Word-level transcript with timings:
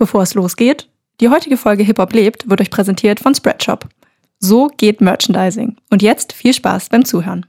Bevor 0.00 0.22
es 0.22 0.32
losgeht, 0.32 0.88
die 1.20 1.28
heutige 1.28 1.58
Folge 1.58 1.82
Hip 1.82 1.98
Hop 1.98 2.14
lebt 2.14 2.48
wird 2.48 2.62
euch 2.62 2.70
präsentiert 2.70 3.20
von 3.20 3.34
Spreadshop. 3.34 3.84
So 4.38 4.68
geht 4.78 5.02
Merchandising. 5.02 5.76
Und 5.90 6.00
jetzt 6.00 6.32
viel 6.32 6.54
Spaß 6.54 6.88
beim 6.88 7.04
Zuhören. 7.04 7.44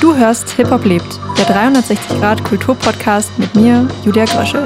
Du 0.00 0.16
hörst 0.16 0.48
Hip 0.52 0.70
Hop 0.70 0.86
lebt, 0.86 1.20
der 1.36 1.44
360 1.44 2.08
Grad 2.20 2.42
Kulturpodcast 2.42 3.38
mit 3.38 3.54
mir, 3.54 3.86
Julia 4.02 4.24
Gröschel. 4.24 4.64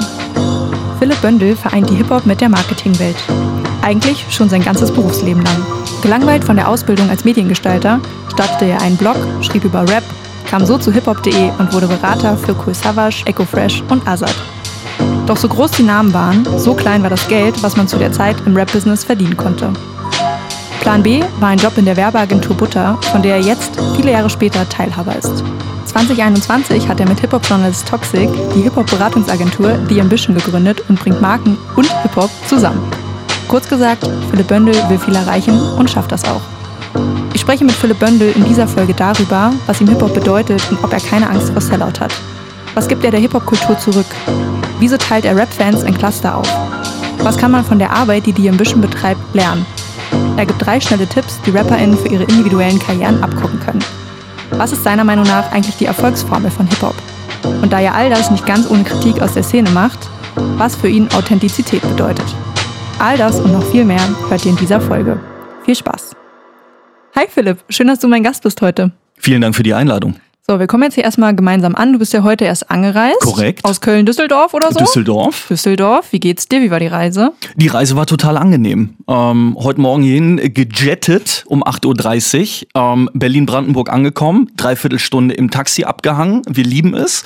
Philipp 1.00 1.20
Bündel 1.22 1.56
vereint 1.56 1.90
die 1.90 1.96
Hip 1.96 2.10
Hop 2.10 2.24
mit 2.24 2.40
der 2.40 2.50
Marketingwelt. 2.50 3.16
Eigentlich 3.82 4.24
schon 4.30 4.48
sein 4.48 4.62
ganzes 4.62 4.92
Berufsleben 4.92 5.42
lang. 5.42 5.66
Gelangweilt 6.02 6.44
von 6.44 6.54
der 6.54 6.68
Ausbildung 6.68 7.10
als 7.10 7.24
Mediengestalter 7.24 8.00
startete 8.32 8.66
er 8.66 8.80
einen 8.80 8.96
Blog, 8.96 9.16
schrieb 9.42 9.64
über 9.64 9.82
Rap, 9.88 10.04
kam 10.48 10.64
so 10.64 10.78
zu 10.78 10.92
hiphop.de 10.92 11.50
und 11.58 11.72
wurde 11.72 11.86
Berater 11.86 12.36
für 12.36 12.54
Cool 12.54 12.74
Savage, 12.74 13.22
Echo 13.26 13.44
Fresh 13.44 13.82
und 13.88 14.06
Azad. 14.06 14.34
Doch 15.26 15.36
so 15.36 15.48
groß 15.48 15.72
die 15.72 15.82
Namen 15.82 16.12
waren, 16.12 16.46
so 16.58 16.74
klein 16.74 17.02
war 17.02 17.10
das 17.10 17.26
Geld, 17.28 17.62
was 17.62 17.76
man 17.76 17.88
zu 17.88 17.96
der 17.96 18.12
Zeit 18.12 18.36
im 18.46 18.56
Rap-Business 18.56 19.04
verdienen 19.04 19.36
konnte. 19.36 19.72
Plan 20.80 21.02
B 21.02 21.22
war 21.40 21.48
ein 21.48 21.58
Job 21.58 21.78
in 21.78 21.86
der 21.86 21.96
Werbeagentur 21.96 22.56
Butter, 22.56 22.98
von 23.10 23.22
der 23.22 23.36
er 23.36 23.40
jetzt, 23.40 23.72
viele 23.96 24.12
Jahre 24.12 24.28
später, 24.28 24.68
Teilhaber 24.68 25.16
ist. 25.16 25.42
2021 25.86 26.88
hat 26.88 27.00
er 27.00 27.08
mit 27.08 27.20
Hip-Hop-Journalist 27.20 27.88
Toxic 27.88 28.28
die 28.54 28.62
Hip-Hop-Beratungsagentur 28.62 29.78
The 29.88 30.00
Ambition 30.00 30.34
gegründet 30.34 30.82
und 30.88 31.00
bringt 31.00 31.22
Marken 31.22 31.56
und 31.76 31.90
Hip-Hop 32.02 32.30
zusammen. 32.46 32.82
Kurz 33.48 33.68
gesagt, 33.68 34.06
Philipp 34.30 34.48
Böndel 34.48 34.74
will 34.88 34.98
viel 34.98 35.14
erreichen 35.14 35.58
und 35.78 35.88
schafft 35.90 36.12
das 36.12 36.24
auch. 36.24 36.42
Ich 37.34 37.40
spreche 37.40 37.64
mit 37.64 37.74
Philipp 37.74 37.98
Böndel 37.98 38.32
in 38.36 38.44
dieser 38.44 38.68
Folge 38.68 38.94
darüber, 38.94 39.52
was 39.66 39.80
ihm 39.80 39.88
Hip-Hop 39.88 40.14
bedeutet 40.14 40.62
und 40.70 40.82
ob 40.84 40.92
er 40.92 41.00
keine 41.00 41.28
Angst 41.28 41.50
vor 41.50 41.60
Sellout 41.60 41.98
hat. 41.98 42.14
Was 42.74 42.86
gibt 42.86 43.04
er 43.04 43.10
der 43.10 43.18
Hip-Hop-Kultur 43.20 43.76
zurück? 43.76 44.06
Wieso 44.78 44.96
teilt 44.96 45.24
er 45.24 45.36
Rap-Fans 45.36 45.82
in 45.82 45.98
Cluster 45.98 46.36
auf? 46.36 46.48
Was 47.18 47.36
kann 47.36 47.50
man 47.50 47.64
von 47.64 47.80
der 47.80 47.90
Arbeit, 47.90 48.26
die 48.26 48.32
die 48.32 48.48
Ambition 48.48 48.80
betreibt, 48.80 49.20
lernen? 49.34 49.66
Er 50.36 50.46
gibt 50.46 50.64
drei 50.64 50.80
schnelle 50.80 51.08
Tipps, 51.08 51.40
die 51.44 51.50
RapperInnen 51.50 51.98
für 51.98 52.08
ihre 52.08 52.22
individuellen 52.22 52.78
Karrieren 52.78 53.22
abgucken 53.22 53.58
können. 53.60 53.84
Was 54.50 54.70
ist 54.70 54.84
seiner 54.84 55.04
Meinung 55.04 55.26
nach 55.26 55.50
eigentlich 55.50 55.76
die 55.76 55.86
Erfolgsformel 55.86 56.52
von 56.52 56.68
Hip-Hop? 56.68 56.94
Und 57.62 57.72
da 57.72 57.80
er 57.80 57.96
all 57.96 58.10
das 58.10 58.30
nicht 58.30 58.46
ganz 58.46 58.70
ohne 58.70 58.84
Kritik 58.84 59.20
aus 59.20 59.34
der 59.34 59.42
Szene 59.42 59.70
macht, 59.70 59.98
was 60.56 60.76
für 60.76 60.88
ihn 60.88 61.08
Authentizität 61.12 61.82
bedeutet. 61.82 62.26
All 63.00 63.18
das 63.18 63.40
und 63.40 63.52
noch 63.52 63.64
viel 63.64 63.84
mehr 63.84 64.08
hört 64.28 64.44
ihr 64.44 64.52
in 64.52 64.56
dieser 64.56 64.80
Folge. 64.80 65.18
Viel 65.64 65.74
Spaß! 65.74 66.14
Hi 67.16 67.26
Philipp, 67.28 67.58
schön, 67.68 67.86
dass 67.86 68.00
du 68.00 68.08
mein 68.08 68.24
Gast 68.24 68.42
bist 68.42 68.60
heute. 68.60 68.90
Vielen 69.16 69.40
Dank 69.40 69.54
für 69.54 69.62
die 69.62 69.72
Einladung. 69.72 70.16
So, 70.48 70.58
wir 70.58 70.66
kommen 70.66 70.82
jetzt 70.82 70.94
hier 70.94 71.04
erstmal 71.04 71.34
gemeinsam 71.36 71.76
an. 71.76 71.92
Du 71.92 72.00
bist 72.00 72.12
ja 72.12 72.24
heute 72.24 72.44
erst 72.44 72.72
angereist. 72.72 73.20
Korrekt. 73.20 73.64
Aus 73.64 73.80
Köln-Düsseldorf 73.80 74.52
oder 74.52 74.72
so? 74.72 74.80
Düsseldorf. 74.80 75.46
Düsseldorf. 75.48 76.12
Wie 76.12 76.18
geht's 76.18 76.48
dir? 76.48 76.60
Wie 76.60 76.72
war 76.72 76.80
die 76.80 76.88
Reise? 76.88 77.30
Die 77.54 77.68
Reise 77.68 77.94
war 77.94 78.06
total 78.06 78.36
angenehm. 78.36 78.96
Ähm, 79.06 79.56
heute 79.60 79.80
Morgen 79.80 80.02
hierhin 80.02 80.38
gejettet 80.52 81.44
um 81.46 81.62
8.30 81.62 82.64
Uhr. 82.74 82.82
Ähm, 82.82 83.08
Berlin-Brandenburg 83.14 83.90
angekommen. 83.90 84.50
Dreiviertel 84.56 84.98
Stunde 84.98 85.36
im 85.36 85.52
Taxi 85.52 85.84
abgehangen. 85.84 86.42
Wir 86.48 86.64
lieben 86.64 86.94
es. 86.94 87.22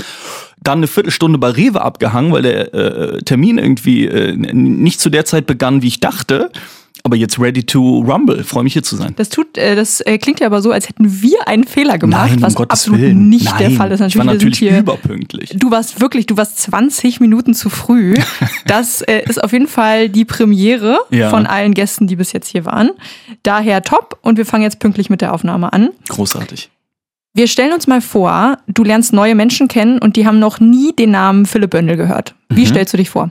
Dann 0.62 0.80
eine 0.80 0.86
Viertelstunde 0.86 1.38
bei 1.38 1.48
Rewe 1.48 1.80
abgehangen, 1.80 2.30
weil 2.30 2.42
der 2.42 2.74
äh, 2.74 3.22
Termin 3.22 3.56
irgendwie 3.56 4.06
äh, 4.06 4.34
nicht 4.36 5.00
zu 5.00 5.08
der 5.08 5.24
Zeit 5.24 5.46
begann, 5.46 5.80
wie 5.80 5.88
ich 5.88 6.00
dachte 6.00 6.50
aber 7.08 7.16
jetzt 7.16 7.38
ready 7.40 7.64
to 7.64 8.00
rumble. 8.00 8.42
Freue 8.44 8.62
mich 8.64 8.72
hier 8.74 8.82
zu 8.82 8.96
sein. 8.96 9.12
Das 9.16 9.28
tut, 9.28 9.58
äh, 9.58 9.74
das 9.74 10.00
äh, 10.02 10.16
klingt 10.18 10.40
ja 10.40 10.46
aber 10.46 10.62
so, 10.62 10.70
als 10.70 10.88
hätten 10.88 11.20
wir 11.22 11.48
einen 11.48 11.64
Fehler 11.64 11.98
gemacht, 11.98 12.30
Nein, 12.30 12.42
was 12.42 12.54
um 12.56 12.64
absolut 12.68 13.00
Willen. 13.00 13.28
nicht 13.28 13.46
Nein, 13.46 13.58
der 13.58 13.70
Fall 13.72 13.90
ist. 13.92 14.00
ich 14.00 14.16
war 14.16 14.24
natürlich 14.24 14.58
hier, 14.58 14.78
überpünktlich. 14.78 15.50
Du 15.56 15.70
warst 15.70 16.00
wirklich, 16.00 16.26
du 16.26 16.36
warst 16.36 16.58
20 16.60 17.20
Minuten 17.20 17.54
zu 17.54 17.68
früh. 17.70 18.14
Das 18.66 19.00
äh, 19.02 19.22
ist 19.26 19.42
auf 19.42 19.52
jeden 19.52 19.66
Fall 19.66 20.08
die 20.10 20.24
Premiere 20.24 20.98
Ja. 21.10 21.30
von 21.30 21.46
allen 21.46 21.72
Gästen, 21.74 22.06
die 22.06 22.16
bis 22.16 22.32
jetzt 22.32 22.48
hier 22.48 22.64
waren. 22.66 22.90
Daher 23.42 23.82
top 23.82 24.18
und 24.22 24.36
wir 24.36 24.44
fangen 24.46 24.62
jetzt 24.62 24.78
pünktlich 24.78 25.08
mit 25.10 25.20
der 25.22 25.32
Aufnahme 25.34 25.72
an. 25.72 25.90
Großartig. 26.08 26.70
Wir 27.34 27.46
stellen 27.46 27.72
uns 27.72 27.86
mal 27.86 28.00
vor, 28.00 28.58
du 28.66 28.82
lernst 28.84 29.12
neue 29.12 29.34
Menschen 29.34 29.68
kennen 29.68 29.98
und 29.98 30.16
die 30.16 30.26
haben 30.26 30.38
noch 30.38 30.60
nie 30.60 30.92
den 30.94 31.12
Namen 31.12 31.46
Philipp 31.46 31.70
Böndel 31.70 31.96
gehört. 31.96 32.34
Wie 32.48 32.62
Mhm. 32.62 32.66
stellst 32.66 32.92
du 32.92 32.96
dich 32.98 33.10
vor? 33.10 33.30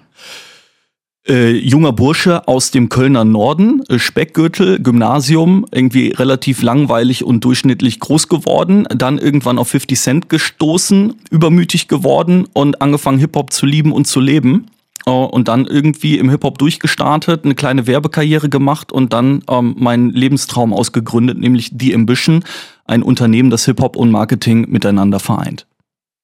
Äh, 1.27 1.51
junger 1.51 1.91
Bursche 1.91 2.47
aus 2.47 2.71
dem 2.71 2.87
Kölner 2.87 3.25
Norden, 3.25 3.83
äh, 3.89 3.99
Speckgürtel, 3.99 4.81
Gymnasium, 4.81 5.65
irgendwie 5.71 6.09
relativ 6.11 6.61
langweilig 6.61 7.25
und 7.25 7.43
durchschnittlich 7.43 7.99
groß 7.99 8.29
geworden, 8.29 8.87
dann 8.95 9.17
irgendwann 9.17 9.57
auf 9.57 9.67
50 9.67 9.99
Cent 9.99 10.29
gestoßen, 10.29 11.15
übermütig 11.29 11.89
geworden 11.89 12.47
und 12.53 12.81
angefangen 12.81 13.19
Hip-Hop 13.19 13.51
zu 13.51 13.65
lieben 13.65 13.91
und 13.91 14.07
zu 14.07 14.21
leben. 14.21 14.67
Äh, 15.05 15.09
Und 15.09 15.49
dann 15.49 15.65
irgendwie 15.65 16.17
im 16.17 16.29
Hip-Hop 16.29 16.57
durchgestartet, 16.59 17.43
eine 17.43 17.55
kleine 17.55 17.87
Werbekarriere 17.87 18.47
gemacht 18.47 18.93
und 18.93 19.11
dann 19.11 19.43
ähm, 19.49 19.75
meinen 19.77 20.11
Lebenstraum 20.11 20.71
ausgegründet, 20.71 21.37
nämlich 21.37 21.73
The 21.77 21.93
Ambition, 21.93 22.45
ein 22.85 23.03
Unternehmen, 23.03 23.49
das 23.49 23.65
Hip-Hop 23.65 23.97
und 23.97 24.11
Marketing 24.11 24.69
miteinander 24.69 25.19
vereint. 25.19 25.67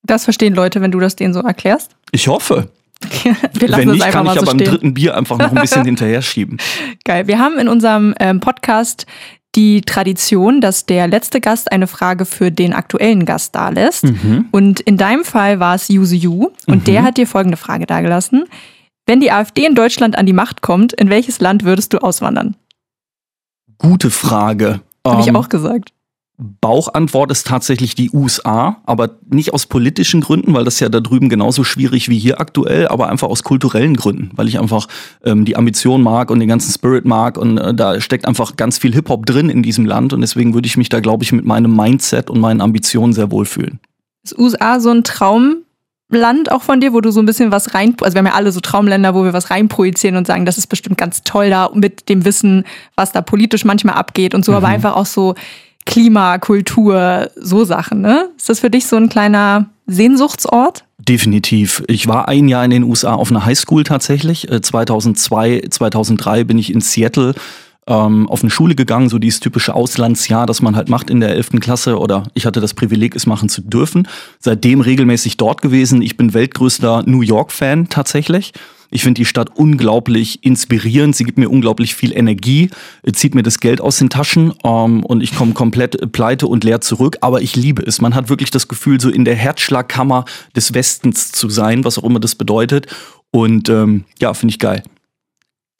Das 0.03 0.23
verstehen 0.23 0.53
Leute, 0.53 0.79
wenn 0.79 0.91
du 0.91 0.99
das 0.99 1.17
denen 1.17 1.33
so 1.33 1.41
erklärst. 1.41 1.95
Ich 2.11 2.29
hoffe. 2.29 2.69
Wir 3.53 3.67
lassen 3.67 3.87
Wenn 3.87 3.91
nicht, 3.91 4.11
kann 4.11 4.25
mal 4.25 4.33
ich 4.33 4.39
so 4.39 4.45
aber 4.45 4.51
im 4.53 4.59
stehen. 4.59 4.69
dritten 4.71 4.93
Bier 4.93 5.15
einfach 5.17 5.37
noch 5.37 5.51
ein 5.51 5.61
bisschen 5.61 5.85
hinterher 5.91 6.21
schieben. 6.21 6.57
Geil. 7.05 7.27
Wir 7.27 7.39
haben 7.39 7.57
in 7.59 7.67
unserem 7.67 8.13
ähm, 8.19 8.39
Podcast 8.39 9.05
die 9.55 9.81
Tradition, 9.81 10.61
dass 10.61 10.85
der 10.87 11.07
letzte 11.07 11.39
Gast 11.39 11.71
eine 11.71 11.85
Frage 11.87 12.25
für 12.25 12.51
den 12.51 12.73
aktuellen 12.73 13.25
Gast 13.25 13.53
dalässt. 13.55 14.05
Mhm. 14.05 14.45
Und 14.51 14.79
in 14.79 14.97
deinem 14.97 15.23
Fall 15.23 15.59
war 15.59 15.75
es 15.75 15.89
Yuzu 15.89 16.15
Yu. 16.15 16.49
Und 16.65 16.79
Mhm. 16.79 16.83
der 16.85 17.03
hat 17.03 17.17
dir 17.17 17.27
folgende 17.27 17.57
Frage 17.57 17.85
dagelassen. 17.85 18.45
Wenn 19.05 19.19
die 19.19 19.31
AfD 19.31 19.65
in 19.65 19.75
Deutschland 19.75 20.17
an 20.17 20.25
die 20.25 20.33
Macht 20.33 20.61
kommt, 20.61 20.93
in 20.93 21.09
welches 21.09 21.39
Land 21.39 21.63
würdest 21.65 21.93
du 21.93 21.97
auswandern? 21.99 22.55
Gute 23.77 24.09
Frage. 24.09 24.81
Habe 25.05 25.21
ich 25.21 25.27
Ähm, 25.27 25.35
auch 25.35 25.49
gesagt. 25.49 25.91
Bauchantwort 26.59 27.31
ist 27.31 27.47
tatsächlich 27.47 27.95
die 27.95 28.11
USA, 28.11 28.81
aber 28.85 29.11
nicht 29.29 29.53
aus 29.53 29.65
politischen 29.65 30.19
Gründen, 30.19 30.53
weil 30.53 30.65
das 30.65 30.79
ja 30.81 30.89
da 30.89 30.99
drüben 30.99 31.29
genauso 31.29 31.63
schwierig 31.63 32.09
wie 32.09 32.19
hier 32.19 32.41
aktuell, 32.41 32.89
aber 32.89 33.07
einfach 33.07 33.29
aus 33.29 33.43
kulturellen 33.43 33.95
Gründen, 33.95 34.31
weil 34.35 34.49
ich 34.49 34.59
einfach 34.59 34.87
ähm, 35.23 35.45
die 35.45 35.55
Ambition 35.55 36.01
mag 36.01 36.29
und 36.29 36.39
den 36.39 36.49
ganzen 36.49 36.73
Spirit 36.73 37.05
mag 37.05 37.37
und 37.37 37.57
äh, 37.57 37.73
da 37.73 38.01
steckt 38.01 38.27
einfach 38.27 38.57
ganz 38.57 38.77
viel 38.77 38.93
Hip-Hop 38.93 39.25
drin 39.25 39.49
in 39.49 39.63
diesem 39.63 39.85
Land 39.85 40.11
und 40.11 40.19
deswegen 40.19 40.53
würde 40.53 40.67
ich 40.67 40.75
mich 40.75 40.89
da, 40.89 40.99
glaube 40.99 41.23
ich, 41.23 41.31
mit 41.31 41.45
meinem 41.45 41.73
Mindset 41.73 42.29
und 42.29 42.41
meinen 42.41 42.59
Ambitionen 42.59 43.13
sehr 43.13 43.31
wohlfühlen. 43.31 43.79
Ist 44.23 44.37
USA 44.37 44.81
so 44.81 44.89
ein 44.89 45.05
Traumland 45.05 46.51
auch 46.51 46.63
von 46.63 46.81
dir, 46.81 46.91
wo 46.91 46.99
du 46.99 47.11
so 47.11 47.21
ein 47.21 47.25
bisschen 47.25 47.51
was 47.53 47.73
rein, 47.73 47.95
also 48.01 48.15
wir 48.15 48.19
haben 48.19 48.27
ja 48.27 48.33
alle 48.33 48.51
so 48.51 48.59
Traumländer, 48.59 49.15
wo 49.15 49.23
wir 49.23 49.31
was 49.31 49.49
reinprojizieren 49.49 50.17
und 50.17 50.27
sagen, 50.27 50.45
das 50.45 50.57
ist 50.57 50.67
bestimmt 50.67 50.97
ganz 50.97 51.21
toll 51.23 51.49
da 51.49 51.69
mit 51.73 52.09
dem 52.09 52.25
Wissen, 52.25 52.65
was 52.95 53.13
da 53.13 53.21
politisch 53.21 53.63
manchmal 53.63 53.95
abgeht 53.95 54.35
und 54.35 54.43
so, 54.43 54.53
aber 54.53 54.67
Mhm. 54.67 54.73
einfach 54.73 54.95
auch 54.97 55.05
so 55.05 55.35
Klima, 55.85 56.37
Kultur, 56.37 57.29
so 57.35 57.65
Sachen, 57.65 58.01
ne? 58.01 58.29
Ist 58.37 58.49
das 58.49 58.59
für 58.59 58.69
dich 58.69 58.87
so 58.87 58.95
ein 58.95 59.09
kleiner 59.09 59.69
Sehnsuchtsort? 59.87 60.85
Definitiv. 60.97 61.83
Ich 61.87 62.07
war 62.07 62.29
ein 62.29 62.47
Jahr 62.47 62.63
in 62.63 62.71
den 62.71 62.83
USA 62.83 63.15
auf 63.15 63.29
einer 63.29 63.45
Highschool 63.45 63.83
tatsächlich. 63.83 64.49
Äh, 64.49 64.61
2002, 64.61 65.67
2003 65.69 66.43
bin 66.45 66.57
ich 66.57 66.73
in 66.73 66.81
Seattle 66.81 67.33
ähm, 67.87 68.29
auf 68.29 68.41
eine 68.41 68.49
Schule 68.49 68.75
gegangen, 68.75 69.09
so 69.09 69.19
dieses 69.19 69.41
typische 69.41 69.73
Auslandsjahr, 69.73 70.45
das 70.45 70.61
man 70.61 70.75
halt 70.75 70.89
macht 70.89 71.09
in 71.09 71.19
der 71.19 71.31
11. 71.31 71.59
Klasse 71.59 71.99
oder 71.99 72.23
ich 72.33 72.45
hatte 72.45 72.61
das 72.61 72.73
Privileg, 72.73 73.15
es 73.15 73.25
machen 73.25 73.49
zu 73.49 73.61
dürfen. 73.61 74.07
Seitdem 74.39 74.81
regelmäßig 74.81 75.37
dort 75.37 75.61
gewesen. 75.61 76.01
Ich 76.01 76.15
bin 76.15 76.33
weltgrößter 76.33 77.03
New 77.05 77.21
York-Fan 77.21 77.89
tatsächlich. 77.89 78.53
Ich 78.93 79.01
finde 79.01 79.19
die 79.19 79.25
Stadt 79.25 79.49
unglaublich 79.55 80.43
inspirierend. 80.43 81.15
Sie 81.15 81.23
gibt 81.23 81.39
mir 81.39 81.49
unglaublich 81.49 81.95
viel 81.95 82.15
Energie, 82.15 82.69
äh, 83.01 83.11
zieht 83.11 83.33
mir 83.33 83.41
das 83.41 83.59
Geld 83.59 83.81
aus 83.81 83.97
den 83.97 84.11
Taschen 84.11 84.53
ähm, 84.63 85.03
und 85.03 85.23
ich 85.23 85.35
komme 85.35 85.53
komplett 85.53 85.99
äh, 85.99 86.05
pleite 86.05 86.45
und 86.45 86.63
leer 86.63 86.79
zurück. 86.79 87.17
Aber 87.21 87.41
ich 87.41 87.55
liebe 87.55 87.81
es. 87.81 88.01
Man 88.01 88.13
hat 88.13 88.29
wirklich 88.29 88.51
das 88.51 88.67
Gefühl, 88.67 89.01
so 89.01 89.09
in 89.09 89.25
der 89.25 89.35
Herzschlagkammer 89.35 90.25
des 90.55 90.75
Westens 90.75 91.31
zu 91.31 91.49
sein, 91.49 91.83
was 91.83 91.97
auch 91.97 92.03
immer 92.03 92.19
das 92.19 92.35
bedeutet. 92.35 92.85
Und 93.31 93.67
ähm, 93.69 94.03
ja, 94.19 94.31
finde 94.35 94.51
ich 94.51 94.59
geil. 94.59 94.83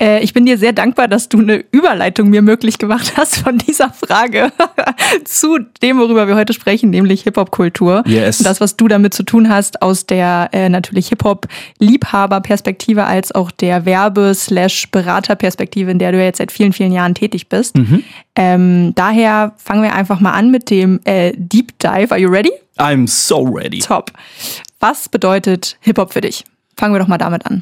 Äh, 0.01 0.24
ich 0.24 0.34
bin 0.34 0.44
dir 0.45 0.57
sehr 0.57 0.74
dankbar, 0.74 1.07
dass 1.07 1.30
du 1.30 1.40
eine 1.40 1.63
Überleitung 1.72 2.30
mir 2.30 2.42
möglich 2.42 2.80
gemacht 2.80 3.13
hast 3.18 3.38
von 3.38 3.60
dieser 3.60 3.92
Frage 3.92 4.51
zu 5.24 5.60
dem, 5.81 6.00
worüber 6.00 6.28
wir 6.28 6.36
heute 6.36 6.51
sprechen, 6.54 6.90
nämlich 6.90 7.22
Hip-Hop-Kultur. 7.24 8.04
Yes. 8.07 8.40
Das, 8.40 8.60
was 8.60 8.75
du 8.75 8.88
damit 8.88 9.13
zu 9.13 9.22
tun 9.24 9.50
hast, 9.50 9.84
aus 9.84 10.07
der 10.07 10.50
äh, 10.51 10.68
natürlich 10.69 11.10
Hip-Hop-Liebhaber-Perspektive 11.10 13.06
als 13.06 13.31
auch 13.34 13.51
der 13.51 13.86
Werbe-Berater-Perspektive, 13.86 15.92
in 15.92 16.00
der 16.00 16.12
du 16.12 16.18
ja 16.18 16.24
jetzt 16.25 16.40
seit 16.40 16.51
vielen, 16.51 16.74
vielen 16.74 16.92
Jahren 16.92 17.13
tätig 17.13 17.50
bist. 17.50 17.78
Mhm. 17.78 18.04
Ähm, 18.36 18.95
daher 18.95 19.54
fangen 19.57 19.84
wir 19.84 19.94
einfach 19.94 20.19
mal 20.19 20.31
an 20.31 20.50
mit 20.50 20.72
dem 20.72 21.01
äh, 21.04 21.34
Deep 21.36 21.78
Dive. 21.80 22.12
Are 22.12 22.19
you 22.19 22.30
ready? 22.30 22.51
I'm 22.80 23.07
so 23.07 23.44
ready. 23.44 23.78
Top. 23.80 24.12
Was 24.80 25.07
bedeutet 25.07 25.78
Hip-Hop 25.81 26.13
für 26.13 26.22
dich? 26.22 26.44
Fangen 26.75 26.95
wir 26.95 27.00
doch 27.00 27.07
mal 27.07 27.19
damit 27.19 27.45
an. 27.45 27.62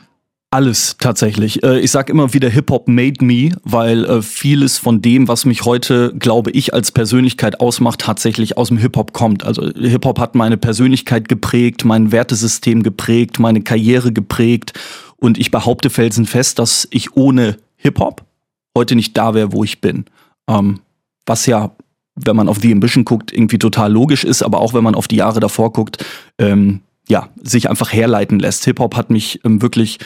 Alles 0.54 0.98
tatsächlich. 1.00 1.64
Äh, 1.64 1.80
ich 1.80 1.92
sage 1.92 2.12
immer 2.12 2.34
wieder, 2.34 2.50
Hip-Hop 2.50 2.90
made 2.90 3.24
me, 3.24 3.56
weil 3.64 4.04
äh, 4.04 4.22
vieles 4.22 4.78
von 4.78 5.02
dem, 5.02 5.30
was 5.30 5.46
mich 5.46 5.64
heute, 5.64 6.14
glaube 6.20 6.52
ich, 6.52 6.74
als 6.74 6.92
Persönlichkeit 6.92 7.62
ausmacht, 7.62 8.02
tatsächlich 8.02 8.58
aus 8.58 8.68
dem 8.68 8.78
Hip-Hop 8.78 9.14
kommt. 9.14 9.46
Also 9.46 9.72
Hip-Hop 9.74 10.20
hat 10.20 10.36
meine 10.36 10.58
Persönlichkeit 10.58 11.30
geprägt, 11.30 11.86
mein 11.86 12.12
Wertesystem 12.12 12.84
geprägt, 12.84 13.40
meine 13.40 13.62
Karriere 13.62 14.12
geprägt. 14.12 14.78
Und 15.16 15.38
ich 15.38 15.52
behaupte 15.52 15.90
felsenfest, 15.90 16.60
dass 16.60 16.86
ich 16.92 17.16
ohne 17.16 17.56
Hip-Hop 17.78 18.26
heute 18.78 18.98
nicht 18.98 19.16
da 19.18 19.34
wäre, 19.34 19.54
wo 19.54 19.64
ich 19.64 19.80
bin. 19.80 20.04
Ähm, 20.50 20.82
was 21.26 21.46
ja, 21.46 21.72
wenn 22.16 22.36
man 22.36 22.50
auf 22.50 22.60
The 22.60 22.74
Ambition 22.74 23.06
guckt, 23.06 23.32
irgendwie 23.32 23.58
total 23.58 23.90
logisch 23.90 24.26
ist, 24.26 24.44
aber 24.44 24.60
auch 24.60 24.74
wenn 24.74 24.84
man 24.84 24.96
auf 24.96 25.08
die 25.08 25.16
Jahre 25.16 25.40
davor 25.40 25.72
guckt, 25.72 26.04
ähm, 26.40 26.82
ja, 27.08 27.30
sich 27.42 27.70
einfach 27.70 27.94
herleiten 27.94 28.40
lässt. 28.40 28.66
Hip-Hop 28.66 28.98
hat 28.98 29.12
mich 29.12 29.40
ähm, 29.46 29.62
wirklich 29.62 30.00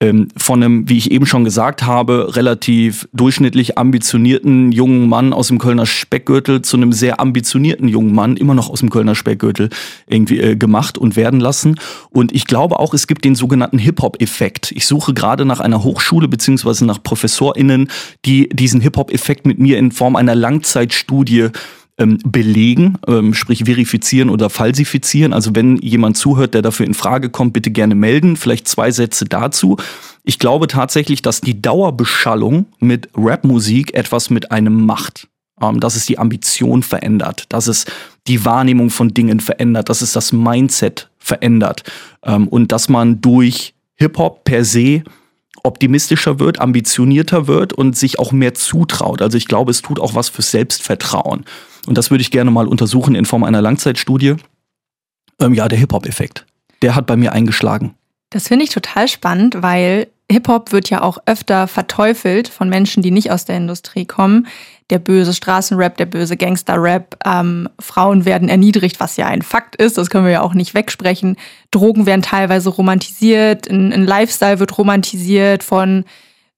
ähm, 0.00 0.28
von 0.36 0.62
einem, 0.62 0.88
wie 0.88 0.98
ich 0.98 1.10
eben 1.10 1.24
schon 1.24 1.44
gesagt 1.44 1.84
habe, 1.84 2.36
relativ 2.36 3.08
durchschnittlich 3.14 3.78
ambitionierten 3.78 4.70
jungen 4.70 5.08
Mann 5.08 5.32
aus 5.32 5.48
dem 5.48 5.58
Kölner 5.58 5.86
Speckgürtel 5.86 6.60
zu 6.60 6.76
einem 6.76 6.92
sehr 6.92 7.18
ambitionierten 7.18 7.88
jungen 7.88 8.14
Mann, 8.14 8.36
immer 8.36 8.54
noch 8.54 8.68
aus 8.68 8.80
dem 8.80 8.90
Kölner 8.90 9.14
Speckgürtel, 9.14 9.70
irgendwie 10.06 10.38
äh, 10.38 10.56
gemacht 10.56 10.98
und 10.98 11.16
werden 11.16 11.40
lassen. 11.40 11.80
Und 12.10 12.34
ich 12.34 12.46
glaube 12.46 12.78
auch, 12.78 12.92
es 12.92 13.06
gibt 13.06 13.24
den 13.24 13.34
sogenannten 13.34 13.78
Hip-Hop-Effekt. 13.78 14.70
Ich 14.72 14.86
suche 14.86 15.14
gerade 15.14 15.46
nach 15.46 15.60
einer 15.60 15.82
Hochschule 15.82 16.28
beziehungsweise 16.28 16.84
nach 16.84 17.02
ProfessorInnen, 17.02 17.90
die 18.26 18.50
diesen 18.50 18.82
Hip-Hop-Effekt 18.82 19.46
mit 19.46 19.58
mir 19.58 19.78
in 19.78 19.92
Form 19.92 20.16
einer 20.16 20.34
Langzeitstudie 20.34 21.48
ähm, 21.98 22.18
belegen, 22.24 22.98
ähm, 23.06 23.34
sprich 23.34 23.64
verifizieren 23.64 24.30
oder 24.30 24.50
falsifizieren. 24.50 25.32
Also 25.32 25.54
wenn 25.54 25.78
jemand 25.78 26.16
zuhört, 26.16 26.54
der 26.54 26.62
dafür 26.62 26.86
in 26.86 26.94
Frage 26.94 27.30
kommt, 27.30 27.52
bitte 27.52 27.70
gerne 27.70 27.94
melden. 27.94 28.36
Vielleicht 28.36 28.68
zwei 28.68 28.90
Sätze 28.90 29.24
dazu. 29.24 29.76
Ich 30.22 30.38
glaube 30.38 30.66
tatsächlich, 30.66 31.22
dass 31.22 31.40
die 31.40 31.60
Dauerbeschallung 31.60 32.66
mit 32.80 33.08
Rapmusik 33.14 33.94
etwas 33.94 34.30
mit 34.30 34.50
einem 34.52 34.84
macht. 34.84 35.28
Ähm, 35.62 35.80
dass 35.80 35.96
es 35.96 36.04
die 36.04 36.18
Ambition 36.18 36.82
verändert, 36.82 37.46
dass 37.48 37.66
es 37.66 37.86
die 38.26 38.44
Wahrnehmung 38.44 38.90
von 38.90 39.14
Dingen 39.14 39.40
verändert, 39.40 39.88
dass 39.88 40.02
es 40.02 40.12
das 40.12 40.32
Mindset 40.32 41.08
verändert 41.18 41.82
ähm, 42.24 42.46
und 42.48 42.72
dass 42.72 42.90
man 42.90 43.22
durch 43.22 43.72
Hip-Hop 43.94 44.44
per 44.44 44.66
se 44.66 45.02
optimistischer 45.62 46.38
wird, 46.38 46.60
ambitionierter 46.60 47.46
wird 47.46 47.72
und 47.72 47.96
sich 47.96 48.18
auch 48.18 48.32
mehr 48.32 48.52
zutraut. 48.52 49.22
Also 49.22 49.38
ich 49.38 49.48
glaube, 49.48 49.70
es 49.70 49.80
tut 49.80 49.98
auch 49.98 50.14
was 50.14 50.28
fürs 50.28 50.50
Selbstvertrauen. 50.50 51.44
Und 51.86 51.96
das 51.96 52.10
würde 52.10 52.22
ich 52.22 52.30
gerne 52.30 52.50
mal 52.50 52.66
untersuchen 52.66 53.14
in 53.14 53.24
Form 53.24 53.44
einer 53.44 53.62
Langzeitstudie. 53.62 54.36
Ähm, 55.40 55.54
ja, 55.54 55.68
der 55.68 55.78
Hip-Hop-Effekt. 55.78 56.46
Der 56.82 56.94
hat 56.94 57.06
bei 57.06 57.16
mir 57.16 57.32
eingeschlagen. 57.32 57.94
Das 58.30 58.48
finde 58.48 58.64
ich 58.64 58.70
total 58.70 59.08
spannend, 59.08 59.62
weil 59.62 60.08
Hip-Hop 60.30 60.72
wird 60.72 60.90
ja 60.90 61.02
auch 61.02 61.18
öfter 61.26 61.68
verteufelt 61.68 62.48
von 62.48 62.68
Menschen, 62.68 63.02
die 63.02 63.12
nicht 63.12 63.30
aus 63.30 63.44
der 63.44 63.56
Industrie 63.56 64.06
kommen. 64.06 64.48
Der 64.90 64.98
böse 64.98 65.32
Straßenrap, 65.32 65.96
der 65.96 66.06
böse 66.06 66.36
Gangster-Rap. 66.36 67.16
Ähm, 67.24 67.68
Frauen 67.78 68.24
werden 68.24 68.48
erniedrigt, 68.48 68.98
was 68.98 69.16
ja 69.16 69.26
ein 69.26 69.42
Fakt 69.42 69.76
ist. 69.76 69.96
Das 69.98 70.10
können 70.10 70.24
wir 70.24 70.32
ja 70.32 70.42
auch 70.42 70.54
nicht 70.54 70.74
wegsprechen. 70.74 71.36
Drogen 71.70 72.06
werden 72.06 72.22
teilweise 72.22 72.70
romantisiert. 72.70 73.68
Ein, 73.68 73.92
ein 73.92 74.04
Lifestyle 74.04 74.58
wird 74.58 74.76
romantisiert 74.76 75.62
von 75.62 76.04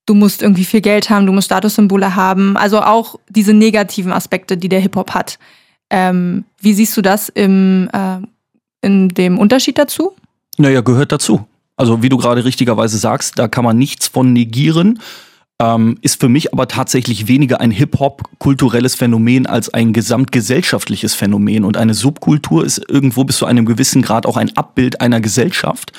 du 0.08 0.14
musst 0.14 0.42
irgendwie 0.42 0.64
viel 0.64 0.80
Geld 0.80 1.10
haben, 1.10 1.26
du 1.26 1.32
musst 1.32 1.46
Statussymbole 1.46 2.16
haben. 2.16 2.56
Also 2.56 2.80
auch 2.80 3.16
diese 3.28 3.52
negativen 3.52 4.12
Aspekte, 4.12 4.56
die 4.56 4.68
der 4.68 4.80
Hip-Hop 4.80 5.12
hat. 5.12 5.38
Ähm, 5.90 6.44
wie 6.60 6.74
siehst 6.74 6.96
du 6.96 7.02
das 7.02 7.28
im, 7.28 7.88
äh, 7.92 8.18
in 8.80 9.08
dem 9.10 9.38
Unterschied 9.38 9.78
dazu? 9.78 10.12
Naja, 10.56 10.80
gehört 10.80 11.12
dazu. 11.12 11.46
Also 11.76 12.02
wie 12.02 12.08
du 12.08 12.16
gerade 12.16 12.44
richtigerweise 12.44 12.98
sagst, 12.98 13.38
da 13.38 13.48
kann 13.48 13.64
man 13.64 13.78
nichts 13.78 14.08
von 14.08 14.32
negieren. 14.32 15.00
Ähm, 15.60 15.98
ist 16.02 16.20
für 16.20 16.28
mich 16.28 16.52
aber 16.52 16.68
tatsächlich 16.68 17.26
weniger 17.26 17.60
ein 17.60 17.72
Hip-Hop-kulturelles 17.72 18.94
Phänomen 18.94 19.46
als 19.46 19.72
ein 19.74 19.92
gesamtgesellschaftliches 19.92 21.14
Phänomen. 21.14 21.64
Und 21.64 21.76
eine 21.76 21.94
Subkultur 21.94 22.64
ist 22.64 22.82
irgendwo 22.88 23.24
bis 23.24 23.38
zu 23.38 23.46
einem 23.46 23.66
gewissen 23.66 24.02
Grad 24.02 24.24
auch 24.24 24.36
ein 24.36 24.56
Abbild 24.56 25.00
einer 25.00 25.20
Gesellschaft. 25.20 25.92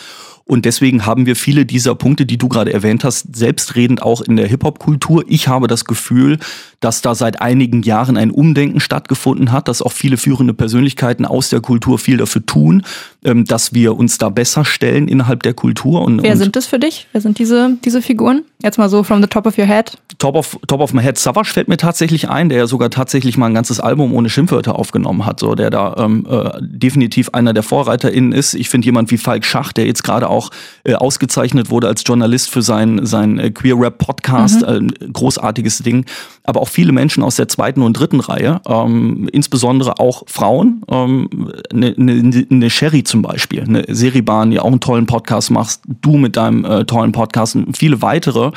Und 0.45 0.65
deswegen 0.65 1.05
haben 1.05 1.25
wir 1.25 1.35
viele 1.35 1.65
dieser 1.65 1.95
Punkte, 1.95 2.25
die 2.25 2.37
du 2.37 2.47
gerade 2.47 2.73
erwähnt 2.73 3.03
hast, 3.03 3.35
selbstredend 3.35 4.01
auch 4.01 4.21
in 4.21 4.35
der 4.35 4.47
Hip-Hop-Kultur. 4.47 5.23
Ich 5.27 5.47
habe 5.47 5.67
das 5.67 5.85
Gefühl, 5.85 6.39
dass 6.79 7.01
da 7.01 7.13
seit 7.13 7.41
einigen 7.41 7.83
Jahren 7.83 8.17
ein 8.17 8.31
Umdenken 8.31 8.79
stattgefunden 8.79 9.51
hat, 9.51 9.67
dass 9.67 9.81
auch 9.81 9.91
viele 9.91 10.17
führende 10.17 10.53
Persönlichkeiten 10.53 11.25
aus 11.25 11.49
der 11.49 11.61
Kultur 11.61 11.99
viel 11.99 12.17
dafür 12.17 12.45
tun, 12.45 12.83
ähm, 13.23 13.45
dass 13.45 13.73
wir 13.73 13.97
uns 13.97 14.17
da 14.17 14.29
besser 14.29 14.65
stellen 14.65 15.07
innerhalb 15.07 15.43
der 15.43 15.53
Kultur. 15.53 16.01
Und, 16.01 16.23
Wer 16.23 16.33
und 16.33 16.37
sind 16.37 16.55
das 16.55 16.65
für 16.65 16.79
dich? 16.79 17.07
Wer 17.11 17.21
sind 17.21 17.37
diese, 17.37 17.77
diese 17.83 18.01
Figuren? 18.01 18.43
Jetzt 18.61 18.77
mal 18.77 18.89
so 18.89 19.03
from 19.03 19.21
the 19.21 19.27
top 19.27 19.45
of 19.45 19.57
your 19.57 19.65
head. 19.65 19.93
Top 20.17 20.35
of, 20.35 20.59
top 20.67 20.81
of 20.81 20.91
my 20.91 21.01
head. 21.01 21.17
Savage 21.17 21.49
fällt 21.53 21.69
mir 21.69 21.77
tatsächlich 21.77 22.27
ein, 22.27 22.49
der 22.49 22.57
ja 22.57 22.67
sogar 22.67 22.89
tatsächlich 22.89 23.37
mal 23.37 23.45
ein 23.45 23.53
ganzes 23.53 23.79
Album 23.79 24.13
ohne 24.13 24.29
Schimpfwörter 24.29 24.77
aufgenommen 24.77 25.25
hat, 25.25 25.39
so 25.39 25.55
der 25.55 25.69
da 25.69 25.95
ähm, 25.97 26.27
äh, 26.29 26.49
definitiv 26.59 27.29
einer 27.29 27.53
der 27.53 27.63
VorreiterInnen 27.63 28.33
ist. 28.33 28.55
Ich 28.55 28.67
finde 28.67 28.83
jemand 28.83 29.11
wie 29.11 29.17
Falk 29.17 29.45
Schach, 29.45 29.71
der 29.71 29.85
jetzt 29.85 30.03
gerade 30.03 30.29
auch 30.29 30.49
äh, 30.83 30.95
ausgezeichnet 30.95 31.69
wurde 31.69 31.87
als 31.87 32.03
Journalist 32.05 32.49
für 32.49 32.61
sein, 32.61 33.05
sein 33.05 33.39
äh, 33.39 33.49
Queer 33.49 33.79
Rap 33.79 33.97
Podcast, 33.97 34.67
mhm. 34.67 34.89
äh, 34.89 35.07
großartiges 35.07 35.77
Ding. 35.77 36.05
Aber 36.43 36.59
auch 36.59 36.67
viele 36.67 36.91
Menschen 36.91 37.23
aus 37.23 37.37
der 37.37 37.47
zweiten 37.47 37.81
und 37.81 37.93
dritten 37.93 38.19
Reihe, 38.19 38.59
ähm, 38.67 39.29
insbesondere 39.31 39.99
auch 39.99 40.23
Frauen, 40.27 40.83
ähm, 40.91 41.29
eine 41.71 41.93
ne, 41.95 42.45
ne 42.49 42.69
Sherry 42.69 43.05
zum 43.05 43.21
Beispiel, 43.21 43.63
eine 43.63 43.85
Seribahn, 43.87 44.51
die 44.51 44.59
auch 44.59 44.65
einen 44.65 44.81
tollen 44.81 45.05
Podcast 45.05 45.49
machst, 45.49 45.83
du 46.01 46.17
mit 46.17 46.35
deinem 46.35 46.65
äh, 46.65 46.83
tollen 46.83 47.13
Podcast 47.13 47.55
und 47.55 47.77
viele 47.77 48.01
weitere, 48.01 48.48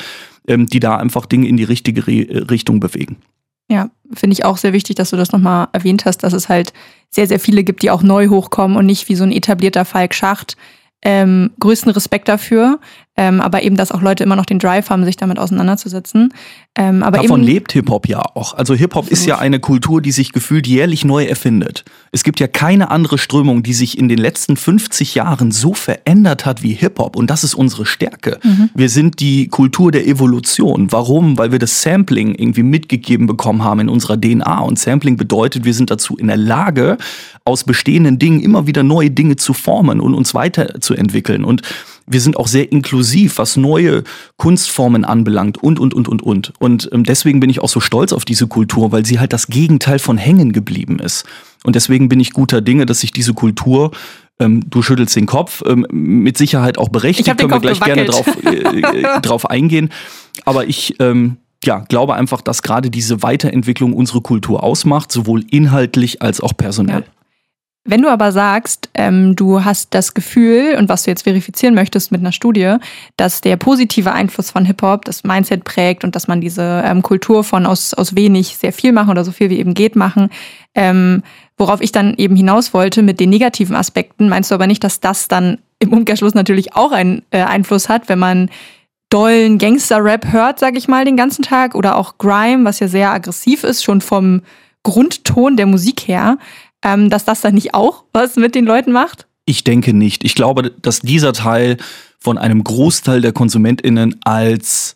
ähm, 0.46 0.66
die 0.66 0.80
da 0.80 0.96
einfach 0.96 1.26
Dinge 1.26 1.48
in 1.48 1.56
die 1.56 1.64
richtige 1.64 2.06
Re 2.06 2.50
Richtung 2.50 2.80
bewegen. 2.80 3.16
Ja, 3.68 3.90
finde 4.12 4.34
ich 4.34 4.44
auch 4.44 4.58
sehr 4.58 4.72
wichtig, 4.72 4.96
dass 4.96 5.10
du 5.10 5.16
das 5.16 5.32
nochmal 5.32 5.68
erwähnt 5.72 6.04
hast, 6.04 6.18
dass 6.18 6.32
es 6.32 6.48
halt 6.48 6.72
sehr, 7.10 7.26
sehr 7.26 7.40
viele 7.40 7.64
gibt, 7.64 7.82
die 7.82 7.90
auch 7.90 8.02
neu 8.02 8.28
hochkommen 8.28 8.76
und 8.76 8.86
nicht 8.86 9.08
wie 9.08 9.14
so 9.14 9.24
ein 9.24 9.32
etablierter 9.32 9.84
Falk 9.84 10.14
Schacht, 10.14 10.56
ähm, 11.02 11.50
größten 11.58 11.90
Respekt 11.92 12.28
dafür. 12.28 12.80
Ähm, 13.14 13.42
aber 13.42 13.62
eben, 13.62 13.76
dass 13.76 13.92
auch 13.92 14.00
Leute 14.00 14.24
immer 14.24 14.36
noch 14.36 14.46
den 14.46 14.58
Drive 14.58 14.88
haben, 14.88 15.04
sich 15.04 15.18
damit 15.18 15.38
auseinanderzusetzen. 15.38 16.32
Ähm, 16.78 17.02
aber 17.02 17.18
Davon 17.18 17.42
eben, 17.42 17.52
lebt 17.52 17.72
Hip-Hop 17.72 18.08
ja 18.08 18.22
auch. 18.34 18.54
Also 18.54 18.74
Hip-Hop 18.74 19.08
ist 19.08 19.26
ja 19.26 19.38
eine 19.38 19.60
Kultur, 19.60 20.00
die 20.00 20.12
sich 20.12 20.32
gefühlt 20.32 20.66
jährlich 20.66 21.04
neu 21.04 21.24
erfindet. 21.26 21.84
Es 22.10 22.24
gibt 22.24 22.40
ja 22.40 22.46
keine 22.46 22.90
andere 22.90 23.18
Strömung, 23.18 23.62
die 23.62 23.74
sich 23.74 23.98
in 23.98 24.08
den 24.08 24.16
letzten 24.16 24.56
50 24.56 25.14
Jahren 25.14 25.50
so 25.50 25.74
verändert 25.74 26.46
hat 26.46 26.62
wie 26.62 26.72
Hip-Hop. 26.72 27.14
Und 27.14 27.28
das 27.28 27.44
ist 27.44 27.54
unsere 27.54 27.84
Stärke. 27.84 28.38
Mhm. 28.42 28.70
Wir 28.74 28.88
sind 28.88 29.20
die 29.20 29.48
Kultur 29.48 29.92
der 29.92 30.06
Evolution. 30.06 30.90
Warum? 30.90 31.36
Weil 31.36 31.52
wir 31.52 31.58
das 31.58 31.82
Sampling 31.82 32.34
irgendwie 32.34 32.62
mitgegeben 32.62 33.26
bekommen 33.26 33.62
haben 33.62 33.80
in 33.80 33.88
unserer 33.90 34.18
DNA. 34.18 34.60
Und 34.60 34.78
Sampling 34.78 35.18
bedeutet, 35.18 35.66
wir 35.66 35.74
sind 35.74 35.90
dazu 35.90 36.16
in 36.16 36.28
der 36.28 36.38
Lage, 36.38 36.96
aus 37.44 37.64
bestehenden 37.64 38.18
Dingen 38.18 38.40
immer 38.40 38.66
wieder 38.66 38.82
neue 38.82 39.10
Dinge 39.10 39.36
zu 39.36 39.52
formen 39.52 40.00
und 40.00 40.14
uns 40.14 40.32
weiterzuentwickeln. 40.32 41.44
Und 41.44 41.60
wir 42.12 42.20
sind 42.20 42.36
auch 42.36 42.46
sehr 42.46 42.70
inklusiv, 42.70 43.38
was 43.38 43.56
neue 43.56 44.04
Kunstformen 44.36 45.04
anbelangt 45.04 45.58
und, 45.58 45.78
und, 45.78 45.94
und, 45.94 46.08
und, 46.08 46.22
und. 46.22 46.52
Und 46.58 46.88
ähm, 46.92 47.04
deswegen 47.04 47.40
bin 47.40 47.50
ich 47.50 47.60
auch 47.60 47.68
so 47.68 47.80
stolz 47.80 48.12
auf 48.12 48.24
diese 48.24 48.46
Kultur, 48.46 48.92
weil 48.92 49.06
sie 49.06 49.18
halt 49.18 49.32
das 49.32 49.46
Gegenteil 49.46 49.98
von 49.98 50.18
hängen 50.18 50.52
geblieben 50.52 50.98
ist. 50.98 51.24
Und 51.64 51.76
deswegen 51.76 52.08
bin 52.08 52.20
ich 52.20 52.32
guter 52.32 52.60
Dinge, 52.60 52.86
dass 52.86 53.00
sich 53.00 53.12
diese 53.12 53.34
Kultur 53.34 53.90
ähm, 54.38 54.64
du 54.68 54.82
schüttelst 54.82 55.14
den 55.14 55.26
Kopf, 55.26 55.62
ähm, 55.66 55.86
mit 55.90 56.38
Sicherheit 56.38 56.78
auch 56.78 56.88
berechtigt, 56.88 57.36
können 57.36 57.50
wir 57.50 57.60
gleich 57.60 57.80
gewackelt. 57.80 58.10
gerne 58.44 58.82
drauf, 58.82 59.14
äh, 59.14 59.20
drauf 59.22 59.50
eingehen. 59.50 59.90
Aber 60.44 60.66
ich 60.66 60.96
ähm, 61.00 61.36
ja, 61.64 61.80
glaube 61.88 62.14
einfach, 62.14 62.40
dass 62.40 62.62
gerade 62.62 62.90
diese 62.90 63.22
Weiterentwicklung 63.22 63.92
unsere 63.92 64.20
Kultur 64.20 64.62
ausmacht, 64.62 65.12
sowohl 65.12 65.44
inhaltlich 65.50 66.22
als 66.22 66.40
auch 66.40 66.56
personell. 66.56 67.00
Ja. 67.00 67.21
Wenn 67.84 68.00
du 68.00 68.08
aber 68.08 68.30
sagst, 68.30 68.90
ähm, 68.94 69.34
du 69.34 69.64
hast 69.64 69.92
das 69.92 70.14
Gefühl 70.14 70.76
und 70.78 70.88
was 70.88 71.02
du 71.02 71.10
jetzt 71.10 71.24
verifizieren 71.24 71.74
möchtest 71.74 72.12
mit 72.12 72.20
einer 72.20 72.30
Studie, 72.30 72.76
dass 73.16 73.40
der 73.40 73.56
positive 73.56 74.12
Einfluss 74.12 74.52
von 74.52 74.64
Hip-Hop 74.64 75.04
das 75.04 75.24
Mindset 75.24 75.64
prägt 75.64 76.04
und 76.04 76.14
dass 76.14 76.28
man 76.28 76.40
diese 76.40 76.82
ähm, 76.84 77.02
Kultur 77.02 77.42
von 77.42 77.66
aus, 77.66 77.92
aus 77.92 78.14
wenig 78.14 78.56
sehr 78.56 78.72
viel 78.72 78.92
machen 78.92 79.10
oder 79.10 79.24
so 79.24 79.32
viel 79.32 79.50
wie 79.50 79.58
eben 79.58 79.74
geht 79.74 79.96
machen, 79.96 80.30
ähm, 80.76 81.24
worauf 81.56 81.80
ich 81.80 81.90
dann 81.90 82.14
eben 82.14 82.36
hinaus 82.36 82.72
wollte 82.72 83.02
mit 83.02 83.18
den 83.18 83.30
negativen 83.30 83.74
Aspekten, 83.74 84.28
meinst 84.28 84.52
du 84.52 84.54
aber 84.54 84.68
nicht, 84.68 84.84
dass 84.84 85.00
das 85.00 85.26
dann 85.26 85.58
im 85.80 85.92
Umkehrschluss 85.92 86.34
natürlich 86.34 86.76
auch 86.76 86.92
einen 86.92 87.22
äh, 87.30 87.42
Einfluss 87.42 87.88
hat, 87.88 88.08
wenn 88.08 88.20
man 88.20 88.48
dollen 89.10 89.58
Gangster-Rap 89.58 90.30
hört, 90.30 90.60
sag 90.60 90.76
ich 90.76 90.86
mal, 90.86 91.04
den 91.04 91.16
ganzen 91.16 91.42
Tag 91.42 91.74
oder 91.74 91.96
auch 91.96 92.16
Grime, 92.16 92.64
was 92.64 92.78
ja 92.78 92.86
sehr 92.86 93.10
aggressiv 93.10 93.64
ist, 93.64 93.82
schon 93.82 94.00
vom 94.00 94.42
Grundton 94.84 95.56
der 95.56 95.66
Musik 95.66 96.08
her 96.08 96.38
ähm, 96.82 97.10
dass 97.10 97.24
das 97.24 97.40
dann 97.40 97.54
nicht 97.54 97.74
auch 97.74 98.04
was 98.12 98.36
mit 98.36 98.54
den 98.54 98.64
Leuten 98.64 98.92
macht? 98.92 99.26
Ich 99.44 99.64
denke 99.64 99.92
nicht. 99.92 100.24
Ich 100.24 100.34
glaube, 100.34 100.70
dass 100.70 101.00
dieser 101.00 101.32
Teil 101.32 101.76
von 102.18 102.38
einem 102.38 102.62
Großteil 102.62 103.20
der 103.20 103.32
KonsumentInnen 103.32 104.20
als 104.24 104.94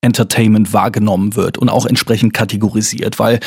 Entertainment 0.00 0.72
wahrgenommen 0.72 1.34
wird 1.34 1.58
und 1.58 1.68
auch 1.68 1.86
entsprechend 1.86 2.32
kategorisiert, 2.32 3.18
weil 3.18 3.40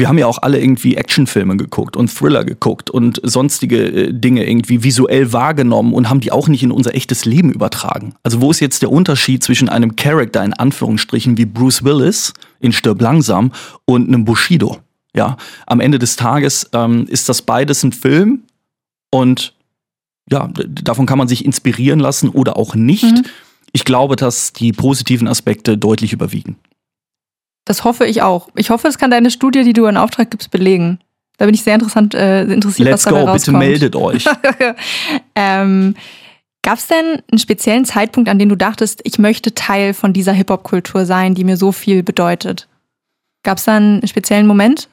wir 0.00 0.08
haben 0.08 0.16
ja 0.16 0.28
auch 0.28 0.38
alle 0.42 0.60
irgendwie 0.60 0.94
Actionfilme 0.94 1.56
geguckt 1.56 1.96
und 1.96 2.06
Thriller 2.06 2.44
geguckt 2.44 2.88
und 2.88 3.20
sonstige 3.24 3.84
äh, 3.84 4.12
Dinge 4.12 4.48
irgendwie 4.48 4.84
visuell 4.84 5.32
wahrgenommen 5.32 5.92
und 5.92 6.08
haben 6.08 6.20
die 6.20 6.30
auch 6.30 6.46
nicht 6.46 6.62
in 6.62 6.70
unser 6.70 6.94
echtes 6.94 7.24
Leben 7.24 7.50
übertragen. 7.50 8.14
Also 8.22 8.40
wo 8.40 8.52
ist 8.52 8.60
jetzt 8.60 8.82
der 8.82 8.92
Unterschied 8.92 9.42
zwischen 9.42 9.68
einem 9.68 9.96
Charakter 9.96 10.44
in 10.44 10.54
Anführungsstrichen 10.54 11.36
wie 11.36 11.46
Bruce 11.46 11.82
Willis 11.82 12.32
in 12.60 12.72
Stirb 12.72 13.02
langsam 13.02 13.52
und 13.86 14.06
einem 14.06 14.24
Bushido? 14.24 14.78
Ja, 15.14 15.36
am 15.66 15.80
Ende 15.80 15.98
des 15.98 16.16
Tages 16.16 16.68
ähm, 16.72 17.06
ist 17.08 17.28
das 17.28 17.42
beides 17.42 17.82
ein 17.82 17.92
Film 17.92 18.42
und 19.10 19.54
ja, 20.30 20.50
davon 20.52 21.06
kann 21.06 21.18
man 21.18 21.28
sich 21.28 21.44
inspirieren 21.44 22.00
lassen 22.00 22.28
oder 22.28 22.56
auch 22.56 22.74
nicht. 22.74 23.04
Mhm. 23.04 23.24
Ich 23.72 23.84
glaube, 23.84 24.16
dass 24.16 24.52
die 24.52 24.72
positiven 24.72 25.26
Aspekte 25.26 25.78
deutlich 25.78 26.12
überwiegen. 26.12 26.56
Das 27.64 27.84
hoffe 27.84 28.06
ich 28.06 28.22
auch. 28.22 28.48
Ich 28.54 28.70
hoffe, 28.70 28.88
es 28.88 28.98
kann 28.98 29.10
deine 29.10 29.30
Studie, 29.30 29.62
die 29.62 29.72
du 29.72 29.86
in 29.86 29.96
Auftrag 29.96 30.30
gibst, 30.30 30.50
belegen. 30.50 31.00
Da 31.38 31.46
bin 31.46 31.54
ich 31.54 31.62
sehr 31.62 31.74
interessant, 31.74 32.14
äh, 32.14 32.44
interessiert, 32.44 32.88
Let's 32.88 33.04
was 33.06 33.12
dabei 33.12 33.24
go, 33.24 33.30
rauskommt. 33.30 33.58
bitte 33.60 33.70
meldet 33.70 33.96
euch. 33.96 34.24
ähm, 35.34 35.94
Gab 36.62 36.78
es 36.78 36.86
denn 36.88 37.22
einen 37.30 37.38
speziellen 37.38 37.84
Zeitpunkt, 37.84 38.28
an 38.28 38.38
dem 38.38 38.48
du 38.48 38.56
dachtest, 38.56 39.00
ich 39.04 39.18
möchte 39.18 39.54
Teil 39.54 39.94
von 39.94 40.12
dieser 40.12 40.32
Hip-Hop-Kultur 40.32 41.06
sein, 41.06 41.34
die 41.34 41.44
mir 41.44 41.56
so 41.56 41.72
viel 41.72 42.02
bedeutet? 42.02 42.68
Gab 43.42 43.58
es 43.58 43.64
da 43.64 43.76
einen 43.76 44.06
speziellen 44.06 44.46
Moment? 44.46 44.88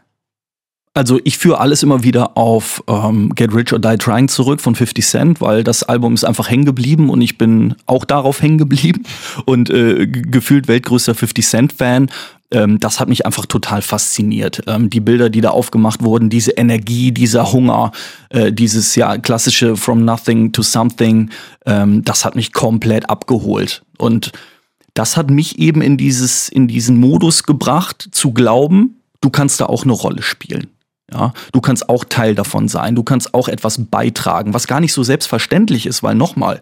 Also 0.98 1.20
ich 1.26 1.38
führe 1.38 1.60
alles 1.60 1.84
immer 1.84 2.04
wieder 2.04 2.38
auf 2.38 2.82
ähm, 2.88 3.36
Get 3.36 3.54
Rich 3.54 3.74
or 3.74 3.80
Die 3.80 3.98
Trying 3.98 4.30
zurück 4.30 4.62
von 4.62 4.76
50 4.76 5.06
Cent, 5.06 5.42
weil 5.42 5.62
das 5.62 5.84
Album 5.84 6.14
ist 6.14 6.24
einfach 6.24 6.50
hängen 6.50 6.64
geblieben 6.64 7.10
und 7.10 7.22
ich 7.22 7.38
bin 7.38 7.76
auch 7.86 8.06
darauf 8.06 8.42
hängen 8.42 8.58
geblieben 8.58 9.04
und 9.46 9.70
äh, 9.70 10.08
gefühlt 10.08 10.70
weltgrößter 10.70 11.14
50 11.14 11.46
Cent 11.46 11.74
Fan. 11.74 12.10
Ähm, 12.50 12.80
das 12.80 13.02
hat 13.02 13.10
mich 13.10 13.26
einfach 13.26 13.46
total 13.46 13.82
fasziniert. 13.82 14.64
Ähm, 14.68 14.90
die 14.90 15.02
Bilder, 15.02 15.30
die 15.30 15.42
da 15.42 15.50
aufgemacht 15.50 16.02
wurden, 16.02 16.30
diese 16.30 16.52
Energie, 16.52 17.12
dieser 17.12 17.52
Hunger, 17.52 17.92
äh, 18.30 18.54
dieses 18.54 18.96
ja 18.96 19.18
klassische 19.18 19.76
From 19.76 20.06
Nothing 20.06 20.54
to 20.54 20.62
Something, 20.62 21.30
ähm, 21.66 22.06
das 22.06 22.24
hat 22.24 22.38
mich 22.38 22.54
komplett 22.54 23.10
abgeholt 23.10 23.84
und 23.98 24.32
das 24.94 25.18
hat 25.18 25.30
mich 25.30 25.60
eben 25.60 25.82
in 25.82 25.98
dieses 25.98 26.48
in 26.48 26.70
diesen 26.70 26.98
Modus 27.02 27.44
gebracht 27.44 28.08
zu 28.14 28.32
glauben, 28.32 29.02
du 29.20 29.30
kannst 29.30 29.60
da 29.60 29.66
auch 29.66 29.84
eine 29.84 29.92
Rolle 29.92 30.22
spielen. 30.22 30.68
Ja, 31.12 31.34
du 31.52 31.62
kannst 31.62 31.88
auch 31.88 32.04
Teil 32.04 32.34
davon 32.34 32.68
sein, 32.68 32.96
du 32.96 33.04
kannst 33.04 33.34
auch 33.34 33.48
etwas 33.48 33.80
beitragen, 33.86 34.54
was 34.54 34.66
gar 34.68 34.80
nicht 34.80 34.94
so 34.94 35.04
selbstverständlich 35.04 35.86
ist, 35.86 36.02
weil 36.02 36.16
nochmal, 36.16 36.60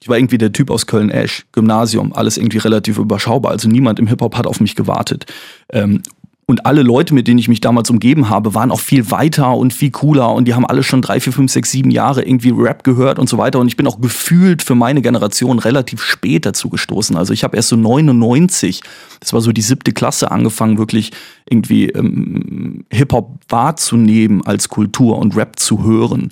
ich 0.00 0.08
war 0.08 0.18
irgendwie 0.18 0.38
der 0.38 0.52
Typ 0.52 0.70
aus 0.70 0.86
Köln-Esch, 0.86 1.46
Gymnasium, 1.52 2.12
alles 2.12 2.36
irgendwie 2.36 2.58
relativ 2.58 2.98
überschaubar, 2.98 3.52
also 3.52 3.68
niemand 3.68 4.00
im 4.00 4.08
Hip-Hop 4.08 4.36
hat 4.36 4.48
auf 4.48 4.60
mich 4.60 4.74
gewartet. 4.74 5.26
Ähm, 5.70 6.02
und 6.46 6.66
alle 6.66 6.82
Leute, 6.82 7.14
mit 7.14 7.26
denen 7.26 7.38
ich 7.38 7.48
mich 7.48 7.60
damals 7.60 7.88
umgeben 7.88 8.28
habe, 8.28 8.54
waren 8.54 8.70
auch 8.70 8.80
viel 8.80 9.10
weiter 9.10 9.56
und 9.56 9.72
viel 9.72 9.90
cooler 9.90 10.32
und 10.34 10.46
die 10.46 10.54
haben 10.54 10.66
alle 10.66 10.82
schon 10.82 11.00
drei, 11.00 11.18
vier, 11.18 11.32
fünf, 11.32 11.50
sechs, 11.50 11.70
sieben 11.70 11.90
Jahre 11.90 12.22
irgendwie 12.22 12.50
Rap 12.50 12.84
gehört 12.84 13.18
und 13.18 13.28
so 13.28 13.38
weiter. 13.38 13.58
Und 13.58 13.68
ich 13.68 13.76
bin 13.76 13.86
auch 13.86 14.00
gefühlt 14.00 14.62
für 14.62 14.74
meine 14.74 15.00
Generation 15.00 15.58
relativ 15.58 16.02
spät 16.02 16.44
dazu 16.44 16.68
gestoßen. 16.68 17.16
Also 17.16 17.32
ich 17.32 17.44
habe 17.44 17.56
erst 17.56 17.70
so 17.70 17.76
99, 17.76 18.82
das 19.20 19.32
war 19.32 19.40
so 19.40 19.52
die 19.52 19.62
siebte 19.62 19.92
Klasse, 19.92 20.30
angefangen, 20.30 20.76
wirklich 20.76 21.12
irgendwie 21.48 21.88
ähm, 21.88 22.84
Hip-Hop 22.90 23.40
wahrzunehmen 23.48 24.44
als 24.46 24.68
Kultur 24.68 25.18
und 25.18 25.36
Rap 25.36 25.58
zu 25.58 25.82
hören 25.82 26.30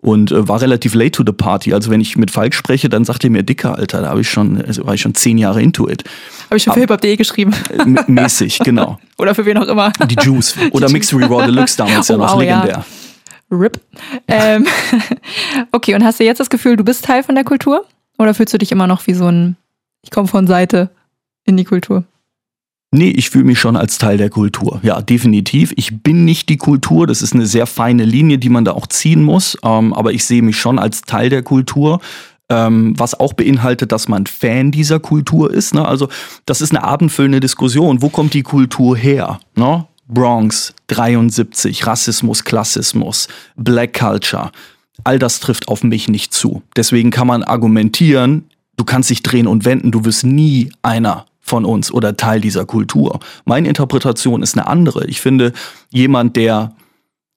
und 0.00 0.30
äh, 0.30 0.48
war 0.48 0.60
relativ 0.60 0.94
late 0.94 1.10
to 1.10 1.22
the 1.26 1.32
party. 1.32 1.74
Also 1.74 1.90
wenn 1.90 2.00
ich 2.00 2.16
mit 2.16 2.30
Falk 2.30 2.54
spreche, 2.54 2.88
dann 2.88 3.04
sagt 3.04 3.24
er 3.24 3.30
mir 3.30 3.42
dicker, 3.42 3.76
Alter, 3.76 4.02
da 4.02 4.08
habe 4.10 4.20
ich 4.20 4.30
schon, 4.30 4.62
also 4.64 4.86
war 4.86 4.94
ich 4.94 5.00
schon 5.00 5.14
zehn 5.14 5.38
Jahre 5.38 5.60
into 5.60 5.88
it. 5.88 6.04
Habe 6.46 6.56
ich 6.56 6.62
schon 6.62 6.72
für 6.72 6.80
hiphop.de 6.80 7.16
geschrieben. 7.16 7.52
Äh, 7.70 8.04
mäßig, 8.06 8.58
genau. 8.64 8.98
Oder 9.18 9.34
für 9.34 9.44
wen 9.44 9.58
auch 9.58 9.66
immer. 9.66 9.92
Die 10.08 10.16
Juice. 10.20 10.54
Oder 10.70 10.86
Die 10.86 10.92
Mixery 10.92 11.24
Raw 11.24 11.44
Deluxe 11.44 11.76
damals 11.76 12.10
oh, 12.10 12.14
ja 12.14 12.18
noch 12.18 12.32
wow, 12.32 12.40
legendär. 12.40 12.70
Ja. 12.70 12.84
RIP. 13.50 13.80
Ähm, 14.28 14.66
okay, 15.72 15.94
und 15.94 16.04
hast 16.04 16.20
du 16.20 16.24
jetzt 16.24 16.38
das 16.38 16.50
Gefühl, 16.50 16.76
du 16.76 16.84
bist 16.84 17.04
Teil 17.04 17.22
von 17.22 17.34
der 17.34 17.44
Kultur? 17.44 17.84
Oder 18.18 18.34
fühlst 18.34 18.52
du 18.52 18.58
dich 18.58 18.72
immer 18.72 18.86
noch 18.86 19.06
wie 19.06 19.14
so 19.14 19.26
ein, 19.26 19.56
ich 20.02 20.10
komme 20.10 20.28
von 20.28 20.46
Seite 20.46 20.90
in 21.44 21.56
die 21.56 21.64
Kultur? 21.64 22.04
Nee, 22.90 23.10
ich 23.10 23.28
fühle 23.28 23.44
mich 23.44 23.60
schon 23.60 23.76
als 23.76 23.98
Teil 23.98 24.16
der 24.16 24.30
Kultur. 24.30 24.80
Ja, 24.82 25.02
definitiv. 25.02 25.72
Ich 25.76 26.02
bin 26.02 26.24
nicht 26.24 26.48
die 26.48 26.56
Kultur. 26.56 27.06
Das 27.06 27.20
ist 27.20 27.34
eine 27.34 27.46
sehr 27.46 27.66
feine 27.66 28.04
Linie, 28.04 28.38
die 28.38 28.48
man 28.48 28.64
da 28.64 28.72
auch 28.72 28.86
ziehen 28.86 29.22
muss. 29.22 29.58
Ähm, 29.62 29.92
aber 29.92 30.12
ich 30.12 30.24
sehe 30.24 30.40
mich 30.40 30.58
schon 30.58 30.78
als 30.78 31.02
Teil 31.02 31.28
der 31.28 31.42
Kultur. 31.42 32.00
Ähm, 32.48 32.94
was 32.96 33.18
auch 33.18 33.34
beinhaltet, 33.34 33.92
dass 33.92 34.08
man 34.08 34.24
Fan 34.24 34.70
dieser 34.70 35.00
Kultur 35.00 35.52
ist. 35.52 35.74
Ne? 35.74 35.86
Also 35.86 36.08
das 36.46 36.62
ist 36.62 36.70
eine 36.70 36.82
abendfüllende 36.82 37.40
Diskussion. 37.40 38.00
Wo 38.00 38.08
kommt 38.08 38.32
die 38.32 38.42
Kultur 38.42 38.96
her? 38.96 39.38
Ne? 39.54 39.86
Bronx, 40.06 40.74
73, 40.86 41.86
Rassismus, 41.86 42.44
Klassismus, 42.44 43.28
Black 43.56 43.92
Culture. 43.92 44.50
All 45.04 45.18
das 45.18 45.40
trifft 45.40 45.68
auf 45.68 45.84
mich 45.84 46.08
nicht 46.08 46.32
zu. 46.32 46.62
Deswegen 46.74 47.10
kann 47.10 47.26
man 47.26 47.42
argumentieren, 47.42 48.44
du 48.78 48.84
kannst 48.84 49.10
dich 49.10 49.22
drehen 49.22 49.46
und 49.46 49.66
wenden, 49.66 49.90
du 49.90 50.06
wirst 50.06 50.24
nie 50.24 50.70
einer 50.80 51.26
von 51.48 51.64
uns 51.64 51.90
oder 51.90 52.16
Teil 52.16 52.40
dieser 52.40 52.64
Kultur. 52.64 53.18
Meine 53.44 53.68
Interpretation 53.68 54.42
ist 54.42 54.56
eine 54.56 54.66
andere. 54.66 55.06
Ich 55.06 55.20
finde, 55.20 55.52
jemand, 55.90 56.36
der 56.36 56.74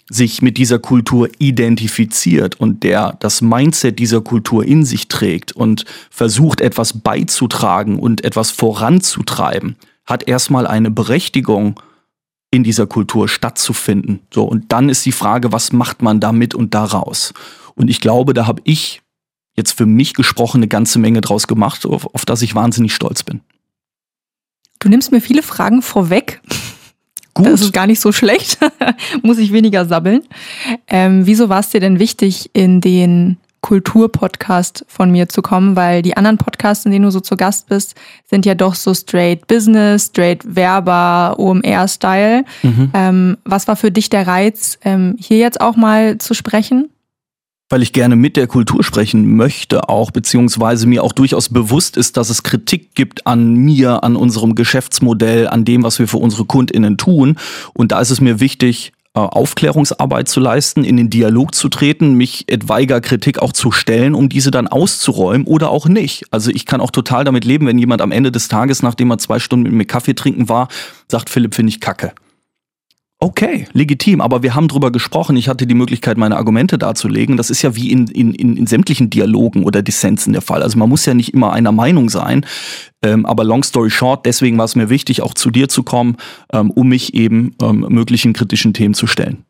sich 0.09 0.41
mit 0.41 0.57
dieser 0.57 0.77
Kultur 0.77 1.29
identifiziert 1.39 2.59
und 2.59 2.83
der 2.83 3.15
das 3.19 3.41
Mindset 3.41 3.97
dieser 3.97 4.21
Kultur 4.21 4.65
in 4.65 4.83
sich 4.83 5.07
trägt 5.07 5.53
und 5.53 5.85
versucht, 6.09 6.59
etwas 6.59 6.99
beizutragen 6.99 7.97
und 7.97 8.23
etwas 8.23 8.51
voranzutreiben, 8.51 9.77
hat 10.05 10.27
erstmal 10.27 10.67
eine 10.67 10.91
Berechtigung, 10.91 11.79
in 12.51 12.63
dieser 12.63 12.85
Kultur 12.85 13.29
stattzufinden. 13.29 14.19
So, 14.31 14.43
und 14.43 14.71
dann 14.73 14.89
ist 14.89 15.05
die 15.05 15.13
Frage, 15.13 15.53
was 15.53 15.71
macht 15.71 16.01
man 16.01 16.19
damit 16.19 16.53
und 16.53 16.73
daraus? 16.73 17.33
Und 17.75 17.89
ich 17.89 18.01
glaube, 18.01 18.33
da 18.33 18.45
habe 18.45 18.61
ich 18.65 19.01
jetzt 19.55 19.71
für 19.71 19.85
mich 19.85 20.13
gesprochen 20.13 20.57
eine 20.57 20.67
ganze 20.67 20.99
Menge 20.99 21.21
draus 21.21 21.47
gemacht, 21.47 21.85
auf, 21.85 22.13
auf 22.13 22.25
das 22.25 22.41
ich 22.41 22.53
wahnsinnig 22.53 22.93
stolz 22.93 23.23
bin. 23.23 23.41
Du 24.81 24.89
nimmst 24.89 25.11
mir 25.11 25.21
viele 25.21 25.43
Fragen 25.43 25.81
vorweg. 25.81 26.41
Gut. 26.43 26.57
Das 27.47 27.61
ist 27.61 27.71
gar 27.71 27.87
nicht 27.87 28.01
so 28.01 28.11
schlecht. 28.11 28.59
Muss 29.23 29.37
ich 29.37 29.53
weniger 29.53 29.85
sabbeln. 29.85 30.21
Ähm, 30.89 31.25
wieso 31.25 31.47
war 31.47 31.61
es 31.61 31.69
dir 31.69 31.79
denn 31.79 31.97
wichtig, 31.97 32.49
in 32.51 32.81
den 32.81 33.37
Kulturpodcast 33.61 34.83
von 34.89 35.11
mir 35.11 35.29
zu 35.29 35.41
kommen? 35.41 35.77
Weil 35.77 36.01
die 36.01 36.17
anderen 36.17 36.37
Podcasts, 36.37 36.85
in 36.85 36.91
denen 36.91 37.05
du 37.05 37.11
so 37.11 37.21
zu 37.21 37.37
Gast 37.37 37.69
bist, 37.69 37.95
sind 38.29 38.45
ja 38.45 38.53
doch 38.53 38.75
so 38.75 38.93
straight 38.93 39.47
Business, 39.47 40.07
straight 40.07 40.43
Werber, 40.55 41.35
OMR-Style. 41.39 42.43
Mhm. 42.63 42.91
Ähm, 42.93 43.37
was 43.45 43.69
war 43.69 43.77
für 43.77 43.91
dich 43.91 44.09
der 44.09 44.27
Reiz, 44.27 44.77
ähm, 44.83 45.15
hier 45.17 45.37
jetzt 45.37 45.61
auch 45.61 45.77
mal 45.77 46.17
zu 46.17 46.33
sprechen? 46.33 46.89
Weil 47.71 47.81
ich 47.81 47.93
gerne 47.93 48.15
mit 48.15 48.37
der 48.37 48.47
Kultur 48.47 48.83
sprechen 48.83 49.35
möchte 49.35 49.89
auch, 49.89 50.11
beziehungsweise 50.11 50.87
mir 50.87 51.03
auch 51.03 51.13
durchaus 51.13 51.49
bewusst 51.49 51.97
ist, 51.97 52.17
dass 52.17 52.29
es 52.29 52.43
Kritik 52.43 52.95
gibt 52.95 53.25
an 53.27 53.55
mir, 53.55 54.03
an 54.03 54.15
unserem 54.15 54.55
Geschäftsmodell, 54.55 55.47
an 55.47 55.65
dem, 55.65 55.83
was 55.83 55.99
wir 55.99 56.07
für 56.07 56.17
unsere 56.17 56.45
KundInnen 56.45 56.97
tun. 56.97 57.37
Und 57.73 57.91
da 57.91 57.99
ist 57.99 58.09
es 58.09 58.21
mir 58.21 58.39
wichtig, 58.39 58.91
äh, 59.13 59.19
Aufklärungsarbeit 59.19 60.29
zu 60.29 60.39
leisten, 60.39 60.85
in 60.85 60.95
den 60.95 61.09
Dialog 61.09 61.53
zu 61.53 61.67
treten, 61.67 62.13
mich 62.13 62.45
etwaiger 62.47 63.01
Kritik 63.01 63.39
auch 63.39 63.51
zu 63.51 63.71
stellen, 63.71 64.15
um 64.15 64.29
diese 64.29 64.51
dann 64.51 64.67
auszuräumen 64.69 65.45
oder 65.47 65.69
auch 65.69 65.85
nicht. 65.85 66.25
Also 66.31 66.49
ich 66.49 66.65
kann 66.65 66.79
auch 66.79 66.91
total 66.91 67.25
damit 67.25 67.43
leben, 67.43 67.67
wenn 67.67 67.77
jemand 67.77 68.01
am 68.01 68.11
Ende 68.11 68.31
des 68.31 68.47
Tages, 68.47 68.83
nachdem 68.83 69.11
er 69.11 69.17
zwei 69.17 69.39
Stunden 69.39 69.63
mit 69.63 69.73
mir 69.73 69.85
Kaffee 69.85 70.13
trinken 70.13 70.47
war, 70.47 70.69
sagt, 71.09 71.29
Philipp, 71.29 71.55
finde 71.55 71.71
ich 71.71 71.81
kacke. 71.81 72.13
Okay, 73.23 73.67
legitim, 73.73 74.19
aber 74.19 74.41
wir 74.41 74.55
haben 74.55 74.67
drüber 74.67 74.91
gesprochen. 74.91 75.37
Ich 75.37 75.47
hatte 75.47 75.67
die 75.67 75.75
Möglichkeit, 75.75 76.17
meine 76.17 76.37
Argumente 76.37 76.79
darzulegen. 76.79 77.37
Das 77.37 77.51
ist 77.51 77.61
ja 77.61 77.75
wie 77.75 77.91
in, 77.91 78.07
in, 78.07 78.33
in, 78.33 78.57
in 78.57 78.65
sämtlichen 78.65 79.11
Dialogen 79.11 79.63
oder 79.63 79.83
Dissensen 79.83 80.33
der 80.33 80.41
Fall. 80.41 80.63
Also 80.63 80.79
man 80.79 80.89
muss 80.89 81.05
ja 81.05 81.13
nicht 81.13 81.31
immer 81.31 81.53
einer 81.53 81.71
Meinung 81.71 82.09
sein. 82.09 82.43
Ähm, 83.03 83.27
aber 83.27 83.43
long 83.43 83.61
story 83.61 83.91
short, 83.91 84.25
deswegen 84.25 84.57
war 84.57 84.65
es 84.65 84.75
mir 84.75 84.89
wichtig, 84.89 85.21
auch 85.21 85.35
zu 85.35 85.51
dir 85.51 85.69
zu 85.69 85.83
kommen, 85.83 86.17
ähm, 86.51 86.71
um 86.71 86.89
mich 86.89 87.13
eben 87.13 87.53
ähm, 87.61 87.85
möglichen 87.89 88.33
kritischen 88.33 88.73
Themen 88.73 88.95
zu 88.95 89.05
stellen. 89.05 89.45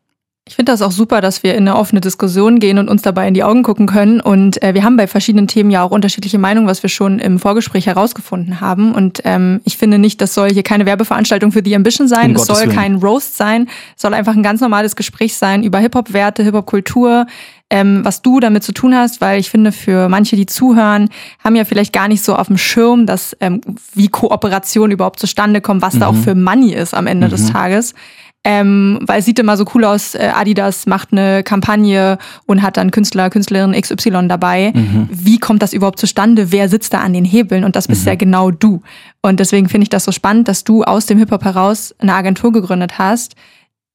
Ich 0.52 0.56
finde 0.56 0.70
das 0.70 0.82
auch 0.82 0.92
super, 0.92 1.22
dass 1.22 1.42
wir 1.42 1.54
in 1.54 1.66
eine 1.66 1.78
offene 1.78 2.02
Diskussion 2.02 2.58
gehen 2.58 2.76
und 2.76 2.90
uns 2.90 3.00
dabei 3.00 3.26
in 3.26 3.32
die 3.32 3.42
Augen 3.42 3.62
gucken 3.62 3.86
können. 3.86 4.20
Und 4.20 4.62
äh, 4.62 4.74
wir 4.74 4.84
haben 4.84 4.98
bei 4.98 5.06
verschiedenen 5.06 5.48
Themen 5.48 5.70
ja 5.70 5.82
auch 5.82 5.90
unterschiedliche 5.90 6.38
Meinungen, 6.38 6.68
was 6.68 6.82
wir 6.82 6.90
schon 6.90 7.20
im 7.20 7.38
Vorgespräch 7.38 7.86
herausgefunden 7.86 8.60
haben. 8.60 8.94
Und 8.94 9.22
ähm, 9.24 9.62
ich 9.64 9.78
finde 9.78 9.98
nicht, 9.98 10.20
das 10.20 10.34
soll 10.34 10.50
hier 10.50 10.62
keine 10.62 10.84
Werbeveranstaltung 10.84 11.52
für 11.52 11.62
The 11.64 11.74
Ambition 11.74 12.06
sein. 12.06 12.32
Um 12.32 12.36
es 12.36 12.42
Gottes 12.42 12.58
soll 12.58 12.66
Willen. 12.66 12.76
kein 12.76 12.94
Roast 12.96 13.38
sein. 13.38 13.66
Es 13.96 14.02
soll 14.02 14.12
einfach 14.12 14.36
ein 14.36 14.42
ganz 14.42 14.60
normales 14.60 14.94
Gespräch 14.94 15.38
sein 15.38 15.62
über 15.62 15.78
Hip-Hop-Werte, 15.78 16.42
Hip-Hop-Kultur, 16.42 17.24
ähm, 17.70 18.04
was 18.04 18.20
du 18.20 18.38
damit 18.38 18.62
zu 18.62 18.72
tun 18.72 18.94
hast, 18.94 19.22
weil 19.22 19.40
ich 19.40 19.48
finde, 19.48 19.72
für 19.72 20.10
manche, 20.10 20.36
die 20.36 20.44
zuhören, 20.44 21.08
haben 21.42 21.56
ja 21.56 21.64
vielleicht 21.64 21.94
gar 21.94 22.08
nicht 22.08 22.22
so 22.22 22.36
auf 22.36 22.48
dem 22.48 22.58
Schirm, 22.58 23.06
dass 23.06 23.34
ähm, 23.40 23.62
wie 23.94 24.08
Kooperation 24.08 24.90
überhaupt 24.90 25.18
zustande 25.18 25.62
kommt, 25.62 25.80
was 25.80 25.94
mhm. 25.94 26.00
da 26.00 26.08
auch 26.08 26.12
mhm. 26.12 26.22
für 26.22 26.34
Money 26.34 26.74
ist 26.74 26.92
am 26.92 27.06
Ende 27.06 27.28
mhm. 27.28 27.30
des 27.30 27.50
Tages. 27.50 27.94
Ähm, 28.44 28.98
weil 29.02 29.20
es 29.20 29.24
sieht 29.24 29.38
immer 29.38 29.56
so 29.56 29.64
cool 29.74 29.84
aus, 29.84 30.16
äh, 30.16 30.32
Adidas 30.34 30.86
macht 30.86 31.12
eine 31.12 31.44
Kampagne 31.44 32.18
und 32.46 32.62
hat 32.62 32.76
dann 32.76 32.90
Künstler, 32.90 33.30
Künstlerin 33.30 33.72
XY 33.72 34.26
dabei. 34.26 34.72
Mhm. 34.74 35.08
Wie 35.10 35.38
kommt 35.38 35.62
das 35.62 35.72
überhaupt 35.72 36.00
zustande? 36.00 36.50
Wer 36.50 36.68
sitzt 36.68 36.92
da 36.92 37.00
an 37.00 37.12
den 37.12 37.24
Hebeln? 37.24 37.62
Und 37.62 37.76
das 37.76 37.86
bist 37.86 38.02
mhm. 38.02 38.08
ja 38.08 38.14
genau 38.16 38.50
du. 38.50 38.82
Und 39.22 39.38
deswegen 39.38 39.68
finde 39.68 39.84
ich 39.84 39.90
das 39.90 40.04
so 40.04 40.10
spannend, 40.10 40.48
dass 40.48 40.64
du 40.64 40.82
aus 40.82 41.06
dem 41.06 41.18
Hip-Hop 41.18 41.44
heraus 41.44 41.94
eine 42.00 42.14
Agentur 42.14 42.52
gegründet 42.52 42.98
hast, 42.98 43.36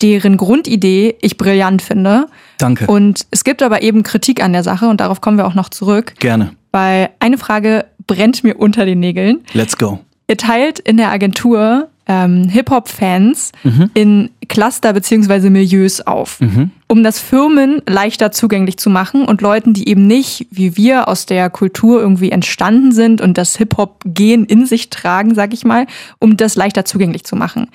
deren 0.01 0.38
Grundidee 0.38 1.16
ich 1.22 1.36
brillant 1.38 1.82
finde. 1.82 2.27
Danke. 2.58 2.88
Und 2.88 3.25
es 3.32 3.44
gibt 3.44 3.62
aber 3.62 3.82
eben 3.82 4.04
Kritik 4.04 4.42
an 4.42 4.54
der 4.54 4.63
Sache 4.63 4.88
und 4.88 5.01
darauf 5.01 5.20
kommen 5.20 5.38
wir 5.38 5.46
auch 5.46 5.56
noch 5.56 5.70
zurück. 5.70 6.13
Gerne. 6.20 6.51
Weil 6.72 7.10
eine 7.20 7.38
Frage 7.38 7.86
brennt 8.06 8.46
mir 8.46 8.56
unter 8.56 8.86
den 8.86 9.01
Nägeln. 9.01 9.44
Let's 9.51 9.77
go. 9.77 10.00
Ihr 10.30 10.38
teilt 10.38 10.80
in 10.80 10.96
der 10.98 11.10
Agentur 11.12 11.89
ähm, 12.08 12.48
Hip-Hop-Fans 12.50 13.52
Mhm. 13.64 13.92
in 13.94 14.30
Cluster 14.48 14.94
beziehungsweise 14.94 15.50
Milieus 15.50 16.02
auf, 16.02 16.40
um 16.88 17.04
das 17.04 17.20
Firmen 17.20 17.82
leichter 17.88 18.32
zugänglich 18.32 18.78
zu 18.78 18.90
machen 18.90 19.26
und 19.26 19.42
Leuten, 19.42 19.74
die 19.74 19.90
eben 19.90 20.08
nicht 20.08 20.48
wie 20.52 20.78
wir 20.78 21.08
aus 21.08 21.26
der 21.26 21.50
Kultur 21.50 22.00
irgendwie 22.00 22.32
entstanden 22.32 22.92
sind 22.92 23.20
und 23.20 23.38
das 23.38 23.58
Hip-Hop-Gen 23.58 24.46
in 24.46 24.66
sich 24.66 24.90
tragen, 24.90 25.36
sag 25.36 25.54
ich 25.54 25.66
mal, 25.66 25.86
um 26.20 26.38
das 26.38 26.56
leichter 26.56 26.86
zugänglich 26.86 27.26
zu 27.26 27.36
machen. 27.36 27.68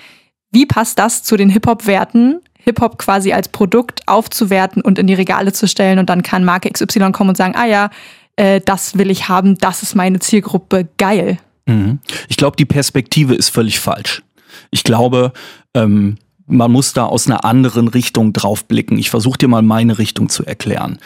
Wie 0.51 0.67
passt 0.67 0.99
das 0.99 1.23
zu 1.23 1.37
den 1.37 1.49
Hip-Hop-Werten? 1.51 2.41
Hip-Hop 2.65 2.97
quasi 2.99 3.33
als 3.33 3.49
Produkt 3.49 4.03
aufzuwerten 4.07 4.83
und 4.83 4.99
in 4.99 5.07
die 5.09 5.15
Regale 5.15 5.53
zu 5.53 5.67
stellen 5.67 5.99
und 5.99 6.09
dann 6.09 6.23
kann 6.23 6.45
Marke 6.45 6.71
XY 6.71 7.11
kommen 7.13 7.31
und 7.31 7.37
sagen, 7.37 7.55
ah 7.57 7.67
ja, 7.67 7.91
äh, 8.37 8.61
das 8.65 8.97
will 8.97 9.11
ich 9.11 9.29
haben, 9.29 9.59
das 9.59 9.83
ist 9.83 9.95
meine 9.95 10.21
Zielgruppe, 10.21 10.89
geil. 10.97 11.39
Mhm. 11.67 12.01
Ich 12.29 12.37
glaube, 12.37 12.57
die 12.57 12.65
Perspektive 12.65 13.35
ist 13.35 13.51
völlig 13.51 13.81
falsch. 13.81 14.23
Ich 14.71 14.85
glaube, 14.85 15.33
ähm, 15.75 16.17
man 16.47 16.71
muss 16.73 16.93
da 16.93 17.05
aus 17.05 17.27
einer 17.27 17.45
anderen 17.45 17.89
Richtung 17.89 18.33
drauf 18.33 18.65
blicken. 18.65 18.99
Ich 18.99 19.11
versuche 19.11 19.39
dir 19.39 19.49
mal 19.49 19.63
meine 19.63 19.99
Richtung 19.99 20.29
zu 20.29 20.45
erklären. 20.45 20.99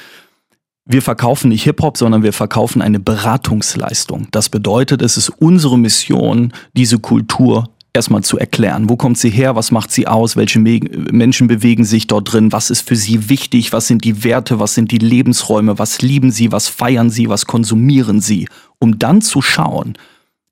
Wir 0.89 1.03
verkaufen 1.03 1.49
nicht 1.49 1.65
Hip-Hop, 1.65 1.99
sondern 1.99 2.23
wir 2.23 2.33
verkaufen 2.33 2.81
eine 2.81 3.01
Beratungsleistung. 3.01 4.29
Das 4.31 4.49
bedeutet, 4.49 5.03
es 5.03 5.17
ist 5.17 5.31
unsere 5.31 5.79
Mission, 5.79 6.53
diese 6.75 7.01
Kultur 7.01 7.69
erstmal 7.93 8.23
zu 8.23 8.39
erklären. 8.39 8.89
Wo 8.89 8.97
kommt 8.97 9.19
sie 9.19 9.31
her? 9.31 9.57
Was 9.57 9.73
macht 9.73 9.91
sie 9.91 10.07
aus? 10.07 10.37
Welche 10.37 10.61
Me 10.61 10.79
Menschen 11.11 11.49
bewegen 11.49 11.85
sich 11.85 12.07
dort 12.07 12.33
drin? 12.33 12.53
Was 12.53 12.71
ist 12.71 12.87
für 12.87 12.95
sie 12.95 13.29
wichtig? 13.29 13.73
Was 13.73 13.89
sind 13.89 14.05
die 14.05 14.23
Werte? 14.23 14.61
Was 14.61 14.75
sind 14.75 14.93
die 14.93 14.99
Lebensräume? 14.99 15.79
Was 15.79 16.03
lieben 16.03 16.31
sie? 16.31 16.53
Was 16.53 16.69
feiern 16.69 17.11
sie? 17.11 17.29
Was 17.29 17.47
konsumieren 17.47 18.21
sie? 18.21 18.47
Um 18.79 18.99
dann 18.99 19.23
zu 19.23 19.43
schauen, 19.43 19.95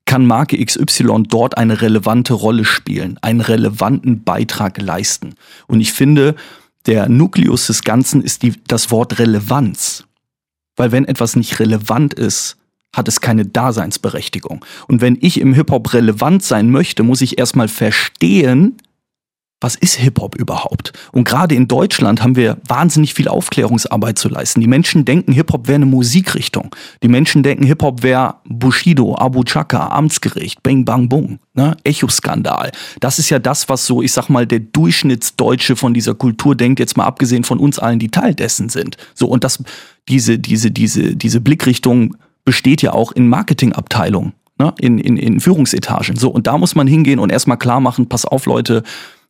kann 0.05 0.25
Marke 0.25 0.63
XY 0.63 1.23
dort 1.27 1.57
eine 1.57 1.81
relevante 1.81 2.33
Rolle 2.33 2.63
spielen, 2.65 3.17
einen 3.21 3.41
relevanten 3.41 4.23
Beitrag 4.23 4.79
leisten. 4.79 5.35
Und 5.67 5.81
ich 5.81 5.93
finde, 5.93 6.35
der 6.85 7.09
Nukleus 7.09 7.67
des 7.67 7.83
Ganzen 7.83 8.21
ist 8.21 8.43
die, 8.43 8.53
das 8.67 8.91
Wort 8.91 9.19
Relevanz. 9.19 10.05
Weil 10.75 10.91
wenn 10.91 11.05
etwas 11.05 11.35
nicht 11.35 11.59
relevant 11.59 12.13
ist, 12.13 12.57
hat 12.95 13.07
es 13.07 13.19
keine 13.21 13.45
Daseinsberechtigung. 13.45 14.63
Und 14.87 15.01
wenn 15.01 15.17
ich 15.19 15.39
im 15.41 15.53
Hip-Hop 15.53 15.93
relevant 15.93 16.43
sein 16.43 16.69
möchte, 16.69 17.03
muss 17.03 17.21
ich 17.21 17.37
erstmal 17.37 17.67
verstehen, 17.67 18.77
was 19.61 19.75
ist 19.75 19.95
Hip-Hop 19.95 20.35
überhaupt? 20.35 20.91
Und 21.11 21.23
gerade 21.23 21.55
in 21.55 21.67
Deutschland 21.67 22.21
haben 22.21 22.35
wir 22.35 22.57
wahnsinnig 22.67 23.13
viel 23.13 23.27
Aufklärungsarbeit 23.27 24.19
zu 24.19 24.27
leisten. 24.27 24.59
Die 24.59 24.67
Menschen 24.67 25.05
denken, 25.05 25.31
Hip-Hop 25.31 25.67
wäre 25.67 25.75
eine 25.75 25.85
Musikrichtung. 25.85 26.75
Die 27.01 27.07
Menschen 27.07 27.41
denken, 27.41 27.65
Hip-Hop 27.65 28.03
wäre 28.03 28.35
Bushido, 28.45 29.15
Abu 29.17 29.43
Chaka, 29.43 29.87
Amtsgericht, 29.87 30.61
Bang 30.61 30.83
Bang 30.83 31.07
Bung, 31.07 31.39
ne? 31.53 31.77
Echo-Skandal. 31.83 32.71
Das 32.99 33.17
ist 33.17 33.29
ja 33.29 33.39
das, 33.39 33.69
was 33.69 33.85
so, 33.85 34.01
ich 34.01 34.11
sag 34.11 34.29
mal, 34.29 34.45
der 34.45 34.59
Durchschnittsdeutsche 34.59 35.75
von 35.75 35.93
dieser 35.93 36.15
Kultur 36.15 36.55
denkt, 36.55 36.79
jetzt 36.79 36.97
mal 36.97 37.05
abgesehen 37.05 37.43
von 37.43 37.59
uns 37.59 37.79
allen, 37.79 37.99
die 37.99 38.09
Teil 38.09 38.35
dessen 38.35 38.69
sind. 38.69 38.97
So, 39.13 39.27
und 39.27 39.43
das, 39.43 39.63
diese, 40.09 40.37
diese, 40.37 40.69
diese, 40.69 41.15
diese 41.15 41.39
Blickrichtung 41.39 42.17
besteht 42.43 42.81
ja 42.81 42.93
auch 42.93 43.13
in 43.13 43.29
Marketingabteilungen, 43.29 44.33
ne? 44.59 44.73
in, 44.79 44.99
in, 44.99 45.17
in 45.17 45.39
Führungsetagen. 45.39 46.17
So, 46.17 46.29
und 46.29 46.45
da 46.45 46.57
muss 46.57 46.75
man 46.75 46.87
hingehen 46.87 47.19
und 47.19 47.31
erstmal 47.31 47.57
klar 47.57 47.79
machen, 47.79 48.07
pass 48.07 48.25
auf, 48.25 48.45
Leute, 48.45 48.83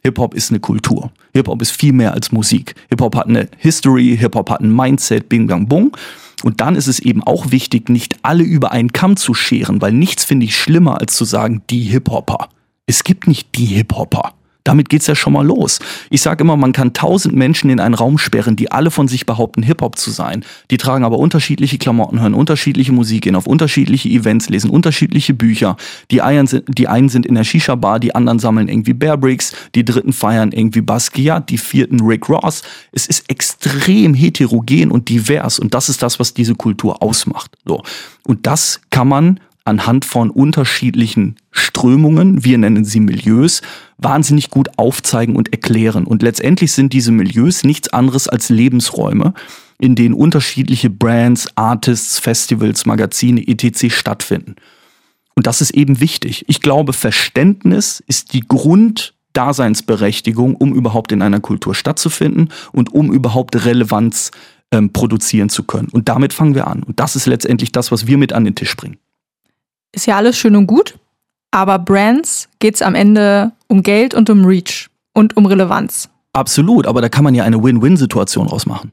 Hip-Hop 0.05 0.35
ist 0.35 0.51
eine 0.51 0.59
Kultur. 0.59 1.11
Hip-Hop 1.33 1.63
ist 1.63 1.71
viel 1.71 1.91
mehr 1.91 2.13
als 2.13 2.31
Musik. 2.31 2.75
Hip-Hop 2.89 3.15
hat 3.15 3.25
eine 3.25 3.49
History, 3.57 4.15
Hip-Hop 4.15 4.51
hat 4.51 4.61
ein 4.61 4.73
Mindset, 4.73 5.29
bing, 5.29 5.47
bang, 5.47 5.67
bung. 5.67 5.97
Und 6.43 6.61
dann 6.61 6.75
ist 6.75 6.85
es 6.85 6.99
eben 6.99 7.23
auch 7.23 7.49
wichtig, 7.49 7.89
nicht 7.89 8.17
alle 8.21 8.43
über 8.43 8.71
einen 8.71 8.93
Kamm 8.93 9.17
zu 9.17 9.33
scheren, 9.33 9.81
weil 9.81 9.93
nichts 9.93 10.23
finde 10.23 10.45
ich 10.45 10.55
schlimmer, 10.55 11.01
als 11.01 11.15
zu 11.15 11.25
sagen, 11.25 11.63
die 11.71 11.81
Hip-Hopper. 11.81 12.49
Es 12.85 13.03
gibt 13.03 13.27
nicht 13.27 13.57
die 13.57 13.65
Hip-Hopper. 13.65 14.33
Damit 14.65 14.89
geht's 14.89 15.05
ja 15.05 15.15
schon 15.15 15.33
mal 15.33 15.45
los. 15.45 15.79
Ich 16.09 16.21
sage 16.21 16.43
immer, 16.43 16.57
man 16.57 16.73
kann 16.73 16.91
tausend 16.93 17.35
Menschen 17.35 17.69
in 17.69 17.79
einen 17.79 17.93
Raum 17.93 18.17
sperren, 18.17 18.55
die 18.55 18.71
alle 18.71 18.89
von 18.89 19.07
sich 19.07 19.27
behaupten, 19.27 19.61
Hip-Hop 19.61 19.97
zu 19.97 20.09
sein. 20.09 20.43
Die 20.71 20.77
tragen 20.77 21.05
aber 21.05 21.19
unterschiedliche 21.19 21.77
Klamotten, 21.77 22.19
hören 22.19 22.33
unterschiedliche 22.33 22.91
Musik, 22.91 23.21
gehen 23.21 23.35
auf 23.35 23.45
unterschiedliche 23.45 24.09
Events, 24.09 24.49
lesen 24.49 24.71
unterschiedliche 24.71 25.35
Bücher. 25.35 25.77
Die, 26.09 26.23
einen 26.23 26.47
sind, 26.47 26.65
die 26.67 26.87
einen 26.87 27.09
sind 27.09 27.27
in 27.27 27.35
der 27.35 27.43
Shisha-Bar, 27.43 27.99
die 27.99 28.15
anderen 28.15 28.39
sammeln 28.39 28.67
irgendwie 28.67 28.93
Bear 28.93 29.17
Bricks, 29.17 29.53
die 29.75 29.85
dritten 29.85 30.13
feiern 30.13 30.51
irgendwie 30.51 30.81
Basquiat, 30.81 31.51
die 31.51 31.59
vierten 31.59 32.01
Rick 32.01 32.27
Ross. 32.27 32.63
Es 32.91 33.05
ist 33.05 33.29
extrem 33.29 34.15
heterogen 34.15 34.89
und 34.89 35.09
divers 35.09 35.59
und 35.59 35.75
das 35.75 35.89
ist 35.89 36.01
das, 36.01 36.19
was 36.19 36.33
diese 36.33 36.55
Kultur 36.55 37.03
ausmacht. 37.03 37.55
So. 37.65 37.83
Und 38.23 38.47
das 38.47 38.81
kann 38.89 39.07
man 39.07 39.39
anhand 39.65 40.05
von 40.05 40.29
unterschiedlichen 40.29 41.35
Strömungen, 41.51 42.45
wir 42.45 42.57
nennen 42.57 42.85
sie 42.85 42.99
Milieus, 42.99 43.61
wahnsinnig 43.97 44.51
gut 44.51 44.69
aufzeigen 44.77 45.35
und 45.35 45.51
erklären. 45.51 46.05
Und 46.05 46.21
letztendlich 46.21 46.71
sind 46.71 46.93
diese 46.93 47.11
Milieus 47.11 47.63
nichts 47.63 47.89
anderes 47.89 48.29
als 48.29 48.49
Lebensräume, 48.49 49.33
in 49.79 49.95
denen 49.95 50.13
unterschiedliche 50.13 50.89
Brands, 50.89 51.49
Artists, 51.55 52.19
Festivals, 52.19 52.85
Magazine 52.85 53.45
etc. 53.45 53.93
stattfinden. 53.93 54.55
Und 55.35 55.47
das 55.47 55.61
ist 55.61 55.71
eben 55.71 55.99
wichtig. 55.99 56.45
Ich 56.47 56.61
glaube, 56.61 56.93
Verständnis 56.93 58.01
ist 58.07 58.33
die 58.33 58.41
Grunddaseinsberechtigung, 58.41 60.55
um 60.55 60.73
überhaupt 60.73 61.11
in 61.11 61.21
einer 61.21 61.41
Kultur 61.41 61.75
stattzufinden 61.75 62.49
und 62.71 62.93
um 62.93 63.11
überhaupt 63.11 63.65
Relevanz 63.65 64.31
ähm, 64.71 64.93
produzieren 64.93 65.49
zu 65.49 65.63
können. 65.63 65.89
Und 65.91 66.07
damit 66.07 66.33
fangen 66.33 66.55
wir 66.55 66.67
an. 66.67 66.83
Und 66.83 66.99
das 66.99 67.15
ist 67.15 67.25
letztendlich 67.25 67.71
das, 67.71 67.91
was 67.91 68.07
wir 68.07 68.17
mit 68.17 68.31
an 68.31 68.45
den 68.45 68.55
Tisch 68.55 68.75
bringen. 68.77 68.97
Ist 69.95 70.07
ja 70.07 70.17
alles 70.17 70.37
schön 70.37 70.57
und 70.57 70.67
gut, 70.67 70.99
aber 71.51 71.79
Brands 71.79 72.49
geht's 72.59 72.81
am 72.81 72.95
Ende 72.95 73.53
um 73.67 73.81
Geld 73.81 74.13
und 74.13 74.29
um 74.29 74.43
Reach 74.43 74.89
und 75.13 75.37
um 75.37 75.45
Relevanz. 75.45 76.09
Absolut, 76.33 76.85
aber 76.85 76.99
da 76.99 77.07
kann 77.07 77.23
man 77.23 77.33
ja 77.33 77.45
eine 77.45 77.63
Win-Win-Situation 77.63 78.47
rausmachen. 78.47 78.91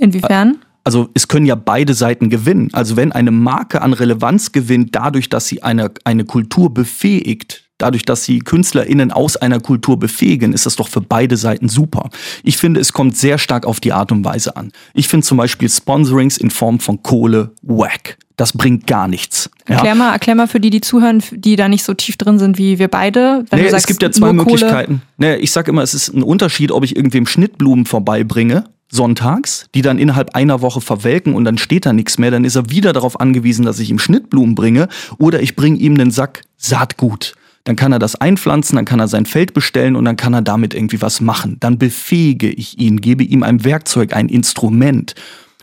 Inwiefern? 0.00 0.58
Also 0.82 1.08
es 1.14 1.28
können 1.28 1.46
ja 1.46 1.54
beide 1.54 1.94
Seiten 1.94 2.30
gewinnen. 2.30 2.70
Also 2.72 2.96
wenn 2.96 3.12
eine 3.12 3.30
Marke 3.30 3.80
an 3.80 3.92
Relevanz 3.92 4.50
gewinnt, 4.50 4.96
dadurch, 4.96 5.28
dass 5.28 5.46
sie 5.46 5.62
eine, 5.62 5.92
eine 6.02 6.24
Kultur 6.24 6.74
befähigt, 6.74 7.70
dadurch, 7.78 8.04
dass 8.04 8.24
sie 8.24 8.40
KünstlerInnen 8.40 9.12
aus 9.12 9.36
einer 9.36 9.60
Kultur 9.60 10.00
befähigen, 10.00 10.52
ist 10.52 10.66
das 10.66 10.74
doch 10.74 10.88
für 10.88 11.00
beide 11.00 11.36
Seiten 11.36 11.68
super. 11.68 12.10
Ich 12.42 12.56
finde, 12.56 12.80
es 12.80 12.92
kommt 12.92 13.16
sehr 13.16 13.38
stark 13.38 13.66
auf 13.66 13.78
die 13.78 13.92
Art 13.92 14.10
und 14.10 14.24
Weise 14.24 14.56
an. 14.56 14.72
Ich 14.94 15.06
finde 15.06 15.24
zum 15.24 15.38
Beispiel 15.38 15.68
Sponsorings 15.68 16.38
in 16.38 16.50
Form 16.50 16.80
von 16.80 17.04
Kohle 17.04 17.52
wack. 17.62 18.18
Das 18.38 18.52
bringt 18.52 18.86
gar 18.86 19.08
nichts. 19.08 19.50
Ja? 19.68 19.74
Erklär, 19.74 19.94
mal, 19.96 20.12
erklär 20.12 20.36
mal 20.36 20.46
für 20.46 20.60
die, 20.60 20.70
die 20.70 20.80
zuhören, 20.80 21.22
die 21.32 21.56
da 21.56 21.68
nicht 21.68 21.82
so 21.82 21.92
tief 21.92 22.16
drin 22.16 22.38
sind 22.38 22.56
wie 22.56 22.78
wir 22.78 22.86
beide. 22.86 23.44
Wenn 23.50 23.58
Nee, 23.58 23.64
du 23.64 23.70
sagst, 23.72 23.84
es 23.84 23.86
gibt 23.88 24.00
ja 24.00 24.12
zwei 24.12 24.32
Möglichkeiten. 24.32 25.02
Nee, 25.16 25.34
ich 25.36 25.50
sag 25.50 25.66
immer, 25.66 25.82
es 25.82 25.92
ist 25.92 26.14
ein 26.14 26.22
Unterschied, 26.22 26.70
ob 26.70 26.84
ich 26.84 26.94
irgendwem 26.96 27.26
Schnittblumen 27.26 27.84
vorbeibringe, 27.84 28.64
sonntags, 28.92 29.66
die 29.74 29.82
dann 29.82 29.98
innerhalb 29.98 30.36
einer 30.36 30.62
Woche 30.62 30.80
verwelken 30.80 31.34
und 31.34 31.44
dann 31.44 31.58
steht 31.58 31.84
da 31.84 31.92
nichts 31.92 32.16
mehr, 32.18 32.30
dann 32.30 32.44
ist 32.44 32.54
er 32.54 32.70
wieder 32.70 32.92
darauf 32.92 33.18
angewiesen, 33.20 33.64
dass 33.64 33.80
ich 33.80 33.90
ihm 33.90 33.98
Schnittblumen 33.98 34.54
bringe 34.54 34.86
oder 35.18 35.42
ich 35.42 35.56
bringe 35.56 35.76
ihm 35.76 35.94
einen 35.94 36.12
Sack 36.12 36.42
Saatgut. 36.56 37.34
Dann 37.64 37.74
kann 37.74 37.90
er 37.92 37.98
das 37.98 38.14
einpflanzen, 38.14 38.76
dann 38.76 38.84
kann 38.84 39.00
er 39.00 39.08
sein 39.08 39.26
Feld 39.26 39.52
bestellen 39.52 39.96
und 39.96 40.04
dann 40.04 40.16
kann 40.16 40.32
er 40.32 40.42
damit 40.42 40.74
irgendwie 40.74 41.02
was 41.02 41.20
machen. 41.20 41.56
Dann 41.58 41.76
befähige 41.76 42.48
ich 42.50 42.78
ihn, 42.78 43.00
gebe 43.00 43.24
ihm 43.24 43.42
ein 43.42 43.64
Werkzeug, 43.64 44.14
ein 44.14 44.28
Instrument. 44.28 45.14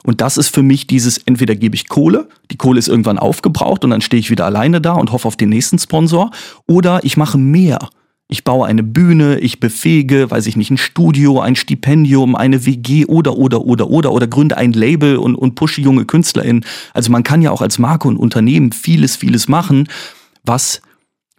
Und 0.05 0.21
das 0.21 0.37
ist 0.37 0.53
für 0.53 0.63
mich 0.63 0.87
dieses, 0.87 1.17
entweder 1.17 1.55
gebe 1.55 1.75
ich 1.75 1.87
Kohle, 1.87 2.29
die 2.51 2.57
Kohle 2.57 2.79
ist 2.79 2.87
irgendwann 2.87 3.17
aufgebraucht 3.17 3.83
und 3.83 3.89
dann 3.89 4.01
stehe 4.01 4.19
ich 4.19 4.29
wieder 4.29 4.45
alleine 4.45 4.79
da 4.79 4.93
und 4.93 5.11
hoffe 5.11 5.27
auf 5.27 5.35
den 5.35 5.49
nächsten 5.49 5.79
Sponsor, 5.79 6.31
oder 6.67 6.99
ich 7.03 7.17
mache 7.17 7.37
mehr. 7.37 7.79
Ich 8.27 8.43
baue 8.43 8.65
eine 8.67 8.81
Bühne, 8.81 9.39
ich 9.39 9.59
befähige, 9.59 10.31
weiß 10.31 10.47
ich 10.47 10.55
nicht, 10.55 10.71
ein 10.71 10.77
Studio, 10.77 11.41
ein 11.41 11.55
Stipendium, 11.55 12.35
eine 12.35 12.65
WG 12.65 13.05
oder, 13.05 13.37
oder, 13.37 13.61
oder, 13.61 13.87
oder, 13.89 14.11
oder 14.11 14.27
gründe 14.27 14.57
ein 14.57 14.73
Label 14.73 15.17
und, 15.17 15.35
und 15.35 15.53
pushe 15.53 15.81
junge 15.81 16.05
KünstlerInnen. 16.05 16.65
Also 16.93 17.11
man 17.11 17.23
kann 17.23 17.43
ja 17.43 17.51
auch 17.51 17.61
als 17.61 17.77
Marke 17.77 18.07
und 18.07 18.17
Unternehmen 18.17 18.71
vieles, 18.71 19.15
vieles 19.15 19.47
machen, 19.47 19.87
was 20.43 20.81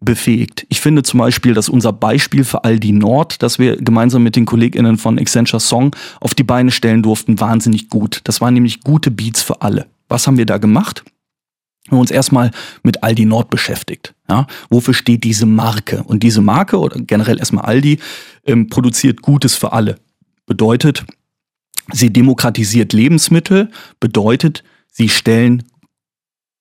befähigt. 0.07 0.65
Ich 0.71 0.81
finde 0.81 1.03
zum 1.03 1.19
Beispiel, 1.19 1.53
dass 1.53 1.69
unser 1.69 1.93
Beispiel 1.93 2.45
für 2.45 2.65
Aldi 2.65 2.93
Nord, 2.93 3.43
das 3.43 3.59
wir 3.59 3.77
gemeinsam 3.77 4.23
mit 4.23 4.37
den 4.37 4.47
KollegInnen 4.47 4.97
von 4.97 5.19
Accenture 5.19 5.61
Song 5.61 5.95
auf 6.21 6.35
die 6.35 6.45
Beine 6.45 6.71
stellen 6.71 7.03
durften, 7.03 7.39
wahnsinnig 7.39 7.91
gut. 7.91 8.23
Das 8.25 8.41
waren 8.41 8.55
nämlich 8.55 8.81
gute 8.81 9.11
Beats 9.11 9.43
für 9.43 9.61
alle. 9.61 9.87
Was 10.09 10.27
haben 10.27 10.39
wir 10.39 10.47
da 10.47 10.57
gemacht? 10.57 11.05
Wir 11.85 11.93
haben 11.93 12.01
uns 12.01 12.11
erstmal 12.11 12.51
mit 12.83 13.03
Aldi 13.03 13.27
Nord 13.27 13.51
beschäftigt. 13.51 14.15
Ja, 14.29 14.47
wofür 14.71 14.95
steht 14.95 15.23
diese 15.25 15.45
Marke? 15.47 16.03
Und 16.05 16.23
diese 16.23 16.41
Marke 16.41 16.79
oder 16.79 16.99
generell 16.99 17.39
erstmal 17.39 17.67
Aldi 17.67 17.99
ähm, 18.47 18.69
produziert 18.69 19.21
Gutes 19.21 19.55
für 19.55 19.73
alle. 19.73 19.99
Bedeutet, 20.47 21.05
sie 21.93 22.13
demokratisiert 22.13 22.93
Lebensmittel, 22.93 23.71
bedeutet, 24.01 24.65
sie 24.91 25.09
stellen 25.09 25.65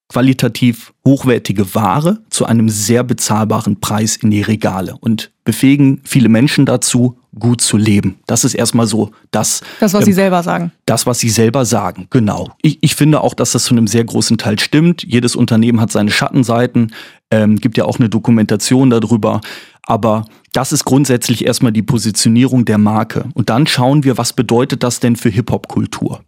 qualitativ 0.07 0.93
hochwertige 1.05 1.73
Ware 1.73 2.19
zu 2.29 2.45
einem 2.45 2.69
sehr 2.69 3.03
bezahlbaren 3.03 3.79
Preis 3.79 4.15
in 4.15 4.31
die 4.31 4.41
Regale 4.41 4.95
und 4.99 5.31
befähigen 5.43 6.01
viele 6.03 6.29
Menschen 6.29 6.65
dazu, 6.65 7.17
gut 7.37 7.61
zu 7.61 7.77
leben. 7.77 8.17
Das 8.27 8.43
ist 8.43 8.53
erstmal 8.53 8.87
so 8.87 9.11
das. 9.31 9.61
Das, 9.79 9.93
was 9.93 10.01
ähm, 10.01 10.05
Sie 10.05 10.13
selber 10.13 10.41
sagen. 10.41 10.71
Das, 10.85 11.05
was 11.05 11.19
Sie 11.19 11.29
selber 11.29 11.65
sagen, 11.65 12.07
genau. 12.09 12.49
Ich, 12.61 12.77
ich 12.81 12.95
finde 12.95 13.21
auch, 13.21 13.33
dass 13.33 13.51
das 13.51 13.65
zu 13.65 13.73
einem 13.73 13.87
sehr 13.87 14.03
großen 14.03 14.37
Teil 14.37 14.59
stimmt. 14.59 15.03
Jedes 15.03 15.35
Unternehmen 15.35 15.81
hat 15.81 15.91
seine 15.91 16.11
Schattenseiten, 16.11 16.93
ähm, 17.31 17.57
gibt 17.57 17.77
ja 17.77 17.85
auch 17.85 17.99
eine 17.99 18.09
Dokumentation 18.09 18.89
darüber. 18.89 19.41
Aber 19.83 20.25
das 20.53 20.71
ist 20.71 20.85
grundsätzlich 20.85 21.45
erstmal 21.45 21.71
die 21.71 21.83
Positionierung 21.83 22.65
der 22.65 22.77
Marke. 22.77 23.25
Und 23.33 23.49
dann 23.49 23.67
schauen 23.67 24.03
wir, 24.03 24.17
was 24.17 24.33
bedeutet 24.33 24.83
das 24.83 24.99
denn 24.99 25.15
für 25.15 25.29
Hip-Hop-Kultur? 25.29 26.21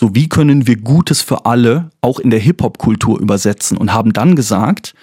So, 0.00 0.14
wie 0.14 0.28
können 0.28 0.68
wir 0.68 0.76
Gutes 0.76 1.22
für 1.22 1.44
alle 1.44 1.90
auch 2.02 2.20
in 2.20 2.30
der 2.30 2.38
Hip-Hop-Kultur 2.38 3.18
übersetzen? 3.18 3.76
Und 3.76 3.92
haben 3.92 4.12
dann 4.12 4.36
gesagt, 4.36 4.94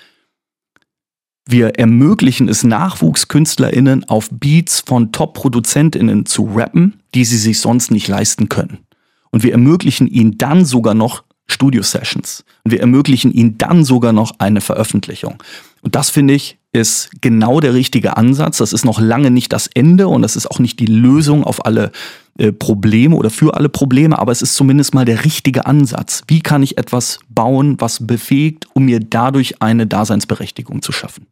wir 1.45 1.77
ermöglichen 1.77 2.47
es 2.47 2.63
NachwuchskünstlerInnen 2.63 4.05
auf 4.05 4.29
Beats 4.31 4.79
von 4.79 5.12
Top-ProduzentInnen 5.12 6.25
zu 6.25 6.45
rappen, 6.45 7.01
die 7.13 7.25
sie 7.25 7.36
sich 7.36 7.60
sonst 7.60 7.91
nicht 7.91 8.08
leisten 8.08 8.47
können. 8.47 8.86
Und 9.31 9.43
wir 9.43 9.51
ermöglichen 9.51 10.08
ihnen 10.08 10.38
dann 10.38 10.63
sogar 10.63 10.93
noch 10.93 11.25
Studio-Sessions. 11.47 12.45
Und 12.63 12.71
wir 12.71 12.79
ermöglichen 12.79 13.34
ihnen 13.34 13.58
dann 13.58 13.84
sogar 13.84 14.13
noch 14.13 14.39
eine 14.39 14.62
Veröffentlichung. 14.62 15.43
Und 15.85 15.93
das 15.93 16.09
finde 16.09 16.33
ich 16.33 16.57
ist 16.73 17.09
genau 17.21 17.61
der 17.61 17.73
richtige 17.73 18.17
Ansatz. 18.17 18.57
Das 18.57 18.73
ist 18.73 18.83
noch 18.83 18.99
lange 18.99 19.31
nicht 19.31 19.53
das 19.53 19.67
Ende 19.67 20.09
und 20.09 20.23
das 20.23 20.35
ist 20.35 20.47
auch 20.47 20.59
nicht 20.59 20.79
die 20.79 20.87
Lösung 20.87 21.43
auf 21.43 21.65
alle 21.65 21.91
äh, 22.37 22.51
Probleme 22.51 23.15
oder 23.15 23.29
für 23.29 23.55
alle 23.55 23.69
Probleme, 23.69 24.19
aber 24.19 24.33
es 24.33 24.41
ist 24.41 24.55
zumindest 24.55 24.93
mal 24.93 25.05
der 25.05 25.23
richtige 25.23 25.67
Ansatz. 25.67 26.23
Wie 26.27 26.41
kann 26.41 26.63
ich 26.63 26.77
etwas 26.77 27.19
bauen, 27.29 27.79
was 27.79 28.05
befähigt, 28.05 28.67
um 28.73 28.85
mir 28.85 28.99
dadurch 28.99 29.61
eine 29.61 29.87
Daseinsberechtigung 29.87 30.81
zu 30.81 30.91
schaffen? 30.91 31.27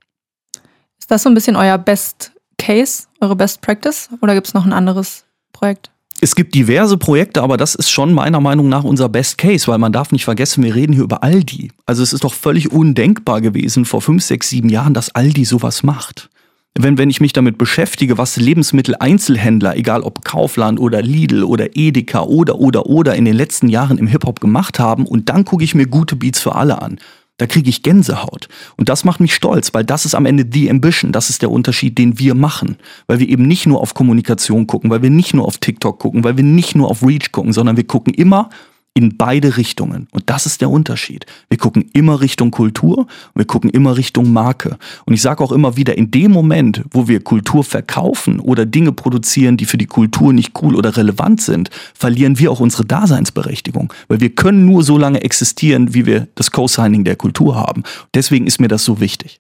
Ist 0.98 1.12
das 1.12 1.24
so 1.24 1.30
ein 1.30 1.34
bisschen 1.34 1.58
euer 1.58 1.78
Best 1.78 2.32
Case, 2.58 3.08
eure 3.20 3.36
Best 3.36 3.60
Practice 3.60 4.08
oder 4.22 4.36
gibt 4.36 4.48
es 4.48 4.54
noch 4.54 4.66
ein 4.66 4.72
anderes 4.72 5.26
Projekt? 5.52 5.92
Es 6.24 6.36
gibt 6.36 6.56
diverse 6.56 6.96
Projekte, 6.96 7.44
aber 7.44 7.58
das 7.58 7.76
ist 7.76 7.92
schon 7.92 8.14
meiner 8.14 8.40
Meinung 8.40 8.70
nach 8.70 8.86
unser 8.86 9.10
Best 9.10 9.38
Case, 9.38 9.68
weil 9.68 9.78
man 9.78 9.92
darf 9.92 10.14
nicht 10.14 10.24
vergessen, 10.24 10.64
wir 10.64 10.74
reden 10.74 10.94
hier 10.94 11.04
über 11.04 11.22
Aldi. 11.22 11.72
Also 11.86 12.02
es 12.02 12.14
ist 12.14 12.24
doch 12.24 12.34
völlig 12.34 12.72
undenkbar 12.72 13.42
gewesen 13.42 13.84
vor 13.84 14.02
fünf, 14.02 14.24
sechs, 14.24 14.50
sieben 14.50 14.70
Jahren, 14.70 14.94
dass 14.94 15.14
Aldi 15.14 15.44
sowas 15.44 15.84
macht. 15.84 16.30
Wenn, 16.76 16.98
wenn 16.98 17.10
ich 17.10 17.20
mich 17.20 17.34
damit 17.34 17.58
beschäftige, 17.58 18.18
was 18.18 18.38
Lebensmitteleinzelhändler, 18.38 19.76
egal 19.76 20.02
ob 20.02 20.24
Kaufland 20.24 20.80
oder 20.80 21.02
Lidl 21.02 21.44
oder 21.44 21.76
Edeka 21.76 22.22
oder 22.22 22.58
oder 22.58 22.86
oder 22.86 23.16
in 23.16 23.26
den 23.26 23.36
letzten 23.36 23.68
Jahren 23.68 23.98
im 23.98 24.08
Hip-Hop 24.08 24.40
gemacht 24.40 24.80
haben 24.80 25.06
und 25.06 25.28
dann 25.28 25.44
gucke 25.44 25.66
ich 25.66 25.76
mir 25.76 25.88
gute 25.88 26.16
Beats 26.16 26.40
für 26.40 26.56
alle 26.56 26.82
an 26.82 27.00
da 27.38 27.48
kriege 27.48 27.70
ich 27.70 27.84
Gänsehaut. 27.84 28.48
Und 28.78 28.90
das 28.90 29.04
macht 29.04 29.20
mich 29.20 29.34
stolz, 29.34 29.74
weil 29.74 29.84
das 29.84 30.06
ist 30.06 30.14
am 30.14 30.26
Ende 30.26 30.46
die 30.46 30.70
Ambition. 30.70 31.12
Das 31.12 31.30
ist 31.30 31.42
der 31.42 31.52
Unterschied, 31.52 31.98
den 31.98 32.20
wir 32.20 32.36
machen. 32.36 32.78
Weil 33.08 33.20
wir 33.20 33.28
eben 33.28 33.48
nicht 33.48 33.66
nur 33.66 33.82
auf 33.82 33.94
Kommunikation 33.94 34.68
gucken, 34.68 34.90
weil 34.90 35.02
wir 35.02 35.10
nicht 35.10 35.34
nur 35.34 35.46
auf 35.46 35.58
TikTok 35.58 36.00
gucken, 36.00 36.24
weil 36.24 36.38
wir 36.38 36.44
nicht 36.44 36.76
nur 36.76 36.90
auf 36.90 37.02
Reach 37.02 37.32
gucken, 37.32 37.54
sondern 37.54 37.76
wir 37.76 37.86
gucken 37.86 38.14
immer 38.14 38.50
in 38.96 39.18
beide 39.18 39.58
Richtungen. 39.58 40.08
Und 40.12 40.30
das 40.30 40.46
ist 40.46 40.62
der 40.62 40.70
Unterschied. 40.70 41.26
Wir 41.50 41.58
gucken 41.58 41.90
immer 41.94 42.22
Richtung 42.22 42.52
Kultur 42.52 43.00
und 43.00 43.36
wir 43.36 43.46
gucken 43.46 43.72
immer 43.72 43.98
Richtung 43.98 44.32
Marke. 44.32 44.78
Und 45.06 45.14
ich 45.14 45.22
sage 45.22 45.44
auch 45.44 45.52
immer 45.52 45.76
wieder, 45.76 45.98
in 45.98 46.12
dem 46.12 46.32
Moment, 46.32 46.84
wo 46.92 47.08
wir 47.08 47.24
Kultur 47.24 47.64
verkaufen 47.64 48.40
oder 48.40 48.66
Dinge 48.66 48.92
produzieren, 48.92 49.58
die 49.58 49.66
für 49.66 49.78
die 49.78 49.88
Kultur 49.88 50.32
nicht 50.32 50.52
cool 50.62 50.76
oder 50.76 50.96
relevant 50.96 51.42
sind, 51.42 51.72
verlieren 51.96 52.38
wir 52.38 52.52
auch 52.52 52.60
unsere 52.60 52.86
Daseinsberechtigung. 52.86 53.92
Weil 54.10 54.20
wir 54.20 54.30
können 54.30 54.66
nur 54.66 54.84
so 54.84 54.98
lange 54.98 55.24
existieren, 55.24 55.96
wie 55.96 56.06
wir 56.06 56.28
das 56.36 56.52
Co-Signing 56.52 57.04
der 57.04 57.16
Kultur 57.16 57.56
haben. 57.56 57.84
Deswegen 58.14 58.46
ist 58.46 58.62
mir 58.62 58.68
das 58.68 58.86
so 58.86 59.00
wichtig. 59.00 59.40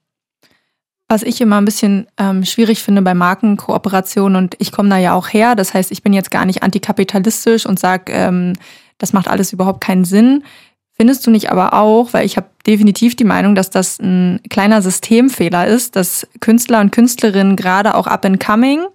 Was 1.10 1.22
ich 1.22 1.42
immer 1.42 1.58
ein 1.58 1.66
bisschen 1.66 2.08
ähm, 2.18 2.44
schwierig 2.44 2.82
finde 2.82 3.04
bei 3.04 3.14
Markenkooperationen 3.14 4.36
und 4.36 4.56
ich 4.58 4.72
komme 4.72 4.90
da 4.90 4.98
ja 4.98 5.14
auch 5.14 5.28
her, 5.28 5.56
das 5.56 5.74
heißt, 5.74 5.92
ich 5.92 6.02
bin 6.02 6.12
jetzt 6.12 6.32
gar 6.32 6.46
nicht 6.46 6.64
antikapitalistisch 6.64 7.68
und 7.68 7.78
sage, 7.78 8.12
ähm, 8.14 8.54
das 9.04 9.12
macht 9.12 9.28
alles 9.28 9.52
überhaupt 9.52 9.82
keinen 9.82 10.06
Sinn. 10.06 10.46
Findest 10.94 11.28
du 11.28 11.32
nicht 11.32 11.52
aber 11.52 11.74
auch, 11.74 12.14
weil 12.14 12.26
ich 12.26 12.38
habe 12.38 12.48
definitiv 12.66 13.18
die 13.18 13.26
Meinung, 13.26 13.54
dass 13.54 13.70
das 13.70 14.00
ein 14.00 14.40
kleiner 14.50 14.82
Systemfehler 14.82 15.68
ist, 15.68 15.98
dass 15.98 16.26
Künstler 16.40 16.80
und 16.80 16.94
Künstlerinnen 16.94 17.58
gerade 17.58 17.96
auch 17.96 18.08
up 18.08 18.24
and 18.24 18.40
coming 18.40 18.86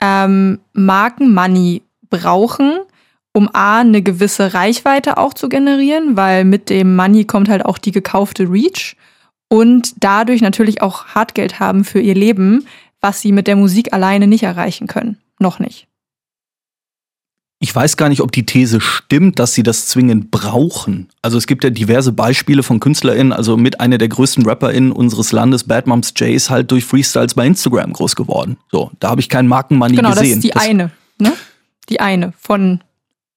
ähm, 0.00 0.60
Markenmoney 0.72 1.82
brauchen, 2.08 2.78
um 3.34 3.50
A, 3.52 3.80
eine 3.80 4.00
gewisse 4.00 4.54
Reichweite 4.54 5.18
auch 5.18 5.34
zu 5.34 5.50
generieren, 5.50 6.16
weil 6.16 6.46
mit 6.46 6.70
dem 6.70 6.96
Money 6.96 7.26
kommt 7.26 7.50
halt 7.50 7.66
auch 7.66 7.76
die 7.76 7.92
gekaufte 7.92 8.44
Reach 8.44 8.96
und 9.50 9.92
dadurch 10.02 10.40
natürlich 10.40 10.80
auch 10.80 11.08
Hartgeld 11.08 11.60
haben 11.60 11.84
für 11.84 12.00
ihr 12.00 12.14
Leben, 12.14 12.66
was 13.02 13.20
sie 13.20 13.32
mit 13.32 13.48
der 13.48 13.56
Musik 13.56 13.92
alleine 13.92 14.26
nicht 14.26 14.44
erreichen 14.44 14.86
können. 14.86 15.18
Noch 15.38 15.58
nicht 15.58 15.88
ich 17.62 17.72
weiß 17.72 17.96
gar 17.96 18.08
nicht, 18.08 18.20
ob 18.22 18.32
die 18.32 18.44
These 18.44 18.80
stimmt, 18.80 19.38
dass 19.38 19.54
sie 19.54 19.62
das 19.62 19.86
zwingend 19.86 20.32
brauchen. 20.32 21.08
Also 21.22 21.38
es 21.38 21.46
gibt 21.46 21.62
ja 21.62 21.70
diverse 21.70 22.10
Beispiele 22.10 22.64
von 22.64 22.80
KünstlerInnen, 22.80 23.32
also 23.32 23.56
mit 23.56 23.80
einer 23.80 23.98
der 23.98 24.08
größten 24.08 24.44
RapperInnen 24.44 24.90
unseres 24.90 25.30
Landes, 25.30 25.62
Bad 25.62 25.86
Moms 25.86 26.12
J, 26.16 26.30
ist 26.30 26.50
halt 26.50 26.72
durch 26.72 26.84
Freestyles 26.84 27.34
bei 27.34 27.46
Instagram 27.46 27.92
groß 27.92 28.16
geworden. 28.16 28.56
So, 28.72 28.90
da 28.98 29.10
habe 29.10 29.20
ich 29.20 29.28
keinen 29.28 29.46
Markenmoney 29.46 29.94
genau, 29.94 30.10
gesehen. 30.10 30.22
Genau, 30.22 30.34
das 30.34 30.36
ist 30.38 30.44
die 30.44 30.50
das, 30.50 30.62
eine, 30.64 30.90
ne? 31.18 31.32
Die 31.88 32.00
eine 32.00 32.32
von 32.36 32.80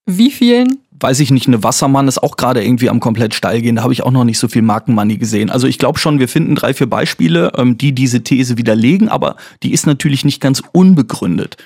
wie 0.07 0.31
vielen? 0.31 0.79
Weiß 0.99 1.19
ich 1.19 1.29
nicht, 1.29 1.47
eine 1.47 1.61
Wassermann 1.61 2.07
ist 2.07 2.23
auch 2.23 2.35
gerade 2.35 2.65
irgendwie 2.65 2.89
am 2.89 2.99
komplett 2.99 3.35
steil 3.35 3.61
gehen. 3.61 3.75
Da 3.75 3.83
habe 3.83 3.93
ich 3.93 4.01
auch 4.01 4.11
noch 4.11 4.23
nicht 4.23 4.39
so 4.39 4.47
viel 4.47 4.63
Markenmoney 4.63 5.17
gesehen. 5.17 5.51
Also 5.51 5.67
ich 5.67 5.77
glaube 5.77 5.99
schon, 5.99 6.17
wir 6.17 6.27
finden 6.27 6.55
drei, 6.55 6.73
vier 6.73 6.87
Beispiele, 6.87 7.51
ähm, 7.57 7.77
die 7.77 7.93
diese 7.93 8.23
These 8.23 8.57
widerlegen, 8.57 9.07
aber 9.07 9.35
die 9.61 9.71
ist 9.71 9.85
natürlich 9.85 10.25
nicht 10.25 10.41
ganz 10.41 10.63
unbegründet 10.71 11.57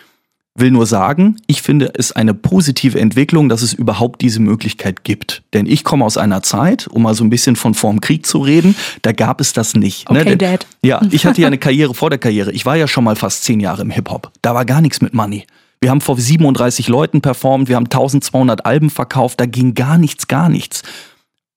will 0.60 0.72
nur 0.72 0.86
sagen, 0.86 1.38
ich 1.48 1.62
finde 1.62 1.92
es 1.96 2.12
eine 2.12 2.34
positive 2.34 3.00
Entwicklung, 3.00 3.50
dass 3.50 3.62
es 3.62 3.74
überhaupt 3.74 4.22
diese 4.22 4.40
Möglichkeit 4.40 5.04
gibt. 5.04 5.44
Denn 5.54 5.66
ich 5.66 5.84
komme 5.84 6.06
aus 6.06 6.18
einer 6.18 6.44
Zeit, 6.44 6.88
um 6.88 7.04
mal 7.04 7.14
so 7.14 7.24
ein 7.24 7.30
bisschen 7.30 7.56
von 7.56 7.74
vorm 7.74 8.02
Krieg 8.02 8.26
zu 8.26 8.40
reden, 8.40 8.76
da 9.02 9.12
gab 9.12 9.42
es 9.42 9.54
das 9.54 9.76
nicht. 9.76 10.10
Ne? 10.10 10.20
Okay, 10.20 10.30
ne? 10.30 10.38
Denn, 10.38 10.52
Dad. 10.52 10.68
Ja, 10.84 11.02
ich 11.12 11.26
hatte 11.26 11.42
ja 11.42 11.48
eine 11.48 11.58
Karriere 11.58 11.94
vor 11.94 12.10
der 12.10 12.20
Karriere. 12.20 12.52
Ich 12.52 12.66
war 12.66 12.76
ja 12.76 12.88
schon 12.88 13.04
mal 13.04 13.16
fast 13.16 13.44
zehn 13.44 13.60
Jahre 13.60 13.82
im 13.82 13.90
Hip-Hop. 13.90 14.32
Da 14.42 14.54
war 14.54 14.66
gar 14.66 14.82
nichts 14.82 15.02
mit 15.02 15.14
Money. 15.14 15.46
Wir 15.82 15.92
haben 15.92 16.02
vor 16.02 16.18
37 16.18 16.90
Leuten 16.90 17.22
performt, 17.22 17.70
wir 17.70 17.78
haben 17.78 17.86
1200 17.86 18.66
Alben 18.66 18.90
verkauft, 18.90 19.40
da 19.40 19.46
ging 19.46 19.76
gar 19.76 19.98
nichts, 19.98 20.28
gar 20.28 20.50
nichts. 20.50 20.84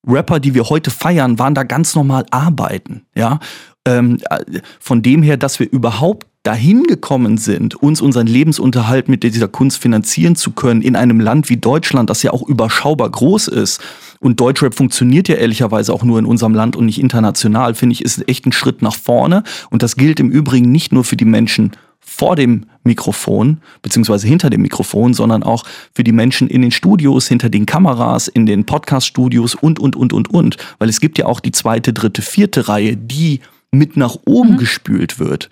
Rapper, 0.06 0.40
die 0.40 0.54
wir 0.54 0.68
heute 0.68 0.90
feiern, 0.90 1.38
waren 1.38 1.54
da 1.54 1.64
ganz 1.64 1.94
normal 1.94 2.26
arbeiten, 2.30 3.06
ja. 3.14 3.40
Ähm, 3.84 4.18
äh, 4.30 4.60
von 4.78 5.02
dem 5.02 5.22
her, 5.22 5.36
dass 5.36 5.58
wir 5.58 5.70
überhaupt 5.70 6.26
dahin 6.42 6.85
gekommen 6.85 7.38
sind, 7.38 7.76
uns 7.76 8.00
unseren 8.00 8.26
Lebensunterhalt 8.26 9.09
mit 9.09 9.22
dieser 9.22 9.48
Kunst 9.48 9.78
finanzieren 9.78 10.35
zu 10.35 10.50
können, 10.50 10.83
in 10.83 10.96
einem 10.96 11.20
Land 11.20 11.48
wie 11.48 11.57
Deutschland, 11.57 12.11
das 12.11 12.22
ja 12.22 12.33
auch 12.33 12.42
überschaubar 12.42 13.11
groß 13.11 13.48
ist. 13.48 13.81
Und 14.18 14.40
Deutschrap 14.40 14.74
funktioniert 14.74 15.28
ja 15.28 15.37
ehrlicherweise 15.37 15.92
auch 15.92 16.02
nur 16.02 16.18
in 16.18 16.26
unserem 16.26 16.55
Land 16.55 16.74
und 16.74 16.87
nicht 16.87 17.00
international, 17.00 17.74
finde 17.74 17.94
ich, 17.94 18.05
ist 18.05 18.28
echt 18.28 18.46
ein 18.46 18.52
Schritt 18.52 18.83
nach 18.83 18.96
vorne. 18.96 19.44
Und 19.70 19.83
das 19.83 19.96
gilt 19.96 20.18
im 20.18 20.31
Übrigen 20.31 20.72
nicht 20.72 20.92
nur 20.92 21.05
für 21.05 21.16
die 21.16 21.24
Menschen 21.24 21.72
vor 22.00 22.35
dem 22.35 22.66
Mikrofon, 22.83 23.59
beziehungsweise 23.81 24.26
hinter 24.26 24.50
dem 24.50 24.62
Mikrofon, 24.62 25.14
sondern 25.14 25.44
auch 25.44 25.64
für 25.94 26.02
die 26.02 26.12
Menschen 26.12 26.48
in 26.48 26.61
den 26.61 26.72
Studios, 26.72 27.28
hinter 27.28 27.48
den 27.48 27.66
Kameras, 27.66 28.26
in 28.26 28.46
den 28.46 28.66
Podcast-Studios 28.66 29.55
und, 29.55 29.78
und, 29.78 29.94
und, 29.94 30.12
und, 30.12 30.31
und. 30.31 30.57
Weil 30.78 30.88
es 30.88 31.00
gibt 31.00 31.18
ja 31.18 31.26
auch 31.26 31.38
die 31.38 31.52
zweite, 31.52 31.92
dritte, 31.92 32.20
vierte 32.20 32.68
Reihe, 32.68 32.96
die 32.96 33.40
mit 33.70 33.96
nach 33.96 34.16
oben 34.26 34.52
mhm. 34.52 34.59
gespült 34.59 35.20
wird. 35.20 35.48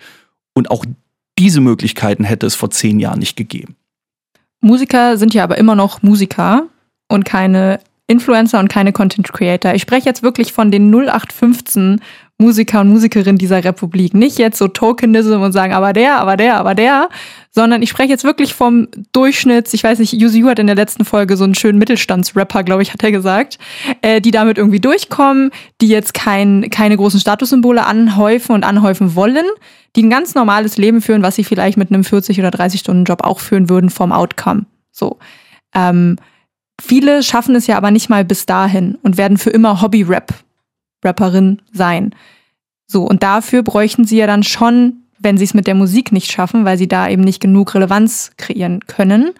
Und 0.53 0.71
auch 0.71 0.85
diese 1.37 1.61
Möglichkeiten 1.61 2.23
hätte 2.23 2.45
es 2.45 2.55
vor 2.55 2.69
zehn 2.69 2.99
Jahren 2.99 3.19
nicht 3.19 3.35
gegeben. 3.35 3.75
Musiker 4.61 5.17
sind 5.17 5.33
ja 5.33 5.43
aber 5.43 5.57
immer 5.57 5.75
noch 5.75 6.03
Musiker 6.03 6.67
und 7.07 7.25
keine 7.25 7.79
Influencer 8.07 8.59
und 8.59 8.67
keine 8.67 8.91
Content 8.91 9.31
Creator. 9.31 9.73
Ich 9.73 9.81
spreche 9.81 10.07
jetzt 10.07 10.21
wirklich 10.21 10.53
von 10.53 10.69
den 10.69 10.93
0815 10.93 12.01
Musiker 12.41 12.81
und 12.81 12.89
Musikerinnen 12.89 13.37
dieser 13.37 13.63
Republik. 13.63 14.13
Nicht 14.13 14.37
jetzt 14.39 14.57
so 14.57 14.67
Tokenism 14.67 15.41
und 15.41 15.51
sagen, 15.53 15.73
aber 15.73 15.93
der, 15.93 16.17
aber 16.17 16.35
der, 16.35 16.57
aber 16.57 16.75
der, 16.75 17.09
sondern 17.51 17.81
ich 17.81 17.89
spreche 17.89 18.09
jetzt 18.09 18.23
wirklich 18.23 18.53
vom 18.53 18.87
Durchschnitt. 19.13 19.73
Ich 19.73 19.83
weiß 19.83 19.99
nicht, 19.99 20.13
Yuzu 20.13 20.49
hat 20.49 20.59
in 20.59 20.67
der 20.67 20.75
letzten 20.75 21.05
Folge 21.05 21.37
so 21.37 21.43
einen 21.43 21.55
schönen 21.55 21.77
Mittelstandsrapper, 21.77 22.63
glaube 22.63 22.81
ich, 22.81 22.91
hat 22.91 23.03
er 23.03 23.11
gesagt, 23.11 23.59
äh, 24.01 24.19
die 24.19 24.31
damit 24.31 24.57
irgendwie 24.57 24.79
durchkommen, 24.79 25.51
die 25.79 25.87
jetzt 25.87 26.13
kein, 26.13 26.69
keine 26.69 26.97
großen 26.97 27.19
Statussymbole 27.19 27.85
anhäufen 27.85 28.55
und 28.55 28.63
anhäufen 28.63 29.15
wollen, 29.15 29.45
die 29.95 30.03
ein 30.03 30.09
ganz 30.09 30.33
normales 30.33 30.77
Leben 30.77 31.01
führen, 31.01 31.21
was 31.21 31.35
sie 31.35 31.43
vielleicht 31.43 31.77
mit 31.77 31.91
einem 31.91 32.03
40 32.03 32.39
oder 32.39 32.51
30 32.51 32.79
Stunden 32.79 33.05
Job 33.05 33.23
auch 33.23 33.39
führen 33.39 33.69
würden 33.69 33.89
vom 33.89 34.11
Outcome. 34.11 34.65
So. 34.91 35.19
Ähm, 35.75 36.17
viele 36.81 37.21
schaffen 37.21 37.55
es 37.55 37.67
ja 37.67 37.77
aber 37.77 37.91
nicht 37.91 38.09
mal 38.09 38.25
bis 38.25 38.45
dahin 38.45 38.97
und 39.03 39.17
werden 39.17 39.37
für 39.37 39.51
immer 39.51 39.81
Hobby-Rap 39.81 40.33
Rapperin 41.03 41.61
sein. 41.71 42.13
So, 42.87 43.03
und 43.03 43.23
dafür 43.23 43.63
bräuchten 43.63 44.05
sie 44.05 44.17
ja 44.17 44.27
dann 44.27 44.43
schon, 44.43 45.03
wenn 45.19 45.37
sie 45.37 45.45
es 45.45 45.53
mit 45.53 45.67
der 45.67 45.75
Musik 45.75 46.11
nicht 46.11 46.31
schaffen, 46.31 46.65
weil 46.65 46.77
sie 46.77 46.87
da 46.87 47.07
eben 47.07 47.23
nicht 47.23 47.41
genug 47.41 47.73
Relevanz 47.73 48.31
kreieren 48.37 48.81
können, 48.87 49.31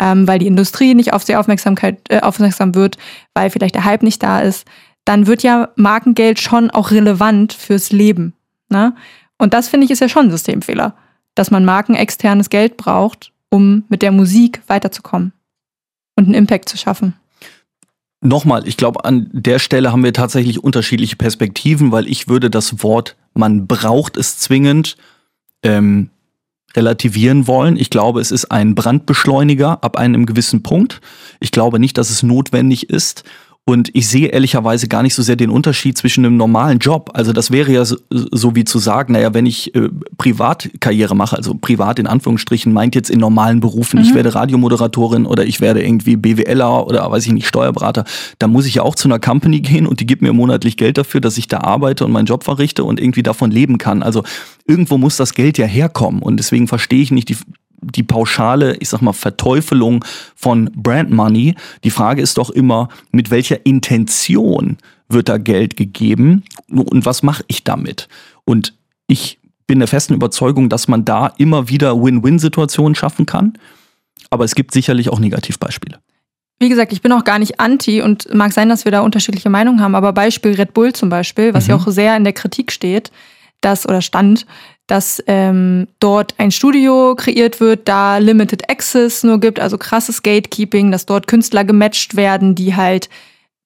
ähm, 0.00 0.26
weil 0.26 0.38
die 0.38 0.46
Industrie 0.46 0.94
nicht 0.94 1.12
auf 1.12 1.22
sie 1.22 1.36
Aufmerksamkeit, 1.36 2.00
äh, 2.08 2.20
aufmerksam 2.20 2.74
wird, 2.74 2.98
weil 3.34 3.50
vielleicht 3.50 3.74
der 3.74 3.84
Hype 3.84 4.02
nicht 4.02 4.22
da 4.22 4.40
ist, 4.40 4.66
dann 5.04 5.26
wird 5.26 5.42
ja 5.42 5.68
Markengeld 5.76 6.40
schon 6.40 6.70
auch 6.70 6.90
relevant 6.90 7.52
fürs 7.52 7.92
Leben. 7.92 8.34
Ne? 8.68 8.94
Und 9.38 9.54
das 9.54 9.68
finde 9.68 9.84
ich 9.84 9.90
ist 9.90 10.00
ja 10.00 10.08
schon 10.08 10.26
ein 10.26 10.30
Systemfehler. 10.30 10.94
dass 11.36 11.50
man 11.50 11.66
markenexternes 11.66 12.48
Geld 12.48 12.78
braucht, 12.78 13.30
um 13.50 13.84
mit 13.90 14.00
der 14.00 14.10
Musik 14.10 14.62
weiterzukommen 14.68 15.34
und 16.16 16.24
einen 16.24 16.34
Impact 16.34 16.66
zu 16.66 16.78
schaffen. 16.78 17.12
Nochmal, 18.22 18.66
ich 18.66 18.76
glaube, 18.76 19.04
an 19.04 19.28
der 19.32 19.58
Stelle 19.58 19.92
haben 19.92 20.02
wir 20.02 20.12
tatsächlich 20.12 20.62
unterschiedliche 20.64 21.16
Perspektiven, 21.16 21.92
weil 21.92 22.08
ich 22.08 22.28
würde 22.28 22.50
das 22.50 22.82
Wort, 22.82 23.16
man 23.34 23.66
braucht 23.66 24.16
es 24.16 24.38
zwingend, 24.38 24.96
ähm, 25.62 26.10
relativieren 26.74 27.46
wollen. 27.46 27.76
Ich 27.76 27.90
glaube, 27.90 28.20
es 28.20 28.30
ist 28.30 28.46
ein 28.46 28.74
Brandbeschleuniger 28.74 29.82
ab 29.82 29.96
einem 29.96 30.26
gewissen 30.26 30.62
Punkt. 30.62 31.00
Ich 31.40 31.50
glaube 31.50 31.78
nicht, 31.78 31.98
dass 31.98 32.10
es 32.10 32.22
notwendig 32.22 32.90
ist. 32.90 33.24
Und 33.68 33.90
ich 33.94 34.06
sehe 34.06 34.28
ehrlicherweise 34.28 34.86
gar 34.86 35.02
nicht 35.02 35.16
so 35.16 35.24
sehr 35.24 35.34
den 35.34 35.50
Unterschied 35.50 35.98
zwischen 35.98 36.24
einem 36.24 36.36
normalen 36.36 36.78
Job. 36.78 37.10
Also 37.14 37.32
das 37.32 37.50
wäre 37.50 37.72
ja 37.72 37.84
so, 37.84 37.96
so 38.10 38.54
wie 38.54 38.62
zu 38.62 38.78
sagen, 38.78 39.14
naja, 39.14 39.34
wenn 39.34 39.44
ich 39.44 39.74
äh, 39.74 39.88
Privatkarriere 40.18 41.16
mache, 41.16 41.36
also 41.36 41.54
privat 41.54 41.98
in 41.98 42.06
Anführungsstrichen, 42.06 42.72
meint 42.72 42.94
jetzt 42.94 43.10
in 43.10 43.18
normalen 43.18 43.58
Berufen, 43.58 43.98
mhm. 43.98 44.04
ich 44.04 44.14
werde 44.14 44.36
Radiomoderatorin 44.36 45.26
oder 45.26 45.44
ich 45.44 45.60
werde 45.60 45.84
irgendwie 45.84 46.14
BWLer 46.14 46.86
oder 46.86 47.10
weiß 47.10 47.26
ich 47.26 47.32
nicht, 47.32 47.48
Steuerberater, 47.48 48.04
da 48.38 48.46
muss 48.46 48.66
ich 48.66 48.76
ja 48.76 48.82
auch 48.82 48.94
zu 48.94 49.08
einer 49.08 49.18
Company 49.18 49.58
gehen 49.58 49.88
und 49.88 49.98
die 49.98 50.06
gibt 50.06 50.22
mir 50.22 50.32
monatlich 50.32 50.76
Geld 50.76 50.96
dafür, 50.96 51.20
dass 51.20 51.36
ich 51.36 51.48
da 51.48 51.58
arbeite 51.58 52.04
und 52.04 52.12
meinen 52.12 52.26
Job 52.26 52.44
verrichte 52.44 52.84
und 52.84 53.00
irgendwie 53.00 53.24
davon 53.24 53.50
leben 53.50 53.78
kann. 53.78 54.04
Also 54.04 54.22
irgendwo 54.68 54.96
muss 54.96 55.16
das 55.16 55.34
Geld 55.34 55.58
ja 55.58 55.66
herkommen 55.66 56.22
und 56.22 56.36
deswegen 56.36 56.68
verstehe 56.68 57.02
ich 57.02 57.10
nicht 57.10 57.30
die 57.30 57.36
die 57.94 58.02
pauschale, 58.02 58.76
ich 58.76 58.88
sag 58.88 59.00
mal, 59.00 59.12
Verteufelung 59.12 60.04
von 60.34 60.70
Brand 60.74 61.10
Money. 61.10 61.54
Die 61.84 61.90
Frage 61.90 62.22
ist 62.22 62.38
doch 62.38 62.50
immer, 62.50 62.88
mit 63.12 63.30
welcher 63.30 63.64
Intention 63.64 64.78
wird 65.08 65.28
da 65.28 65.38
Geld 65.38 65.76
gegeben 65.76 66.44
und 66.68 67.06
was 67.06 67.22
mache 67.22 67.44
ich 67.46 67.64
damit? 67.64 68.08
Und 68.44 68.74
ich 69.06 69.38
bin 69.66 69.78
der 69.78 69.88
festen 69.88 70.14
Überzeugung, 70.14 70.68
dass 70.68 70.88
man 70.88 71.04
da 71.04 71.32
immer 71.38 71.68
wieder 71.68 72.00
Win-Win-Situationen 72.00 72.94
schaffen 72.94 73.26
kann. 73.26 73.54
Aber 74.30 74.44
es 74.44 74.54
gibt 74.54 74.72
sicherlich 74.72 75.10
auch 75.10 75.18
Negativbeispiele. 75.18 75.98
Wie 76.58 76.68
gesagt, 76.68 76.92
ich 76.92 77.02
bin 77.02 77.12
auch 77.12 77.24
gar 77.24 77.38
nicht 77.38 77.60
anti 77.60 78.00
und 78.00 78.32
mag 78.34 78.52
sein, 78.52 78.68
dass 78.68 78.84
wir 78.84 78.92
da 78.92 79.00
unterschiedliche 79.00 79.50
Meinungen 79.50 79.80
haben, 79.80 79.94
aber 79.94 80.12
Beispiel 80.12 80.54
Red 80.54 80.72
Bull 80.72 80.92
zum 80.92 81.10
Beispiel, 81.10 81.52
was 81.52 81.64
mhm. 81.64 81.70
ja 81.70 81.76
auch 81.76 81.88
sehr 81.88 82.16
in 82.16 82.24
der 82.24 82.32
Kritik 82.32 82.72
steht, 82.72 83.10
das 83.60 83.86
oder 83.86 84.00
stand, 84.00 84.46
dass 84.86 85.22
ähm, 85.26 85.88
dort 85.98 86.34
ein 86.38 86.50
Studio 86.50 87.14
kreiert 87.16 87.60
wird, 87.60 87.88
da 87.88 88.18
Limited 88.18 88.70
Access 88.70 89.24
nur 89.24 89.40
gibt, 89.40 89.58
also 89.58 89.78
krasses 89.78 90.22
Gatekeeping, 90.22 90.92
dass 90.92 91.06
dort 91.06 91.26
Künstler 91.26 91.64
gematcht 91.64 92.16
werden, 92.16 92.54
die 92.54 92.76
halt 92.76 93.08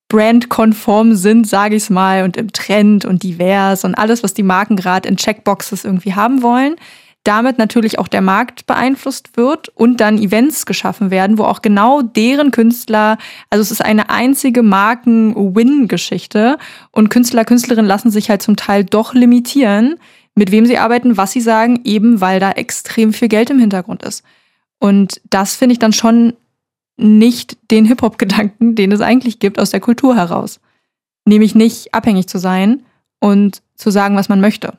brandkonform 0.09 1.15
sind, 1.15 1.47
sage 1.47 1.77
ich 1.77 1.89
mal, 1.89 2.25
und 2.25 2.37
im 2.37 2.53
Trend 2.53 3.05
und 3.05 3.23
divers 3.23 3.85
und 3.85 3.95
alles, 3.95 4.23
was 4.23 4.35
die 4.35 4.43
Marken 4.43 4.77
gerade 4.77 5.09
in 5.09 5.17
Checkboxes 5.17 5.85
irgendwie 5.85 6.15
haben 6.15 6.43
wollen. 6.43 6.77
Damit 7.23 7.59
natürlich 7.59 7.99
auch 7.99 8.09
der 8.09 8.23
Markt 8.23 8.67
beeinflusst 8.67 9.37
wird 9.37 9.69
und 9.69 10.01
dann 10.01 10.17
Events 10.17 10.65
geschaffen 10.65 11.11
werden, 11.11 11.37
wo 11.37 11.45
auch 11.45 11.61
genau 11.61 12.01
deren 12.01 12.51
Künstler, 12.51 13.19
also 13.51 13.61
es 13.61 13.71
ist 13.71 13.85
eine 13.85 14.09
einzige 14.09 14.63
Marken-Win-Geschichte 14.63 16.57
und 16.91 17.11
Künstler, 17.11 17.45
Künstlerinnen 17.45 17.87
lassen 17.87 18.11
sich 18.11 18.31
halt 18.31 18.41
zum 18.41 18.57
Teil 18.57 18.85
doch 18.85 19.13
limitieren 19.13 19.97
mit 20.35 20.51
wem 20.51 20.67
sie 20.67 20.79
arbeiten, 20.79 21.17
was 21.17 21.33
sie 21.33 21.41
sagen, 21.41 21.81
eben 21.85 22.21
weil 22.21 22.41
da 22.41 22.53
extrem 22.53 23.13
viel 23.13 23.29
Geld 23.29 23.51
im 23.51 23.59
Hintergrund 23.59 24.03
ist. 24.03 24.25
Und 24.79 25.21
das 25.29 25.57
finde 25.57 25.75
ich 25.75 25.79
dann 25.79 25.93
schon 25.93 26.35
nicht 26.97 27.59
den 27.71 27.85
Hip-Hop-Gedanken, 27.85 28.75
den 28.75 28.93
es 28.93 29.01
eigentlich 29.01 29.39
gibt 29.39 29.59
aus 29.59 29.71
der 29.71 29.81
Kultur 29.81 30.17
heraus. 30.17 30.61
Nämlich 31.27 31.55
nicht 31.55 31.95
abhängig 31.95 32.29
zu 32.29 32.39
sein 32.39 32.83
und 33.21 33.63
zu 33.75 33.91
sagen, 33.91 34.17
was 34.17 34.29
man 34.29 34.41
möchte. 34.41 34.75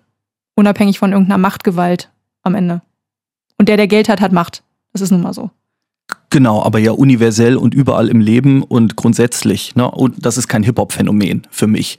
Unabhängig 0.56 1.00
von 1.00 1.12
irgendeiner 1.12 1.38
Machtgewalt 1.38 2.10
am 2.44 2.56
Ende. 2.56 2.82
Und 3.58 3.70
der, 3.70 3.78
der 3.78 3.88
Geld 3.88 4.10
hat, 4.10 4.22
hat 4.22 4.32
Macht. 4.32 4.64
Das 4.92 5.02
ist 5.02 5.12
nun 5.12 5.22
mal 5.22 5.34
so. 5.34 5.52
Genau, 6.30 6.64
aber 6.64 6.80
ja 6.80 6.92
universell 6.92 7.58
und 7.58 7.74
überall 7.74 8.10
im 8.10 8.20
Leben 8.20 8.64
und 8.64 8.96
grundsätzlich. 8.96 9.76
Ne? 9.76 9.90
Und 9.90 10.26
das 10.26 10.38
ist 10.38 10.48
kein 10.48 10.64
Hip-Hop-Phänomen 10.64 11.44
für 11.52 11.68
mich. 11.68 11.98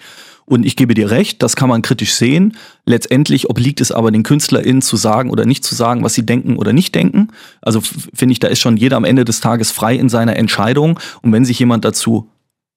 Und 0.53 0.67
ich 0.67 0.77
gebe 0.77 0.93
dir 0.93 1.11
recht, 1.11 1.43
das 1.43 1.57
kann 1.57 1.71
man 1.71 1.81
kritisch 1.81 2.13
sehen. 2.13 2.59
Letztendlich 2.85 3.49
obliegt 3.49 3.81
es 3.81 3.91
aber 3.91 4.11
den 4.11 4.23
KünstlerInnen 4.23 4.83
zu 4.83 4.97
sagen 4.99 5.31
oder 5.31 5.47
nicht 5.47 5.65
zu 5.65 5.75
sagen, 5.75 6.05
was 6.05 6.13
sie 6.13 6.27
denken 6.27 6.59
oder 6.59 6.75
nicht 6.75 6.95
denken. 6.95 7.29
Also 7.63 7.81
finde 7.81 8.35
ich, 8.35 8.39
da 8.39 8.49
ist 8.49 8.59
schon 8.59 8.77
jeder 8.77 8.99
am 8.99 9.05
Ende 9.05 9.25
des 9.25 9.41
Tages 9.41 9.71
frei 9.71 9.97
in 9.97 10.11
seiner 10.11 10.37
Entscheidung. 10.37 11.01
Und 11.23 11.33
wenn 11.33 11.47
sich 11.47 11.59
jemand 11.59 11.87
dazu 11.87 12.29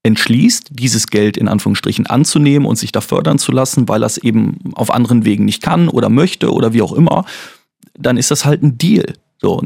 entschließt, 0.04 0.70
dieses 0.72 1.08
Geld 1.08 1.36
in 1.36 1.50
Anführungsstrichen 1.50 2.08
anzunehmen 2.08 2.66
und 2.66 2.78
sich 2.78 2.94
da 2.94 3.02
fördern 3.02 3.40
zu 3.40 3.52
lassen, 3.52 3.90
weil 3.90 4.04
er 4.04 4.08
es 4.08 4.20
eben 4.20 4.58
auf 4.76 4.90
anderen 4.90 5.26
Wegen 5.26 5.44
nicht 5.44 5.62
kann 5.62 5.90
oder 5.90 6.08
möchte 6.08 6.54
oder 6.54 6.72
wie 6.72 6.82
auch 6.82 6.94
immer, 6.94 7.26
dann 8.00 8.16
ist 8.16 8.32
das 8.32 8.46
halt 8.46 8.64
ein 8.64 8.78
Deal. 8.78 9.16
So, 9.45 9.62